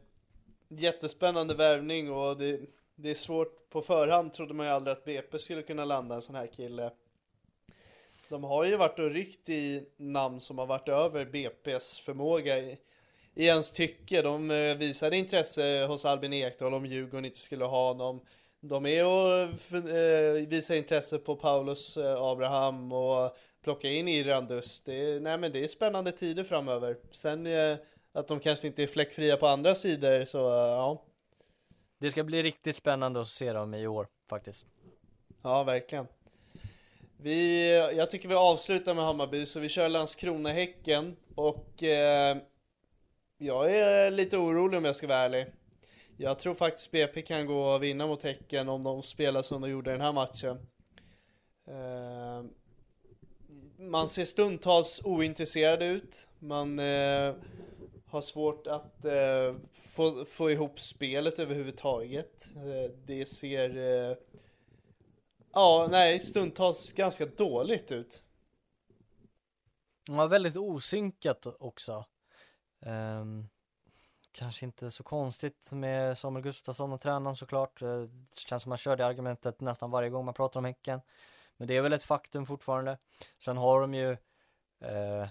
jättespännande 0.70 1.56
värvning 1.56 2.12
och 2.12 2.38
det, 2.38 2.60
det 2.96 3.12
är 3.12 3.16
svårt 3.16 3.70
på 3.70 3.82
förhand 3.82 4.34
trodde 4.34 4.54
man 4.54 4.66
ju 4.66 4.72
aldrig 4.72 4.98
att 4.98 5.06
BP 5.06 5.40
skulle 5.40 5.62
kunna 5.62 5.86
landa 5.86 6.16
en 6.16 6.22
sån 6.22 6.36
här 6.36 6.48
kille. 6.48 6.92
De 8.32 8.44
har 8.44 8.64
ju 8.64 8.78
varit 8.78 9.00
och 9.00 9.12
ryckt 9.12 9.50
i 9.50 9.84
namn 9.98 10.42
som 10.42 10.58
har 10.58 10.66
varit 10.66 10.90
över 10.90 11.26
BP's 11.26 12.02
förmåga 12.02 12.60
i, 12.60 12.78
i 13.36 13.46
ens 13.46 13.72
tycke. 13.72 14.22
De 14.22 14.52
eh, 14.52 14.78
visade 14.78 15.18
intresse 15.18 15.86
hos 15.86 16.06
Albin 16.06 16.34
Ekdal 16.34 16.74
om 16.74 16.86
Djurgården 16.86 17.26
inte 17.26 17.40
skulle 17.40 17.66
ha 17.66 17.88
honom. 17.88 18.22
De 18.62 18.86
är 18.86 19.06
och 19.06 19.90
eh, 19.90 20.48
visar 20.48 20.76
intresse 20.76 21.18
på 21.18 21.36
Paulus 21.36 21.98
eh, 21.98 22.22
Abraham 22.22 22.92
och 22.92 23.38
plocka 23.64 23.90
in 23.90 24.08
Irandus. 24.08 24.82
Det 24.82 24.94
är, 24.94 25.20
nej 25.20 25.38
men 25.38 25.52
det 25.52 25.64
är 25.64 25.68
spännande 25.68 26.12
tider 26.12 26.44
framöver. 26.44 26.98
Sen 27.12 27.48
att 28.14 28.28
de 28.28 28.40
kanske 28.40 28.68
inte 28.68 28.84
är 28.84 28.88
fläckfria 28.88 29.38
på 29.38 29.48
andra 29.48 29.76
sidor 29.76 30.26
så 30.26 30.38
ja. 30.38 31.04
Det 31.98 32.12
ska 32.12 32.24
bli 32.24 32.44
riktigt 32.44 32.76
spännande 32.76 33.22
att 33.22 33.28
se 33.28 33.54
dem 33.54 33.74
i 33.74 33.88
år 33.88 34.08
faktiskt. 34.30 34.68
Ja, 35.44 35.64
verkligen. 35.64 36.08
Vi, 37.24 37.72
jag 37.98 38.10
tycker 38.10 38.30
vi 38.30 38.36
avslutar 38.36 38.94
med 38.94 39.04
Hammarby, 39.04 39.46
så 39.46 39.60
vi 39.60 39.70
kör 39.70 39.90
Landskrona-Häcken. 39.90 41.16
Och 41.36 41.84
eh, 41.84 42.38
jag 43.38 43.76
är 43.76 44.12
lite 44.12 44.38
orolig 44.38 44.78
om 44.78 44.86
jag 44.86 44.96
ska 44.96 45.08
vara 45.08 45.18
ärlig. 45.18 45.46
Jag 46.18 46.40
tror 46.40 46.54
faktiskt 46.54 46.92
BP 46.92 47.22
kan 47.22 47.46
gå 47.46 47.74
och 47.74 47.84
vinna 47.84 48.08
mot 48.08 48.24
Häcken 48.24 48.70
om 48.70 48.84
de 48.84 49.04
spelar 49.04 49.42
som 49.42 49.62
de 49.62 49.70
gjorde 49.70 49.92
den 49.92 50.02
här 50.02 50.12
matchen. 50.12 50.58
Eh, 51.68 52.44
man 53.78 54.08
ser 54.08 54.26
stundtals 54.26 55.02
ointresserad 55.04 55.84
ut. 55.84 56.28
Man 56.40 56.80
eh, 56.80 57.34
har 58.08 58.22
svårt 58.22 58.68
att 58.68 59.06
eh, 59.06 59.56
få, 59.74 60.26
få 60.26 60.52
ihop 60.52 60.80
spelet 60.80 61.40
överhuvudtaget. 61.40 62.50
Eh, 62.56 62.92
det 63.06 63.26
ser 63.26 63.78
eh, 64.10 64.16
Ja, 65.54 65.88
nej, 65.92 66.20
stundtals 66.20 66.92
ganska 66.92 67.26
dåligt 67.26 67.92
ut. 67.92 68.24
Ja, 70.08 70.28
väldigt 70.28 70.56
osynkat 70.56 71.46
också. 71.60 72.06
Um, 72.86 73.50
kanske 74.32 74.66
inte 74.66 74.92
så 74.92 75.04
konstigt 75.04 75.72
med 75.72 76.18
Samuel 76.18 76.44
Gustafsson 76.44 76.94
och 76.94 77.02
tränaren 77.02 77.36
såklart. 77.36 77.82
Eh, 77.82 78.00
det 78.00 78.40
känns 78.40 78.64
som 78.64 78.70
man 78.70 78.78
kör 78.78 78.96
det 78.96 79.06
argumentet 79.06 79.62
nästan 79.62 79.92
varje 79.92 80.10
gång 80.10 80.26
man 80.26 80.34
pratar 80.34 80.60
om 80.60 80.66
Häcken. 80.66 81.02
Men 81.58 81.68
det 81.68 81.78
är 81.78 81.82
väl 81.82 81.94
ett 81.94 82.04
faktum 82.04 82.46
fortfarande. 82.46 82.98
Sen 83.40 83.58
har 83.58 83.82
de 83.82 83.94
ju 83.94 84.12
eh, 84.82 85.28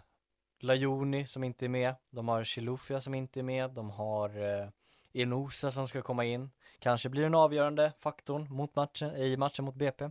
Lajoni 0.60 1.26
som 1.26 1.44
inte 1.44 1.66
är 1.66 1.68
med. 1.68 1.94
De 2.10 2.28
har 2.28 2.44
Chilufya 2.44 3.00
som 3.00 3.14
inte 3.14 3.40
är 3.40 3.44
med. 3.44 3.70
De 3.70 3.90
har 3.90 4.42
eh, 4.42 4.68
Enosa 5.12 5.70
som 5.70 5.88
ska 5.88 6.02
komma 6.02 6.24
in. 6.24 6.50
Kanske 6.78 7.08
blir 7.08 7.22
den 7.22 7.34
avgörande 7.34 7.92
faktorn 7.98 8.46
mot 8.50 8.76
matchen, 8.76 9.16
i 9.16 9.36
matchen 9.36 9.64
mot 9.64 9.74
BP. 9.74 10.10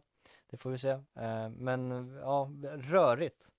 Det 0.50 0.58
får 0.58 0.70
vi 0.70 0.78
se. 0.78 0.90
Eh, 0.90 1.50
men 1.50 2.14
ja, 2.22 2.52
rörigt. 2.78 3.52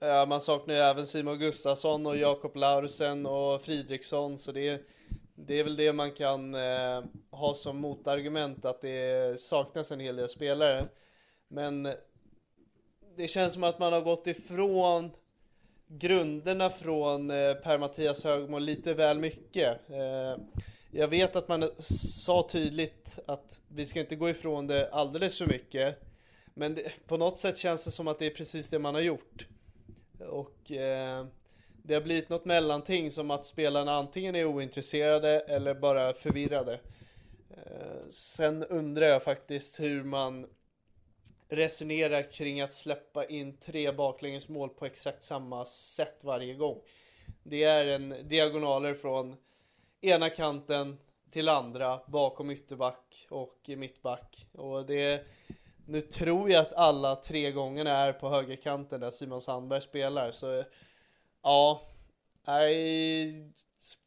Ja, 0.00 0.26
man 0.28 0.40
saknar 0.40 0.74
ju 0.74 0.80
även 0.80 1.06
Simon 1.06 1.38
Gustafsson 1.38 2.06
och 2.06 2.16
Jakob 2.16 2.56
Laursen 2.56 3.26
och 3.26 3.62
Fridriksson 3.62 4.38
så 4.38 4.52
det 4.52 4.68
är, 4.68 4.80
det 5.34 5.60
är 5.60 5.64
väl 5.64 5.76
det 5.76 5.92
man 5.92 6.12
kan 6.12 6.54
eh, 6.54 7.02
ha 7.30 7.54
som 7.54 7.76
motargument 7.76 8.64
att 8.64 8.80
det 8.80 9.40
saknas 9.40 9.90
en 9.90 10.00
hel 10.00 10.16
del 10.16 10.28
spelare. 10.28 10.88
Men 11.48 11.88
det 13.16 13.28
känns 13.28 13.52
som 13.54 13.64
att 13.64 13.78
man 13.78 13.92
har 13.92 14.00
gått 14.00 14.26
ifrån 14.26 15.10
grunderna 15.88 16.70
från 16.70 17.30
eh, 17.30 17.54
Per-Mattias 17.54 18.24
Högmo 18.24 18.58
lite 18.58 18.94
väl 18.94 19.18
mycket. 19.18 19.90
Eh, 19.90 20.42
jag 20.90 21.08
vet 21.08 21.36
att 21.36 21.48
man 21.48 21.70
sa 21.78 22.48
tydligt 22.50 23.18
att 23.26 23.60
vi 23.68 23.86
ska 23.86 24.00
inte 24.00 24.16
gå 24.16 24.30
ifrån 24.30 24.66
det 24.66 24.88
alldeles 24.92 25.38
för 25.38 25.46
mycket. 25.46 26.00
Men 26.54 26.74
det, 26.74 26.92
på 27.06 27.16
något 27.16 27.38
sätt 27.38 27.58
känns 27.58 27.84
det 27.84 27.90
som 27.90 28.08
att 28.08 28.18
det 28.18 28.26
är 28.26 28.30
precis 28.30 28.68
det 28.68 28.78
man 28.78 28.94
har 28.94 29.02
gjort. 29.02 29.46
Och 30.18 30.72
eh, 30.72 31.26
det 31.82 31.94
har 31.94 32.00
blivit 32.00 32.28
något 32.28 32.44
mellanting 32.44 33.10
som 33.10 33.30
att 33.30 33.46
spelarna 33.46 33.92
antingen 33.92 34.34
är 34.34 34.44
ointresserade 34.44 35.40
eller 35.40 35.74
bara 35.74 36.12
förvirrade. 36.12 36.80
Eh, 37.50 38.08
sen 38.08 38.64
undrar 38.64 39.06
jag 39.06 39.22
faktiskt 39.22 39.80
hur 39.80 40.04
man 40.04 40.46
resonerar 41.56 42.32
kring 42.32 42.60
att 42.60 42.72
släppa 42.72 43.24
in 43.24 43.56
tre 43.56 43.92
baklängesmål 43.92 44.68
på 44.68 44.86
exakt 44.86 45.24
samma 45.24 45.66
sätt 45.66 46.18
varje 46.20 46.54
gång. 46.54 46.80
Det 47.42 47.64
är 47.64 47.86
en 47.86 48.28
diagonaler 48.28 48.94
från 48.94 49.36
ena 50.00 50.30
kanten 50.30 50.98
till 51.30 51.48
andra 51.48 52.00
bakom 52.06 52.50
ytterback 52.50 53.26
och 53.30 53.70
mittback. 53.76 54.46
Och 54.52 54.86
det, 54.86 55.26
nu 55.86 56.00
tror 56.00 56.50
jag 56.50 56.60
att 56.60 56.72
alla 56.72 57.16
tre 57.16 57.52
gångerna 57.52 57.90
är 57.90 58.12
på 58.12 58.28
högerkanten 58.28 59.00
där 59.00 59.10
Simon 59.10 59.40
Sandberg 59.40 59.82
spelar. 59.82 60.32
Så 60.32 60.64
ja, 61.42 61.82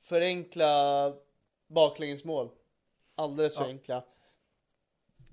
förenkla 0.03 1.13
baklängesmål. 1.67 2.49
Alldeles 3.15 3.55
för 3.55 3.63
ja. 3.63 3.69
enkla. 3.69 4.03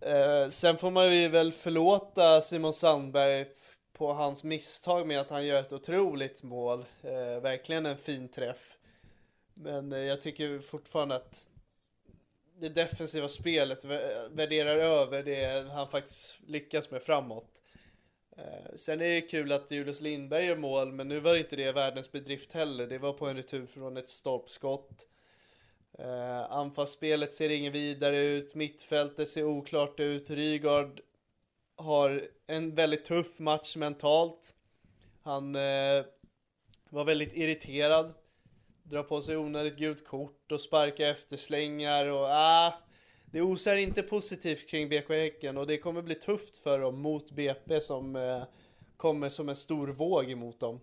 Eh, 0.07 0.49
sen 0.49 0.79
får 0.79 0.91
man 0.91 1.17
ju 1.17 1.29
väl 1.29 1.53
förlåta 1.53 2.41
Simon 2.41 2.73
Sandberg 2.73 3.47
på 3.93 4.13
hans 4.13 4.45
misstag 4.45 5.07
med 5.07 5.21
att 5.21 5.31
han 5.31 5.47
gör 5.47 5.61
ett 5.61 5.73
otroligt 5.73 6.43
mål. 6.43 6.85
Eh, 7.03 7.43
verkligen 7.43 7.87
en 7.87 7.97
fin 7.97 8.29
träff. 8.29 8.77
Men 9.55 9.93
eh, 9.93 9.99
jag 9.99 10.23
tycker 10.23 10.59
fortfarande 10.59 11.15
att 11.15 11.49
det 12.59 12.69
defensiva 12.69 13.29
spelet 13.29 13.85
värderar 14.31 14.77
över 14.77 15.23
det 15.23 15.69
han 15.73 15.89
faktiskt 15.89 16.39
lyckas 16.47 16.91
med 16.91 17.03
framåt. 17.03 17.49
Eh, 18.37 18.77
sen 18.77 19.01
är 19.01 19.09
det 19.09 19.21
kul 19.21 19.53
att 19.53 19.71
Julius 19.71 20.01
Lindberg 20.01 20.45
gör 20.45 20.57
mål, 20.57 20.93
men 20.93 21.09
nu 21.09 21.21
var 21.21 21.37
inte 21.37 21.57
det 21.57 21.73
världens 21.73 22.13
bedrift 22.13 22.53
heller. 22.53 22.87
Det 22.87 22.99
var 22.99 23.13
på 23.13 23.27
en 23.27 23.37
retur 23.37 23.67
från 23.67 23.97
ett 23.97 24.09
stolpskott. 24.09 25.07
Uh, 25.99 26.53
anfallsspelet 26.53 27.33
ser 27.33 27.49
ingen 27.51 27.73
vidare 27.73 28.19
ut, 28.19 28.55
mittfältet 28.55 29.29
ser 29.29 29.45
oklart 29.45 30.01
ut, 30.01 30.31
Rygaard 30.31 31.01
har 31.77 32.23
en 32.47 32.75
väldigt 32.75 33.05
tuff 33.05 33.39
match 33.39 33.77
mentalt. 33.77 34.55
Han 35.23 35.57
uh, 35.57 36.05
var 36.89 37.05
väldigt 37.05 37.37
irriterad 37.37 38.15
drar 38.85 39.03
på 39.03 39.21
sig 39.21 39.37
onödigt 39.37 39.77
gult 39.77 40.07
kort 40.07 40.53
och 40.53 40.61
sparkar 40.61 41.05
efterslängar 41.05 42.07
och 42.07 42.27
ah, 42.29 42.75
det 43.27 43.43
osar 43.43 43.77
inte 43.77 44.03
positivt 44.03 44.69
kring 44.69 44.89
BK 44.89 45.09
Häcken 45.09 45.59
och 45.59 45.67
det 45.67 45.79
kommer 45.79 46.03
bli 46.03 46.15
tufft 46.15 46.57
för 46.57 46.79
dem 46.79 47.01
mot 47.01 47.31
BP 47.31 47.81
som 47.81 48.17
eh, 48.17 48.43
kommer 48.97 49.29
som 49.29 49.49
en 49.49 49.57
stor 49.57 49.89
våg 49.89 50.31
emot 50.31 50.61
dem. 50.61 50.81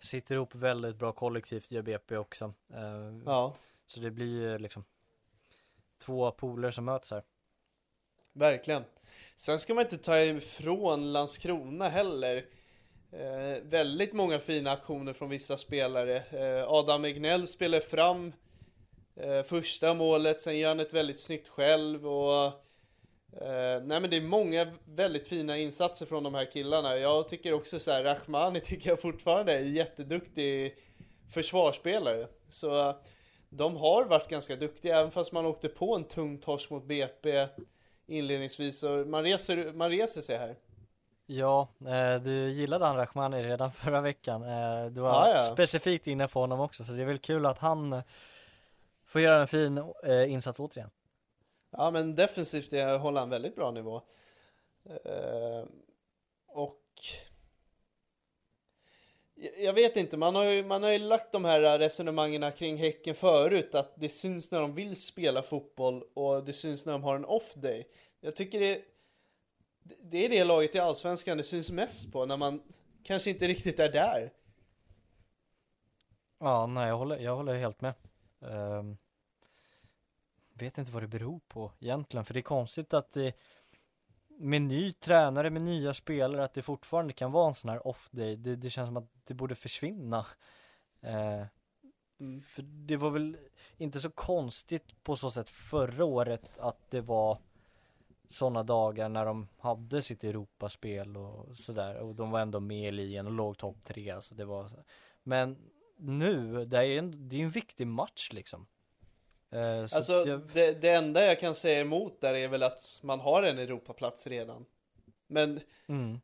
Sitter 0.00 0.34
ihop 0.34 0.54
väldigt 0.54 0.96
bra 0.96 1.12
kollektivt 1.12 1.70
gör 1.70 1.82
BP 1.82 2.16
också. 2.16 2.54
Eh, 2.70 3.22
ja. 3.26 3.56
Så 3.92 4.00
det 4.00 4.10
blir 4.10 4.26
ju 4.26 4.58
liksom 4.58 4.84
två 6.04 6.30
poler 6.30 6.70
som 6.70 6.84
möts 6.84 7.10
här. 7.10 7.22
Verkligen. 8.32 8.84
Sen 9.34 9.58
ska 9.58 9.74
man 9.74 9.84
inte 9.84 9.98
ta 9.98 10.20
ifrån 10.20 11.12
Landskrona 11.12 11.88
heller. 11.88 12.36
Eh, 13.12 13.62
väldigt 13.62 14.12
många 14.12 14.38
fina 14.38 14.70
aktioner 14.70 15.12
från 15.12 15.28
vissa 15.28 15.56
spelare. 15.56 16.16
Eh, 16.16 16.68
Adam 16.68 17.04
Egnell 17.04 17.48
spelar 17.48 17.80
fram 17.80 18.32
eh, 19.16 19.42
första 19.42 19.94
målet, 19.94 20.40
sen 20.40 20.58
gör 20.58 20.68
han 20.68 20.80
ett 20.80 20.94
väldigt 20.94 21.20
snyggt 21.20 21.48
själv 21.48 22.06
och 22.06 22.44
eh, 23.42 23.82
nej 23.82 24.00
men 24.00 24.10
det 24.10 24.16
är 24.16 24.22
många 24.22 24.72
väldigt 24.84 25.28
fina 25.28 25.58
insatser 25.58 26.06
från 26.06 26.22
de 26.22 26.34
här 26.34 26.52
killarna. 26.52 26.96
Jag 26.96 27.28
tycker 27.28 27.52
också 27.52 27.78
så 27.78 27.90
här, 27.90 28.04
Rahmani 28.04 28.60
tycker 28.64 28.90
jag 28.90 29.00
fortfarande 29.00 29.52
är 29.52 29.58
en 29.58 29.74
jätteduktig 29.74 30.76
försvarsspelare. 31.34 32.28
Så 32.48 32.94
de 33.54 33.76
har 33.76 34.04
varit 34.04 34.28
ganska 34.28 34.56
duktiga, 34.56 34.98
även 35.00 35.10
fast 35.10 35.32
man 35.32 35.46
åkte 35.46 35.68
på 35.68 35.94
en 35.94 36.04
tung 36.04 36.38
torsk 36.38 36.70
mot 36.70 36.84
BP 36.84 37.48
inledningsvis. 38.06 38.78
Så 38.80 38.88
man 38.88 39.22
reser, 39.22 39.72
man 39.72 39.90
reser 39.90 40.20
sig 40.20 40.36
här. 40.36 40.56
Ja, 41.26 41.68
eh, 41.86 42.22
du 42.22 42.50
gillade 42.50 42.86
han 42.86 42.96
Rahmani 42.96 43.42
redan 43.42 43.72
förra 43.72 44.00
veckan. 44.00 44.42
Eh, 44.42 44.86
du 44.86 45.00
var 45.00 45.10
Ja, 45.28 45.34
ja. 45.34 45.52
specifikt 45.54 46.06
inne 46.06 46.28
på 46.28 46.40
honom 46.40 46.60
också, 46.60 46.84
så 46.84 46.92
det 46.92 47.02
är 47.02 47.06
väl 47.06 47.18
kul 47.18 47.46
att 47.46 47.58
han 47.58 47.92
eh, 47.92 48.02
får 49.04 49.20
göra 49.20 49.40
en 49.40 49.48
fin 49.48 49.78
eh, 50.04 50.32
insats 50.32 50.60
återigen. 50.60 50.90
Ja 51.70 51.90
men 51.90 52.14
defensivt 52.14 52.72
håller 53.00 53.20
han 53.20 53.30
väldigt 53.30 53.56
bra 53.56 53.70
nivå. 53.70 54.02
Och 56.46 56.80
jag- 59.58 59.72
vet 59.72 59.96
inte, 59.96 60.16
man 60.16 60.34
har, 60.34 60.44
ju, 60.44 60.64
man 60.64 60.82
har 60.82 60.90
ju 60.90 60.98
lagt 60.98 61.32
de 61.32 61.44
här 61.44 61.78
resonemangen 61.78 62.52
kring 62.52 62.76
Häcken 62.76 63.14
förut 63.14 63.74
att 63.74 63.92
det 63.96 64.08
syns 64.08 64.50
när 64.50 64.60
de 64.60 64.74
vill 64.74 64.96
spela 64.96 65.42
fotboll 65.42 66.02
och 66.14 66.44
det 66.44 66.52
syns 66.52 66.86
när 66.86 66.92
de 66.92 67.02
har 67.02 67.16
en 67.16 67.24
off 67.24 67.54
day. 67.54 67.84
Jag 68.20 68.36
tycker 68.36 68.60
det, 68.60 68.84
det 70.02 70.24
är 70.24 70.28
det 70.28 70.44
laget 70.44 70.74
i 70.74 70.78
Allsvenskan 70.78 71.38
det 71.38 71.44
syns 71.44 71.70
mest 71.70 72.12
på 72.12 72.26
när 72.26 72.36
man 72.36 72.62
kanske 73.02 73.30
inte 73.30 73.48
riktigt 73.48 73.80
är 73.80 73.92
där. 73.92 74.32
Ja, 76.38 76.66
nej 76.66 76.88
jag 76.88 76.96
håller, 76.96 77.18
jag 77.18 77.36
håller 77.36 77.54
helt 77.54 77.80
med. 77.80 77.94
Um, 78.40 78.96
vet 80.54 80.78
inte 80.78 80.92
vad 80.92 81.02
det 81.02 81.06
beror 81.08 81.40
på 81.48 81.72
egentligen, 81.80 82.24
för 82.24 82.34
det 82.34 82.40
är 82.40 82.42
konstigt 82.42 82.94
att 82.94 83.12
det 83.12 83.32
med 84.42 84.62
ny 84.62 84.92
tränare, 84.92 85.50
med 85.50 85.62
nya 85.62 85.94
spelare, 85.94 86.44
att 86.44 86.54
det 86.54 86.62
fortfarande 86.62 87.12
kan 87.12 87.32
vara 87.32 87.48
en 87.48 87.54
sån 87.54 87.70
här 87.70 87.86
off 87.86 88.08
day. 88.10 88.36
Det, 88.36 88.56
det 88.56 88.70
känns 88.70 88.88
som 88.88 88.96
att 88.96 89.10
det 89.24 89.34
borde 89.34 89.54
försvinna. 89.54 90.26
Eh, 91.00 91.44
För 92.44 92.62
det 92.62 92.96
var 92.96 93.10
väl 93.10 93.36
inte 93.76 94.00
så 94.00 94.10
konstigt 94.10 95.04
på 95.04 95.16
så 95.16 95.30
sätt 95.30 95.48
förra 95.48 96.04
året 96.04 96.58
att 96.58 96.90
det 96.90 97.00
var 97.00 97.38
sådana 98.28 98.62
dagar 98.62 99.08
när 99.08 99.24
de 99.26 99.48
hade 99.58 100.02
sitt 100.02 100.24
Europaspel 100.24 101.16
och 101.16 101.56
sådär 101.56 101.96
och 101.96 102.14
de 102.14 102.30
var 102.30 102.40
ändå 102.40 102.60
med 102.60 102.88
i 102.88 102.90
ligan 102.90 103.26
och 103.26 103.32
låg 103.32 103.58
topp 103.58 103.84
tre 103.84 104.22
så 104.22 104.34
det 104.34 104.44
var 104.44 104.68
så. 104.68 104.76
Men 105.22 105.58
nu, 105.96 106.64
det 106.64 106.78
är 106.78 106.82
ju 106.82 106.98
en, 106.98 107.28
det 107.28 107.36
är 107.36 107.38
ju 107.38 107.44
en 107.44 107.50
viktig 107.50 107.86
match 107.86 108.32
liksom. 108.32 108.66
Eh, 109.52 109.86
så 109.86 109.96
Alltså 109.96 110.12
jag, 110.12 110.40
det, 110.52 110.80
det 110.80 110.90
enda 110.90 111.24
jag 111.24 111.40
kan 111.40 111.54
säga 111.54 111.80
emot 111.80 112.20
där 112.20 112.34
är 112.34 112.48
väl 112.48 112.62
att 112.62 113.00
man 113.02 113.20
har 113.20 113.42
en 113.42 113.58
Europaplats 113.58 114.26
redan. 114.26 114.64
Men 115.26 115.60
mm, 115.88 116.20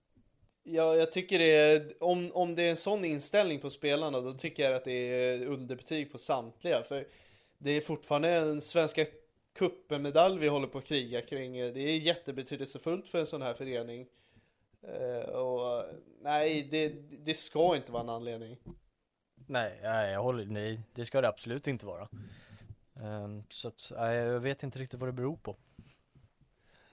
Ja, 0.71 0.97
jag 0.97 1.13
tycker 1.13 1.39
det 1.39 1.57
är, 1.57 1.93
om, 2.01 2.31
om 2.35 2.55
det 2.55 2.63
är 2.63 2.71
en 2.71 2.77
sån 2.77 3.05
inställning 3.05 3.61
på 3.61 3.71
spelarna 3.71 4.21
då 4.21 4.33
tycker 4.33 4.63
jag 4.63 4.75
att 4.75 4.85
det 4.85 4.93
är 4.93 5.47
underbetyg 5.47 6.13
på 6.13 6.19
samtliga. 6.19 6.83
För 6.83 7.07
det 7.59 7.71
är 7.71 7.81
fortfarande 7.81 8.29
en 8.29 8.61
svenska 8.61 9.07
cupen-medalj 9.55 10.39
vi 10.39 10.49
håller 10.49 10.67
på 10.67 10.79
att 10.79 10.85
kriga 10.85 11.21
kring. 11.21 11.53
Det 11.53 11.81
är 11.81 11.99
jättebetydelsefullt 11.99 13.09
för 13.09 13.19
en 13.19 13.27
sån 13.27 13.43
här 13.43 13.55
förening. 13.55 14.07
Eh, 14.83 15.31
och 15.31 15.85
nej, 16.23 16.69
det, 16.71 16.89
det 17.11 17.35
ska 17.35 17.77
inte 17.77 17.93
vara 17.93 18.03
en 18.03 18.09
anledning. 18.09 18.57
nej, 19.47 19.79
nej, 19.83 20.13
jag 20.13 20.23
håller, 20.23 20.45
nej, 20.45 20.81
det 20.95 21.05
ska 21.05 21.21
det 21.21 21.29
absolut 21.29 21.67
inte 21.67 21.87
vara. 21.87 22.09
Ehm, 23.03 23.43
så 23.49 23.69
att, 23.69 23.93
nej, 23.97 24.17
jag 24.17 24.41
vet 24.41 24.63
inte 24.63 24.79
riktigt 24.79 25.01
vad 25.01 25.09
det 25.09 25.13
beror 25.13 25.37
på. 25.37 25.57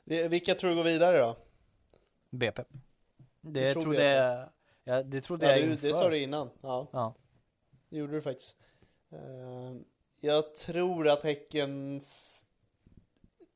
Det- 0.03 0.27
Vilka 0.27 0.55
tror 0.55 0.69
du 0.69 0.75
går 0.75 0.83
vidare 0.83 1.19
då? 1.19 1.37
BP. 2.29 2.63
Det 3.41 3.73
tror 3.73 3.81
trodde 3.81 3.97
BP? 3.97 4.09
jag, 4.09 4.49
ja, 4.83 5.03
det 5.03 5.21
trodde 5.21 5.45
Ja, 5.45 5.51
jag 5.51 5.59
inför. 5.71 5.87
det 5.87 5.93
sa 5.93 6.09
du 6.09 6.17
innan. 6.17 6.49
Ja, 6.61 6.87
Ja. 6.93 7.13
det 7.89 7.97
gjorde 7.97 8.13
du 8.13 8.21
faktiskt. 8.21 8.57
Eh, 9.11 9.73
jag 10.21 10.55
tror 10.55 11.07
att 11.09 11.23
Häcken 11.23 12.01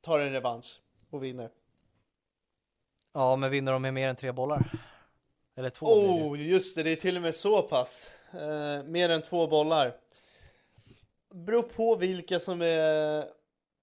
tar 0.02 0.20
en 0.20 0.32
revansch 0.32 0.82
och 1.10 1.24
vinner. 1.24 1.50
ja, 3.14 3.36
men 3.36 3.52
vinner 3.52 3.72
de 3.72 3.82
med 3.82 3.94
mer 3.94 4.08
än 4.08 4.16
tre 4.16 4.32
bollar? 4.32 4.72
Eller 5.56 5.70
två 5.70 5.86
blir 5.96 6.18
det. 6.20 6.24
Oh, 6.30 6.42
just 6.48 6.76
det, 6.78 6.84
det 6.84 6.92
är 6.92 6.96
till 6.96 7.16
och 7.16 7.22
med 7.22 7.36
så 7.36 7.62
pass. 7.62 8.16
Eh, 8.34 8.84
mer 8.84 9.10
än 9.10 9.22
två 9.22 9.48
bollar. 9.48 9.96
Beror 11.34 11.64
på 11.64 11.96
vilka 11.96 12.40
som 12.40 12.62
är 12.62 13.26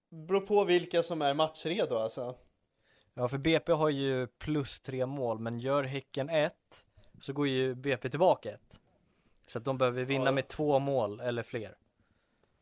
Beror 0.08 0.40
på 0.40 0.64
vilka 0.64 1.02
som 1.02 1.22
är 1.22 1.34
matchredo 1.34 1.96
alltså. 1.96 2.34
Ja, 3.14 3.28
för 3.28 3.38
BP 3.38 3.72
har 3.72 3.88
ju 3.88 4.26
plus 4.26 4.80
tre 4.80 5.06
mål, 5.06 5.38
men 5.38 5.58
gör 5.60 5.82
Häcken 5.84 6.28
ett 6.28 6.84
så 7.22 7.32
går 7.32 7.48
ju 7.48 7.74
BP 7.74 8.08
tillbaka 8.08 8.50
ett. 8.54 8.80
Så 9.46 9.58
att 9.58 9.64
de 9.64 9.78
behöver 9.78 10.04
vinna 10.04 10.24
Ja. 10.24 10.32
med 10.32 10.48
två 10.48 10.78
mål 10.78 11.20
eller 11.20 11.42
fler. 11.42 11.76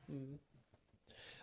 Mm. 0.08 0.38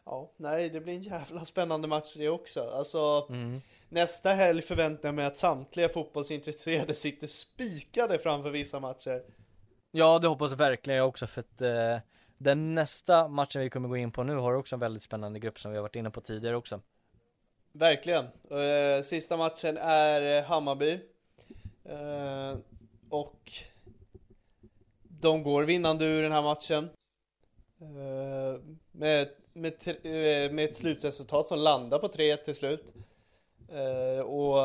Ja, 0.06 0.32
nej, 0.38 0.70
det 0.70 0.80
blir 0.80 0.94
en 0.94 1.02
jävla 1.02 1.46
spännande 1.46 1.88
match 1.88 2.16
det 2.18 2.30
också. 2.30 2.70
Alltså, 2.74 3.26
Mm. 3.30 3.62
nästa 3.90 4.30
helg 4.30 4.62
förväntar 4.62 5.08
jag 5.08 5.16
mig 5.16 5.26
att 5.26 5.38
samtliga 5.38 5.90
fotbollsintresserade 5.90 6.94
sitter 6.94 7.28
spikade 7.28 8.18
framför 8.20 8.50
vissa 8.52 8.80
matcher. 8.80 9.24
Ja, 9.92 10.20
det 10.20 10.28
hoppas 10.28 10.52
verkligen 10.52 10.98
jag 10.98 11.08
också 11.08 11.28
för 11.28 11.40
att 11.40 11.62
eh, 11.62 11.98
den 12.44 12.76
nästa 12.76 13.28
matchen 13.28 13.62
vi 13.62 13.70
kommer 13.70 13.90
gå 13.90 13.98
in 13.98 14.12
på 14.12 14.24
nu 14.24 14.36
har 14.36 14.54
också 14.54 14.76
en 14.76 14.80
väldigt 14.80 15.04
spännande 15.04 15.40
grupp 15.40 15.60
som 15.60 15.72
vi 15.72 15.78
har 15.78 15.82
varit 15.82 15.96
inne 15.96 16.10
på 16.10 16.22
tidigare 16.22 16.56
också. 16.56 16.82
Verkligen. 17.72 18.26
Eh, 18.26 19.02
sista 19.04 19.38
matchen 19.38 19.78
är 19.78 20.38
eh, 20.38 20.44
Hammarby. 20.44 21.00
Eh, 21.86 22.58
och 23.10 23.52
de 25.04 25.44
går 25.44 25.64
vinnande 25.64 26.06
ur 26.06 26.24
den 26.24 26.32
här 26.32 26.42
matchen. 26.42 26.90
Med, 28.92 29.30
med, 29.52 29.78
med 30.52 30.66
ett 30.66 30.76
slutresultat 30.76 31.48
som 31.48 31.60
landar 31.60 32.00
på 32.00 32.08
3-1 32.08 32.36
till 32.36 32.56
slut. 32.56 32.94
Och 34.26 34.58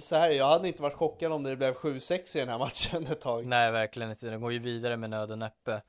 så 0.00 0.16
här, 0.16 0.30
jag 0.30 0.48
hade 0.48 0.68
inte 0.68 0.82
varit 0.82 0.94
chockad 0.94 1.32
om 1.32 1.42
det 1.42 1.56
blev 1.56 1.74
7-6 1.74 2.36
i 2.36 2.40
den 2.40 2.48
här 2.48 2.58
matchen 2.58 3.06
ett 3.06 3.20
tag. 3.20 3.46
Nej, 3.46 3.72
verkligen 3.72 4.10
inte. 4.10 4.26
Den 4.26 4.40
går 4.40 4.52
ju 4.52 4.58
vidare 4.58 4.96
med 4.96 5.10
nöd 5.10 5.30
och 5.30 5.38
näppe. 5.38 5.82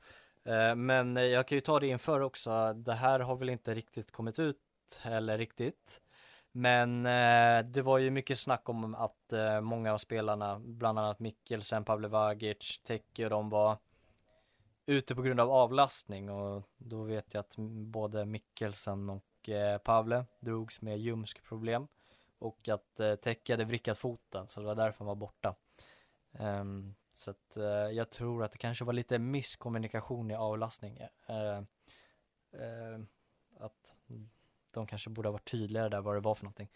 Eh, 0.46 0.74
men 0.74 1.16
jag 1.16 1.48
kan 1.48 1.56
ju 1.56 1.60
ta 1.60 1.80
det 1.80 1.86
inför 1.86 2.20
också. 2.20 2.72
Det 2.72 2.92
här 2.92 3.20
har 3.20 3.36
väl 3.36 3.48
inte 3.48 3.74
riktigt 3.74 4.10
kommit 4.10 4.38
ut 4.38 4.58
heller 5.00 5.38
riktigt. 5.38 6.00
Men 6.52 7.06
eh, 7.06 7.64
det 7.64 7.82
var 7.82 7.98
ju 7.98 8.10
mycket 8.10 8.38
snack 8.38 8.68
om 8.68 8.94
att 8.94 9.32
eh, 9.32 9.60
många 9.60 9.92
av 9.92 9.98
spelarna, 9.98 10.58
bland 10.58 10.98
annat 10.98 11.18
Mikkelsen, 11.18 11.84
Pavle 11.84 12.08
Vagic, 12.08 12.80
Tekke 12.84 13.24
och 13.24 13.30
de 13.30 13.50
var 13.50 13.78
ute 14.86 15.14
på 15.14 15.22
grund 15.22 15.40
av 15.40 15.50
avlastning 15.50 16.30
och 16.30 16.62
då 16.76 17.02
vet 17.02 17.34
jag 17.34 17.40
att 17.40 17.54
både 17.92 18.24
Mikkelsen 18.24 19.10
och 19.10 19.48
eh, 19.48 19.78
Pavle 19.78 20.24
drogs 20.40 20.82
med 20.82 20.98
ljumskproblem 20.98 21.88
och 22.38 22.68
att 22.68 23.00
eh, 23.00 23.14
Teki 23.14 23.52
hade 23.52 23.64
vrickat 23.64 23.98
foten 23.98 24.48
så 24.48 24.60
det 24.60 24.66
var 24.66 24.74
därför 24.74 24.98
han 24.98 25.06
var 25.06 25.14
borta. 25.14 25.54
Ehm, 26.32 26.94
så 27.16 27.30
att 27.30 27.56
eh, 27.56 27.64
jag 27.64 28.10
tror 28.10 28.44
att 28.44 28.52
det 28.52 28.58
kanske 28.58 28.84
var 28.84 28.92
lite 28.92 29.18
misskommunikation 29.18 30.30
i 30.30 30.34
avlastning. 30.34 30.98
Eh, 31.26 31.56
eh, 31.56 33.00
att 33.58 33.94
de 34.72 34.86
kanske 34.86 35.10
borde 35.10 35.28
ha 35.28 35.32
varit 35.32 35.50
tydligare 35.50 35.88
där 35.88 36.00
vad 36.00 36.16
det 36.16 36.20
var 36.20 36.34
för 36.34 36.44
någonting. 36.44 36.70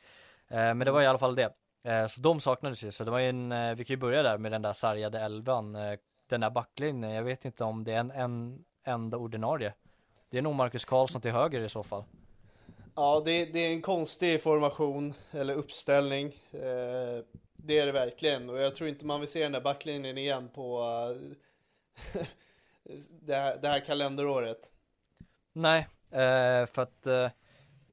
Eh, 0.48 0.56
men 0.56 0.78
det 0.78 0.90
var 0.90 1.02
i 1.02 1.06
alla 1.06 1.18
fall 1.18 1.34
det. 1.34 1.54
Eh, 1.82 2.06
så 2.06 2.20
de 2.20 2.40
saknades 2.40 2.84
ju, 2.84 2.90
så 2.90 3.04
det 3.04 3.10
var 3.10 3.18
ju 3.18 3.28
en, 3.28 3.52
eh, 3.52 3.74
vi 3.74 3.84
kan 3.84 3.94
ju 3.94 4.00
börja 4.00 4.22
där 4.22 4.38
med 4.38 4.52
den 4.52 4.62
där 4.62 4.72
sargade 4.72 5.20
elvan. 5.20 5.76
Eh, 5.76 5.98
den 6.26 6.40
där 6.40 6.50
backlinjen, 6.50 7.12
jag 7.12 7.24
vet 7.24 7.44
inte 7.44 7.64
om 7.64 7.84
det 7.84 7.92
är 7.92 8.00
en, 8.00 8.10
en 8.10 8.64
enda 8.84 9.16
ordinarie. 9.16 9.74
Det 10.28 10.38
är 10.38 10.42
nog 10.42 10.54
Marcus 10.54 10.84
Karlsson 10.84 11.20
till 11.20 11.32
höger 11.32 11.60
i 11.60 11.68
så 11.68 11.82
fall. 11.82 12.04
Ja, 12.94 13.22
det, 13.24 13.44
det 13.44 13.58
är 13.58 13.72
en 13.72 13.82
konstig 13.82 14.42
formation 14.42 15.14
eller 15.30 15.54
uppställning. 15.54 16.26
Eh, 16.50 17.24
det 17.64 17.78
är 17.78 17.86
det 17.86 17.92
verkligen 17.92 18.50
och 18.50 18.58
jag 18.58 18.74
tror 18.74 18.88
inte 18.88 19.06
man 19.06 19.20
vill 19.20 19.28
se 19.28 19.42
den 19.42 19.52
där 19.52 19.60
backlinjen 19.60 20.18
igen 20.18 20.48
på 20.54 20.82
eh, 22.14 22.22
det, 23.20 23.34
här, 23.34 23.58
det 23.62 23.68
här 23.68 23.80
kalenderåret. 23.80 24.72
Nej, 25.52 25.88
eh, 26.10 26.66
för 26.66 26.82
att 26.82 27.06
eh, 27.06 27.28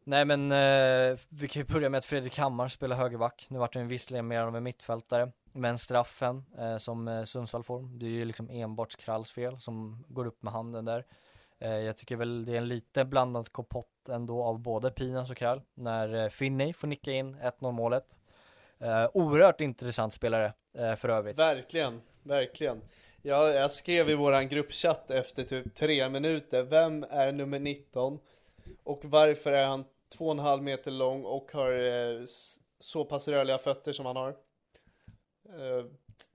Nej 0.03 0.25
men 0.25 0.51
eh, 0.51 1.17
vi 1.29 1.47
kan 1.47 1.61
ju 1.61 1.73
börja 1.73 1.89
med 1.89 1.97
att 1.97 2.05
Fredrik 2.05 2.37
Hammar 2.37 2.67
spelar 2.67 2.95
högerback. 2.95 3.45
Nu 3.49 3.59
vart 3.59 3.73
det 3.73 3.79
ju 3.79 3.85
visserligen 3.85 4.27
mer 4.27 4.39
av 4.39 4.55
en 4.55 4.63
mittfältare. 4.63 5.31
Men 5.51 5.77
straffen 5.77 6.45
eh, 6.57 6.77
som 6.77 7.07
eh, 7.07 7.23
Sundsvall 7.23 7.63
får, 7.63 7.99
det 7.99 8.05
är 8.05 8.09
ju 8.09 8.25
liksom 8.25 8.49
enbart 8.49 8.95
Kralls 8.95 9.31
fel 9.31 9.59
som 9.59 10.03
går 10.07 10.27
upp 10.27 10.43
med 10.43 10.53
handen 10.53 10.85
där. 10.85 11.05
Jag 11.59 11.97
tycker 11.97 12.15
väl 12.15 12.45
det 12.45 12.53
är 12.53 12.57
en 12.57 12.67
lite 12.67 13.05
blandad 13.05 13.51
kompott 13.51 14.09
ändå 14.09 14.43
av 14.43 14.59
både 14.59 14.91
Pinas 14.91 15.29
och 15.29 15.37
Krall 15.37 15.61
när 15.73 16.23
eh, 16.23 16.29
Finney 16.29 16.73
får 16.73 16.87
nicka 16.87 17.11
in 17.11 17.35
1-0 17.35 17.71
målet. 17.71 18.19
Eh, 18.79 19.09
oerhört 19.13 19.61
intressant 19.61 20.13
spelare 20.13 20.53
eh, 20.77 20.95
för 20.95 21.09
övrigt. 21.09 21.39
Verkligen, 21.39 22.01
verkligen. 22.23 22.81
Jag, 23.21 23.55
jag 23.55 23.71
skrev 23.71 24.09
i 24.09 24.15
våran 24.15 24.47
gruppchatt 24.47 25.11
efter 25.11 25.43
typ 25.43 25.75
tre 25.75 26.09
minuter, 26.09 26.63
vem 26.63 27.05
är 27.09 27.31
nummer 27.31 27.59
19? 27.59 28.19
Och 28.83 29.05
varför 29.05 29.51
är 29.51 29.67
han 29.67 29.85
två 30.17 30.25
och 30.25 30.31
en 30.31 30.39
halv 30.39 30.63
meter 30.63 30.91
lång 30.91 31.23
och 31.25 31.51
har 31.51 31.71
eh, 31.71 32.21
så 32.79 33.05
pass 33.05 33.27
rörliga 33.27 33.57
fötter 33.57 33.93
som 33.93 34.05
han 34.05 34.15
har? 34.15 34.29
Eh, 35.49 35.85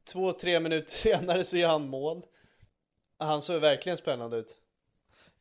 två, 0.04 0.32
tre 0.32 0.60
minuter 0.60 0.90
senare 0.92 1.44
så 1.44 1.56
gör 1.56 1.68
han 1.68 1.88
mål. 1.88 2.22
Han 3.18 3.42
såg 3.42 3.60
verkligen 3.60 3.98
spännande 3.98 4.36
ut. 4.36 4.58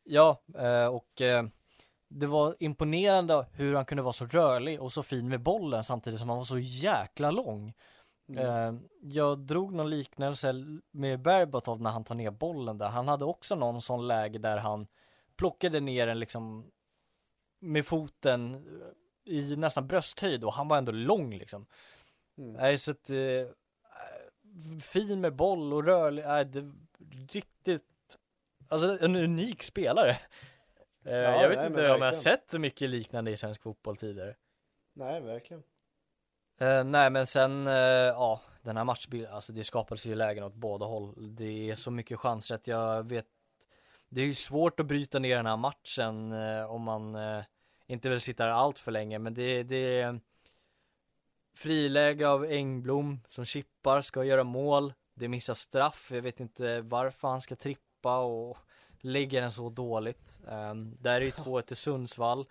Ja, 0.04 0.42
eh, 0.58 0.86
och 0.86 1.20
eh, 1.20 1.44
det 2.14 2.26
var 2.26 2.56
imponerande 2.58 3.46
hur 3.52 3.74
han 3.74 3.84
kunde 3.84 4.02
vara 4.02 4.12
så 4.12 4.26
rörlig 4.26 4.80
och 4.82 4.92
så 4.92 5.02
fin 5.02 5.28
med 5.28 5.40
bollen 5.40 5.84
samtidigt 5.84 6.20
som 6.20 6.28
han 6.28 6.38
var 6.38 6.44
så 6.44 6.58
jäkla 6.58 7.30
lång. 7.30 7.72
Mm. 8.28 8.88
Jag 9.02 9.38
drog 9.38 9.74
någon 9.74 9.90
liknelse 9.90 10.54
med 10.90 11.22
Berbatov 11.22 11.80
när 11.80 11.90
han 11.90 12.04
tar 12.04 12.14
ner 12.14 12.30
bollen 12.30 12.78
där. 12.78 12.88
Han 12.88 13.08
hade 13.08 13.24
också 13.24 13.54
någon 13.54 13.80
sån 13.80 14.06
läge 14.06 14.38
där 14.38 14.56
han 14.56 14.86
plockade 15.36 15.80
ner 15.80 16.06
den 16.06 16.18
liksom 16.18 16.70
med 17.60 17.86
foten 17.86 18.66
i 19.24 19.56
nästan 19.56 19.86
brösthöjd 19.86 20.44
och 20.44 20.52
han 20.52 20.68
var 20.68 20.78
ändå 20.78 20.92
lång 20.92 21.34
liksom. 21.34 21.66
Mm. 22.38 22.78
Så 22.78 22.90
att 22.90 23.10
eh, 23.10 23.46
fin 24.80 25.20
med 25.20 25.36
boll 25.36 25.72
och 25.72 25.84
rörlig, 25.84 26.24
nej, 26.26 26.44
det 26.44 26.72
riktigt 27.32 27.82
Alltså 28.72 28.98
en 29.04 29.16
unik 29.16 29.62
spelare. 29.62 30.16
Ja, 31.04 31.12
jag 31.12 31.48
vet 31.48 31.66
inte 31.66 31.94
om 31.94 32.02
jag 32.02 32.06
har 32.06 32.12
sett 32.12 32.50
så 32.50 32.58
mycket 32.58 32.90
liknande 32.90 33.30
i 33.30 33.36
svensk 33.36 33.62
fotboll 33.62 33.96
tidigare. 33.96 34.34
Nej, 34.92 35.20
verkligen. 35.20 35.62
Uh, 36.62 36.84
nej 36.84 37.10
men 37.10 37.26
sen, 37.26 37.66
uh, 37.66 37.74
ja, 37.74 38.40
den 38.62 38.76
här 38.76 38.84
matchbilden, 38.84 39.32
alltså 39.32 39.52
det 39.52 39.64
skapades 39.64 40.06
ju 40.06 40.14
lägen 40.14 40.44
åt 40.44 40.54
båda 40.54 40.86
håll. 40.86 41.36
Det 41.36 41.70
är 41.70 41.74
så 41.74 41.90
mycket 41.90 42.18
chanser 42.18 42.54
att 42.54 42.66
jag 42.66 43.08
vet 43.08 43.26
Det 44.08 44.20
är 44.20 44.26
ju 44.26 44.34
svårt 44.34 44.80
att 44.80 44.86
bryta 44.86 45.18
ner 45.18 45.36
den 45.36 45.46
här 45.46 45.56
matchen 45.56 46.32
uh, 46.32 46.70
om 46.70 46.82
man 46.82 47.16
inte 47.86 48.08
vill 48.08 48.20
sitta 48.20 48.44
där 48.44 48.52
allt 48.52 48.78
för 48.78 48.92
länge 48.92 49.18
men 49.18 49.34
det, 49.34 49.62
det 49.62 50.00
är 50.00 50.20
Friläge 51.54 52.28
av 52.28 52.44
Engblom 52.44 53.20
som 53.28 53.44
chippar, 53.44 54.00
ska 54.00 54.24
göra 54.24 54.44
mål 54.44 54.92
Det 55.14 55.28
missar 55.28 55.54
straff, 55.54 56.10
jag 56.14 56.22
vet 56.22 56.40
inte 56.40 56.80
varför 56.80 57.28
han 57.28 57.40
ska 57.40 57.56
trippa 57.56 58.18
och 58.18 58.58
lägger 59.02 59.40
den 59.40 59.52
så 59.52 59.68
dåligt 59.68 60.40
um, 60.46 60.96
Där 61.00 61.20
är 61.20 61.24
ju 61.24 61.30
2-1 61.30 61.62
till 61.62 61.76
Sundsvall 61.76 62.46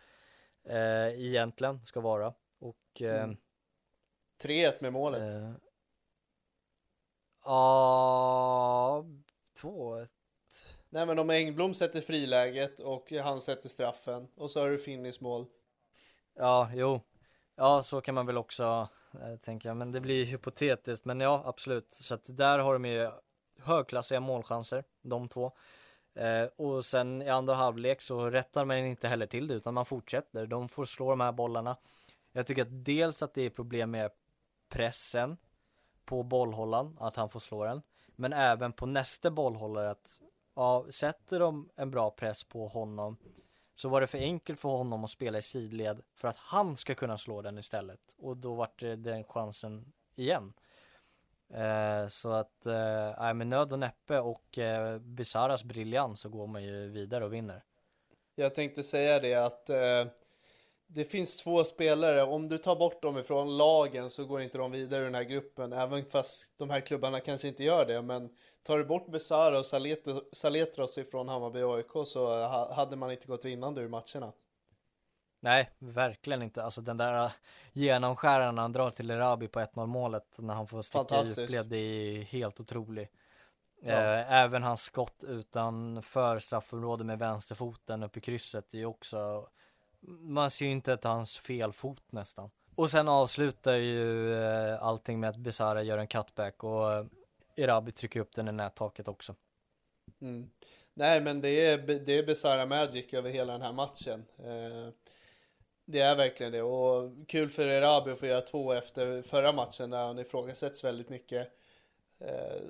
Egentligen 1.15 1.86
ska 1.86 2.02
vara 2.02 2.34
och 2.60 3.02
mm 3.02 3.38
3-1 4.41 4.73
med 4.80 4.94
målet. 4.94 5.22
Uh, 5.22 5.52
ja, 7.45 9.06
2-1. 9.61 10.07
Nej 10.90 11.06
men 11.06 11.19
om 11.19 11.30
Engblom 11.30 11.73
sätter 11.73 12.02
friläget 12.02 12.80
och 12.80 13.11
han 13.11 13.41
sätter 13.41 13.69
straffen 13.69 14.28
och 14.36 14.52
så 14.52 14.60
har 14.60 14.69
du 14.69 14.78
Finnis 14.78 15.22
mål. 15.22 15.45
Ja, 16.36 16.72
jo. 16.73 17.02
Ja, 17.56 17.84
så 17.84 18.02
kan 18.02 18.15
man 18.15 18.26
väl 18.26 18.38
också 18.38 18.88
äh, 19.14 19.36
tänka, 19.38 19.73
men 19.73 19.91
det 19.91 19.99
blir 19.99 20.26
hypotetiskt. 20.26 21.06
Men 21.06 21.19
ja, 21.19 21.44
absolut. 21.45 21.94
Så 21.94 22.15
att 22.15 22.38
där 22.38 22.60
har 22.60 22.73
de 22.73 22.86
ju 22.86 23.11
högklassiga 23.60 24.19
målchanser, 24.19 24.84
de 25.02 25.28
två. 25.28 25.52
Eh, 26.14 26.44
och 26.56 26.86
sen 26.86 27.22
i 27.22 27.30
andra 27.30 27.54
halvlek 27.54 28.02
så 28.02 28.30
rättar 28.30 28.66
man 28.66 28.78
inte 28.78 29.08
heller 29.08 29.26
till 29.26 29.48
det 29.48 29.54
utan 29.54 29.74
man 29.74 29.86
fortsätter. 29.86 30.48
De 30.48 30.70
får 30.70 30.86
slå 30.86 31.10
de 31.10 31.20
här 31.20 31.32
bollarna. 31.32 31.78
Jag 32.32 32.48
tycker 32.48 32.62
att 32.62 32.86
dels 32.86 33.24
att 33.24 33.34
det 33.34 33.42
är 33.42 33.50
problem 33.50 33.92
med 33.92 34.12
pressen 34.70 35.38
på 36.06 36.24
bollhållaren, 36.24 36.98
att 37.00 37.16
han 37.16 37.30
får 37.30 37.40
slå 37.40 37.64
den. 37.66 37.82
Men 38.16 38.34
även 38.34 38.74
på 38.74 38.86
nästa 38.86 39.32
bollhållare 39.32 39.90
att, 39.90 40.20
ja, 40.56 40.86
sätter 40.90 41.40
de 41.40 41.70
en 41.76 41.92
bra 41.92 42.10
press 42.10 42.44
på 42.44 42.68
honom 42.68 43.18
så 43.76 43.90
var 43.90 44.02
det 44.02 44.08
för 44.08 44.18
enkelt 44.18 44.60
för 44.60 44.70
honom 44.70 45.04
att 45.04 45.10
spela 45.10 45.38
i 45.38 45.42
sidled 45.42 46.02
för 46.14 46.28
att 46.28 46.38
han 46.38 46.78
ska 46.78 46.96
kunna 46.96 47.18
slå 47.18 47.42
den 47.42 47.58
istället. 47.58 48.16
Och 48.18 48.38
då 48.38 48.56
vart 48.56 48.80
det 48.80 48.96
den 48.96 49.24
chansen 49.24 49.94
igen. 50.16 50.54
Eh, 51.53 52.07
så 52.07 52.32
att, 52.32 52.65
eh, 52.65 53.34
med 53.34 53.48
nöd 53.48 53.73
och 53.73 53.80
näppe 53.80 54.19
och 54.19 54.57
eh, 54.57 54.99
Bisaras 54.99 55.64
briljans 55.64 56.22
så 56.22 56.30
går 56.30 56.48
man 56.48 56.64
ju 56.64 56.90
vidare 56.90 57.26
och 57.26 57.34
vinner. 57.34 57.64
Jag 58.36 58.56
tänkte 58.56 58.84
säga 58.84 59.19
det 59.19 59.34
att 59.34 59.69
eh, 59.69 60.06
det 60.88 61.06
finns 61.06 61.38
två 61.38 61.64
spelare, 61.64 62.23
om 62.23 62.48
du 62.48 62.57
tar 62.57 62.76
bort 62.76 63.02
dem 63.02 63.18
ifrån 63.18 63.57
lagen 63.57 64.10
så 64.10 64.26
går 64.26 64.41
inte 64.41 64.57
de 64.57 64.72
vidare 64.72 65.02
i 65.02 65.06
den 65.06 65.15
här 65.15 65.23
gruppen, 65.23 65.73
även 65.73 66.06
fast 66.06 66.57
de 66.57 66.69
här 66.69 66.80
klubbarna 66.80 67.19
kanske 67.19 67.48
inte 67.48 67.64
gör 67.64 67.86
det, 67.86 68.02
men 68.02 68.30
tar 68.64 68.78
du 68.78 68.86
bort 68.86 69.11
Besara 69.11 69.60
och 69.60 69.65
Saletros 70.34 70.98
ifrån 70.98 71.30
Hammarby 71.30 71.61
och 71.61 71.76
AIK 71.76 72.07
så 72.07 72.48
hade 72.73 72.95
man 72.95 73.11
inte 73.11 73.28
gått 73.28 73.45
vinnande 73.45 73.82
ur 73.82 73.90
matcherna. 73.90 74.34
Nej, 75.43 75.69
verkligen 75.80 76.41
inte. 76.41 76.63
Alltså 76.63 76.81
den 76.81 76.97
där 76.97 77.31
genomskäraren 77.73 78.57
han 78.57 78.72
drar 78.72 78.91
till 78.91 79.11
Erabi 79.11 79.47
på 79.47 79.59
1-0 79.59 79.85
målet 79.85 80.35
när 80.38 80.53
han 80.53 80.68
får 80.68 80.81
sticka 80.81 81.22
i 81.22 81.26
djupled, 81.26 81.65
det 81.65 81.77
är 81.77 82.23
helt 82.23 82.59
otroligt. 82.59 83.11
Ja. 83.81 83.91
Eh, 83.91 84.34
även 84.34 84.63
hans 84.63 84.81
skott 84.81 85.23
utanför 85.23 86.39
straffområdet 86.39 87.05
med 87.05 87.19
vänsterfoten 87.19 88.03
upp 88.03 88.18
i 88.18 88.22
krysset 88.22 88.73
är 88.73 88.85
också 88.85 89.47
man 90.07 90.51
ser 90.51 90.65
ju 90.65 90.72
inte 90.72 90.93
att 90.93 91.03
hans 91.03 91.38
fel 91.38 91.73
fot 91.73 92.03
nästan. 92.11 92.49
Och 92.76 92.91
sen 92.91 93.07
avslutar 93.07 93.73
ju 93.73 94.34
eh, 94.43 94.84
allting 94.84 95.19
med 95.19 95.30
att 95.30 95.38
Besara 95.38 95.84
gör 95.84 95.97
en 95.97 96.07
cutback 96.07 96.63
och 96.63 96.93
eh, 96.93 97.05
Erabi 97.55 97.91
trycker 97.91 98.19
upp 98.19 98.35
den 98.35 98.47
i 98.47 98.51
nättaket 98.51 99.07
också. 99.07 99.35
Mm. 100.22 100.49
Nej 100.93 101.22
men 101.22 101.41
det 101.41 101.49
är, 101.49 101.77
det 101.77 102.18
är 102.18 102.26
Besara 102.26 102.65
Magic 102.65 103.13
över 103.13 103.30
hela 103.30 103.53
den 103.53 103.61
här 103.61 103.72
matchen. 103.72 104.26
Eh, 104.38 104.93
det 105.91 105.99
är 105.99 106.15
verkligen 106.15 106.51
det 106.51 106.61
och 106.61 107.11
kul 107.27 107.49
för 107.49 107.68
Erabi 107.68 108.11
att 108.11 108.19
få 108.19 108.26
göra 108.26 108.41
två 108.41 108.73
efter 108.73 109.22
förra 109.22 109.51
matchen 109.51 109.89
där 109.89 110.05
han 110.05 110.19
ifrågasätts 110.19 110.84
väldigt 110.84 111.09
mycket. 111.09 111.47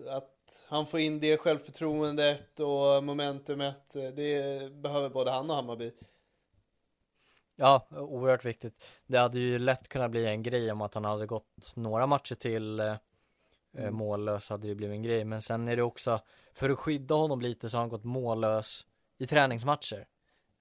Att 0.08 0.64
han 0.68 0.88
får 0.88 1.00
in 1.00 1.20
det 1.20 1.38
självförtroendet 1.38 2.60
och 2.60 3.04
momentumet, 3.04 3.94
det 3.94 4.72
behöver 4.74 5.10
både 5.10 5.32
han 5.32 5.50
och 5.50 5.56
Hammarby. 5.56 5.92
Ja, 7.56 7.88
oerhört 7.90 8.46
viktigt. 8.46 8.86
Det 9.06 9.18
hade 9.18 9.40
ju 9.40 9.60
lätt 9.60 9.88
kunnat 9.88 10.12
bli 10.12 10.26
en 10.26 10.44
grej 10.44 10.72
om 10.72 10.82
att 10.82 10.94
han 10.94 11.06
hade 11.06 11.26
gått 11.26 11.72
några 11.76 12.08
matcher 12.08 12.36
till 12.36 12.80
eh, 12.80 12.96
mm. 13.78 13.96
mållös 13.96 14.50
hade 14.50 14.68
det 14.68 14.76
blivit 14.76 14.96
en 14.96 15.04
grej. 15.04 15.26
Men 15.26 15.42
sen 15.42 15.68
är 15.68 15.76
det 15.76 15.84
också, 15.84 16.20
för 16.54 16.70
att 16.70 16.80
skydda 16.80 17.16
honom 17.16 17.42
lite 17.42 17.70
så 17.70 17.78
har 17.78 17.82
han 17.82 17.90
gått 17.90 18.04
mållös 18.04 18.86
i 19.18 19.28
träningsmatcher. 19.28 20.08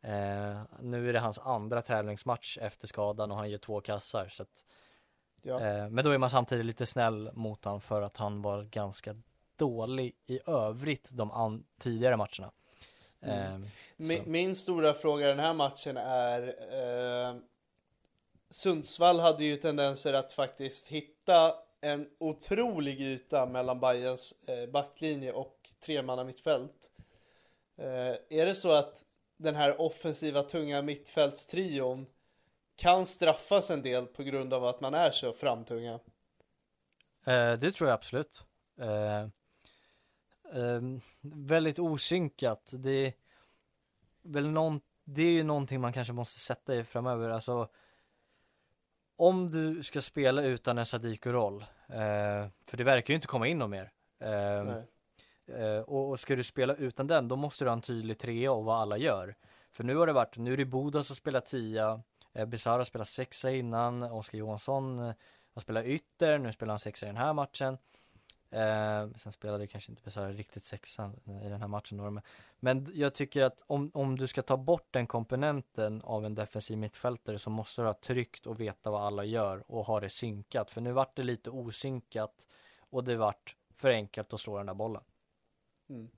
Eh, 0.02 0.62
nu 0.80 1.08
är 1.08 1.12
det 1.12 1.20
hans 1.20 1.38
andra 1.38 1.82
träningsmatch 1.82 2.58
efter 2.60 2.86
skadan 2.86 3.30
och 3.30 3.36
han 3.36 3.50
gör 3.50 3.58
två 3.58 3.80
kassar. 3.80 4.28
Så 4.28 4.42
att, 4.42 4.66
ja. 5.42 5.60
eh, 5.60 5.88
men 5.88 6.04
då 6.04 6.10
är 6.10 6.18
man 6.18 6.30
samtidigt 6.30 6.66
lite 6.66 6.86
snäll 6.86 7.30
mot 7.34 7.64
honom 7.64 7.80
för 7.80 8.02
att 8.02 8.16
han 8.16 8.42
var 8.42 8.62
ganska 8.62 9.16
dålig 9.56 10.16
i 10.26 10.40
övrigt 10.46 11.08
de 11.10 11.64
tidigare 11.78 12.16
matcherna. 12.16 12.50
Mm. 13.22 13.54
Ehm, 13.54 13.66
min, 13.96 14.22
min, 14.26 14.54
stora 14.54 14.94
fråga 14.94 15.26
i 15.26 15.28
den 15.28 15.38
här 15.38 15.54
matchen 15.54 15.96
är 15.96 16.42
eh, 16.48 17.36
Sundsvall 18.50 19.20
hade 19.20 19.44
ju 19.44 19.56
tendenser 19.56 20.12
att 20.12 20.32
faktiskt 20.32 20.88
hitta 20.88 21.54
en 21.80 22.08
otrolig 22.18 23.00
yta 23.00 23.46
mellan 23.46 23.80
Bayerns 23.80 24.34
eh, 24.46 24.70
backlinje 24.70 25.32
och 25.32 25.70
tremanna 25.84 26.24
mittfält. 26.24 26.90
Eh, 27.76 28.38
är 28.38 28.46
det 28.46 28.54
så 28.54 28.72
att 28.72 29.04
den 29.40 29.54
här 29.54 29.80
offensiva 29.80 30.42
tunga 30.42 30.82
mittfältstrion 30.82 32.06
kan 32.76 33.06
straffas 33.06 33.70
en 33.70 33.82
del 33.82 34.06
på 34.06 34.22
grund 34.22 34.54
av 34.54 34.64
att 34.64 34.80
man 34.80 34.94
är 34.94 35.10
så 35.10 35.32
framtunga? 35.32 36.00
Eh, 37.26 37.52
det 37.52 37.72
tror 37.72 37.88
jag 37.90 37.94
absolut. 37.94 38.44
Eh, 38.80 39.20
eh, 40.60 40.80
väldigt 41.22 41.78
osynkat. 41.78 42.70
Det 42.72 43.06
är 43.06 43.12
väl 44.22 44.50
någon, 44.50 44.80
det 45.04 45.22
är 45.22 45.32
ju 45.32 45.42
någonting 45.42 45.80
man 45.80 45.92
kanske 45.92 46.12
måste 46.12 46.40
sätta 46.40 46.74
i 46.74 46.84
framöver. 46.84 47.30
Alltså 47.30 47.68
om 49.16 49.50
du 49.50 49.82
ska 49.82 50.00
spela 50.00 50.42
utan 50.42 50.78
en 50.78 50.86
Sadiko-roll, 50.86 51.60
eh, 51.88 52.48
för 52.64 52.76
det 52.76 52.84
verkar 52.84 53.12
ju 53.12 53.16
inte 53.16 53.26
komma 53.26 53.46
in 53.46 53.58
någon 53.58 53.70
mer. 53.70 53.92
Eh, 55.50 55.80
och, 55.80 56.10
och, 56.10 56.20
ska 56.20 56.36
du 56.36 56.44
spela 56.44 56.74
utan 56.74 57.06
den, 57.06 57.28
då 57.28 57.36
måste 57.36 57.64
du 57.64 57.68
ha 57.68 57.72
en 57.72 57.82
tydlig 57.82 58.18
trea 58.18 58.52
och 58.52 58.64
vad 58.64 58.80
alla 58.80 58.96
gör. 58.96 59.34
För 59.70 59.84
nu 59.84 59.96
har 59.96 60.06
det 60.06 60.12
varit, 60.12 60.36
nu 60.36 60.52
är 60.52 60.56
det 60.56 60.64
Boda 60.64 61.02
som 61.02 61.16
spelar 61.16 61.40
tia, 61.40 62.02
eh, 62.32 62.46
Besara 62.46 62.84
spelar 62.84 63.04
sexa 63.04 63.50
innan, 63.50 64.02
Oskar 64.02 64.38
Johansson 64.38 64.98
eh, 64.98 65.14
har 65.54 65.60
spelat 65.60 65.84
ytter, 65.84 66.38
nu 66.38 66.52
spelar 66.52 66.72
han 66.72 66.78
sexa 66.78 67.06
i 67.06 67.08
den 67.08 67.16
här 67.16 67.32
matchen. 67.32 67.78
Eh, 68.52 69.08
sen 69.16 69.32
spelade 69.32 69.66
kanske 69.66 69.92
inte 69.92 70.02
Besara 70.02 70.32
riktigt 70.32 70.64
sexan 70.64 71.20
i 71.44 71.48
den 71.48 71.60
här 71.60 71.68
matchen 71.68 71.98
då, 71.98 72.10
men, 72.10 72.22
men 72.60 72.90
jag 72.94 73.14
tycker 73.14 73.42
att 73.42 73.64
om, 73.66 73.90
om 73.94 74.18
du 74.18 74.26
ska 74.26 74.42
ta 74.42 74.56
bort 74.56 74.88
den 74.90 75.06
komponenten 75.06 76.02
av 76.02 76.26
en 76.26 76.34
defensiv 76.34 76.78
mittfältare 76.78 77.38
så 77.38 77.50
måste 77.50 77.82
du 77.82 77.86
ha 77.86 77.94
tryggt 77.94 78.46
och 78.46 78.60
veta 78.60 78.90
vad 78.90 79.02
alla 79.02 79.24
gör 79.24 79.64
och 79.66 79.86
ha 79.86 80.00
det 80.00 80.08
synkat. 80.08 80.70
För 80.70 80.80
nu 80.80 80.92
vart 80.92 81.16
det 81.16 81.22
lite 81.22 81.50
osynkat 81.50 82.46
och 82.90 83.04
det 83.04 83.16
vart 83.16 83.56
för 83.74 83.90
enkelt 83.90 84.32
att 84.32 84.40
slå 84.40 84.56
den 84.56 84.66
där 84.66 84.74
bollen. 84.74 85.02
Mm. 85.90 86.08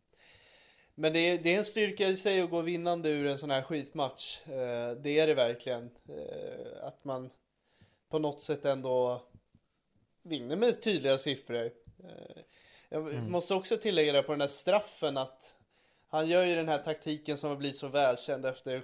Men 0.94 1.12
det 1.12 1.18
är, 1.18 1.38
det 1.38 1.54
är 1.54 1.58
en 1.58 1.64
styrka 1.64 2.08
i 2.08 2.16
sig 2.16 2.40
att 2.40 2.50
gå 2.50 2.60
vinnande 2.60 3.08
ur 3.08 3.26
en 3.26 3.38
sån 3.38 3.50
här 3.50 3.62
skitmatch. 3.62 4.40
Eh, 4.46 4.90
det 4.90 5.18
är 5.18 5.26
det 5.26 5.34
verkligen. 5.34 5.90
Eh, 6.08 6.86
att 6.86 7.04
man 7.04 7.30
på 8.08 8.18
något 8.18 8.40
sätt 8.40 8.64
ändå 8.64 9.22
vinner 10.22 10.56
med 10.56 10.82
tydliga 10.82 11.18
siffror. 11.18 11.64
Eh, 12.04 12.42
jag 12.88 13.10
mm. 13.10 13.32
måste 13.32 13.54
också 13.54 13.76
tillägga 13.76 14.12
det 14.12 14.22
på 14.22 14.32
den 14.32 14.40
här 14.40 14.48
straffen 14.48 15.16
att 15.16 15.54
han 16.08 16.28
gör 16.28 16.44
ju 16.44 16.54
den 16.54 16.68
här 16.68 16.78
taktiken 16.78 17.36
som 17.36 17.50
har 17.50 17.56
blivit 17.56 17.76
så 17.76 17.88
välkänd 17.88 18.46
efter 18.46 18.82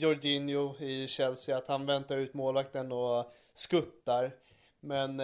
Jorginho 0.00 0.74
i 0.80 1.08
Chelsea, 1.08 1.56
att 1.56 1.68
han 1.68 1.86
väntar 1.86 2.16
ut 2.16 2.34
målvakten 2.34 2.92
och 2.92 3.32
skuttar. 3.54 4.36
Men 4.80 5.20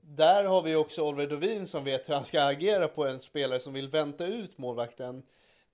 där 0.00 0.44
har 0.44 0.62
vi 0.62 0.74
också 0.74 1.02
Oliver 1.02 1.26
Dovin 1.26 1.66
som 1.66 1.84
vet 1.84 2.08
hur 2.08 2.14
han 2.14 2.24
ska 2.24 2.42
agera 2.42 2.88
på 2.88 3.06
en 3.06 3.20
spelare 3.20 3.60
som 3.60 3.72
vill 3.72 3.88
vänta 3.88 4.26
ut 4.26 4.58
målvakten 4.58 5.22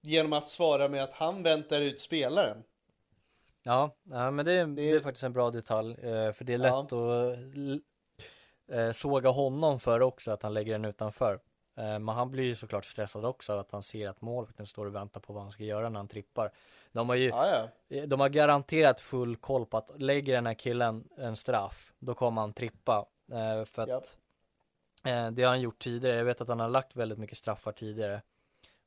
genom 0.01 0.33
att 0.33 0.49
svara 0.49 0.89
med 0.89 1.03
att 1.03 1.13
han 1.13 1.43
väntar 1.43 1.81
ut 1.81 2.01
spelaren. 2.01 2.65
Ja, 3.63 3.97
ja 4.11 4.31
men 4.31 4.47
det 4.47 4.53
är, 4.53 4.67
det, 4.67 4.91
är 4.91 5.01
faktiskt 5.01 5.25
en 5.25 5.33
bra 5.33 5.51
detalj, 5.51 5.93
eh, 5.93 6.33
för 6.33 6.45
det 6.45 6.55
är 6.55 6.59
lätt 6.59 6.73
ja. 6.73 6.81
att 6.81 6.93
eh, 8.73 8.93
såga 8.93 9.31
honom 9.31 9.81
för 9.81 10.03
också 10.03 10.33
att 10.33 10.43
han 10.43 10.55
lägger 10.55 10.73
den 10.73 10.85
utanför. 10.85 11.41
Eh, 11.77 11.99
men 11.99 12.09
han 12.09 12.31
blir 12.31 12.45
ju 12.45 12.55
såklart 12.55 12.85
stressad 12.85 13.25
också 13.25 13.53
att 13.53 13.73
han 13.73 13.83
ser 13.83 14.09
att 14.09 14.21
målvakten 14.21 14.67
står 14.67 14.87
och 14.87 14.95
väntar 14.95 15.21
på 15.21 15.33
vad 15.33 15.43
han 15.43 15.51
ska 15.51 15.65
göra 15.65 15.89
när 15.89 16.01
han 16.01 16.09
trippar. 16.09 16.53
De 16.93 17.09
har 17.09 17.17
ju, 17.17 17.29
ja. 17.29 17.69
de 18.07 18.21
har 18.21 18.29
garanterat 18.29 19.01
full 19.01 19.37
koll 19.37 19.67
på 19.67 19.77
att 19.77 19.91
lägger 19.97 20.35
den 20.35 20.47
här 20.47 20.55
killen 20.55 21.09
en 21.17 21.37
straff, 21.37 21.93
då 21.99 22.15
kommer 22.15 22.41
han 22.41 22.53
trippa. 22.53 23.07
För 23.67 23.97
att 23.97 24.17
Eh, 25.07 25.31
det 25.31 25.43
har 25.43 25.51
han 25.51 25.61
gjort 25.61 25.83
tidigare. 25.83 26.17
Jag 26.17 26.25
vet 26.25 26.41
att 26.41 26.49
han 26.49 26.61
har 26.61 26.69
lagt 26.69 26.97
väldigt 26.97 27.19
mycket 27.19 27.39
straffar 27.39 27.73
tidigare. 27.73 28.23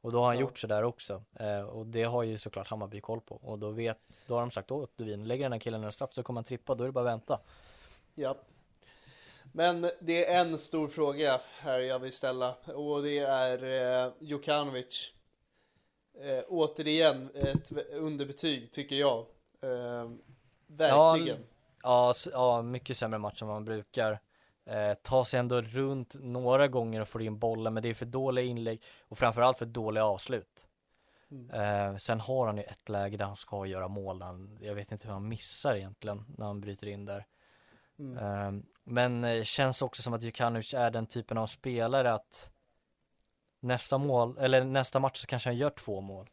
Och 0.01 0.11
då 0.11 0.19
har 0.19 0.25
han 0.25 0.35
ja. 0.35 0.41
gjort 0.41 0.59
sådär 0.59 0.83
också. 0.83 1.23
Eh, 1.39 1.61
och 1.61 1.85
det 1.85 2.03
har 2.03 2.23
ju 2.23 2.37
såklart 2.37 2.67
Hammarby 2.67 3.01
koll 3.01 3.21
på. 3.21 3.35
Och 3.35 3.59
då 3.59 3.69
vet, 3.69 3.99
då 4.27 4.33
har 4.33 4.41
de 4.41 4.51
sagt 4.51 4.71
åt 4.71 4.97
Duvin, 4.97 5.27
lägger 5.27 5.45
den 5.45 5.51
här 5.51 5.59
killen 5.59 5.83
en 5.83 5.91
straff 5.91 6.13
så 6.13 6.23
kommer 6.23 6.37
han 6.37 6.45
trippa, 6.45 6.75
då 6.75 6.83
är 6.83 6.87
det 6.87 6.91
bara 6.91 7.05
att 7.05 7.13
vänta. 7.13 7.39
Ja. 8.15 8.35
Men 9.51 9.89
det 9.99 10.25
är 10.25 10.41
en 10.41 10.57
stor 10.57 10.87
fråga 10.87 11.41
här 11.59 11.79
jag 11.79 11.99
vill 11.99 12.11
ställa 12.11 12.53
och 12.53 13.03
det 13.03 13.19
är 13.19 13.63
eh, 14.05 14.11
Jokanovic. 14.19 15.13
Eh, 16.21 16.43
återigen 16.47 17.29
ett 17.35 17.71
underbetyg 17.91 18.71
tycker 18.71 18.95
jag. 18.95 19.17
Eh, 19.61 20.09
verkligen. 20.67 21.37
Ja, 21.83 22.13
ja, 22.25 22.31
ja, 22.31 22.61
mycket 22.61 22.97
sämre 22.97 23.19
match 23.19 23.41
än 23.41 23.47
vad 23.47 23.55
man 23.55 23.65
brukar. 23.65 24.19
Eh, 24.69 24.93
tar 24.93 25.23
sig 25.23 25.39
ändå 25.39 25.61
runt 25.61 26.15
några 26.19 26.67
gånger 26.67 27.01
och 27.01 27.07
får 27.07 27.21
in 27.21 27.39
bollen 27.39 27.73
men 27.73 27.83
det 27.83 27.89
är 27.89 27.93
för 27.93 28.05
dåliga 28.05 28.45
inlägg 28.45 28.83
och 29.07 29.17
framförallt 29.17 29.57
för 29.57 29.65
dåliga 29.65 30.05
avslut. 30.05 30.67
Mm. 31.31 31.49
Eh, 31.49 31.97
sen 31.97 32.19
har 32.19 32.45
han 32.45 32.57
ju 32.57 32.63
ett 32.63 32.89
läge 32.89 33.17
där 33.17 33.25
han 33.25 33.35
ska 33.35 33.65
göra 33.65 33.87
mål, 33.87 34.21
han, 34.21 34.57
jag 34.61 34.75
vet 34.75 34.91
inte 34.91 35.07
hur 35.07 35.13
han 35.13 35.27
missar 35.27 35.75
egentligen 35.75 36.25
när 36.37 36.45
han 36.45 36.61
bryter 36.61 36.87
in 36.87 37.05
där. 37.05 37.25
Mm. 37.99 38.17
Eh, 38.17 38.63
men 38.83 39.45
känns 39.45 39.81
också 39.81 40.01
som 40.01 40.13
att 40.13 40.21
Jukanovic 40.21 40.73
är 40.73 40.91
den 40.91 41.05
typen 41.05 41.37
av 41.37 41.47
spelare 41.47 42.13
att 42.13 42.51
nästa 43.59 43.97
mål, 43.97 44.37
eller 44.37 44.63
nästa 44.63 44.99
match 44.99 45.17
så 45.17 45.27
kanske 45.27 45.49
han 45.49 45.57
gör 45.57 45.69
två 45.69 46.01
mål. 46.01 46.29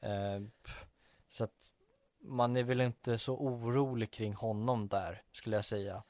Eh, 0.00 0.40
så 1.28 1.44
att 1.44 1.54
man 2.22 2.56
är 2.56 2.62
väl 2.62 2.80
inte 2.80 3.18
så 3.18 3.36
orolig 3.36 4.10
kring 4.10 4.34
honom 4.34 4.88
där 4.88 5.22
skulle 5.32 5.56
jag 5.56 5.64
säga. 5.64 6.02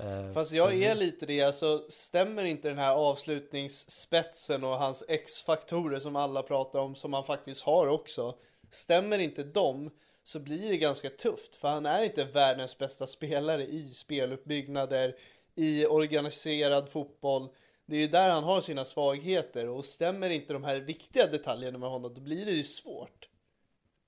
Eh, 0.00 0.32
Fast 0.32 0.52
jag 0.52 0.82
är 0.82 0.94
lite 0.94 1.26
det, 1.26 1.42
alltså 1.42 1.84
stämmer 1.88 2.44
inte 2.44 2.68
den 2.68 2.78
här 2.78 2.94
avslutningsspetsen 2.94 4.64
och 4.64 4.78
hans 4.78 5.04
X-faktorer 5.08 5.98
som 5.98 6.16
alla 6.16 6.42
pratar 6.42 6.78
om, 6.78 6.94
som 6.94 7.12
han 7.12 7.24
faktiskt 7.24 7.62
har 7.62 7.86
också. 7.86 8.38
Stämmer 8.70 9.18
inte 9.18 9.42
dem 9.42 9.90
så 10.24 10.40
blir 10.40 10.70
det 10.70 10.76
ganska 10.76 11.10
tufft, 11.10 11.56
för 11.56 11.68
han 11.68 11.86
är 11.86 12.02
inte 12.02 12.24
världens 12.24 12.78
bästa 12.78 13.06
spelare 13.06 13.64
i 13.64 13.90
speluppbyggnader, 13.94 15.16
i 15.54 15.86
organiserad 15.86 16.88
fotboll. 16.88 17.48
Det 17.86 17.96
är 17.96 18.00
ju 18.00 18.08
där 18.08 18.30
han 18.30 18.44
har 18.44 18.60
sina 18.60 18.84
svagheter 18.84 19.68
och 19.68 19.84
stämmer 19.84 20.30
inte 20.30 20.52
de 20.52 20.64
här 20.64 20.80
viktiga 20.80 21.26
detaljerna 21.26 21.78
med 21.78 21.88
honom, 21.88 22.14
då 22.14 22.20
blir 22.20 22.46
det 22.46 22.52
ju 22.52 22.64
svårt. 22.64 23.27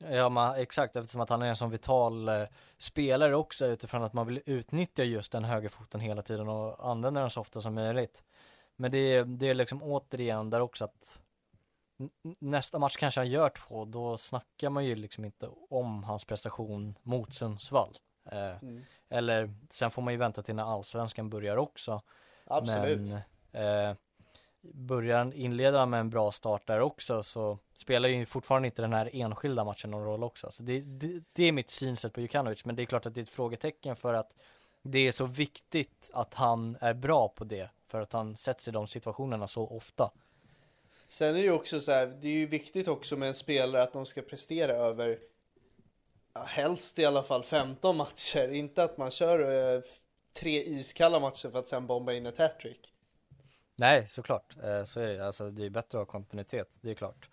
Ja 0.09 0.29
men 0.29 0.55
exakt 0.55 0.97
eftersom 0.97 1.21
att 1.21 1.29
han 1.29 1.43
är 1.43 1.47
en 1.47 1.57
sån 1.57 1.71
vital 1.71 2.29
eh, 2.29 2.43
spelare 2.79 3.37
också 3.37 3.67
utifrån 3.67 4.03
att 4.03 4.13
man 4.13 4.27
vill 4.27 4.43
utnyttja 4.47 5.05
just 5.05 5.33
den 5.33 5.45
högerfoten 5.45 6.01
hela 6.01 6.23
tiden 6.23 6.49
och 6.49 6.91
använda 6.91 7.21
den 7.21 7.31
så 7.31 7.41
ofta 7.41 7.61
som 7.61 7.75
möjligt. 7.75 8.23
Men 8.77 8.91
det, 8.91 9.23
det 9.23 9.49
är 9.49 9.55
liksom 9.55 9.83
återigen 9.83 10.51
där 10.51 10.61
också 10.61 10.85
att 10.85 11.21
nästa 12.39 12.79
match 12.79 12.97
kanske 12.97 13.21
han 13.21 13.31
gör 13.31 13.49
två, 13.49 13.85
då 13.85 14.17
snackar 14.17 14.71
man 14.71 14.85
ju 14.85 14.95
liksom 14.95 15.25
inte 15.25 15.49
om 15.71 16.05
hans 16.05 16.25
prestation 16.25 16.99
mot 17.03 17.35
Sundsvall. 17.35 17.99
Eh, 18.25 18.63
mm. 18.63 18.85
Eller 19.09 19.55
sen 19.71 19.91
får 19.91 20.03
man 20.03 20.15
ju 20.15 20.19
vänta 20.19 20.43
till 20.43 20.55
när 20.55 20.73
allsvenskan 20.75 21.31
börjar 21.31 21.57
också. 21.57 22.03
Absolut. 22.45 23.09
Men, 23.53 23.91
eh, 23.91 23.97
börjar 24.63 25.19
han 25.19 25.33
inleda 25.33 25.87
med 25.87 26.01
en 26.01 26.11
bra 26.11 26.33
start 26.33 26.67
där 26.67 26.81
också 26.81 27.23
så 27.23 27.59
spelar 27.75 28.09
ju 28.09 28.27
fortfarande 28.27 28.67
inte 28.67 28.83
den 28.83 28.93
här 28.93 29.11
enskilda 29.13 29.65
matchen 29.65 29.91
någon 29.91 30.05
roll 30.05 30.25
också. 30.25 30.51
Så 30.51 30.63
det, 30.63 30.81
det, 30.81 31.23
det 31.33 31.45
är 31.45 31.53
mitt 31.53 31.71
synsätt 31.71 32.13
på 32.13 32.21
Jukanovic, 32.21 32.65
men 32.65 32.77
det 32.77 32.83
är 32.83 32.87
klart 32.87 33.07
att 33.07 33.15
det 33.15 33.21
är 33.21 33.23
ett 33.23 33.31
frågetecken 33.31 33.97
för 33.97 34.15
att 34.15 34.33
det 34.83 34.99
är 34.99 35.13
så 35.13 35.27
viktigt 35.27 36.11
att 36.13 36.35
han 36.35 36.77
är 36.81 36.95
bra 36.95 37.29
på 37.29 37.45
det, 37.45 37.71
för 37.87 38.01
att 38.01 38.13
han 38.13 38.37
sätts 38.37 38.69
i 38.69 38.71
de 38.71 38.87
situationerna 38.87 39.47
så 39.47 39.69
ofta. 39.69 40.11
Sen 41.09 41.29
är 41.29 41.33
det 41.33 41.41
ju 41.41 41.53
också 41.53 41.81
så 41.81 41.93
här, 41.93 42.07
det 42.07 42.29
är 42.29 42.33
ju 42.33 42.47
viktigt 42.47 42.89
också 42.89 43.17
med 43.17 43.29
en 43.29 43.35
spelare 43.35 43.83
att 43.83 43.93
de 43.93 44.07
ska 44.07 44.23
prestera 44.23 44.73
över 44.73 45.19
ja, 46.35 46.43
helst 46.43 46.99
i 46.99 47.05
alla 47.05 47.23
fall 47.23 47.45
15 47.45 47.97
matcher, 47.97 48.49
inte 48.49 48.85
att 48.85 48.97
man 48.97 49.11
kör 49.11 49.75
eh, 49.75 49.81
tre 50.33 50.63
iskalla 50.63 51.21
matcher 51.21 51.51
för 51.51 51.59
att 51.59 51.69
sen 51.69 51.87
bomba 51.87 52.13
in 52.13 52.27
ett 52.27 52.39
hattrick. 52.39 52.93
Nej, 53.81 54.07
såklart. 54.09 54.57
Eh, 54.63 54.85
så 54.85 55.01
är 55.01 55.07
det. 55.07 55.27
Alltså 55.27 55.51
det 55.51 55.65
är 55.65 55.71
bättre 55.71 55.99
att 55.99 56.07
ha 56.07 56.13
kontinuitet, 56.13 56.79
det 56.81 56.91
är 56.91 56.95
klart. 56.95 57.29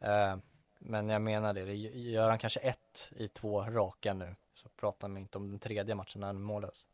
Eh, 0.00 0.36
men 0.78 1.08
jag 1.08 1.22
menar 1.22 1.54
det, 1.54 1.74
gör 1.74 2.28
han 2.28 2.38
kanske 2.38 2.60
ett 2.60 3.12
i 3.16 3.28
två 3.28 3.62
raka 3.62 4.14
nu 4.14 4.36
så 4.54 4.68
pratar 4.68 5.08
man 5.08 5.18
inte 5.18 5.38
om 5.38 5.50
den 5.50 5.58
tredje 5.58 5.94
matchen 5.94 6.20
när 6.20 6.26
han 6.26 6.36
är 6.36 6.40
mållös. 6.40 6.86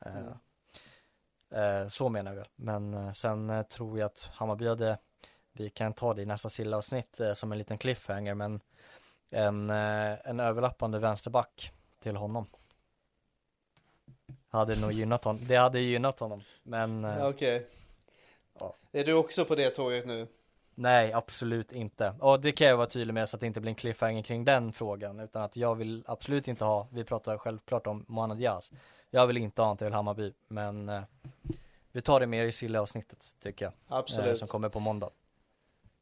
Eh, 0.00 0.16
mm. 1.50 1.90
Så 1.90 2.08
menar 2.08 2.30
jag 2.30 2.36
väl. 2.36 2.48
Men 2.56 3.14
sen 3.14 3.64
tror 3.68 3.98
jag 3.98 4.06
att 4.06 4.30
Hammarby 4.32 4.68
hade, 4.68 4.98
vi 5.52 5.70
kan 5.70 5.92
ta 5.92 6.14
det 6.14 6.22
i 6.22 6.26
nästa 6.26 6.48
sillavsnitt 6.48 7.20
som 7.34 7.52
en 7.52 7.58
liten 7.58 7.78
cliffhanger, 7.78 8.34
men 8.34 8.60
en, 9.30 9.70
en 9.70 10.40
överlappande 10.40 10.98
vänsterback 10.98 11.72
till 12.02 12.16
honom. 12.16 12.46
Hade 14.48 14.80
nog 14.80 14.92
gynnat 14.92 15.24
honom, 15.24 15.42
det 15.44 15.56
hade 15.56 15.80
gynnat 15.80 16.20
honom, 16.20 16.42
men 16.62 17.04
Okej. 17.04 17.56
Okay. 17.56 17.76
Ja. 18.58 18.74
Är 18.92 19.04
du 19.04 19.12
också 19.12 19.44
på 19.44 19.54
det 19.54 19.70
tåget 19.70 20.06
nu? 20.06 20.26
Nej, 20.74 21.12
absolut 21.12 21.72
inte. 21.72 22.14
Och 22.20 22.40
det 22.40 22.52
kan 22.52 22.66
jag 22.66 22.76
vara 22.76 22.86
tydlig 22.86 23.14
med 23.14 23.28
så 23.28 23.36
att 23.36 23.40
det 23.40 23.46
inte 23.46 23.60
blir 23.60 23.70
en 23.70 23.74
cliffhanger 23.74 24.22
kring 24.22 24.44
den 24.44 24.72
frågan. 24.72 25.20
Utan 25.20 25.42
att 25.42 25.56
jag 25.56 25.74
vill 25.74 26.04
absolut 26.06 26.48
inte 26.48 26.64
ha, 26.64 26.88
vi 26.92 27.04
pratar 27.04 27.38
självklart 27.38 27.86
om 27.86 28.04
Mohamed 28.08 28.36
Diaz. 28.36 28.72
Jag 29.10 29.26
vill 29.26 29.36
inte 29.36 29.62
ha 29.62 29.70
en 29.70 29.76
till 29.76 29.92
Hammarby, 29.92 30.32
men 30.48 30.88
eh, 30.88 31.02
vi 31.92 32.02
tar 32.02 32.20
det 32.20 32.26
mer 32.26 32.44
i 32.44 32.52
Sille-avsnittet 32.52 33.34
tycker 33.42 33.64
jag. 33.64 33.72
Absolut. 33.88 34.28
Eh, 34.28 34.34
som 34.34 34.48
kommer 34.48 34.68
på 34.68 34.80
måndag. 34.80 35.10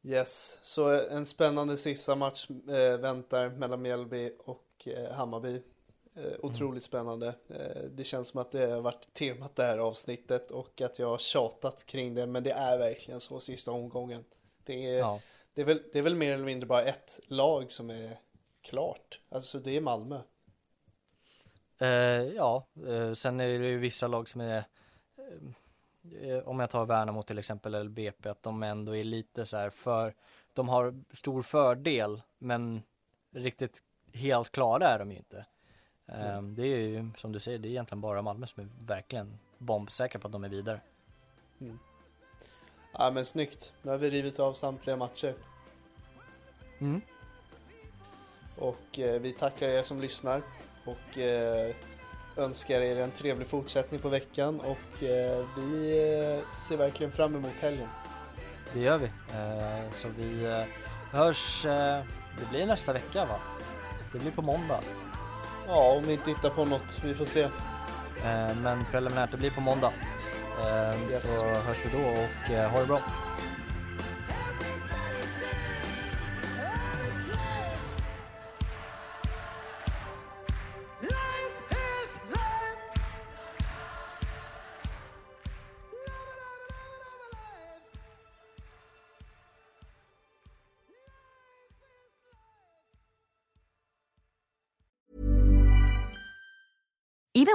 Yes, 0.02 0.59
så 0.62 1.01
en 1.10 1.26
spännande 1.26 1.76
sista 1.76 2.16
match 2.16 2.47
eh, 2.51 2.98
väntar 3.01 3.48
mellan 3.48 3.82
Mjällby 3.82 4.32
och 4.44 4.66
eh, 4.86 5.12
Hammarby. 5.14 5.62
Eh, 6.16 6.32
otroligt 6.43 6.61
mm. 6.62 6.81
spännande. 6.81 7.35
Eh, 7.49 7.82
det 7.91 8.05
känns 8.05 8.28
som 8.28 8.41
att 8.41 8.51
det 8.51 8.70
har 8.70 8.81
varit 8.81 9.12
temat 9.12 9.57
det 9.57 9.62
här 9.62 9.78
avsnittet 9.78 10.51
och 10.51 10.81
att 10.81 10.99
jag 10.99 11.07
har 11.07 11.19
tjatat 11.19 11.86
kring 11.86 12.15
det. 12.15 12.27
Men 12.27 12.43
det 12.43 12.51
är 12.51 12.78
verkligen 12.78 13.20
så 13.20 13.41
sista 13.41 13.70
omgången. 13.70 14.24
Det 14.65 14.91
är, 14.91 14.99
ja. 14.99 15.20
det 15.55 15.61
är, 15.61 15.65
väl, 15.65 15.82
det 15.93 15.99
är 15.99 16.03
väl 16.03 16.15
mer 16.15 16.32
eller 16.32 16.45
mindre 16.45 16.66
bara 16.66 16.82
ett 16.82 17.20
lag 17.27 17.70
som 17.70 17.91
är 17.91 18.19
klart. 18.62 19.20
Alltså 19.28 19.59
det 19.59 19.77
är 19.77 19.81
Malmö. 19.81 20.20
Eh, 21.78 21.89
ja, 22.36 22.66
eh, 22.86 23.12
sen 23.12 23.41
är 23.41 23.59
det 23.59 23.66
ju 23.66 23.78
vissa 23.78 24.07
lag 24.07 24.28
som 24.28 24.41
är 24.41 24.65
om 26.45 26.61
jag 26.61 26.70
tar 26.70 26.86
Värnamo 26.86 27.23
till 27.23 27.39
exempel 27.39 27.74
eller 27.74 27.91
BP 27.91 28.28
att 28.28 28.43
de 28.43 28.62
ändå 28.62 28.97
är 28.97 29.05
lite 29.05 29.47
så 29.47 29.57
här 29.57 29.70
för 29.70 30.15
de 30.53 30.69
har 30.69 30.95
stor 31.12 31.43
fördel 31.43 32.23
men 32.39 32.82
riktigt 33.31 33.82
helt 34.12 34.51
klara 34.51 34.89
är 34.89 34.99
de 34.99 35.11
ju 35.11 35.16
inte. 35.16 35.47
Mm. 36.06 36.55
Det 36.55 36.62
är 36.62 36.78
ju 36.78 37.10
som 37.16 37.32
du 37.32 37.40
säger, 37.40 37.59
det 37.59 37.68
är 37.68 37.70
egentligen 37.70 38.01
bara 38.01 38.22
Malmö 38.22 38.47
som 38.47 38.62
är 38.62 38.86
verkligen 38.86 39.39
bombsäkra 39.59 40.20
på 40.20 40.26
att 40.26 40.32
de 40.32 40.44
är 40.44 40.48
vidare. 40.48 40.81
Mm. 41.60 41.78
Ja 42.93 43.10
men 43.10 43.24
snyggt. 43.24 43.72
Nu 43.82 43.90
har 43.90 43.98
vi 43.98 44.10
rivit 44.10 44.40
av 44.40 44.52
samtliga 44.52 44.97
matcher. 44.97 45.35
Mm. 46.78 47.01
Och 48.59 48.98
eh, 48.98 49.20
vi 49.20 49.32
tackar 49.32 49.68
er 49.68 49.82
som 49.82 50.01
lyssnar. 50.01 50.43
Och 50.85 51.18
eh, 51.18 51.74
önskar 52.36 52.81
er 52.81 52.97
en 52.97 53.10
trevlig 53.10 53.47
fortsättning 53.47 54.01
på 54.01 54.09
veckan. 54.09 54.60
Och 54.60 55.02
eh, 55.02 55.47
vi 55.56 55.98
eh, 56.39 56.51
ser 56.51 56.76
verkligen 56.76 57.12
fram 57.12 57.35
emot 57.35 57.52
helgen. 57.60 57.89
Det 58.72 58.81
gör 58.81 58.98
vi. 58.98 59.06
Eh, 59.06 59.93
så 59.93 60.09
vi 60.09 60.44
eh, 60.44 60.64
hörs, 61.10 61.64
eh, 61.64 62.05
det 62.39 62.51
blir 62.51 62.66
nästa 62.66 62.93
vecka 62.93 63.24
va? 63.24 63.36
Det 64.12 64.18
blir 64.18 64.31
på 64.31 64.43
måndag. 64.43 64.81
Ja, 65.66 65.93
om 65.97 66.03
vi 66.03 66.12
inte 66.12 66.31
hittar 66.31 66.51
på 66.51 66.65
något. 66.65 67.01
Vi 67.05 67.15
får 67.15 67.24
se. 67.24 67.43
Eh, 67.43 68.55
men 68.62 68.85
preliminärt, 68.91 69.31
det 69.31 69.36
blir 69.36 69.51
på 69.51 69.61
måndag. 69.61 69.93
Eh, 70.61 71.11
Yes. 71.11 71.36
Så 71.39 71.45
hörs 71.47 71.77
vi 71.85 71.99
då 71.99 72.09
och 72.09 72.55
eh, 72.55 72.70
ha 72.70 72.81
det 72.81 72.86
bra. 72.86 73.01